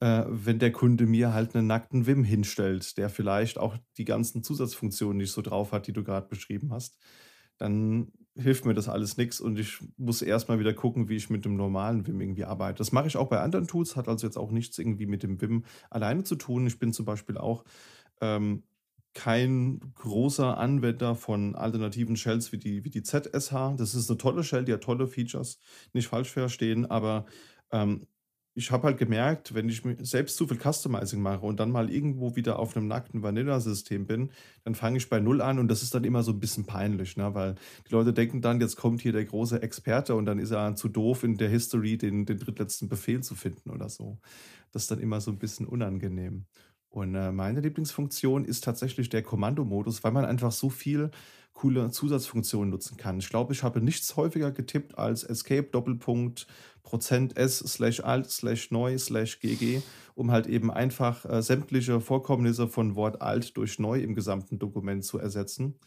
äh, 0.00 0.24
wenn 0.28 0.58
der 0.58 0.72
Kunde 0.72 1.06
mir 1.06 1.32
halt 1.32 1.54
einen 1.54 1.66
nackten 1.66 2.06
Vim 2.06 2.24
hinstellt, 2.24 2.96
der 2.98 3.10
vielleicht 3.10 3.58
auch 3.58 3.76
die 3.98 4.04
ganzen 4.04 4.42
Zusatzfunktionen 4.42 5.18
nicht 5.18 5.32
so 5.32 5.42
drauf 5.42 5.72
hat, 5.72 5.86
die 5.86 5.92
du 5.92 6.02
gerade 6.02 6.26
beschrieben 6.28 6.72
hast, 6.72 6.98
dann 7.58 8.10
hilft 8.36 8.64
mir 8.64 8.74
das 8.74 8.88
alles 8.88 9.16
nichts 9.18 9.40
und 9.40 9.58
ich 9.58 9.78
muss 9.98 10.22
erstmal 10.22 10.58
wieder 10.58 10.72
gucken, 10.72 11.08
wie 11.08 11.16
ich 11.16 11.28
mit 11.28 11.44
dem 11.44 11.56
normalen 11.56 12.06
Vim 12.06 12.20
irgendwie 12.20 12.44
arbeite. 12.44 12.78
Das 12.78 12.92
mache 12.92 13.08
ich 13.08 13.16
auch 13.16 13.28
bei 13.28 13.40
anderen 13.40 13.66
Tools, 13.66 13.96
hat 13.96 14.08
also 14.08 14.26
jetzt 14.26 14.38
auch 14.38 14.50
nichts 14.50 14.78
irgendwie 14.78 15.06
mit 15.06 15.22
dem 15.22 15.40
Vim 15.40 15.64
alleine 15.90 16.24
zu 16.24 16.36
tun. 16.36 16.66
Ich 16.66 16.78
bin 16.78 16.94
zum 16.94 17.04
Beispiel 17.04 17.36
auch 17.36 17.64
ähm, 18.22 18.62
kein 19.12 19.80
großer 19.96 20.56
Anwender 20.56 21.14
von 21.16 21.56
alternativen 21.56 22.16
Shells 22.16 22.52
wie 22.52 22.58
die, 22.58 22.84
wie 22.84 22.90
die 22.90 23.02
ZSH. 23.02 23.76
Das 23.76 23.94
ist 23.94 24.08
eine 24.08 24.18
tolle 24.18 24.44
Shell, 24.44 24.64
die 24.64 24.72
hat 24.72 24.82
tolle 24.82 25.06
Features, 25.08 25.58
nicht 25.92 26.08
falsch 26.08 26.30
verstehen, 26.30 26.86
aber 26.86 27.26
ähm, 27.72 28.06
ich 28.60 28.70
habe 28.70 28.84
halt 28.84 28.98
gemerkt, 28.98 29.54
wenn 29.54 29.68
ich 29.70 29.82
selbst 30.02 30.36
zu 30.36 30.46
viel 30.46 30.58
Customizing 30.58 31.22
mache 31.22 31.46
und 31.46 31.58
dann 31.58 31.70
mal 31.70 31.90
irgendwo 31.90 32.36
wieder 32.36 32.58
auf 32.58 32.76
einem 32.76 32.88
nackten 32.88 33.22
Vanilla-System 33.22 34.06
bin, 34.06 34.30
dann 34.64 34.74
fange 34.74 34.98
ich 34.98 35.08
bei 35.08 35.18
Null 35.18 35.40
an 35.40 35.58
und 35.58 35.68
das 35.68 35.82
ist 35.82 35.94
dann 35.94 36.04
immer 36.04 36.22
so 36.22 36.32
ein 36.32 36.40
bisschen 36.40 36.66
peinlich, 36.66 37.16
ne? 37.16 37.34
weil 37.34 37.54
die 37.88 37.92
Leute 37.92 38.12
denken 38.12 38.42
dann, 38.42 38.60
jetzt 38.60 38.76
kommt 38.76 39.00
hier 39.00 39.12
der 39.12 39.24
große 39.24 39.62
Experte 39.62 40.14
und 40.14 40.26
dann 40.26 40.38
ist 40.38 40.50
er 40.50 40.76
zu 40.76 40.88
doof 40.88 41.24
in 41.24 41.38
der 41.38 41.48
History, 41.48 41.96
den, 41.96 42.26
den 42.26 42.38
drittletzten 42.38 42.88
Befehl 42.88 43.22
zu 43.22 43.34
finden 43.34 43.70
oder 43.70 43.88
so. 43.88 44.18
Das 44.72 44.82
ist 44.82 44.90
dann 44.90 45.00
immer 45.00 45.22
so 45.22 45.30
ein 45.30 45.38
bisschen 45.38 45.66
unangenehm. 45.66 46.44
Und 46.90 47.14
äh, 47.14 47.32
meine 47.32 47.60
Lieblingsfunktion 47.60 48.44
ist 48.44 48.64
tatsächlich 48.64 49.08
der 49.08 49.22
Kommandomodus, 49.22 50.04
weil 50.04 50.12
man 50.12 50.26
einfach 50.26 50.52
so 50.52 50.68
viel 50.68 51.10
coole 51.52 51.90
Zusatzfunktionen 51.90 52.70
nutzen 52.70 52.96
kann. 52.96 53.18
Ich 53.18 53.28
glaube, 53.28 53.52
ich 53.52 53.62
habe 53.62 53.80
nichts 53.80 54.16
häufiger 54.16 54.50
getippt 54.50 54.96
als 54.98 55.24
Escape 55.24 55.64
Doppelpunkt 55.64 56.46
Prozent 56.82 57.36
S 57.36 57.58
slash 57.58 58.00
Alt 58.00 58.30
slash 58.30 58.70
Neu 58.70 58.98
slash 58.98 59.40
GG, 59.40 59.82
um 60.14 60.30
halt 60.30 60.46
eben 60.46 60.70
einfach 60.70 61.24
äh, 61.26 61.42
sämtliche 61.42 62.00
Vorkommnisse 62.00 62.66
von 62.66 62.96
Wort 62.96 63.20
Alt 63.20 63.56
durch 63.56 63.78
Neu 63.78 64.00
im 64.00 64.14
gesamten 64.14 64.58
Dokument 64.58 65.04
zu 65.04 65.18
ersetzen. 65.18 65.78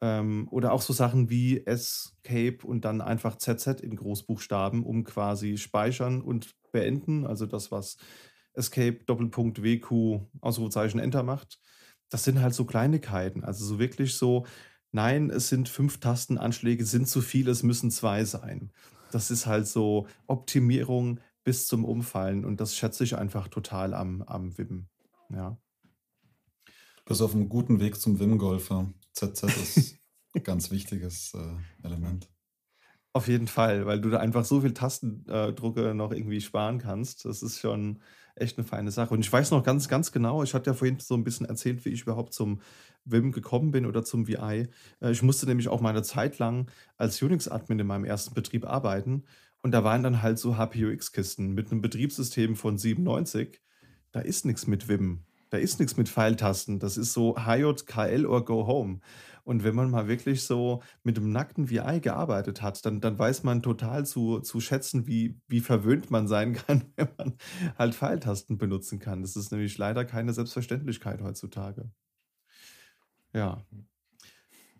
Ähm, 0.00 0.48
oder 0.50 0.72
auch 0.72 0.82
so 0.82 0.92
Sachen 0.92 1.30
wie 1.30 1.64
Escape 1.64 2.58
und 2.64 2.84
dann 2.84 3.00
einfach 3.00 3.36
ZZ 3.36 3.80
in 3.80 3.96
Großbuchstaben, 3.96 4.82
um 4.84 5.04
quasi 5.04 5.56
speichern 5.56 6.20
und 6.20 6.54
beenden, 6.72 7.26
also 7.26 7.46
das, 7.46 7.70
was 7.70 7.96
Escape 8.54 9.04
Doppelpunkt 9.06 9.62
WQ 9.62 10.20
Ausrufezeichen 10.40 11.00
Enter 11.00 11.22
macht. 11.22 11.58
Das 12.10 12.24
sind 12.24 12.40
halt 12.40 12.54
so 12.54 12.64
Kleinigkeiten, 12.64 13.44
also 13.44 13.64
so 13.64 13.78
wirklich 13.78 14.14
so 14.16 14.46
nein, 14.94 15.28
es 15.30 15.48
sind 15.48 15.68
fünf 15.68 15.98
Tastenanschläge, 15.98 16.84
sind 16.84 17.08
zu 17.08 17.20
viel, 17.20 17.48
es 17.48 17.62
müssen 17.62 17.90
zwei 17.90 18.24
sein. 18.24 18.72
Das 19.10 19.30
ist 19.30 19.46
halt 19.46 19.66
so 19.66 20.06
Optimierung 20.26 21.20
bis 21.42 21.66
zum 21.66 21.84
Umfallen 21.84 22.44
und 22.44 22.60
das 22.60 22.76
schätze 22.76 23.04
ich 23.04 23.16
einfach 23.16 23.48
total 23.48 23.92
am, 23.92 24.22
am 24.22 24.56
Wim. 24.56 24.88
Ja. 25.30 25.58
Du 26.64 27.02
bist 27.06 27.20
auf 27.20 27.34
einem 27.34 27.48
guten 27.48 27.80
Weg 27.80 28.00
zum 28.00 28.18
Wim-Golfer. 28.18 28.92
ZZ 29.12 29.42
ist 29.42 29.98
ein 30.34 30.42
ganz 30.42 30.70
wichtiges 30.70 31.34
äh, 31.34 31.86
Element. 31.86 32.30
Auf 33.12 33.28
jeden 33.28 33.46
Fall, 33.46 33.86
weil 33.86 34.00
du 34.00 34.10
da 34.10 34.18
einfach 34.18 34.44
so 34.44 34.60
viel 34.62 34.74
Tastendrucke 34.74 35.94
noch 35.94 36.12
irgendwie 36.12 36.40
sparen 36.40 36.78
kannst. 36.78 37.24
Das 37.24 37.42
ist 37.42 37.60
schon 37.60 38.00
echt 38.36 38.58
eine 38.58 38.66
feine 38.66 38.90
Sache. 38.90 39.14
Und 39.14 39.20
ich 39.20 39.32
weiß 39.32 39.50
noch 39.50 39.62
ganz, 39.62 39.88
ganz 39.88 40.12
genau, 40.12 40.42
ich 40.42 40.54
hatte 40.54 40.70
ja 40.70 40.74
vorhin 40.74 40.98
so 40.98 41.14
ein 41.14 41.24
bisschen 41.24 41.46
erzählt, 41.46 41.84
wie 41.84 41.90
ich 41.90 42.02
überhaupt 42.02 42.34
zum 42.34 42.60
Vim 43.04 43.32
gekommen 43.32 43.70
bin 43.70 43.86
oder 43.86 44.04
zum 44.04 44.26
VI. 44.26 44.68
Äh, 45.00 45.10
ich 45.10 45.22
musste 45.22 45.46
nämlich 45.46 45.68
auch 45.68 45.80
meine 45.80 46.02
Zeit 46.02 46.38
lang 46.38 46.70
als 46.96 47.20
Unix-Admin 47.22 47.78
in 47.78 47.86
meinem 47.86 48.04
ersten 48.04 48.34
Betrieb 48.34 48.66
arbeiten. 48.66 49.24
Und 49.62 49.72
da 49.72 49.84
waren 49.84 50.02
dann 50.02 50.22
halt 50.22 50.38
so 50.38 50.56
HPUX-Kisten 50.56 51.52
mit 51.52 51.70
einem 51.70 51.80
Betriebssystem 51.80 52.56
von 52.56 52.76
97. 52.76 53.60
Da 54.12 54.20
ist 54.20 54.44
nichts 54.44 54.66
mit 54.66 54.88
Vim. 54.88 55.24
Da 55.50 55.58
ist 55.58 55.78
nichts 55.78 55.96
mit 55.96 56.08
Pfeiltasten. 56.08 56.80
Das 56.80 56.96
ist 56.96 57.12
so 57.12 57.36
HJKL 57.36 58.26
or 58.26 58.44
Go 58.44 58.66
Home. 58.66 59.00
Und 59.44 59.62
wenn 59.62 59.74
man 59.74 59.90
mal 59.90 60.08
wirklich 60.08 60.42
so 60.44 60.82
mit 61.02 61.18
einem 61.18 61.30
nackten 61.30 61.70
VI 61.70 62.00
gearbeitet 62.00 62.62
hat, 62.62 62.84
dann, 62.86 63.00
dann 63.00 63.18
weiß 63.18 63.42
man 63.44 63.62
total 63.62 64.06
zu, 64.06 64.40
zu 64.40 64.60
schätzen, 64.60 65.06
wie, 65.06 65.38
wie 65.48 65.60
verwöhnt 65.60 66.10
man 66.10 66.26
sein 66.28 66.54
kann, 66.54 66.92
wenn 66.96 67.08
man 67.18 67.34
halt 67.78 67.94
Pfeiltasten 67.94 68.58
benutzen 68.58 68.98
kann. 68.98 69.22
Das 69.22 69.36
ist 69.36 69.52
nämlich 69.52 69.76
leider 69.78 70.04
keine 70.04 70.32
Selbstverständlichkeit 70.32 71.22
heutzutage. 71.22 71.90
Ja. 73.32 73.64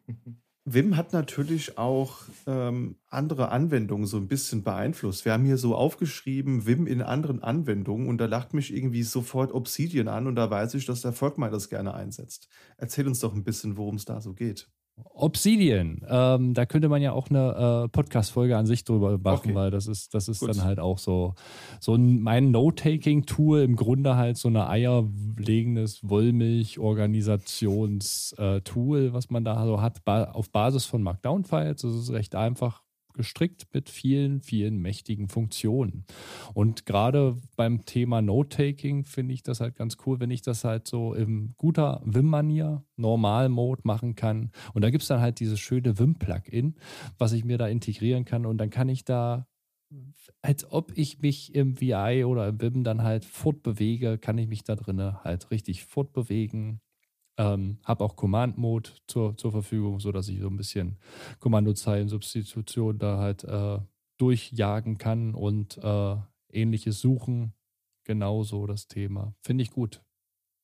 Wim 0.67 0.97
hat 0.97 1.13
natürlich 1.13 1.77
auch 1.77 2.23
ähm, 2.47 2.97
andere 3.09 3.51
Anwendungen 3.51 4.07
so 4.07 4.17
ein 4.17 4.29
bisschen 4.29 4.63
beeinflusst. 4.63 5.27
Wir 5.27 5.33
haben 5.35 5.45
hier 5.45 5.59
so 5.59 5.75
aufgeschrieben, 5.75 6.67
Wim 6.67 6.87
in 6.87 7.03
anderen 7.03 7.43
Anwendungen 7.43 8.09
und 8.09 8.17
da 8.17 8.25
lacht 8.25 8.55
mich 8.55 8.75
irgendwie 8.75 9.03
sofort 9.03 9.53
Obsidian 9.53 10.09
an 10.09 10.27
und 10.27 10.37
da 10.37 10.51
weiß 10.51 10.73
ich, 10.75 10.87
dass 10.87 11.03
der 11.03 11.13
Volkmar 11.13 11.51
das 11.51 11.69
gerne 11.69 11.93
einsetzt. 11.93 12.49
Erzähl 12.79 13.07
uns 13.07 13.21
doch 13.21 13.35
ein 13.35 13.45
bisschen, 13.45 13.77
worum 13.77 13.97
es 13.97 14.07
da 14.07 14.23
so 14.23 14.33
geht. 14.33 14.71
Obsidian, 15.13 16.03
ähm, 16.09 16.55
da 16.55 16.67
könnte 16.67 16.89
man 16.89 17.03
ja 17.03 17.11
auch 17.13 17.29
eine 17.29 17.85
äh, 17.85 17.89
Podcast-Folge 17.89 18.57
an 18.57 18.67
sich 18.67 18.85
drüber 18.85 19.19
machen, 19.19 19.51
okay. 19.51 19.55
weil 19.55 19.73
das 19.73 19.89
ist, 19.89 20.15
das 20.15 20.29
ist 20.29 20.41
dann 20.43 20.63
halt 20.63 20.79
auch 20.79 20.99
so, 20.99 21.35
so 21.81 21.95
ein, 21.95 22.21
mein 22.21 22.53
Note-Taking-Tool, 22.53 23.63
im 23.63 23.75
Grunde 23.75 24.15
halt 24.15 24.37
so 24.37 24.47
eine 24.49 24.69
eierlegendes 24.69 26.09
Wollmilch-Organisations-Tool, 26.09 28.99
äh, 28.99 29.13
was 29.13 29.31
man 29.31 29.45
da 29.45 29.67
so 29.67 29.81
hat, 29.81 30.05
ba 30.05 30.25
auf 30.25 30.51
Basis 30.51 30.85
von 30.85 31.03
Markdown-Files. 31.03 31.83
Das 31.83 31.95
ist 31.95 32.13
recht 32.13 32.37
einfach 32.37 32.84
gestrickt 33.15 33.67
mit 33.73 33.89
vielen, 33.89 34.43
vielen 34.43 34.79
mächtigen 34.79 35.29
Funktionen. 35.29 36.05
Und 36.53 36.85
gerade 36.85 37.37
beim 37.57 37.85
Thema 37.85 38.21
Note-Taking 38.21 39.05
finde 39.05 39.35
ich 39.35 39.43
das 39.43 39.61
halt 39.61 39.77
ganz 39.77 39.97
cool, 40.05 40.21
wenn 40.21 40.31
ich 40.31 40.43
das 40.43 40.65
halt 40.65 40.87
so 40.87 41.15
im 41.15 41.55
guter 41.57 42.03
Vim-Manier, 42.05 42.85
Normal-Mode 42.97 43.83
machen 43.85 44.15
kann. 44.15 44.51
Und 44.75 44.83
da 44.83 44.91
gibt 44.91 45.03
es 45.03 45.09
dann 45.09 45.21
halt 45.21 45.41
dieses 45.41 45.61
schöne 45.61 45.99
Vim-Plugin, 45.99 46.75
was 47.19 47.33
ich 47.33 47.45
mir 47.45 47.59
da 47.59 47.69
integrieren 47.69 48.25
kann. 48.25 48.47
Und 48.47 48.59
dann 48.59 48.71
kann 48.71 48.89
ich 48.89 49.05
da 49.05 49.47
als 50.43 50.71
ob 50.71 50.97
ich 50.97 51.21
mich 51.21 51.55
im 51.55 51.81
VI 51.81 52.25
oder 52.25 52.49
im 52.49 52.61
Vim 52.61 52.85
dann 52.85 53.03
halt 53.03 53.25
fortbewege, 53.25 54.19
kann 54.19 54.39
ich 54.39 54.49
mich 54.49 54.65
da 54.65 54.75
drinnen 54.75 55.23
halt 55.23 55.51
richtig 55.51 55.85
fortbewegen, 55.85 56.81
ähm, 57.37 57.79
habe 57.85 58.05
auch 58.05 58.17
Command-Mode 58.17 58.91
zur, 59.07 59.37
zur 59.37 59.53
Verfügung, 59.53 60.01
sodass 60.01 60.29
ich 60.29 60.41
so 60.41 60.49
ein 60.49 60.57
bisschen 60.57 60.99
Kommandozeilen-Substitution 61.41 62.99
da 62.99 63.19
halt 63.19 63.45
äh, 63.45 63.81
durchjagen 64.19 64.99
kann 64.99 65.35
und 65.35 65.79
äh, 65.79 66.17
ähnliches 66.51 67.01
suchen. 67.01 67.55
Genauso 68.05 68.67
das 68.67 68.87
Thema. 68.87 69.35
Finde 69.43 69.63
ich 69.63 69.71
gut. 69.71 70.03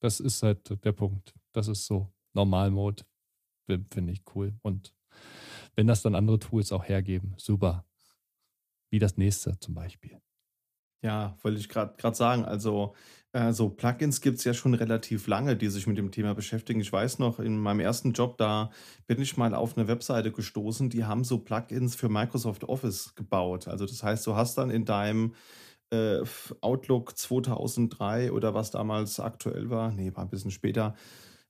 Das 0.01 0.21
ist 0.21 0.43
halt 0.43 0.85
der 0.85 0.93
Punkt. 0.93 1.35
Das 1.53 1.69
ist 1.69 1.87
so 1.87 2.13
Normal-Mode. 2.35 3.05
Finde 3.91 4.13
ich 4.13 4.23
cool. 4.35 4.55
Und 4.63 4.95
wenn 5.75 5.87
das 5.87 6.03
dann 6.03 6.15
andere 6.15 6.39
Tools 6.39 6.73
auch 6.73 6.85
hergeben, 6.85 7.35
super. 7.39 7.85
Wie 8.91 8.99
das 8.99 9.17
nächste 9.17 9.59
zum 9.59 9.75
Beispiel. 9.75 10.21
Ja, 11.03 11.37
wollte 11.43 11.59
ich 11.59 11.69
gerade 11.69 12.15
sagen. 12.15 12.45
Also 12.45 12.95
äh, 13.33 13.53
so 13.53 13.71
Plugins 13.71 14.21
gibt 14.21 14.39
es 14.39 14.45
ja 14.45 14.55
schon 14.55 14.75
relativ 14.75 15.27
lange, 15.27 15.57
die 15.57 15.69
sich 15.69 15.87
mit 15.87 15.97
dem 15.99 16.11
Thema 16.11 16.35
beschäftigen. 16.35 16.81
Ich 16.81 16.93
weiß 16.93 17.19
noch, 17.21 17.39
in 17.39 17.59
meinem 17.59 17.81
ersten 17.81 18.13
Job, 18.13 18.37
da 18.39 18.71
bin 19.07 19.21
ich 19.21 19.37
mal 19.37 19.55
auf 19.55 19.77
eine 19.77 19.89
Webseite 19.89 20.33
gestoßen, 20.33 20.91
die 20.91 21.05
haben 21.05 21.25
so 21.25 21.39
Plugins 21.39 21.95
für 21.95 22.09
Microsoft 22.09 22.65
Office 22.65 23.15
gebaut. 23.15 23.69
Also 23.69 23.87
das 23.87 24.03
heißt, 24.03 24.27
du 24.27 24.35
hast 24.35 24.59
dann 24.59 24.71
in 24.71 24.85
deinem 24.85 25.35
äh, 25.91 26.21
Outlook 26.61 27.17
2003 27.17 28.33
oder 28.33 28.55
was 28.55 28.71
damals 28.71 29.21
aktuell 29.21 29.71
war. 29.71 29.93
Nee, 29.93 30.13
war 30.15 30.25
ein 30.25 30.31
bisschen 30.31 30.51
später. 30.51 30.95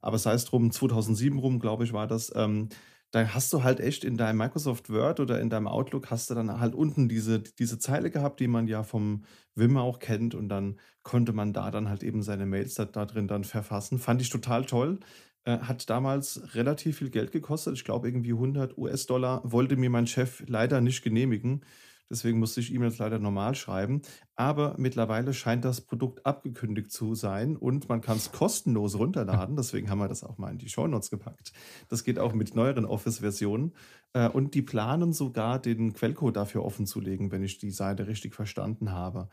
Aber 0.01 0.19
sei 0.19 0.33
es 0.35 0.45
drum, 0.47 0.71
2007 0.73 1.39
rum, 1.39 1.59
glaube 1.61 1.85
ich, 1.85 1.93
war 1.93 2.07
das. 2.07 2.33
Ähm, 2.35 2.69
da 3.11 3.35
hast 3.35 3.53
du 3.53 3.65
halt 3.65 3.81
echt 3.81 4.05
in 4.05 4.17
deinem 4.17 4.39
Microsoft 4.39 4.91
Word 4.91 5.21
oder 5.21 5.41
in 5.41 5.51
deinem 5.51 5.67
Outlook 5.67 6.11
hast 6.11 6.31
du 6.31 6.35
dann 6.35 6.61
halt 6.61 6.75
unten 6.75 7.09
diese, 7.09 7.41
diese 7.41 7.79
Zeile 7.79 8.11
gehabt, 8.11 8.41
die 8.41 8.47
man 8.47 8.69
ja 8.69 8.83
vom 8.83 9.25
Wim 9.55 9.77
auch 9.77 9.99
kennt 9.99 10.35
und 10.35 10.49
dann 10.49 10.79
konnte 11.03 11.33
man 11.33 11.53
da 11.53 11.71
dann 11.71 11.89
halt 11.89 12.03
eben 12.03 12.23
seine 12.23 12.47
Mails 12.47 12.75
da, 12.75 12.85
da 12.85 13.07
drin 13.07 13.27
dann 13.27 13.45
verfassen. 13.45 13.99
Fand 13.99 14.23
ich 14.23 14.31
total 14.31 14.65
toll. 14.65 15.01
Äh, 15.45 15.59
hat 15.59 15.89
damals 15.91 16.55
relativ 16.55 16.99
viel 16.99 17.11
Geld 17.11 17.33
gekostet. 17.33 17.75
Ich 17.75 17.85
glaube 17.85 18.09
irgendwie 18.09 18.33
100 18.33 18.77
US-Dollar. 18.79 19.41
Wollte 19.45 19.77
mir 19.77 19.91
mein 19.91 20.07
Chef 20.07 20.43
leider 20.47 20.81
nicht 20.81 21.03
genehmigen. 21.03 21.63
Deswegen 22.11 22.41
musste 22.41 22.61
ich 22.61 22.75
E-Mails 22.75 22.99
leider 22.99 23.19
normal 23.19 23.55
schreiben. 23.55 24.03
Aber 24.35 24.75
mittlerweile 24.79 25.33
scheint 25.33 25.65
das 25.65 25.81
Produkt 25.81 26.27
abgekündigt 26.27 26.91
zu 26.91 27.15
sein 27.15 27.57
und 27.57 27.89
man 27.89 28.01
kann 28.01 28.17
es 28.17 28.33
kostenlos 28.33 28.99
runterladen. 28.99 29.57
Deswegen 29.57 29.89
haben 29.89 30.01
wir 30.01 30.09
das 30.09 30.25
auch 30.25 30.37
mal 30.37 30.51
in 30.51 30.59
die 30.59 30.69
Show 30.69 30.87
Notes 30.87 31.11
gepackt. 31.11 31.53
Das 31.89 32.03
geht 32.03 32.19
auch 32.19 32.33
mit 32.33 32.57
neueren 32.57 32.85
Office-Versionen. 32.85 33.73
Äh, 34.13 34.29
und 34.29 34.55
die 34.55 34.63
planen 34.63 35.13
sogar, 35.13 35.61
den 35.61 35.93
Quellcode 35.93 36.37
dafür 36.37 36.65
offenzulegen, 36.65 37.31
wenn 37.31 37.45
ich 37.45 37.59
die 37.59 37.71
Seite 37.71 38.09
richtig 38.09 38.35
verstanden 38.35 38.91
habe. 38.91 39.29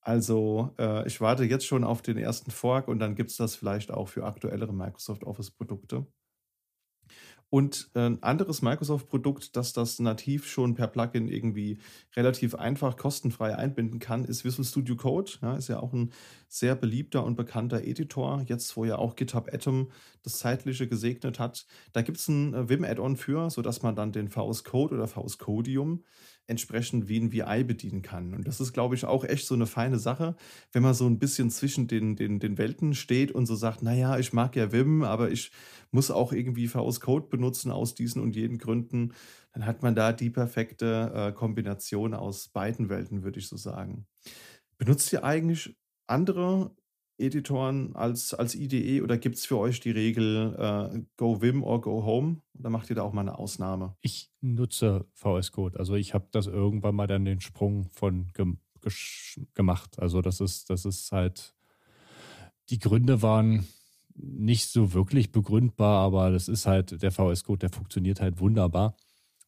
Also 0.00 0.74
äh, 0.78 1.06
ich 1.06 1.20
warte 1.20 1.44
jetzt 1.44 1.66
schon 1.66 1.84
auf 1.84 2.02
den 2.02 2.18
ersten 2.18 2.50
Fork 2.50 2.88
und 2.88 2.98
dann 2.98 3.14
gibt 3.14 3.30
es 3.30 3.36
das 3.36 3.54
vielleicht 3.54 3.92
auch 3.92 4.08
für 4.08 4.24
aktuellere 4.24 4.72
Microsoft 4.72 5.24
Office-Produkte. 5.24 6.06
Und 7.52 7.90
äh, 7.92 8.06
ein 8.06 8.22
anderes 8.22 8.62
Microsoft-Produkt, 8.62 9.56
das 9.56 9.74
das 9.74 9.98
nativ 9.98 10.46
schon 10.46 10.74
per 10.74 10.86
Plugin 10.86 11.28
irgendwie 11.28 11.76
relativ 12.16 12.54
einfach 12.54 12.96
kostenfrei 12.96 13.54
einbinden 13.54 13.98
kann, 13.98 14.24
ist 14.24 14.42
Visual 14.42 14.64
Studio 14.64 14.96
Code. 14.96 15.32
Ja, 15.42 15.56
ist 15.56 15.68
ja 15.68 15.78
auch 15.78 15.92
ein 15.92 16.14
sehr 16.48 16.74
beliebter 16.74 17.22
und 17.22 17.36
bekannter 17.36 17.84
Editor. 17.84 18.42
Jetzt, 18.46 18.74
wo 18.74 18.86
ja 18.86 18.96
auch 18.96 19.16
GitHub 19.16 19.52
Atom 19.52 19.90
das 20.22 20.38
Zeitliche 20.38 20.88
gesegnet 20.88 21.38
hat. 21.38 21.66
Da 21.92 22.00
gibt 22.00 22.16
es 22.16 22.28
ein 22.28 22.54
äh, 22.54 22.70
Vim-Add-on 22.70 23.18
für, 23.18 23.50
sodass 23.50 23.82
man 23.82 23.94
dann 23.94 24.12
den 24.12 24.28
VS 24.28 24.64
Code 24.64 24.94
oder 24.94 25.06
VS 25.06 25.36
Codium 25.36 26.04
entsprechend 26.46 27.08
wie 27.08 27.20
ein 27.20 27.32
VI 27.32 27.64
bedienen 27.64 28.02
kann. 28.02 28.34
Und 28.34 28.46
das 28.46 28.60
ist, 28.60 28.72
glaube 28.72 28.94
ich, 28.94 29.04
auch 29.04 29.24
echt 29.24 29.46
so 29.46 29.54
eine 29.54 29.66
feine 29.66 29.98
Sache, 29.98 30.36
wenn 30.72 30.82
man 30.82 30.94
so 30.94 31.06
ein 31.06 31.18
bisschen 31.18 31.50
zwischen 31.50 31.86
den, 31.86 32.16
den, 32.16 32.40
den 32.40 32.58
Welten 32.58 32.94
steht 32.94 33.32
und 33.32 33.46
so 33.46 33.54
sagt, 33.54 33.82
naja, 33.82 34.18
ich 34.18 34.32
mag 34.32 34.56
ja 34.56 34.72
Vim, 34.72 35.02
aber 35.02 35.30
ich 35.30 35.52
muss 35.90 36.10
auch 36.10 36.32
irgendwie 36.32 36.68
VS 36.68 37.00
Code 37.00 37.28
benutzen 37.28 37.70
aus 37.70 37.94
diesen 37.94 38.20
und 38.20 38.34
jenen 38.34 38.58
Gründen, 38.58 39.12
dann 39.52 39.66
hat 39.66 39.82
man 39.82 39.94
da 39.94 40.12
die 40.12 40.30
perfekte 40.30 41.12
äh, 41.14 41.32
Kombination 41.32 42.14
aus 42.14 42.48
beiden 42.48 42.88
Welten, 42.88 43.22
würde 43.22 43.38
ich 43.38 43.48
so 43.48 43.56
sagen. 43.56 44.06
Benutzt 44.78 45.12
ihr 45.12 45.24
eigentlich 45.24 45.76
andere 46.06 46.74
Editoren 47.18 47.94
als, 47.94 48.34
als 48.34 48.54
IDE 48.54 49.02
oder 49.02 49.18
gibt 49.18 49.36
es 49.36 49.46
für 49.46 49.58
euch 49.58 49.80
die 49.80 49.90
Regel 49.90 50.54
äh, 50.58 51.00
Go 51.16 51.40
Vim 51.40 51.62
or 51.62 51.80
Go 51.80 52.04
Home? 52.04 52.42
Oder 52.58 52.70
macht 52.70 52.90
ihr 52.90 52.96
da 52.96 53.02
auch 53.02 53.12
mal 53.12 53.22
eine 53.22 53.38
Ausnahme? 53.38 53.96
Ich 54.00 54.30
nutze 54.40 55.06
VS 55.14 55.52
Code. 55.52 55.78
Also 55.78 55.94
ich 55.94 56.14
habe 56.14 56.28
das 56.30 56.46
irgendwann 56.46 56.94
mal 56.94 57.06
dann 57.06 57.24
den 57.24 57.40
Sprung 57.40 57.88
von 57.90 58.28
gem 58.34 58.58
gemacht. 59.54 59.98
Also 60.00 60.22
das 60.22 60.40
ist, 60.40 60.68
das 60.68 60.84
ist 60.84 61.12
halt, 61.12 61.54
die 62.70 62.78
Gründe 62.78 63.22
waren 63.22 63.66
nicht 64.14 64.68
so 64.68 64.92
wirklich 64.92 65.32
begründbar, 65.32 66.00
aber 66.04 66.30
das 66.30 66.48
ist 66.48 66.66
halt, 66.66 67.00
der 67.02 67.12
VS 67.12 67.44
Code, 67.44 67.60
der 67.60 67.70
funktioniert 67.70 68.20
halt 68.20 68.40
wunderbar. 68.40 68.96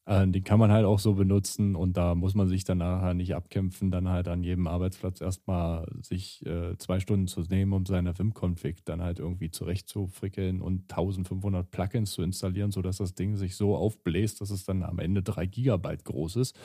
Äh, 0.06 0.26
den 0.28 0.44
kann 0.44 0.58
man 0.58 0.70
halt 0.70 0.84
auch 0.84 0.98
so 0.98 1.14
benutzen 1.14 1.74
und 1.74 1.96
da 1.96 2.14
muss 2.14 2.34
man 2.34 2.48
sich 2.48 2.64
dann 2.64 2.78
nachher 2.78 3.14
nicht 3.14 3.34
abkämpfen, 3.34 3.90
dann 3.90 4.08
halt 4.08 4.28
an 4.28 4.42
jedem 4.42 4.66
Arbeitsplatz 4.66 5.20
erstmal 5.20 5.86
sich 6.02 6.44
äh, 6.46 6.76
zwei 6.78 7.00
Stunden 7.00 7.26
zu 7.26 7.40
nehmen, 7.42 7.72
um 7.72 7.86
seine 7.86 8.18
Vim-Config 8.18 8.84
dann 8.84 9.02
halt 9.02 9.18
irgendwie 9.18 9.50
zurechtzufrickeln 9.50 10.60
und 10.60 10.82
1500 10.92 11.70
Plugins 11.70 12.12
zu 12.12 12.22
installieren, 12.22 12.70
sodass 12.70 12.98
das 12.98 13.14
Ding 13.14 13.36
sich 13.36 13.56
so 13.56 13.76
aufbläst, 13.76 14.40
dass 14.40 14.50
es 14.50 14.64
dann 14.64 14.82
am 14.82 14.98
Ende 14.98 15.22
drei 15.22 15.46
Gigabyte 15.46 16.04
groß 16.04 16.36
ist. 16.36 16.58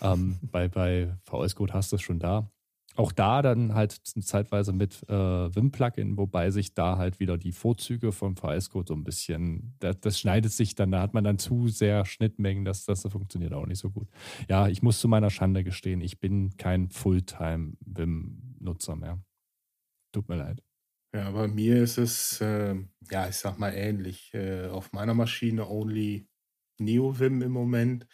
ähm, 0.00 0.38
bei, 0.42 0.68
bei 0.68 1.16
VS 1.24 1.56
Code 1.56 1.74
hast 1.74 1.92
du 1.92 1.96
es 1.96 2.02
schon 2.02 2.18
da 2.18 2.50
auch 2.96 3.12
da 3.12 3.42
dann 3.42 3.74
halt 3.74 3.92
zeitweise 3.92 4.72
mit 4.72 5.02
äh, 5.08 5.54
Vim-Plugin, 5.54 6.16
wobei 6.16 6.50
sich 6.50 6.74
da 6.74 6.96
halt 6.96 7.20
wieder 7.20 7.36
die 7.36 7.52
Vorzüge 7.52 8.12
vom 8.12 8.36
VS 8.36 8.70
Code 8.70 8.88
so 8.88 8.94
ein 8.94 9.04
bisschen, 9.04 9.74
das, 9.80 10.00
das, 10.00 10.18
schneidet 10.18 10.52
sich 10.52 10.74
dann, 10.74 10.90
da 10.92 11.02
hat 11.02 11.14
man 11.14 11.24
dann 11.24 11.38
zu 11.38 11.68
sehr 11.68 12.04
Schnittmengen, 12.04 12.64
dass 12.64 12.84
das 12.84 13.02
funktioniert 13.02 13.52
auch 13.52 13.66
nicht 13.66 13.80
so 13.80 13.90
gut. 13.90 14.08
Ja, 14.48 14.68
ich 14.68 14.82
muss 14.82 15.00
zu 15.00 15.08
meiner 15.08 15.30
Schande 15.30 15.64
gestehen, 15.64 16.00
ich 16.00 16.20
bin 16.20 16.56
kein 16.56 16.88
Fulltime-Vim-Nutzer 16.88 18.96
mehr. 18.96 19.20
Tut 20.12 20.28
mir 20.28 20.36
leid. 20.36 20.62
Ja, 21.14 21.30
bei 21.30 21.48
mir 21.48 21.82
ist 21.82 21.98
es, 21.98 22.40
äh, 22.40 22.74
ja, 23.10 23.28
ich 23.28 23.36
sag 23.36 23.58
mal 23.58 23.72
ähnlich. 23.72 24.32
Äh, 24.34 24.66
auf 24.66 24.92
meiner 24.92 25.14
Maschine 25.14 25.68
only 25.68 26.28
NeoVim 26.78 27.42
im 27.42 27.52
Moment. 27.52 28.06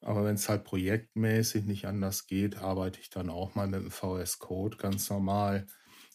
Aber 0.00 0.24
wenn 0.24 0.34
es 0.34 0.48
halt 0.48 0.64
projektmäßig 0.64 1.64
nicht 1.64 1.86
anders 1.86 2.26
geht, 2.26 2.56
arbeite 2.58 3.00
ich 3.00 3.10
dann 3.10 3.30
auch 3.30 3.54
mal 3.54 3.68
mit 3.68 3.80
dem 3.80 3.90
VS 3.90 4.38
Code 4.38 4.76
ganz 4.76 5.08
normal. 5.10 5.66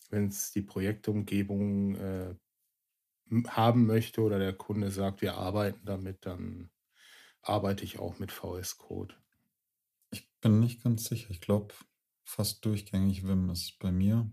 Wenn 0.09 0.27
es 0.27 0.51
die 0.51 0.61
Projektumgebung 0.61 1.95
äh, 1.95 2.35
haben 3.47 3.85
möchte 3.85 4.21
oder 4.21 4.39
der 4.39 4.53
Kunde 4.53 4.91
sagt, 4.91 5.21
wir 5.21 5.35
arbeiten 5.35 5.85
damit, 5.85 6.25
dann 6.25 6.69
arbeite 7.41 7.83
ich 7.83 7.99
auch 7.99 8.19
mit 8.19 8.31
VS 8.31 8.77
Code. 8.77 9.15
Ich 10.11 10.29
bin 10.41 10.59
nicht 10.59 10.83
ganz 10.83 11.05
sicher. 11.05 11.29
Ich 11.31 11.41
glaube, 11.41 11.73
fast 12.25 12.63
durchgängig 12.65 13.25
Vim 13.25 13.49
ist 13.49 13.79
bei 13.79 13.91
mir. 13.91 14.29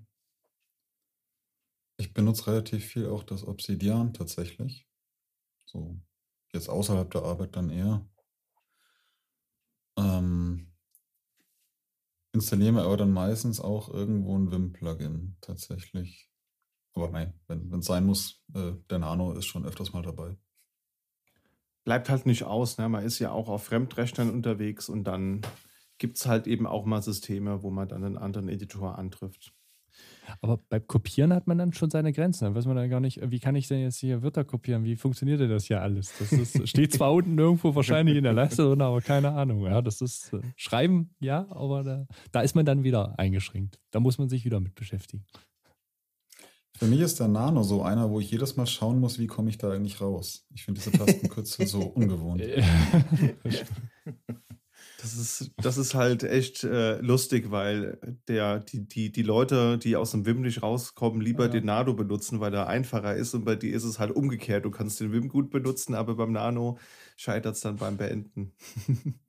Ich 1.97 2.13
benutze 2.13 2.49
relativ 2.49 2.85
viel 2.85 3.07
auch 3.07 3.23
das 3.23 3.47
Obsidian 3.47 4.13
tatsächlich. 4.13 4.89
So, 5.65 6.01
jetzt 6.55 6.69
außerhalb 6.69 7.11
der 7.11 7.23
Arbeit 7.23 7.57
dann 7.57 7.71
eher. 7.71 8.09
Ähm, 9.99 10.73
installiere 12.33 12.83
aber 12.83 12.97
dann 12.97 13.13
meistens 13.13 13.61
auch 13.61 13.89
irgendwo 13.89 14.37
ein 14.37 14.51
Vim-Plugin 14.51 15.37
tatsächlich. 15.41 16.31
Aber 16.95 17.11
nein, 17.11 17.35
wenn 17.49 17.79
es 17.79 17.87
sein 17.87 18.07
muss, 18.07 18.43
äh, 18.55 18.73
der 18.89 19.01
Nano 19.01 19.33
ist 19.33 19.47
schon 19.47 19.67
öfters 19.67 19.93
mal 19.93 20.03
dabei. 20.03 20.37
Bleibt 21.85 22.09
halt 22.09 22.25
nicht 22.25 22.45
aus, 22.45 22.79
ne? 22.79 22.89
Man 22.89 23.05
ist 23.05 23.19
ja 23.19 23.31
auch 23.31 23.49
auf 23.49 23.65
Fremdrechnern 23.65 24.31
unterwegs 24.31 24.89
und 24.89 25.05
dann 25.05 25.43
gibt 25.99 26.17
es 26.17 26.27
halt 26.27 26.47
eben 26.47 26.67
auch 26.67 26.85
mal 26.87 27.03
Systeme, 27.03 27.63
wo 27.63 27.71
man 27.71 27.89
dann 27.89 28.05
einen 28.05 28.17
anderen 28.17 28.49
Editor 28.49 28.97
antrifft. 28.99 29.53
Aber 30.41 30.59
beim 30.69 30.87
Kopieren 30.87 31.33
hat 31.33 31.47
man 31.47 31.59
dann 31.59 31.73
schon 31.73 31.91
seine 31.91 32.13
Grenzen. 32.13 32.45
Dann 32.45 32.55
weiß 32.55 32.67
man 32.67 32.77
dann 32.77 32.91
gar 32.91 33.01
nicht, 33.01 33.21
wie 33.31 33.41
kann 33.41 33.57
ich 33.57 33.69
denn 33.69 33.81
jetzt 33.81 33.99
hier 33.99 34.23
Wörter 34.23 34.45
kopieren? 34.45 34.85
Wie 34.85 34.97
funktioniert 34.97 35.41
denn 35.41 35.51
das 35.51 35.65
hier 35.65 35.83
alles? 35.83 36.13
Das 36.19 36.33
ist, 36.33 36.69
steht 36.69 36.93
zwar 36.93 37.13
unten 37.13 37.39
irgendwo 37.39 37.75
wahrscheinlich 37.75 38.17
in 38.17 38.25
der 38.25 38.33
Leiste 38.33 38.63
drin, 38.63 38.81
aber 38.81 39.01
keine 39.01 39.33
Ahnung. 39.33 39.65
Ja, 39.65 39.83
das 39.83 40.01
ist 40.01 40.33
äh, 40.33 40.41
Schreiben, 40.57 41.15
ja, 41.21 41.47
aber 41.51 41.85
da, 41.85 42.07
da 42.33 42.41
ist 42.41 42.55
man 42.55 42.65
dann 42.65 42.85
wieder 42.85 43.19
eingeschränkt. 43.19 43.81
Da 43.91 44.01
muss 44.01 44.19
man 44.19 44.29
sich 44.29 44.45
wieder 44.45 44.61
mit 44.61 44.75
beschäftigen. 44.75 45.25
Für 46.77 46.87
mich 46.87 47.01
ist 47.01 47.21
der 47.21 47.29
Nano 47.29 47.63
so 47.63 47.83
einer, 47.83 48.11
wo 48.11 48.19
ich 48.19 48.31
jedes 48.31 48.57
Mal 48.57 48.67
schauen 48.67 48.99
muss, 48.99 49.19
wie 49.19 49.29
komme 49.29 49.49
ich 49.49 49.59
da 49.59 49.71
eigentlich 49.71 50.01
raus. 50.01 50.45
Ich 50.53 50.65
finde 50.65 50.81
diese 50.81 50.97
Tastenkürzel 50.97 51.67
so 51.69 51.81
ungewohnt. 51.83 52.43
Das 55.05 55.19
ist, 55.19 55.51
das 55.59 55.77
ist 55.77 55.95
halt 55.95 56.23
echt 56.23 56.65
äh, 56.65 56.99
lustig, 57.01 57.51
weil 57.51 57.99
der, 58.27 58.61
die, 58.61 58.89
die, 58.89 59.13
die 59.13 59.23
Leute, 59.23 59.77
die 59.77 59.97
aus 59.97 60.13
dem 60.13 60.25
Wim 60.25 60.41
nicht 60.41 60.63
rauskommen, 60.63 61.21
lieber 61.21 61.45
ja. 61.45 61.51
den 61.51 61.67
Nano 61.67 61.93
benutzen, 61.93 62.41
weil 62.41 62.55
er 62.55 62.69
einfacher 62.69 63.15
ist. 63.15 63.35
Und 63.35 63.45
bei 63.45 63.55
dir 63.55 63.77
ist 63.77 63.85
es 63.85 63.99
halt 63.99 64.13
umgekehrt. 64.13 64.65
Du 64.65 64.71
kannst 64.71 65.01
den 65.01 65.13
Wim 65.13 65.29
gut 65.29 65.51
benutzen, 65.51 65.95
aber 65.95 66.15
beim 66.15 66.33
Nano 66.33 66.79
scheitert 67.17 67.57
es 67.57 67.61
dann 67.61 67.77
beim 67.77 67.99
Beenden. 67.99 68.55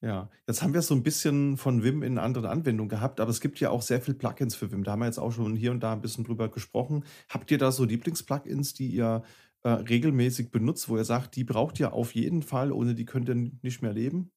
ja, 0.00 0.28
jetzt 0.48 0.62
haben 0.64 0.74
wir 0.74 0.82
so 0.82 0.96
ein 0.96 1.04
bisschen 1.04 1.56
von 1.58 1.84
Wim 1.84 2.02
in 2.02 2.18
anderen 2.18 2.46
Anwendungen 2.46 2.88
gehabt, 2.88 3.20
aber 3.20 3.30
es 3.30 3.40
gibt 3.40 3.60
ja 3.60 3.70
auch 3.70 3.82
sehr 3.82 4.00
viele 4.00 4.16
Plugins 4.16 4.56
für 4.56 4.72
Wim. 4.72 4.82
Da 4.82 4.90
haben 4.92 5.00
wir 5.00 5.06
jetzt 5.06 5.20
auch 5.20 5.30
schon 5.30 5.54
hier 5.54 5.70
und 5.70 5.78
da 5.78 5.92
ein 5.92 6.00
bisschen 6.00 6.24
drüber 6.24 6.48
gesprochen. 6.48 7.04
Habt 7.28 7.52
ihr 7.52 7.58
da 7.58 7.70
so 7.70 7.84
Lieblingsplugins, 7.84 8.74
die 8.74 8.88
ihr 8.88 9.22
äh, 9.64 9.70
regelmäßig 9.70 10.50
benutzt, 10.50 10.88
wo 10.88 10.96
er 10.96 11.04
sagt, 11.04 11.36
die 11.36 11.44
braucht 11.44 11.80
ihr 11.80 11.92
auf 11.92 12.14
jeden 12.14 12.42
Fall, 12.42 12.72
ohne 12.72 12.94
die 12.94 13.04
könnt 13.04 13.28
ihr 13.28 13.34
nicht 13.36 13.82
mehr 13.82 13.92
leben? 13.92 14.32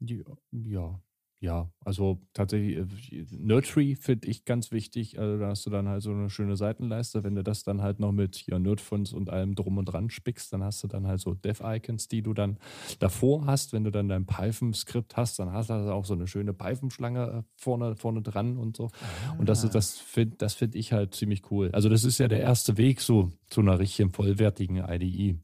Ja, 0.00 0.36
ja, 0.52 1.00
ja, 1.42 1.68
also 1.84 2.20
tatsächlich, 2.34 3.12
äh, 3.12 3.26
Nerdtree 3.32 3.96
finde 3.96 4.28
ich 4.28 4.44
ganz 4.44 4.70
wichtig. 4.70 5.18
Also 5.18 5.38
da 5.38 5.48
hast 5.48 5.66
du 5.66 5.70
dann 5.70 5.88
halt 5.88 6.00
so 6.00 6.12
eine 6.12 6.30
schöne 6.30 6.56
Seitenleiste. 6.56 7.24
Wenn 7.24 7.34
du 7.34 7.42
das 7.42 7.64
dann 7.64 7.82
halt 7.82 7.98
noch 7.98 8.12
mit 8.12 8.46
ja, 8.46 8.60
Nerdfonts 8.60 9.12
und 9.12 9.28
allem 9.28 9.56
drum 9.56 9.76
und 9.76 9.86
dran 9.86 10.08
spickst, 10.08 10.52
dann 10.52 10.62
hast 10.62 10.84
du 10.84 10.86
dann 10.86 11.08
halt 11.08 11.18
so 11.18 11.34
Dev-Icons, 11.34 12.06
die 12.06 12.22
du 12.22 12.32
dann 12.32 12.58
davor 13.00 13.44
hast. 13.44 13.72
Wenn 13.72 13.82
du 13.82 13.90
dann 13.90 14.08
dein 14.08 14.24
Python-Skript 14.24 15.16
hast, 15.16 15.40
dann 15.40 15.52
hast 15.52 15.68
du 15.68 15.74
also 15.74 15.90
auch 15.90 16.04
so 16.04 16.14
eine 16.14 16.28
schöne 16.28 16.54
Python-Schlange 16.54 17.38
äh, 17.38 17.42
vorne, 17.56 17.96
vorne 17.96 18.22
dran 18.22 18.56
und 18.56 18.76
so. 18.76 18.90
Ah. 19.02 19.34
Und 19.36 19.48
das, 19.48 19.68
das 19.68 19.98
finde 19.98 20.36
das 20.36 20.54
find 20.54 20.76
ich 20.76 20.92
halt 20.92 21.12
ziemlich 21.12 21.50
cool. 21.50 21.70
Also 21.72 21.88
das 21.88 22.04
ist 22.04 22.18
ja 22.18 22.28
der 22.28 22.40
erste 22.40 22.76
Weg 22.78 23.00
so 23.00 23.32
zu 23.50 23.62
einer 23.62 23.80
richtigen 23.80 24.10
vollwertigen 24.10 24.76
IDE. 24.76 25.40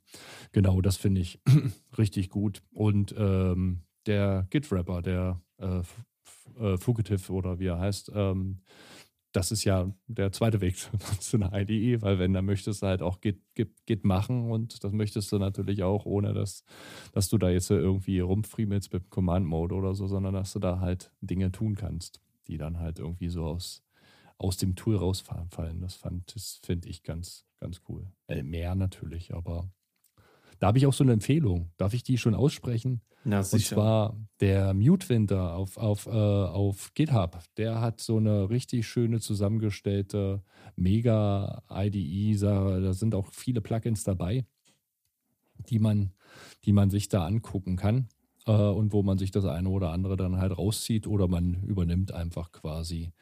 Genau, 0.53 0.81
das 0.81 0.97
finde 0.97 1.23
ich 1.23 1.41
richtig 1.99 2.29
gut. 2.31 2.62
Und 2.70 3.12
ähm, 3.19 3.83
der 4.07 4.47
Git-Wrapper, 4.51 5.03
der 5.03 5.43
äh, 5.59 5.83
äh, 6.61 6.77
Fugitive 6.79 7.33
oder 7.33 7.59
wie 7.59 7.67
er 7.67 7.79
heißt, 7.79 8.13
ähm, 8.15 8.61
das 9.33 9.53
ist 9.53 9.65
ja 9.65 9.93
der 10.07 10.33
zweite 10.33 10.61
Weg 10.61 10.77
zu 11.21 11.37
einer 11.37 11.53
IDE, 11.53 12.01
weil 12.03 12.19
wenn, 12.19 12.33
dann 12.33 12.47
möchtest 12.47 12.83
du 12.83 12.87
halt 12.87 13.03
auch 13.03 13.21
Git, 13.21 13.41
Git, 13.55 13.87
Git 13.87 14.05
machen 14.05 14.51
und 14.51 14.83
das 14.83 14.93
möchtest 14.93 15.31
du 15.33 15.39
natürlich 15.39 15.83
auch, 15.83 16.07
ohne 16.07 16.33
dass, 16.33 16.65
dass 17.13 17.29
du 17.29 17.39
da 17.39 17.51
jetzt 17.51 17.71
irgendwie 17.71 18.21
rumfriemelst 18.21 18.93
mit 18.93 19.11
Command-Mode 19.11 19.75
oder 19.75 19.95
so, 19.95 20.07
sondern 20.07 20.35
dass 20.35 20.53
du 20.55 20.59
da 20.59 20.81
halt 20.81 21.13
Dinge 21.21 21.53
tun 21.53 21.77
kannst, 21.77 22.21
die 22.47 22.57
dann 22.57 22.79
halt 22.79 22.99
irgendwie 22.99 23.29
so 23.29 23.45
aus, 23.45 23.83
aus 24.39 24.57
dem 24.57 24.77
Tool 24.77 24.97
rausfallen. 24.97 25.81
Das 25.81 26.01
das 26.27 26.61
finde 26.65 26.89
ich 26.89 27.03
ganz, 27.03 27.47
ganz 27.61 27.83
cool. 27.89 28.11
Äh, 28.29 28.43
mehr 28.43 28.75
natürlich, 28.75 29.35
aber 29.35 29.71
da 30.59 30.69
habe 30.69 30.79
ich 30.79 30.87
auch 30.87 30.93
so 30.93 31.05
eine 31.05 31.13
Empfehlung. 31.13 31.71
Darf 31.77 31.95
ich 31.95 32.03
die 32.03 32.19
schon 32.19 32.35
aussprechen? 32.35 33.01
Na, 33.25 33.39
Und 33.39 33.61
zwar 33.65 34.17
der 34.41 34.75
Mute 34.75 35.09
Winter 35.09 35.55
auf, 35.55 35.77
auf, 35.77 36.07
äh, 36.07 36.11
auf 36.11 36.95
GitHub. 36.95 37.39
Der 37.57 37.81
hat 37.81 38.01
so 38.01 38.17
eine 38.17 38.49
richtig 38.51 38.87
schöne 38.87 39.21
zusammengestellte 39.21 40.43
Mega-IDE. 40.77 42.37
Da 42.39 42.93
sind 42.93 43.15
auch 43.15 43.27
viele 43.33 43.61
Plugins 43.61 44.05
dabei, 44.05 44.47
die 45.69 45.79
man, 45.79 46.13
die 46.65 46.73
man 46.73 46.91
sich 46.91 47.09
da 47.09 47.27
angucken 47.27 47.77
kann. 47.77 48.09
Äh, 48.47 48.53
und 48.53 48.93
wo 48.93 49.03
man 49.03 49.19
sich 49.19 49.31
das 49.31 49.45
eine 49.45 49.69
oder 49.69 49.93
andere 49.93 50.17
dann 50.17 50.39
halt 50.39 50.57
rauszieht 50.57 51.07
oder 51.07 51.29
man 51.29 51.63
übernimmt 51.65 52.13
einfach 52.13 52.51
quasi 52.51 53.13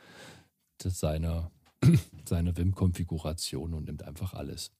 seine, 0.81 1.51
seine 2.25 2.57
Vim-Konfiguration 2.57 3.75
und 3.75 3.87
nimmt 3.87 4.05
einfach 4.05 4.35
alles. 4.35 4.73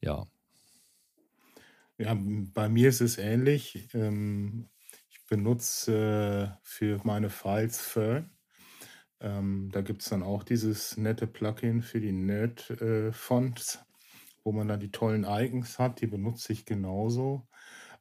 Ja, 0.00 0.26
Ja, 1.98 2.14
bei 2.18 2.68
mir 2.68 2.88
ist 2.90 3.00
es 3.00 3.18
ähnlich. 3.18 3.88
Ähm, 3.94 4.68
ich 5.08 5.24
benutze 5.26 6.56
äh, 6.58 6.60
für 6.62 7.00
meine 7.04 7.30
Files 7.30 7.80
Fern. 7.80 8.36
Ähm, 9.20 9.70
da 9.72 9.82
gibt 9.82 10.02
es 10.02 10.10
dann 10.10 10.22
auch 10.22 10.44
dieses 10.44 10.96
nette 10.98 11.26
Plugin 11.26 11.82
für 11.82 12.00
die 12.00 12.12
Nerd-Fonts, 12.12 13.80
wo 14.44 14.52
man 14.52 14.68
dann 14.68 14.80
die 14.80 14.90
tollen 14.92 15.24
Icons 15.24 15.78
hat. 15.78 16.00
Die 16.02 16.06
benutze 16.08 16.52
ich 16.52 16.66
genauso. 16.66 17.48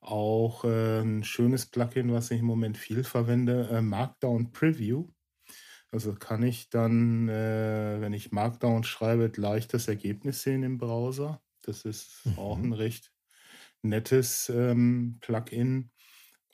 Auch 0.01 0.65
äh, 0.65 1.01
ein 1.01 1.23
schönes 1.23 1.67
Plugin, 1.67 2.13
was 2.13 2.31
ich 2.31 2.41
im 2.41 2.45
Moment 2.47 2.77
viel 2.77 3.03
verwende, 3.03 3.69
äh, 3.69 3.81
Markdown 3.81 4.51
Preview. 4.53 5.09
Also 5.91 6.15
kann 6.15 6.43
ich 6.43 6.69
dann, 6.69 7.29
äh, 7.29 8.01
wenn 8.01 8.13
ich 8.13 8.31
Markdown 8.31 8.83
schreibe, 8.83 9.29
gleich 9.31 9.67
das 9.67 9.87
Ergebnis 9.87 10.41
sehen 10.43 10.63
im 10.63 10.77
Browser. 10.77 11.41
Das 11.61 11.85
ist 11.85 12.31
auch 12.35 12.61
Mhm. 12.61 12.63
ein 12.63 12.73
recht 12.73 13.13
nettes 13.89 14.49
ähm, 14.49 15.17
Plugin. 15.21 15.91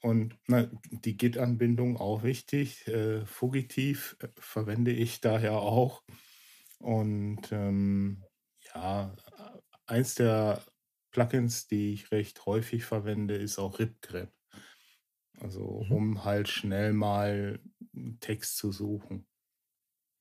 Und 0.01 0.39
na, 0.47 0.69
die 0.91 1.17
Git-Anbindung 1.17 1.97
auch 1.97 2.23
wichtig. 2.23 2.87
Äh, 2.87 3.25
Fugitiv 3.25 4.17
äh, 4.21 4.29
verwende 4.39 4.91
ich 4.91 5.21
daher 5.21 5.53
auch. 5.59 6.03
Und 6.79 7.51
ähm, 7.51 8.23
ja, 8.73 9.15
eins 9.85 10.15
der 10.15 10.63
Plugins, 11.11 11.67
die 11.67 11.93
ich 11.93 12.11
recht 12.11 12.45
häufig 12.45 12.85
verwende, 12.85 13.35
ist 13.35 13.59
auch 13.59 13.79
RipGrep. 13.79 14.31
Also 15.39 15.65
Mhm. 15.79 15.87
um 15.89 16.23
halt 16.23 16.47
schnell 16.47 16.93
mal 16.93 17.59
Text 18.21 18.55
zu 18.57 18.71
suchen. 18.71 19.27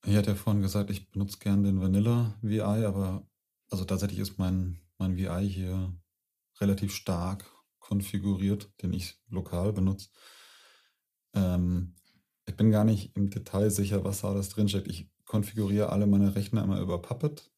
Ich 0.07 0.15
hatte 0.17 0.31
ja 0.31 0.37
vorhin 0.37 0.63
gesagt, 0.63 0.91
ich 0.91 1.11
benutze 1.11 1.39
gern 1.39 1.63
den 1.63 1.81
Vanilla 1.81 2.39
VI, 2.43 2.61
aber 2.87 3.27
also 3.71 3.85
tatsächlich 3.85 4.19
ist 4.21 4.39
mein, 4.39 4.81
mein 4.99 5.17
VI 5.17 5.49
hier 5.49 5.95
relativ 6.61 6.95
stark 6.95 7.51
konfiguriert, 7.79 8.71
den 8.83 8.93
ich 8.93 9.19
lokal 9.29 9.73
benutze. 9.73 10.11
Ähm, 11.35 11.97
ich 12.47 12.57
bin 12.57 12.71
gar 12.71 12.85
nicht 12.85 13.17
im 13.17 13.31
Detail 13.31 13.71
sicher, 13.71 14.05
was 14.05 14.23
da 14.23 14.31
alles 14.31 14.49
drinsteckt. 14.49 14.89
Ich 14.89 15.11
konfiguriere 15.25 15.91
alle 15.91 16.07
meine 16.07 16.35
Rechner 16.35 16.65
immer 16.65 16.81
über 16.81 17.01
Puppet 17.01 17.51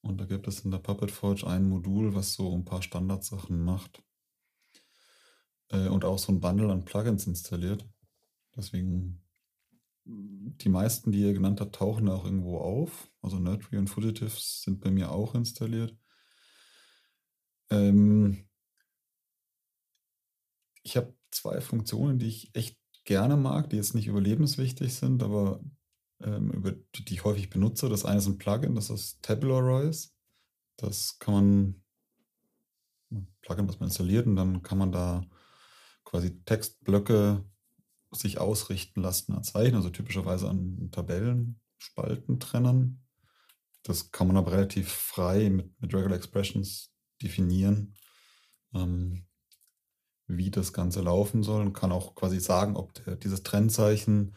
und 0.00 0.20
da 0.20 0.26
gibt 0.26 0.46
es 0.46 0.60
in 0.60 0.70
der 0.70 0.78
Puppet 0.78 1.10
Forge 1.10 1.46
ein 1.46 1.68
Modul, 1.68 2.14
was 2.14 2.34
so 2.34 2.54
ein 2.54 2.64
paar 2.64 2.82
Standardsachen 2.82 3.62
macht 3.62 4.02
äh, 5.70 5.88
und 5.88 6.04
auch 6.04 6.18
so 6.18 6.32
ein 6.32 6.40
Bundle 6.40 6.70
an 6.70 6.84
Plugins 6.84 7.26
installiert. 7.26 7.88
Deswegen 8.56 9.22
die 10.04 10.68
meisten, 10.68 11.12
die 11.12 11.20
ihr 11.20 11.34
genannt 11.34 11.60
habt, 11.60 11.74
tauchen 11.74 12.08
auch 12.08 12.24
irgendwo 12.24 12.58
auf. 12.58 13.10
Also 13.20 13.38
Nerdtree 13.38 13.76
und 13.76 13.88
Fugitives 13.88 14.62
sind 14.62 14.80
bei 14.80 14.90
mir 14.90 15.12
auch 15.12 15.34
installiert. 15.34 15.94
Ähm, 17.70 18.48
ich 20.82 20.96
habe 20.96 21.14
zwei 21.30 21.60
Funktionen, 21.60 22.18
die 22.18 22.28
ich 22.28 22.54
echt 22.54 22.78
gerne 23.04 23.36
mag, 23.36 23.70
die 23.70 23.76
jetzt 23.76 23.94
nicht 23.94 24.06
überlebenswichtig 24.06 24.94
sind, 24.94 25.22
aber 25.22 25.60
ähm, 26.20 26.50
über 26.50 26.72
die, 26.72 27.04
die 27.04 27.14
ich 27.14 27.24
häufig 27.24 27.50
benutze. 27.50 27.88
Das 27.88 28.04
eine 28.04 28.18
ist 28.18 28.26
ein 28.26 28.38
Plugin, 28.38 28.74
das 28.74 28.90
ist 28.90 29.22
Tabularize. 29.22 30.10
Das 30.76 31.18
kann 31.18 31.34
man, 31.34 31.84
ein 33.10 33.28
Plugin, 33.40 33.68
was 33.68 33.80
man 33.80 33.88
installiert, 33.88 34.26
und 34.26 34.36
dann 34.36 34.62
kann 34.62 34.78
man 34.78 34.92
da 34.92 35.24
quasi 36.04 36.42
Textblöcke 36.44 37.44
sich 38.10 38.38
ausrichten 38.38 39.02
lassen 39.02 39.34
an 39.34 39.44
Zeichen, 39.44 39.76
also 39.76 39.90
typischerweise 39.90 40.48
an 40.48 40.90
Tabellenspalten 40.90 42.40
trennen. 42.40 43.04
Das 43.82 44.10
kann 44.10 44.26
man 44.26 44.36
aber 44.36 44.52
relativ 44.52 44.90
frei 44.90 45.50
mit, 45.50 45.80
mit 45.80 45.94
Regular 45.94 46.16
Expressions 46.16 46.92
definieren, 47.22 47.94
ähm, 48.74 49.26
wie 50.26 50.50
das 50.50 50.72
Ganze 50.72 51.00
laufen 51.00 51.42
soll 51.42 51.62
und 51.62 51.72
kann 51.72 51.92
auch 51.92 52.14
quasi 52.14 52.40
sagen, 52.40 52.76
ob 52.76 52.92
der, 52.94 53.16
dieses 53.16 53.42
Trennzeichen 53.42 54.34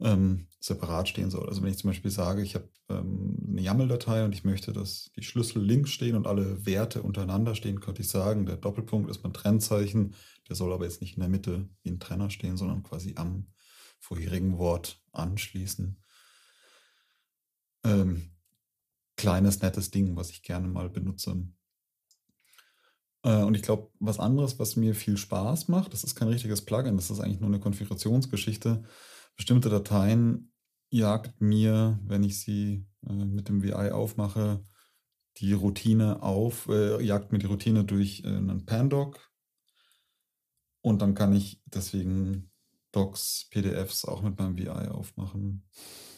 ähm, 0.00 0.48
separat 0.60 1.08
stehen 1.08 1.30
soll. 1.30 1.48
Also 1.48 1.62
wenn 1.62 1.70
ich 1.70 1.78
zum 1.78 1.90
Beispiel 1.90 2.10
sage, 2.10 2.42
ich 2.42 2.54
habe 2.54 2.68
ähm, 2.88 3.36
eine 3.48 3.60
YAML-Datei 3.60 4.24
und 4.24 4.32
ich 4.32 4.44
möchte, 4.44 4.72
dass 4.72 5.10
die 5.16 5.22
Schlüssel 5.22 5.62
links 5.62 5.90
stehen 5.90 6.16
und 6.16 6.26
alle 6.26 6.66
Werte 6.66 7.02
untereinander 7.02 7.54
stehen, 7.54 7.80
könnte 7.80 8.02
ich 8.02 8.08
sagen, 8.08 8.46
der 8.46 8.56
Doppelpunkt 8.56 9.10
ist 9.10 9.22
mein 9.22 9.32
Trennzeichen, 9.32 10.14
der 10.48 10.56
soll 10.56 10.72
aber 10.72 10.84
jetzt 10.84 11.00
nicht 11.00 11.14
in 11.14 11.20
der 11.20 11.28
Mitte 11.28 11.68
wie 11.82 11.90
ein 11.90 12.00
Trenner 12.00 12.30
stehen, 12.30 12.56
sondern 12.56 12.82
quasi 12.82 13.14
am 13.16 13.46
vorherigen 13.98 14.58
Wort 14.58 15.02
anschließen. 15.12 15.98
Ähm, 17.84 18.30
kleines, 19.16 19.62
nettes 19.62 19.90
Ding, 19.90 20.16
was 20.16 20.30
ich 20.30 20.42
gerne 20.42 20.68
mal 20.68 20.90
benutze. 20.90 21.48
Äh, 23.24 23.42
und 23.42 23.56
ich 23.56 23.62
glaube, 23.62 23.90
was 23.98 24.20
anderes, 24.20 24.58
was 24.60 24.76
mir 24.76 24.94
viel 24.94 25.16
Spaß 25.16 25.68
macht, 25.68 25.92
das 25.92 26.04
ist 26.04 26.14
kein 26.14 26.28
richtiges 26.28 26.64
Plugin, 26.64 26.96
das 26.96 27.10
ist 27.10 27.18
eigentlich 27.18 27.40
nur 27.40 27.48
eine 27.48 27.60
Konfigurationsgeschichte. 27.60 28.84
Bestimmte 29.36 29.70
Dateien 29.70 30.52
jagt 30.90 31.40
mir, 31.40 31.98
wenn 32.04 32.22
ich 32.22 32.40
sie 32.40 32.86
äh, 33.08 33.12
mit 33.12 33.48
dem 33.48 33.62
VI 33.62 33.90
aufmache, 33.90 34.62
die 35.38 35.52
Routine 35.52 36.22
auf, 36.22 36.68
äh, 36.68 37.02
jagt 37.02 37.32
mir 37.32 37.38
die 37.38 37.46
Routine 37.46 37.84
durch 37.84 38.22
äh, 38.24 38.28
einen 38.28 38.64
Pandoc. 38.64 39.32
Und 40.80 41.00
dann 41.02 41.14
kann 41.14 41.34
ich 41.34 41.62
deswegen 41.64 42.52
Docs, 42.92 43.48
PDFs 43.50 44.04
auch 44.04 44.22
mit 44.22 44.38
meinem 44.38 44.56
VI 44.56 44.68
aufmachen. 44.68 45.66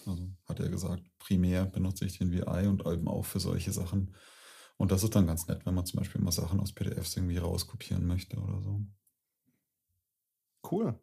Also 0.05 0.29
hat 0.45 0.61
er 0.61 0.69
gesagt, 0.69 1.03
primär 1.19 1.65
benutze 1.65 2.05
ich 2.05 2.19
den 2.19 2.33
VI 2.33 2.67
und 2.67 2.85
eben 2.87 3.09
auch 3.09 3.25
für 3.25 3.41
solche 3.41 3.73
Sachen. 3.73 4.15
Und 4.79 4.93
das 4.93 5.03
ist 5.03 5.15
dann 5.15 5.27
ganz 5.27 5.47
nett, 5.49 5.65
wenn 5.65 5.75
man 5.75 5.87
zum 5.87 5.99
Beispiel 5.99 6.21
mal 6.21 6.33
Sachen 6.33 6.61
aus 6.61 6.73
PDFs 6.73 7.17
irgendwie 7.17 7.39
rauskopieren 7.39 8.07
möchte 8.07 8.37
oder 8.37 8.61
so. 8.61 8.85
Cool. 10.71 10.99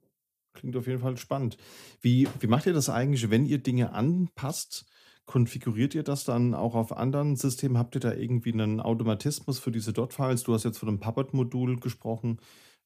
Klingt 0.54 0.76
auf 0.76 0.88
jeden 0.88 1.00
Fall 1.00 1.18
spannend. 1.18 1.58
Wie, 2.02 2.28
wie 2.40 2.48
macht 2.48 2.68
ihr 2.68 2.74
das 2.74 2.90
eigentlich, 2.90 3.30
wenn 3.30 3.46
ihr 3.46 3.58
Dinge 3.58 3.94
anpasst? 3.94 4.86
Konfiguriert 5.26 5.96
ihr 5.96 6.04
das 6.04 6.26
dann 6.26 6.54
auch 6.54 6.76
auf 6.76 6.96
anderen 6.96 7.36
Systemen? 7.36 7.78
Habt 7.78 7.96
ihr 7.96 8.02
da 8.02 8.14
irgendwie 8.14 8.54
einen 8.54 8.80
Automatismus 8.80 9.58
für 9.58 9.72
diese 9.72 9.94
Dot-Files? 9.94 10.44
Du 10.44 10.54
hast 10.54 10.66
jetzt 10.66 10.78
von 10.78 10.90
einem 10.90 11.00
Puppet-Modul 11.00 11.80
gesprochen. 11.80 12.40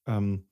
Ähm, 0.05 0.47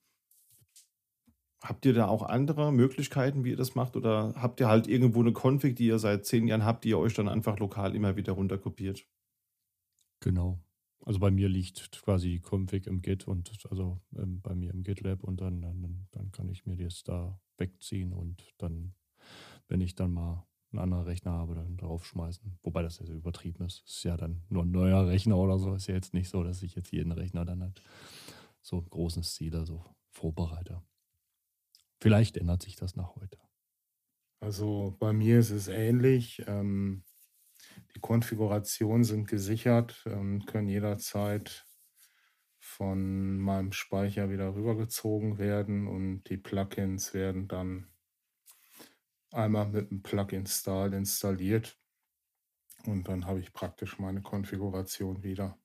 habt 1.62 1.86
ihr 1.86 1.94
da 1.94 2.08
auch 2.08 2.22
andere 2.22 2.72
Möglichkeiten, 2.72 3.44
wie 3.44 3.50
ihr 3.50 3.56
das 3.56 3.74
macht? 3.74 3.96
Oder 3.96 4.34
habt 4.36 4.60
ihr 4.60 4.68
halt 4.68 4.88
irgendwo 4.88 5.20
eine 5.20 5.32
Config, 5.32 5.76
die 5.76 5.86
ihr 5.86 5.98
seit 5.98 6.26
zehn 6.26 6.48
Jahren 6.48 6.64
habt, 6.64 6.84
die 6.84 6.90
ihr 6.90 6.98
euch 6.98 7.14
dann 7.14 7.28
einfach 7.28 7.58
lokal 7.58 7.94
immer 7.94 8.16
wieder 8.16 8.32
runterkopiert? 8.32 9.06
Genau. 10.20 10.60
Also 11.04 11.20
bei 11.20 11.30
mir 11.30 11.48
liegt 11.48 11.92
quasi 12.02 12.30
die 12.30 12.40
Config 12.40 12.86
im 12.86 13.00
Git 13.00 13.28
und 13.28 13.52
also 13.70 14.00
ähm, 14.16 14.40
bei 14.40 14.54
mir 14.54 14.72
im 14.72 14.82
GitLab 14.82 15.22
und 15.22 15.40
dann, 15.40 15.62
dann, 15.62 16.08
dann 16.10 16.32
kann 16.32 16.48
ich 16.48 16.66
mir 16.66 16.76
das 16.76 17.04
da 17.04 17.40
wegziehen 17.58 18.12
und 18.12 18.42
dann, 18.58 18.94
wenn 19.68 19.80
ich 19.80 19.94
dann 19.94 20.12
mal 20.12 20.46
einen 20.72 20.82
anderen 20.82 21.04
Rechner 21.04 21.32
habe, 21.32 21.54
dann 21.54 21.76
draufschmeißen. 21.76 22.58
Wobei 22.62 22.82
das 22.82 22.98
ja 22.98 23.06
so 23.06 23.12
übertrieben 23.12 23.64
ist. 23.64 23.84
Ist 23.86 24.02
ja 24.02 24.16
dann 24.16 24.42
nur 24.48 24.64
ein 24.64 24.72
neuer 24.72 25.06
Rechner 25.06 25.36
oder 25.36 25.58
so. 25.58 25.74
Ist 25.74 25.86
ja 25.86 25.94
jetzt 25.94 26.12
nicht 26.12 26.28
so, 26.28 26.42
dass 26.42 26.62
ich 26.62 26.74
jetzt 26.74 26.92
jeden 26.92 27.12
Rechner 27.12 27.44
dann 27.44 27.62
halt 27.62 27.82
so 28.60 28.78
im 28.78 28.90
großen 28.90 29.22
Stil 29.22 29.64
so 29.64 29.84
vorbereite. 30.10 30.82
Vielleicht 32.00 32.36
ändert 32.36 32.62
sich 32.62 32.76
das 32.76 32.96
nach 32.96 33.14
heute. 33.16 33.38
Also 34.40 34.96
bei 34.98 35.12
mir 35.12 35.38
ist 35.38 35.50
es 35.50 35.68
ähnlich. 35.68 36.42
Ähm, 36.46 37.04
die 37.94 38.00
Konfigurationen 38.00 39.04
sind 39.04 39.28
gesichert 39.28 40.04
und 40.06 40.46
können 40.46 40.68
jederzeit 40.68 41.66
von 42.58 43.38
meinem 43.38 43.72
Speicher 43.72 44.28
wieder 44.30 44.54
rübergezogen 44.54 45.38
werden 45.38 45.86
und 45.86 46.24
die 46.24 46.36
Plugins 46.36 47.14
werden 47.14 47.48
dann 47.48 47.88
einmal 49.32 49.68
mit 49.68 49.90
einem 49.90 50.02
Plug-install 50.02 50.94
installiert 50.94 51.78
und 52.86 53.08
dann 53.08 53.26
habe 53.26 53.40
ich 53.40 53.52
praktisch 53.52 53.98
meine 53.98 54.22
Konfiguration 54.22 55.22
wieder. 55.22 55.58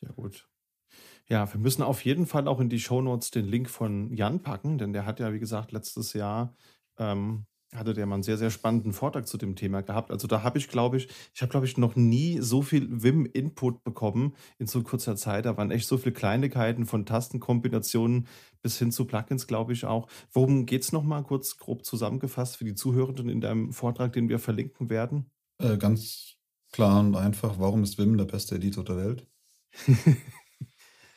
Sehr 0.00 0.12
gut. 0.12 0.48
Ja, 1.28 1.52
wir 1.52 1.60
müssen 1.60 1.82
auf 1.82 2.04
jeden 2.04 2.26
Fall 2.26 2.46
auch 2.46 2.60
in 2.60 2.68
die 2.68 2.78
Shownotes 2.78 3.30
den 3.30 3.46
Link 3.46 3.68
von 3.68 4.14
Jan 4.14 4.42
packen, 4.42 4.78
denn 4.78 4.92
der 4.92 5.06
hat 5.06 5.18
ja, 5.18 5.32
wie 5.32 5.40
gesagt, 5.40 5.72
letztes 5.72 6.12
Jahr 6.12 6.54
ähm, 6.98 7.46
hatte 7.76 7.94
der 7.94 8.06
mal 8.06 8.14
einen 8.14 8.22
sehr, 8.22 8.38
sehr 8.38 8.50
spannenden 8.50 8.92
Vortrag 8.92 9.26
zu 9.26 9.38
dem 9.38 9.56
Thema 9.56 9.82
gehabt. 9.82 10.10
Also 10.10 10.26
da 10.26 10.42
habe 10.42 10.58
ich, 10.58 10.68
glaube 10.68 10.96
ich, 10.96 11.08
ich 11.34 11.42
habe, 11.42 11.50
glaube 11.50 11.66
ich, 11.66 11.78
noch 11.78 11.96
nie 11.96 12.40
so 12.40 12.62
viel 12.62 12.88
Vim-Input 13.02 13.84
bekommen 13.84 14.34
in 14.58 14.66
so 14.66 14.82
kurzer 14.82 15.16
Zeit. 15.16 15.46
Da 15.46 15.56
waren 15.56 15.70
echt 15.70 15.86
so 15.86 15.98
viele 15.98 16.12
Kleinigkeiten 16.12 16.86
von 16.86 17.06
Tastenkombinationen 17.06 18.26
bis 18.62 18.78
hin 18.78 18.92
zu 18.92 19.04
Plugins, 19.04 19.46
glaube 19.46 19.72
ich 19.72 19.84
auch. 19.84 20.08
Worum 20.32 20.66
geht 20.66 20.82
es 20.82 20.92
nochmal 20.92 21.22
kurz 21.22 21.56
grob 21.56 21.84
zusammengefasst 21.84 22.56
für 22.56 22.64
die 22.64 22.74
Zuhörenden 22.74 23.28
in 23.28 23.40
deinem 23.40 23.72
Vortrag, 23.72 24.12
den 24.12 24.28
wir 24.28 24.38
verlinken 24.38 24.90
werden? 24.90 25.30
Äh, 25.58 25.76
ganz 25.78 26.36
klar 26.72 27.00
und 27.00 27.16
einfach, 27.16 27.58
warum 27.58 27.82
ist 27.82 27.98
Vim 27.98 28.16
der 28.16 28.24
beste 28.24 28.56
Editor 28.56 28.84
der 28.84 28.96
Welt? 28.96 29.26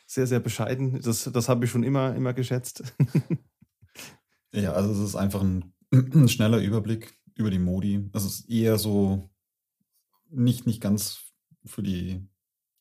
sehr, 0.06 0.26
sehr 0.26 0.40
bescheiden. 0.40 1.00
Das, 1.02 1.30
das 1.32 1.48
habe 1.48 1.64
ich 1.64 1.70
schon 1.70 1.82
immer, 1.82 2.14
immer 2.14 2.32
geschätzt. 2.32 2.82
ja, 4.52 4.72
also 4.72 4.92
es 4.92 4.98
ist 5.10 5.16
einfach 5.16 5.40
ein, 5.40 5.72
ein, 5.79 5.79
schneller 6.26 6.58
Überblick 6.58 7.12
über 7.34 7.50
die 7.50 7.58
Modi. 7.58 8.08
Es 8.12 8.24
ist 8.24 8.48
eher 8.48 8.78
so 8.78 9.30
nicht, 10.28 10.66
nicht 10.66 10.80
ganz 10.80 11.32
für 11.64 11.82
die 11.82 12.28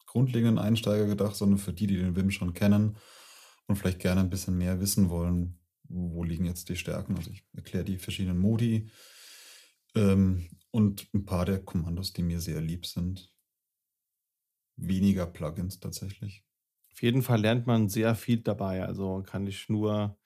grundlegenden 0.06 0.60
Einsteiger 0.60 1.08
gedacht, 1.08 1.36
sondern 1.36 1.60
für 1.60 1.74
die, 1.74 1.88
die 1.88 1.98
den 1.98 2.16
Wim 2.16 2.32
schon 2.32 2.54
kennen 2.54 2.98
und 3.68 3.76
vielleicht 3.76 4.00
gerne 4.00 4.22
ein 4.22 4.30
bisschen 4.30 4.58
mehr 4.58 4.80
wissen 4.80 5.10
wollen, 5.10 5.60
wo 5.84 6.24
liegen 6.24 6.46
jetzt 6.46 6.70
die 6.70 6.76
Stärken. 6.76 7.16
Also 7.16 7.32
ich 7.32 7.46
erkläre 7.54 7.86
die 7.86 7.98
verschiedenen 7.98 8.40
Modi 8.40 8.90
ähm, 9.96 10.48
und 10.72 11.08
ein 11.14 11.26
paar 11.26 11.46
der 11.46 11.64
Kommandos, 11.64 12.14
die 12.14 12.24
mir 12.24 12.42
sehr 12.42 12.62
lieb 12.62 12.86
sind. 12.86 13.32
Weniger 14.76 15.26
Plugins 15.26 15.80
tatsächlich. 15.80 16.44
Auf 16.92 17.02
jeden 17.02 17.22
Fall 17.22 17.42
lernt 17.42 17.68
man 17.68 17.90
sehr 17.90 18.16
viel 18.16 18.42
dabei. 18.42 18.84
Also 18.84 19.24
kann 19.24 19.48
ich 19.48 19.70
nur 19.70 20.19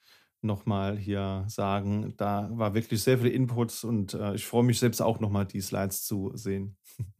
nochmal 0.44 0.96
hier 0.98 1.44
sagen, 1.48 2.14
da 2.16 2.48
war 2.52 2.74
wirklich 2.74 3.02
sehr 3.02 3.18
viel 3.18 3.28
Inputs 3.30 3.84
und 3.84 4.14
äh, 4.14 4.34
ich 4.34 4.46
freue 4.46 4.64
mich 4.64 4.78
selbst 4.78 5.00
auch 5.02 5.20
nochmal, 5.20 5.46
die 5.46 5.60
Slides 5.60 6.04
zu 6.04 6.32
sehen. 6.34 6.76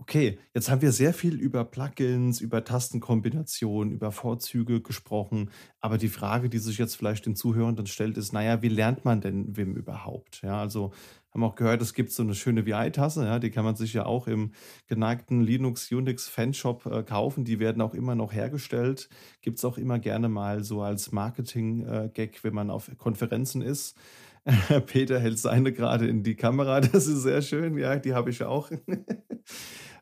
Okay, 0.00 0.38
jetzt 0.54 0.70
haben 0.70 0.80
wir 0.80 0.92
sehr 0.92 1.12
viel 1.12 1.38
über 1.38 1.62
Plugins, 1.62 2.40
über 2.40 2.64
Tastenkombinationen, 2.64 3.92
über 3.92 4.12
Vorzüge 4.12 4.80
gesprochen. 4.80 5.50
Aber 5.78 5.98
die 5.98 6.08
Frage, 6.08 6.48
die 6.48 6.56
sich 6.56 6.78
jetzt 6.78 6.96
vielleicht 6.96 7.26
den 7.26 7.36
Zuhörenden 7.36 7.86
stellt, 7.86 8.16
ist, 8.16 8.32
naja, 8.32 8.62
wie 8.62 8.70
lernt 8.70 9.04
man 9.04 9.20
denn 9.20 9.58
Wim 9.58 9.76
überhaupt? 9.76 10.40
Ja, 10.40 10.58
also 10.58 10.92
haben 11.34 11.44
auch 11.44 11.54
gehört, 11.54 11.82
es 11.82 11.92
gibt 11.92 12.12
so 12.12 12.22
eine 12.22 12.34
schöne 12.34 12.64
VI-Tasse, 12.64 13.26
ja, 13.26 13.38
die 13.38 13.50
kann 13.50 13.66
man 13.66 13.76
sich 13.76 13.92
ja 13.92 14.06
auch 14.06 14.26
im 14.26 14.52
geneigten 14.88 15.42
Linux 15.42 15.92
Unix 15.92 16.28
Fanshop 16.28 16.86
äh, 16.86 17.02
kaufen. 17.02 17.44
Die 17.44 17.60
werden 17.60 17.82
auch 17.82 17.92
immer 17.92 18.14
noch 18.14 18.32
hergestellt. 18.32 19.10
Gibt 19.42 19.58
es 19.58 19.66
auch 19.66 19.76
immer 19.76 19.98
gerne 19.98 20.30
mal 20.30 20.64
so 20.64 20.80
als 20.80 21.12
Marketing-Gag, 21.12 22.36
äh, 22.36 22.38
wenn 22.42 22.54
man 22.54 22.70
auf 22.70 22.90
Konferenzen 22.96 23.60
ist. 23.60 23.98
Peter 24.86 25.20
hält 25.20 25.38
seine 25.38 25.74
gerade 25.74 26.08
in 26.08 26.22
die 26.22 26.36
Kamera, 26.36 26.80
das 26.80 27.06
ist 27.06 27.22
sehr 27.22 27.42
schön, 27.42 27.76
ja, 27.76 27.96
die 27.96 28.14
habe 28.14 28.30
ich 28.30 28.42
auch. 28.42 28.70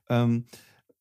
ähm, 0.08 0.44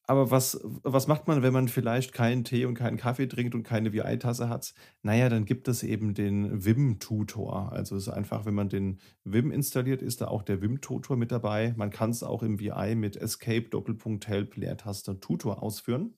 aber 0.10 0.32
was, 0.32 0.58
was 0.64 1.08
macht 1.08 1.28
man, 1.28 1.44
wenn 1.44 1.52
man 1.52 1.68
vielleicht 1.68 2.14
keinen 2.14 2.46
Tee 2.46 2.64
und 2.66 2.76
keinen 2.76 2.96
Kaffee 2.96 3.28
trinkt 3.28 3.54
und 3.54 3.64
keine 3.64 3.92
VI-Tasse 3.92 4.48
hat? 4.48 4.74
Naja, 5.04 5.28
dann 5.28 5.44
gibt 5.44 5.68
es 5.68 5.84
eben 5.84 6.14
den 6.14 6.64
Vim-Tutor. 6.64 7.74
Also 7.74 7.98
es 7.98 8.08
ist 8.08 8.14
einfach, 8.14 8.46
wenn 8.46 8.54
man 8.54 8.70
den 8.70 9.00
Vim 9.26 9.52
installiert, 9.52 10.02
ist 10.02 10.22
da 10.22 10.30
auch 10.30 10.44
der 10.44 10.62
Vim-Tutor 10.62 11.18
mit 11.18 11.34
dabei. 11.34 11.74
Man 11.76 11.90
kann 11.90 12.12
es 12.12 12.24
auch 12.24 12.42
im 12.42 12.58
VI 12.58 12.96
mit 12.96 13.18
Escape 13.18 13.64
Doppelpunkt 13.64 14.30
Help 14.30 14.56
Leertaste 14.56 15.20
Tutor 15.20 15.62
ausführen. 15.62 16.14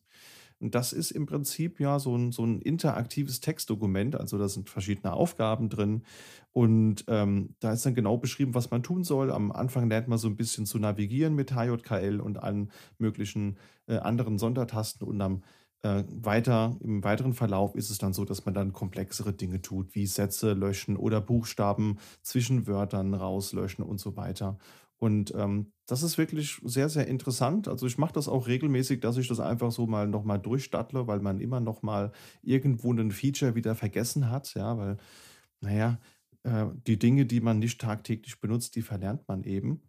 Und 0.60 0.76
das 0.76 0.92
ist 0.94 1.12
im 1.12 1.26
Prinzip 1.26 1.80
ja 1.80 2.00
so 2.00 2.16
ein, 2.16 2.32
so 2.32 2.46
ein 2.46 2.62
interaktives 2.62 3.40
Textdokument. 3.40 4.16
Also 4.16 4.38
da 4.38 4.50
sind 4.50 4.70
verschiedene 4.70 5.14
Aufgaben 5.14 5.70
drin. 5.70 6.04
Und 6.52 7.06
ähm, 7.08 7.56
da 7.60 7.72
ist 7.74 7.86
dann 7.86 7.96
genau 7.96 8.18
beschrieben, 8.18 8.54
was 8.54 8.70
man 8.70 8.84
tun 8.84 9.04
soll. 9.04 9.32
Am 9.32 9.52
Anfang 9.52 9.90
lernt 9.90 10.08
man 10.08 10.18
so 10.18 10.28
ein 10.28 10.36
bisschen 10.36 10.66
zu 10.66 10.78
navigieren 10.80 11.36
mit 11.36 11.54
HJKL 11.54 12.20
und 12.20 12.44
allen 12.44 12.72
möglichen 12.98 13.58
äh, 13.88 13.98
anderen 13.98 14.38
Sondertasten. 14.38 15.08
Und 15.08 15.22
am 15.22 15.44
äh, 15.82 16.04
weiter, 16.10 16.76
im 16.82 17.04
weiteren 17.04 17.34
Verlauf 17.34 17.76
ist 17.76 17.90
es 17.90 17.98
dann 17.98 18.14
so, 18.14 18.26
dass 18.26 18.46
man 18.46 18.54
dann 18.54 18.74
komplexere 18.74 19.32
Dinge 19.32 19.62
tut, 19.62 19.96
wie 19.96 20.08
Sätze 20.08 20.54
löschen 20.54 20.98
oder 20.98 21.22
Buchstaben 21.22 22.00
zwischen 22.22 22.68
Wörtern 22.68 23.14
rauslöschen 23.14 23.86
und 23.86 24.00
so 24.00 24.18
weiter. 24.18 24.58
Und 25.00 25.34
ähm, 25.36 25.72
das 25.88 26.04
ist 26.04 26.18
wirklich 26.18 26.60
sehr, 26.64 26.90
sehr 26.90 27.08
interessant. 27.08 27.68
Also 27.68 27.88
ich 27.88 27.98
mache 27.98 28.14
das 28.14 28.28
auch 28.28 28.48
regelmäßig, 28.48 29.00
dass 29.00 29.18
ich 29.18 29.28
das 29.28 29.40
einfach 29.40 29.72
so 29.72 29.88
mal 29.88 30.08
nochmal 30.08 30.40
durchstattle, 30.40 31.08
weil 31.08 31.22
man 31.22 31.40
immer 31.40 31.62
nochmal 31.62 32.12
irgendwo 32.42 32.94
ein 32.94 33.12
Feature 33.12 33.56
wieder 33.56 33.76
vergessen 33.76 34.30
hat. 34.30 34.54
Ja, 34.56 34.78
weil, 34.78 34.98
naja, 35.62 36.00
äh, 36.44 36.66
die 36.88 37.00
Dinge, 37.00 37.26
die 37.26 37.42
man 37.42 37.60
nicht 37.60 37.80
tagtäglich 37.82 38.40
benutzt, 38.42 38.76
die 38.76 38.82
verlernt 38.82 39.28
man 39.28 39.44
eben. 39.44 39.82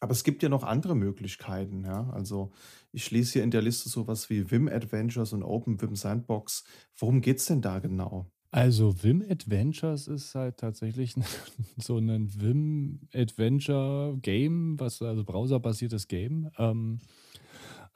Aber 0.00 0.12
es 0.12 0.24
gibt 0.24 0.42
ja 0.42 0.48
noch 0.48 0.62
andere 0.62 0.94
Möglichkeiten, 0.94 1.84
ja. 1.84 2.08
Also 2.10 2.52
ich 2.92 3.10
lese 3.10 3.34
hier 3.34 3.44
in 3.44 3.50
der 3.50 3.62
Liste 3.62 3.88
sowas 3.88 4.30
wie 4.30 4.50
Vim 4.50 4.68
Adventures 4.68 5.32
und 5.32 5.42
Open 5.42 5.80
Vim 5.80 5.96
Sandbox. 5.96 6.64
Worum 6.98 7.20
geht 7.20 7.38
es 7.38 7.46
denn 7.46 7.62
da 7.62 7.80
genau? 7.80 8.30
Also 8.50 9.02
Vim 9.02 9.22
Adventures 9.28 10.08
ist 10.08 10.34
halt 10.34 10.56
tatsächlich 10.56 11.14
so 11.76 11.98
ein 11.98 12.40
Vim 12.40 13.00
Adventure 13.14 14.16
Game, 14.22 14.80
was 14.80 15.02
also 15.02 15.24
browserbasiertes 15.24 16.08
Game, 16.08 16.50
ähm, 16.58 17.00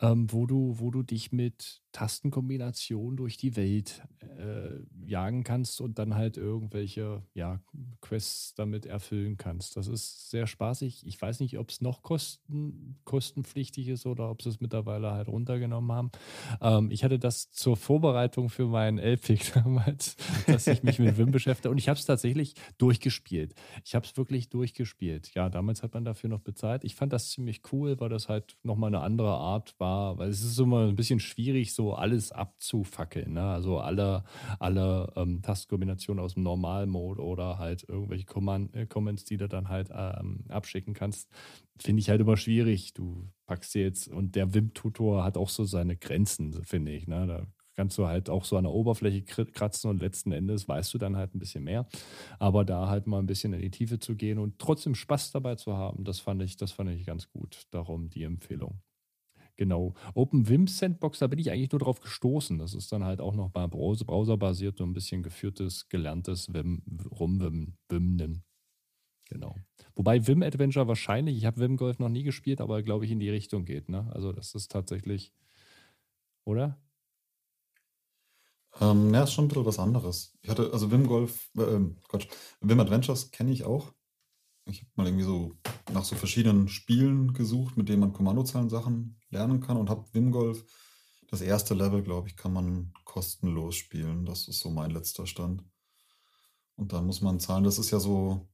ähm, 0.00 0.30
wo 0.30 0.46
du, 0.46 0.78
wo 0.78 0.90
du 0.90 1.02
dich 1.02 1.32
mit 1.32 1.81
Tastenkombination 1.92 3.16
durch 3.16 3.36
die 3.36 3.54
Welt 3.56 4.02
äh, 4.20 4.80
jagen 5.06 5.44
kannst 5.44 5.80
und 5.80 5.98
dann 5.98 6.14
halt 6.14 6.36
irgendwelche 6.36 7.22
ja, 7.34 7.60
Quests 8.00 8.54
damit 8.54 8.86
erfüllen 8.86 9.36
kannst. 9.36 9.76
Das 9.76 9.88
ist 9.88 10.30
sehr 10.30 10.46
spaßig. 10.46 11.06
Ich 11.06 11.20
weiß 11.20 11.40
nicht, 11.40 11.58
ob 11.58 11.68
es 11.68 11.80
noch 11.80 12.02
kosten, 12.02 12.96
kostenpflichtig 13.04 13.88
ist 13.88 14.06
oder 14.06 14.30
ob 14.30 14.42
sie 14.42 14.48
es 14.48 14.60
mittlerweile 14.60 15.12
halt 15.12 15.28
runtergenommen 15.28 15.92
haben. 15.92 16.10
Ähm, 16.60 16.90
ich 16.90 17.04
hatte 17.04 17.18
das 17.18 17.50
zur 17.50 17.76
Vorbereitung 17.76 18.48
für 18.48 18.66
meinen 18.66 18.98
LPIC 18.98 19.52
damals, 19.62 20.16
dass 20.46 20.66
ich 20.66 20.82
mich 20.82 20.98
mit 20.98 21.18
Wim 21.18 21.30
beschäftige 21.32 21.70
und 21.70 21.78
ich 21.78 21.88
habe 21.88 21.98
es 21.98 22.06
tatsächlich 22.06 22.54
durchgespielt. 22.78 23.54
Ich 23.84 23.94
habe 23.94 24.06
es 24.06 24.16
wirklich 24.16 24.48
durchgespielt. 24.48 25.34
Ja, 25.34 25.50
damals 25.50 25.82
hat 25.82 25.92
man 25.94 26.04
dafür 26.04 26.30
noch 26.30 26.40
bezahlt. 26.40 26.84
Ich 26.84 26.94
fand 26.94 27.12
das 27.12 27.30
ziemlich 27.30 27.60
cool, 27.72 28.00
weil 28.00 28.08
das 28.08 28.28
halt 28.28 28.56
nochmal 28.62 28.88
eine 28.88 29.00
andere 29.00 29.32
Art 29.32 29.78
war, 29.78 30.18
weil 30.18 30.30
es 30.30 30.42
ist 30.42 30.58
immer 30.58 30.86
ein 30.86 30.96
bisschen 30.96 31.20
schwierig, 31.20 31.74
so 31.74 31.81
so 31.82 31.94
alles 31.94 32.30
abzufackeln. 32.30 33.32
Ne? 33.32 33.42
Also 33.42 33.78
alle, 33.78 34.22
alle 34.60 35.12
ähm, 35.16 35.42
Tastkombinationen 35.42 36.22
aus 36.22 36.34
dem 36.34 36.44
Normalmode 36.44 37.22
oder 37.22 37.58
halt 37.58 37.84
irgendwelche 37.88 38.24
Command, 38.24 38.74
äh, 38.76 38.86
Comments, 38.86 39.24
die 39.24 39.36
du 39.36 39.48
dann 39.48 39.68
halt 39.68 39.90
ähm, 39.92 40.44
abschicken 40.48 40.94
kannst, 40.94 41.28
finde 41.76 42.00
ich 42.00 42.08
halt 42.08 42.20
immer 42.20 42.36
schwierig. 42.36 42.94
Du 42.94 43.28
packst 43.46 43.74
dir 43.74 43.82
jetzt, 43.82 44.08
und 44.08 44.36
der 44.36 44.54
WIM-Tutor 44.54 45.24
hat 45.24 45.36
auch 45.36 45.48
so 45.48 45.64
seine 45.64 45.96
Grenzen, 45.96 46.62
finde 46.64 46.92
ich. 46.92 47.08
Ne? 47.08 47.26
Da 47.26 47.46
kannst 47.74 47.98
du 47.98 48.06
halt 48.06 48.30
auch 48.30 48.44
so 48.44 48.56
an 48.56 48.64
der 48.64 48.72
Oberfläche 48.72 49.22
kratzen 49.24 49.90
und 49.90 50.00
letzten 50.00 50.30
Endes 50.30 50.68
weißt 50.68 50.94
du 50.94 50.98
dann 50.98 51.16
halt 51.16 51.34
ein 51.34 51.40
bisschen 51.40 51.64
mehr. 51.64 51.88
Aber 52.38 52.64
da 52.64 52.88
halt 52.88 53.08
mal 53.08 53.18
ein 53.18 53.26
bisschen 53.26 53.54
in 53.54 53.60
die 53.60 53.70
Tiefe 53.70 53.98
zu 53.98 54.14
gehen 54.14 54.38
und 54.38 54.60
trotzdem 54.60 54.94
Spaß 54.94 55.32
dabei 55.32 55.56
zu 55.56 55.76
haben, 55.76 56.04
das 56.04 56.20
fand 56.20 56.42
ich, 56.42 56.56
das 56.56 56.70
fand 56.70 56.90
ich 56.90 57.04
ganz 57.04 57.28
gut. 57.28 57.66
Darum 57.72 58.08
die 58.08 58.22
Empfehlung. 58.22 58.80
Genau. 59.56 59.94
OpenVim 60.14 60.66
Sandbox, 60.66 61.18
da 61.18 61.26
bin 61.26 61.38
ich 61.38 61.50
eigentlich 61.50 61.72
nur 61.72 61.78
drauf 61.78 62.00
gestoßen. 62.00 62.58
Das 62.58 62.74
ist 62.74 62.90
dann 62.90 63.04
halt 63.04 63.20
auch 63.20 63.34
noch 63.34 63.50
Browser, 63.50 64.04
browserbasiert 64.04 64.78
so 64.78 64.84
ein 64.84 64.94
bisschen 64.94 65.22
geführtes, 65.22 65.88
gelerntes 65.88 66.52
Vim, 66.52 66.82
Rumwimmen. 67.10 67.76
Genau. 69.28 69.56
Wobei 69.94 70.26
Vim 70.26 70.42
Adventure 70.42 70.88
wahrscheinlich, 70.88 71.36
ich 71.36 71.44
habe 71.44 71.60
Vim 71.60 71.76
Golf 71.76 71.98
noch 71.98 72.08
nie 72.08 72.22
gespielt, 72.22 72.60
aber 72.60 72.82
glaube 72.82 73.04
ich 73.04 73.10
in 73.10 73.20
die 73.20 73.30
Richtung 73.30 73.64
geht. 73.64 73.88
Ne? 73.88 74.10
Also 74.12 74.32
das 74.32 74.54
ist 74.54 74.70
tatsächlich, 74.70 75.32
oder? 76.44 76.78
Ähm, 78.80 79.12
ja, 79.12 79.24
ist 79.24 79.32
schon 79.32 79.44
ein 79.44 79.48
bisschen 79.48 79.66
was 79.66 79.78
anderes. 79.78 80.36
Ich 80.42 80.48
hatte, 80.48 80.72
also 80.72 80.90
Vim 80.90 81.06
Golf, 81.06 81.50
äh, 81.58 81.78
Quatsch, 82.08 82.26
Vim 82.60 82.80
Adventures 82.80 83.30
kenne 83.30 83.52
ich 83.52 83.64
auch. 83.64 83.92
Ich 84.64 84.80
habe 84.80 84.90
mal 84.96 85.06
irgendwie 85.06 85.24
so 85.24 85.56
nach 85.92 86.04
so 86.04 86.14
verschiedenen 86.14 86.68
Spielen 86.68 87.32
gesucht, 87.32 87.76
mit 87.76 87.88
denen 87.88 88.00
man 88.00 88.12
Kommandozeilen-Sachen 88.12 89.18
lernen 89.32 89.60
kann 89.60 89.76
und 89.76 89.90
habe 89.90 90.04
Wimgolf. 90.12 90.64
Das 91.28 91.40
erste 91.40 91.74
Level, 91.74 92.02
glaube 92.02 92.28
ich, 92.28 92.36
kann 92.36 92.52
man 92.52 92.92
kostenlos 93.04 93.74
spielen. 93.74 94.26
Das 94.26 94.48
ist 94.48 94.60
so 94.60 94.70
mein 94.70 94.90
letzter 94.90 95.26
Stand. 95.26 95.64
Und 96.76 96.92
dann 96.92 97.06
muss 97.06 97.22
man 97.22 97.40
zahlen. 97.40 97.64
Das 97.64 97.78
ist 97.78 97.90
ja 97.90 97.98
so 97.98 98.48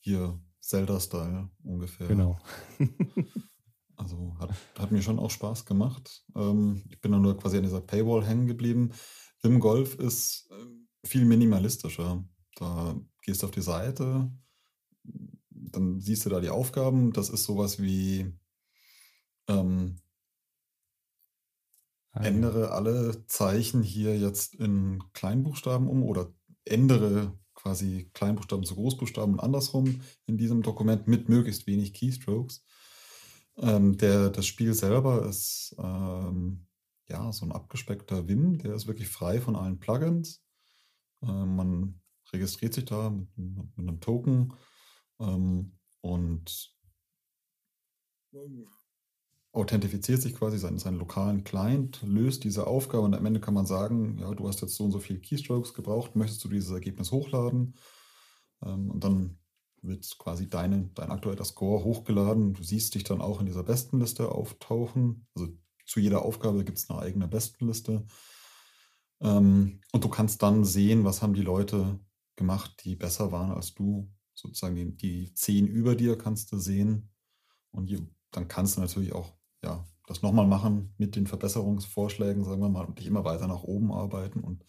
hier 0.00 0.40
Zelda-Style 0.60 1.50
ungefähr. 1.64 2.06
Genau. 2.06 2.38
also 3.96 4.36
hat, 4.38 4.50
hat, 4.78 4.92
mir 4.92 5.02
schon 5.02 5.18
auch 5.18 5.30
Spaß 5.30 5.64
gemacht. 5.64 6.24
Ähm, 6.36 6.84
ich 6.88 7.00
bin 7.00 7.12
dann 7.12 7.22
nur 7.22 7.36
quasi 7.36 7.56
an 7.56 7.64
dieser 7.64 7.80
Paywall 7.80 8.24
hängen 8.24 8.46
geblieben. 8.46 8.92
Wim 9.42 9.60
Golf 9.60 9.96
ist 9.96 10.48
äh, 10.50 11.06
viel 11.06 11.24
minimalistischer. 11.24 12.24
Da 12.56 12.96
gehst 13.22 13.42
du 13.42 13.46
auf 13.46 13.52
die 13.52 13.62
Seite, 13.62 14.30
dann 15.50 16.00
siehst 16.00 16.26
du 16.26 16.30
da 16.30 16.40
die 16.40 16.50
Aufgaben. 16.50 17.12
Das 17.12 17.30
ist 17.30 17.44
sowas 17.44 17.80
wie 17.80 18.32
ähm, 19.48 19.96
ah, 22.12 22.24
ändere 22.24 22.70
alle 22.72 23.26
Zeichen 23.26 23.82
hier 23.82 24.18
jetzt 24.18 24.54
in 24.54 25.02
Kleinbuchstaben 25.12 25.88
um 25.88 26.02
oder 26.02 26.32
ändere 26.64 27.38
quasi 27.54 28.10
Kleinbuchstaben 28.14 28.64
zu 28.64 28.76
Großbuchstaben 28.76 29.34
und 29.34 29.40
andersrum 29.40 30.00
in 30.26 30.38
diesem 30.38 30.62
Dokument 30.62 31.08
mit 31.08 31.28
möglichst 31.28 31.66
wenig 31.66 31.92
Keystrokes. 31.92 32.64
Ähm, 33.56 33.98
der, 33.98 34.30
das 34.30 34.46
Spiel 34.46 34.72
selber 34.74 35.26
ist 35.26 35.74
ähm, 35.78 36.66
ja 37.08 37.32
so 37.32 37.44
ein 37.44 37.52
abgespeckter 37.52 38.28
Vim, 38.28 38.58
der 38.58 38.74
ist 38.74 38.86
wirklich 38.86 39.08
frei 39.08 39.40
von 39.40 39.56
allen 39.56 39.80
Plugins. 39.80 40.44
Ähm, 41.22 41.56
man 41.56 42.00
registriert 42.32 42.74
sich 42.74 42.84
da 42.84 43.10
mit, 43.10 43.28
mit 43.36 43.88
einem 43.88 44.00
Token 44.00 44.54
ähm, 45.18 45.76
und 46.00 46.72
authentifiziert 49.52 50.20
sich 50.20 50.34
quasi 50.34 50.58
seinen, 50.58 50.78
seinen 50.78 50.98
lokalen 50.98 51.42
Client, 51.44 52.02
löst 52.02 52.44
diese 52.44 52.66
Aufgabe 52.66 53.04
und 53.04 53.14
am 53.14 53.26
Ende 53.26 53.40
kann 53.40 53.54
man 53.54 53.66
sagen, 53.66 54.18
ja, 54.18 54.32
du 54.34 54.46
hast 54.46 54.60
jetzt 54.60 54.74
so 54.74 54.84
und 54.84 54.92
so 54.92 54.98
viele 54.98 55.20
Keystrokes 55.20 55.74
gebraucht, 55.74 56.16
möchtest 56.16 56.44
du 56.44 56.48
dieses 56.48 56.70
Ergebnis 56.70 57.12
hochladen? 57.12 57.74
Ähm, 58.62 58.90
und 58.90 59.02
dann 59.04 59.38
wird 59.82 60.18
quasi 60.18 60.48
deine, 60.48 60.90
dein 60.94 61.10
aktueller 61.10 61.44
Score 61.44 61.84
hochgeladen. 61.84 62.54
Du 62.54 62.62
siehst 62.62 62.94
dich 62.94 63.04
dann 63.04 63.20
auch 63.20 63.40
in 63.40 63.46
dieser 63.46 63.62
Bestenliste 63.62 64.30
auftauchen. 64.30 65.26
Also 65.34 65.48
zu 65.86 66.00
jeder 66.00 66.24
Aufgabe 66.24 66.64
gibt 66.64 66.78
es 66.78 66.90
eine 66.90 67.00
eigene 67.00 67.28
Bestenliste. 67.28 68.04
Ähm, 69.20 69.80
und 69.92 70.04
du 70.04 70.08
kannst 70.08 70.42
dann 70.42 70.64
sehen, 70.64 71.04
was 71.04 71.22
haben 71.22 71.34
die 71.34 71.42
Leute 71.42 71.98
gemacht, 72.36 72.82
die 72.84 72.96
besser 72.96 73.32
waren 73.32 73.52
als 73.52 73.74
du. 73.74 74.10
Sozusagen 74.34 74.76
die, 74.76 74.96
die 74.96 75.34
zehn 75.34 75.66
über 75.66 75.94
dir 75.94 76.16
kannst 76.18 76.52
du 76.52 76.58
sehen. 76.58 77.10
Und 77.70 77.88
je, 77.88 78.00
dann 78.30 78.48
kannst 78.48 78.76
du 78.76 78.80
natürlich 78.80 79.12
auch 79.12 79.37
ja, 79.62 79.86
das 80.06 80.22
nochmal 80.22 80.46
machen 80.46 80.94
mit 80.98 81.16
den 81.16 81.26
Verbesserungsvorschlägen, 81.26 82.44
sagen 82.44 82.62
wir 82.62 82.68
mal, 82.68 82.86
und 82.86 82.98
dich 82.98 83.06
immer 83.06 83.24
weiter 83.24 83.46
nach 83.46 83.62
oben 83.62 83.92
arbeiten 83.92 84.40
und 84.40 84.64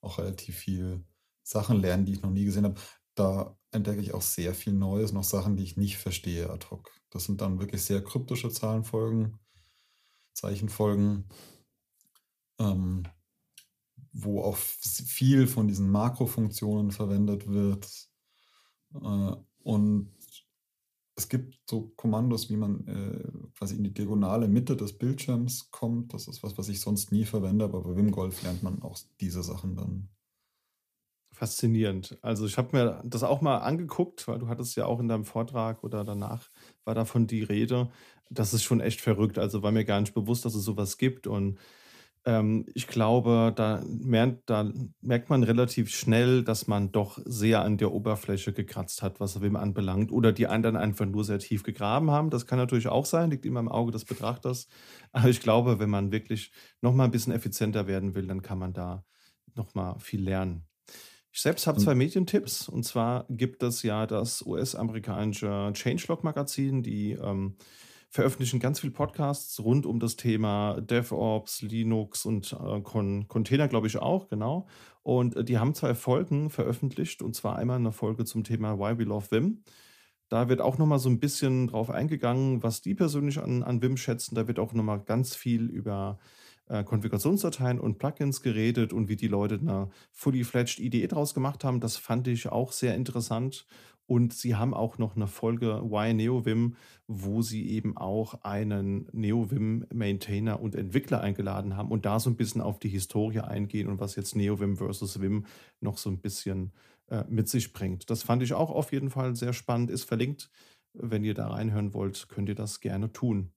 auch 0.00 0.18
relativ 0.18 0.56
viel 0.56 1.04
Sachen 1.42 1.80
lernen, 1.80 2.04
die 2.06 2.12
ich 2.12 2.22
noch 2.22 2.30
nie 2.30 2.44
gesehen 2.44 2.64
habe. 2.64 2.80
Da 3.14 3.56
entdecke 3.72 4.00
ich 4.00 4.14
auch 4.14 4.22
sehr 4.22 4.54
viel 4.54 4.72
Neues, 4.72 5.12
noch 5.12 5.24
Sachen, 5.24 5.56
die 5.56 5.64
ich 5.64 5.76
nicht 5.76 5.98
verstehe 5.98 6.50
ad 6.50 6.66
hoc. 6.70 6.90
Das 7.10 7.24
sind 7.24 7.40
dann 7.40 7.58
wirklich 7.58 7.82
sehr 7.82 8.02
kryptische 8.02 8.50
Zahlenfolgen, 8.50 9.38
Zeichenfolgen, 10.32 11.28
ähm, 12.58 13.02
wo 14.12 14.42
auch 14.42 14.56
viel 14.56 15.46
von 15.46 15.66
diesen 15.66 15.90
Makrofunktionen 15.90 16.92
verwendet 16.92 17.48
wird. 17.48 17.88
Äh, 18.94 19.36
und 19.62 20.12
es 21.20 21.28
gibt 21.28 21.58
so 21.68 21.92
Kommandos, 21.96 22.48
wie 22.48 22.56
man 22.56 22.86
äh, 22.88 23.50
quasi 23.58 23.76
in 23.76 23.84
die 23.84 23.92
diagonale 23.92 24.48
Mitte 24.48 24.74
des 24.74 24.96
Bildschirms 24.96 25.70
kommt. 25.70 26.14
Das 26.14 26.28
ist 26.28 26.42
was, 26.42 26.56
was 26.56 26.70
ich 26.70 26.80
sonst 26.80 27.12
nie 27.12 27.26
verwende, 27.26 27.66
aber 27.66 27.82
bei 27.82 27.94
Wimgolf 27.94 28.42
lernt 28.42 28.62
man 28.62 28.80
auch 28.80 28.98
diese 29.20 29.42
Sachen 29.42 29.76
dann. 29.76 30.08
Faszinierend. 31.32 32.18
Also 32.22 32.46
ich 32.46 32.56
habe 32.56 32.76
mir 32.76 33.02
das 33.04 33.22
auch 33.22 33.42
mal 33.42 33.58
angeguckt, 33.58 34.26
weil 34.28 34.38
du 34.38 34.48
hattest 34.48 34.76
ja 34.76 34.86
auch 34.86 34.98
in 34.98 35.08
deinem 35.08 35.24
Vortrag 35.24 35.84
oder 35.84 36.04
danach 36.04 36.48
war 36.84 36.94
davon 36.94 37.26
die 37.26 37.42
Rede. 37.42 37.90
Das 38.30 38.54
ist 38.54 38.62
schon 38.62 38.80
echt 38.80 39.00
verrückt. 39.02 39.38
Also 39.38 39.62
war 39.62 39.72
mir 39.72 39.84
gar 39.84 40.00
nicht 40.00 40.14
bewusst, 40.14 40.46
dass 40.46 40.54
es 40.54 40.64
sowas 40.64 40.96
gibt 40.96 41.26
und 41.26 41.58
ähm, 42.26 42.66
ich 42.74 42.86
glaube, 42.86 43.52
da 43.54 43.82
merkt, 43.86 44.50
da 44.50 44.70
merkt 45.00 45.30
man 45.30 45.42
relativ 45.42 45.90
schnell, 45.90 46.44
dass 46.44 46.66
man 46.66 46.92
doch 46.92 47.18
sehr 47.24 47.62
an 47.62 47.78
der 47.78 47.92
Oberfläche 47.92 48.52
gekratzt 48.52 49.02
hat, 49.02 49.20
was 49.20 49.40
Wim 49.40 49.56
anbelangt. 49.56 50.12
Oder 50.12 50.32
die 50.32 50.46
anderen 50.46 50.76
einfach 50.76 51.06
nur 51.06 51.24
sehr 51.24 51.38
tief 51.38 51.62
gegraben 51.62 52.10
haben. 52.10 52.30
Das 52.30 52.46
kann 52.46 52.58
natürlich 52.58 52.88
auch 52.88 53.06
sein, 53.06 53.30
liegt 53.30 53.46
immer 53.46 53.60
im 53.60 53.68
Auge 53.68 53.92
des 53.92 54.04
Betrachters. 54.04 54.68
Aber 55.12 55.28
ich 55.28 55.40
glaube, 55.40 55.78
wenn 55.78 55.90
man 55.90 56.12
wirklich 56.12 56.52
noch 56.82 56.94
mal 56.94 57.04
ein 57.04 57.10
bisschen 57.10 57.32
effizienter 57.32 57.86
werden 57.86 58.14
will, 58.14 58.26
dann 58.26 58.42
kann 58.42 58.58
man 58.58 58.72
da 58.72 59.04
noch 59.54 59.74
mal 59.74 59.98
viel 59.98 60.22
lernen. 60.22 60.66
Ich 61.32 61.40
selbst 61.40 61.66
habe 61.66 61.80
zwei 61.80 61.94
Medientipps. 61.94 62.68
Und 62.68 62.82
zwar 62.84 63.24
gibt 63.30 63.62
es 63.62 63.82
ja 63.82 64.06
das 64.06 64.42
US-amerikanische 64.44 65.70
Changelog-Magazin, 65.72 66.82
die 66.82 67.12
ähm, 67.12 67.56
veröffentlichen 68.10 68.58
ganz 68.58 68.80
viele 68.80 68.92
Podcasts 68.92 69.60
rund 69.60 69.86
um 69.86 70.00
das 70.00 70.16
Thema 70.16 70.80
DevOps, 70.80 71.62
Linux 71.62 72.26
und 72.26 72.52
äh, 72.52 72.80
Con 72.82 73.28
Container, 73.28 73.68
glaube 73.68 73.86
ich 73.86 73.98
auch, 73.98 74.28
genau. 74.28 74.66
Und 75.02 75.36
äh, 75.36 75.44
die 75.44 75.58
haben 75.58 75.74
zwei 75.74 75.94
Folgen 75.94 76.50
veröffentlicht, 76.50 77.22
und 77.22 77.34
zwar 77.34 77.56
einmal 77.56 77.76
eine 77.76 77.92
Folge 77.92 78.24
zum 78.24 78.42
Thema 78.42 78.78
Why 78.78 78.98
We 78.98 79.04
Love 79.04 79.30
Vim. 79.30 79.62
Da 80.28 80.48
wird 80.48 80.60
auch 80.60 80.78
nochmal 80.78 80.98
so 80.98 81.08
ein 81.08 81.20
bisschen 81.20 81.68
drauf 81.68 81.88
eingegangen, 81.90 82.62
was 82.62 82.82
die 82.82 82.94
persönlich 82.94 83.38
an, 83.38 83.62
an 83.62 83.80
Vim 83.80 83.96
schätzen. 83.96 84.34
Da 84.34 84.48
wird 84.48 84.58
auch 84.58 84.72
nochmal 84.72 85.00
ganz 85.00 85.36
viel 85.36 85.66
über 85.70 86.18
äh, 86.68 86.82
Konfigurationsdateien 86.84 87.78
und 87.78 87.98
Plugins 87.98 88.42
geredet 88.42 88.92
und 88.92 89.08
wie 89.08 89.16
die 89.16 89.28
Leute 89.28 89.56
eine 89.56 89.90
fully 90.12 90.44
fledged 90.44 90.80
IDE 90.80 91.06
draus 91.08 91.34
gemacht 91.34 91.64
haben. 91.64 91.80
Das 91.80 91.96
fand 91.96 92.26
ich 92.28 92.48
auch 92.48 92.72
sehr 92.72 92.94
interessant. 92.96 93.66
Und 94.10 94.34
sie 94.34 94.56
haben 94.56 94.74
auch 94.74 94.98
noch 94.98 95.14
eine 95.14 95.28
Folge 95.28 95.82
Why 95.84 96.12
NeoVim, 96.12 96.74
wo 97.06 97.42
sie 97.42 97.68
eben 97.68 97.96
auch 97.96 98.42
einen 98.42 99.08
NeoVim-Maintainer 99.12 100.60
und 100.60 100.74
Entwickler 100.74 101.20
eingeladen 101.20 101.76
haben 101.76 101.92
und 101.92 102.04
da 102.06 102.18
so 102.18 102.28
ein 102.28 102.34
bisschen 102.34 102.60
auf 102.60 102.80
die 102.80 102.88
Historie 102.88 103.38
eingehen 103.38 103.86
und 103.86 104.00
was 104.00 104.16
jetzt 104.16 104.34
NeoVim 104.34 104.78
versus 104.78 105.20
Vim 105.20 105.46
noch 105.78 105.96
so 105.96 106.10
ein 106.10 106.18
bisschen 106.18 106.72
äh, 107.06 107.22
mit 107.28 107.48
sich 107.48 107.72
bringt. 107.72 108.10
Das 108.10 108.24
fand 108.24 108.42
ich 108.42 108.52
auch 108.52 108.70
auf 108.70 108.90
jeden 108.90 109.10
Fall 109.10 109.36
sehr 109.36 109.52
spannend, 109.52 109.90
ist 109.90 110.02
verlinkt. 110.02 110.50
Wenn 110.92 111.22
ihr 111.22 111.34
da 111.34 111.46
reinhören 111.46 111.94
wollt, 111.94 112.28
könnt 112.28 112.48
ihr 112.48 112.56
das 112.56 112.80
gerne 112.80 113.12
tun. 113.12 113.52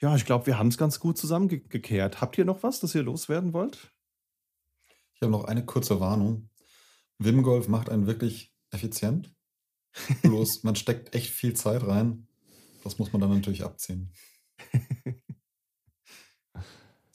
Ja, 0.00 0.16
ich 0.16 0.24
glaube, 0.24 0.46
wir 0.46 0.58
haben 0.58 0.68
es 0.68 0.78
ganz 0.78 0.98
gut 0.98 1.18
zusammengekehrt. 1.18 2.22
Habt 2.22 2.38
ihr 2.38 2.46
noch 2.46 2.62
was, 2.62 2.80
das 2.80 2.94
ihr 2.94 3.02
loswerden 3.02 3.52
wollt? 3.52 3.92
Ich 5.14 5.20
habe 5.20 5.32
noch 5.32 5.44
eine 5.44 5.66
kurze 5.66 6.00
Warnung. 6.00 6.48
Wimgolf 7.18 7.68
macht 7.68 7.90
einen 7.90 8.06
wirklich 8.06 8.53
effizient. 8.74 9.32
Bloß 10.22 10.64
man 10.64 10.76
steckt 10.76 11.14
echt 11.14 11.30
viel 11.30 11.54
Zeit 11.54 11.86
rein. 11.86 12.26
Das 12.82 12.98
muss 12.98 13.12
man 13.12 13.20
dann 13.20 13.30
natürlich 13.30 13.64
abziehen. 13.64 14.12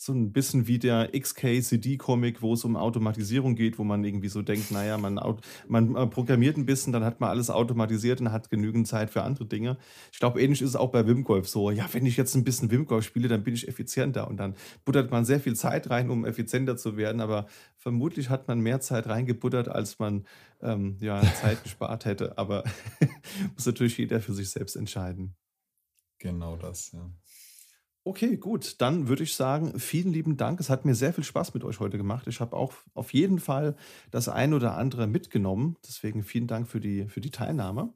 so 0.01 0.13
ein 0.13 0.31
bisschen 0.31 0.65
wie 0.65 0.79
der 0.79 1.09
XKCD-Comic, 1.11 2.41
wo 2.41 2.53
es 2.53 2.63
um 2.63 2.77
Automatisierung 2.77 3.55
geht, 3.55 3.77
wo 3.79 3.83
man 3.83 4.01
irgendwie 4.05 4.29
so 4.29 4.41
denkt, 4.41 4.71
naja, 4.71 4.97
man, 4.97 5.19
man 5.67 5.93
äh, 5.93 6.07
programmiert 6.07 6.55
ein 6.55 6.65
bisschen, 6.65 6.93
dann 6.93 7.03
hat 7.03 7.19
man 7.19 7.29
alles 7.29 7.49
automatisiert 7.49 8.21
und 8.21 8.31
hat 8.31 8.49
genügend 8.49 8.87
Zeit 8.87 9.09
für 9.09 9.23
andere 9.23 9.45
Dinge. 9.45 9.77
Ich 10.13 10.19
glaube, 10.19 10.41
ähnlich 10.41 10.61
ist 10.61 10.69
es 10.69 10.75
auch 10.77 10.91
bei 10.91 11.05
Wimgolf 11.05 11.49
so. 11.49 11.69
Ja, 11.69 11.85
wenn 11.91 12.05
ich 12.05 12.15
jetzt 12.15 12.33
ein 12.35 12.45
bisschen 12.45 12.71
Wimgolf 12.71 13.03
spiele, 13.03 13.27
dann 13.27 13.43
bin 13.43 13.53
ich 13.53 13.67
effizienter 13.67 14.29
und 14.29 14.37
dann 14.37 14.55
buttert 14.85 15.11
man 15.11 15.25
sehr 15.25 15.41
viel 15.41 15.57
Zeit 15.57 15.89
rein, 15.89 16.09
um 16.09 16.23
effizienter 16.23 16.77
zu 16.77 16.95
werden, 16.95 17.19
aber 17.19 17.47
vermutlich 17.75 18.29
hat 18.29 18.47
man 18.47 18.61
mehr 18.61 18.79
Zeit 18.79 19.05
reingebuttert, 19.05 19.67
als 19.67 19.99
man 19.99 20.25
ähm, 20.61 20.95
ja, 21.01 21.21
Zeit 21.41 21.61
gespart 21.63 22.05
hätte. 22.05 22.37
Aber 22.37 22.63
muss 23.53 23.65
natürlich 23.65 23.97
jeder 23.97 24.21
für 24.21 24.33
sich 24.33 24.49
selbst 24.49 24.77
entscheiden. 24.77 25.35
Genau 26.19 26.55
das, 26.55 26.93
ja. 26.93 27.11
Okay, 28.05 28.37
gut. 28.37 28.81
Dann 28.81 29.07
würde 29.07 29.23
ich 29.23 29.35
sagen, 29.35 29.77
vielen 29.77 30.11
lieben 30.13 30.37
Dank. 30.37 30.59
Es 30.59 30.69
hat 30.69 30.85
mir 30.85 30.95
sehr 30.95 31.13
viel 31.13 31.23
Spaß 31.23 31.53
mit 31.53 31.63
euch 31.63 31.79
heute 31.79 31.97
gemacht. 31.97 32.27
Ich 32.27 32.39
habe 32.39 32.55
auch 32.55 32.73
auf 32.93 33.13
jeden 33.13 33.39
Fall 33.39 33.75
das 34.09 34.29
ein 34.29 34.53
oder 34.53 34.77
andere 34.77 35.05
mitgenommen. 35.05 35.75
Deswegen 35.85 36.23
vielen 36.23 36.47
Dank 36.47 36.67
für 36.67 36.79
die, 36.79 37.07
für 37.07 37.21
die 37.21 37.31
Teilnahme. 37.31 37.93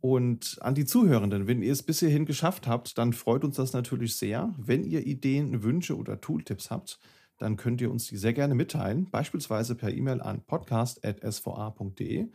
Und 0.00 0.56
an 0.62 0.74
die 0.74 0.86
Zuhörenden, 0.86 1.46
wenn 1.46 1.62
ihr 1.62 1.72
es 1.72 1.82
bis 1.82 2.00
hierhin 2.00 2.24
geschafft 2.24 2.66
habt, 2.66 2.96
dann 2.96 3.12
freut 3.12 3.44
uns 3.44 3.56
das 3.56 3.74
natürlich 3.74 4.16
sehr. 4.16 4.54
Wenn 4.56 4.84
ihr 4.84 5.06
Ideen, 5.06 5.62
Wünsche 5.62 5.96
oder 5.96 6.20
Tooltips 6.20 6.70
habt, 6.70 6.98
dann 7.36 7.56
könnt 7.56 7.80
ihr 7.82 7.90
uns 7.90 8.06
die 8.06 8.16
sehr 8.16 8.32
gerne 8.32 8.54
mitteilen, 8.54 9.10
beispielsweise 9.10 9.74
per 9.74 9.92
E-Mail 9.92 10.22
an 10.22 10.42
podcast.sva.de 10.46 12.28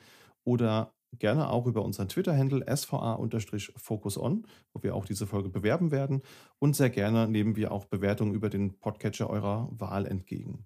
oder 0.43 0.94
gerne 1.19 1.49
auch 1.49 1.67
über 1.67 1.83
unseren 1.83 2.09
Twitter-Handle 2.09 2.65
sva-focuson, 2.75 4.47
wo 4.73 4.83
wir 4.83 4.95
auch 4.95 5.05
diese 5.05 5.27
Folge 5.27 5.49
bewerben 5.49 5.91
werden. 5.91 6.21
Und 6.59 6.75
sehr 6.75 6.89
gerne 6.89 7.27
nehmen 7.27 7.55
wir 7.55 7.71
auch 7.71 7.85
Bewertungen 7.85 8.33
über 8.33 8.49
den 8.49 8.79
Podcatcher 8.79 9.29
eurer 9.29 9.69
Wahl 9.71 10.05
entgegen. 10.05 10.65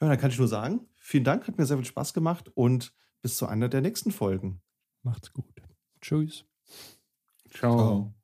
Ja, 0.00 0.08
dann 0.08 0.18
kann 0.18 0.30
ich 0.30 0.38
nur 0.38 0.48
sagen, 0.48 0.86
vielen 0.96 1.24
Dank, 1.24 1.46
hat 1.46 1.58
mir 1.58 1.66
sehr 1.66 1.76
viel 1.76 1.86
Spaß 1.86 2.14
gemacht 2.14 2.50
und 2.54 2.94
bis 3.22 3.36
zu 3.36 3.46
einer 3.46 3.68
der 3.68 3.82
nächsten 3.82 4.12
Folgen. 4.12 4.62
Macht's 5.02 5.32
gut. 5.32 5.62
Tschüss. 6.00 6.46
Ciao. 7.50 7.76
Ciao. 7.76 8.14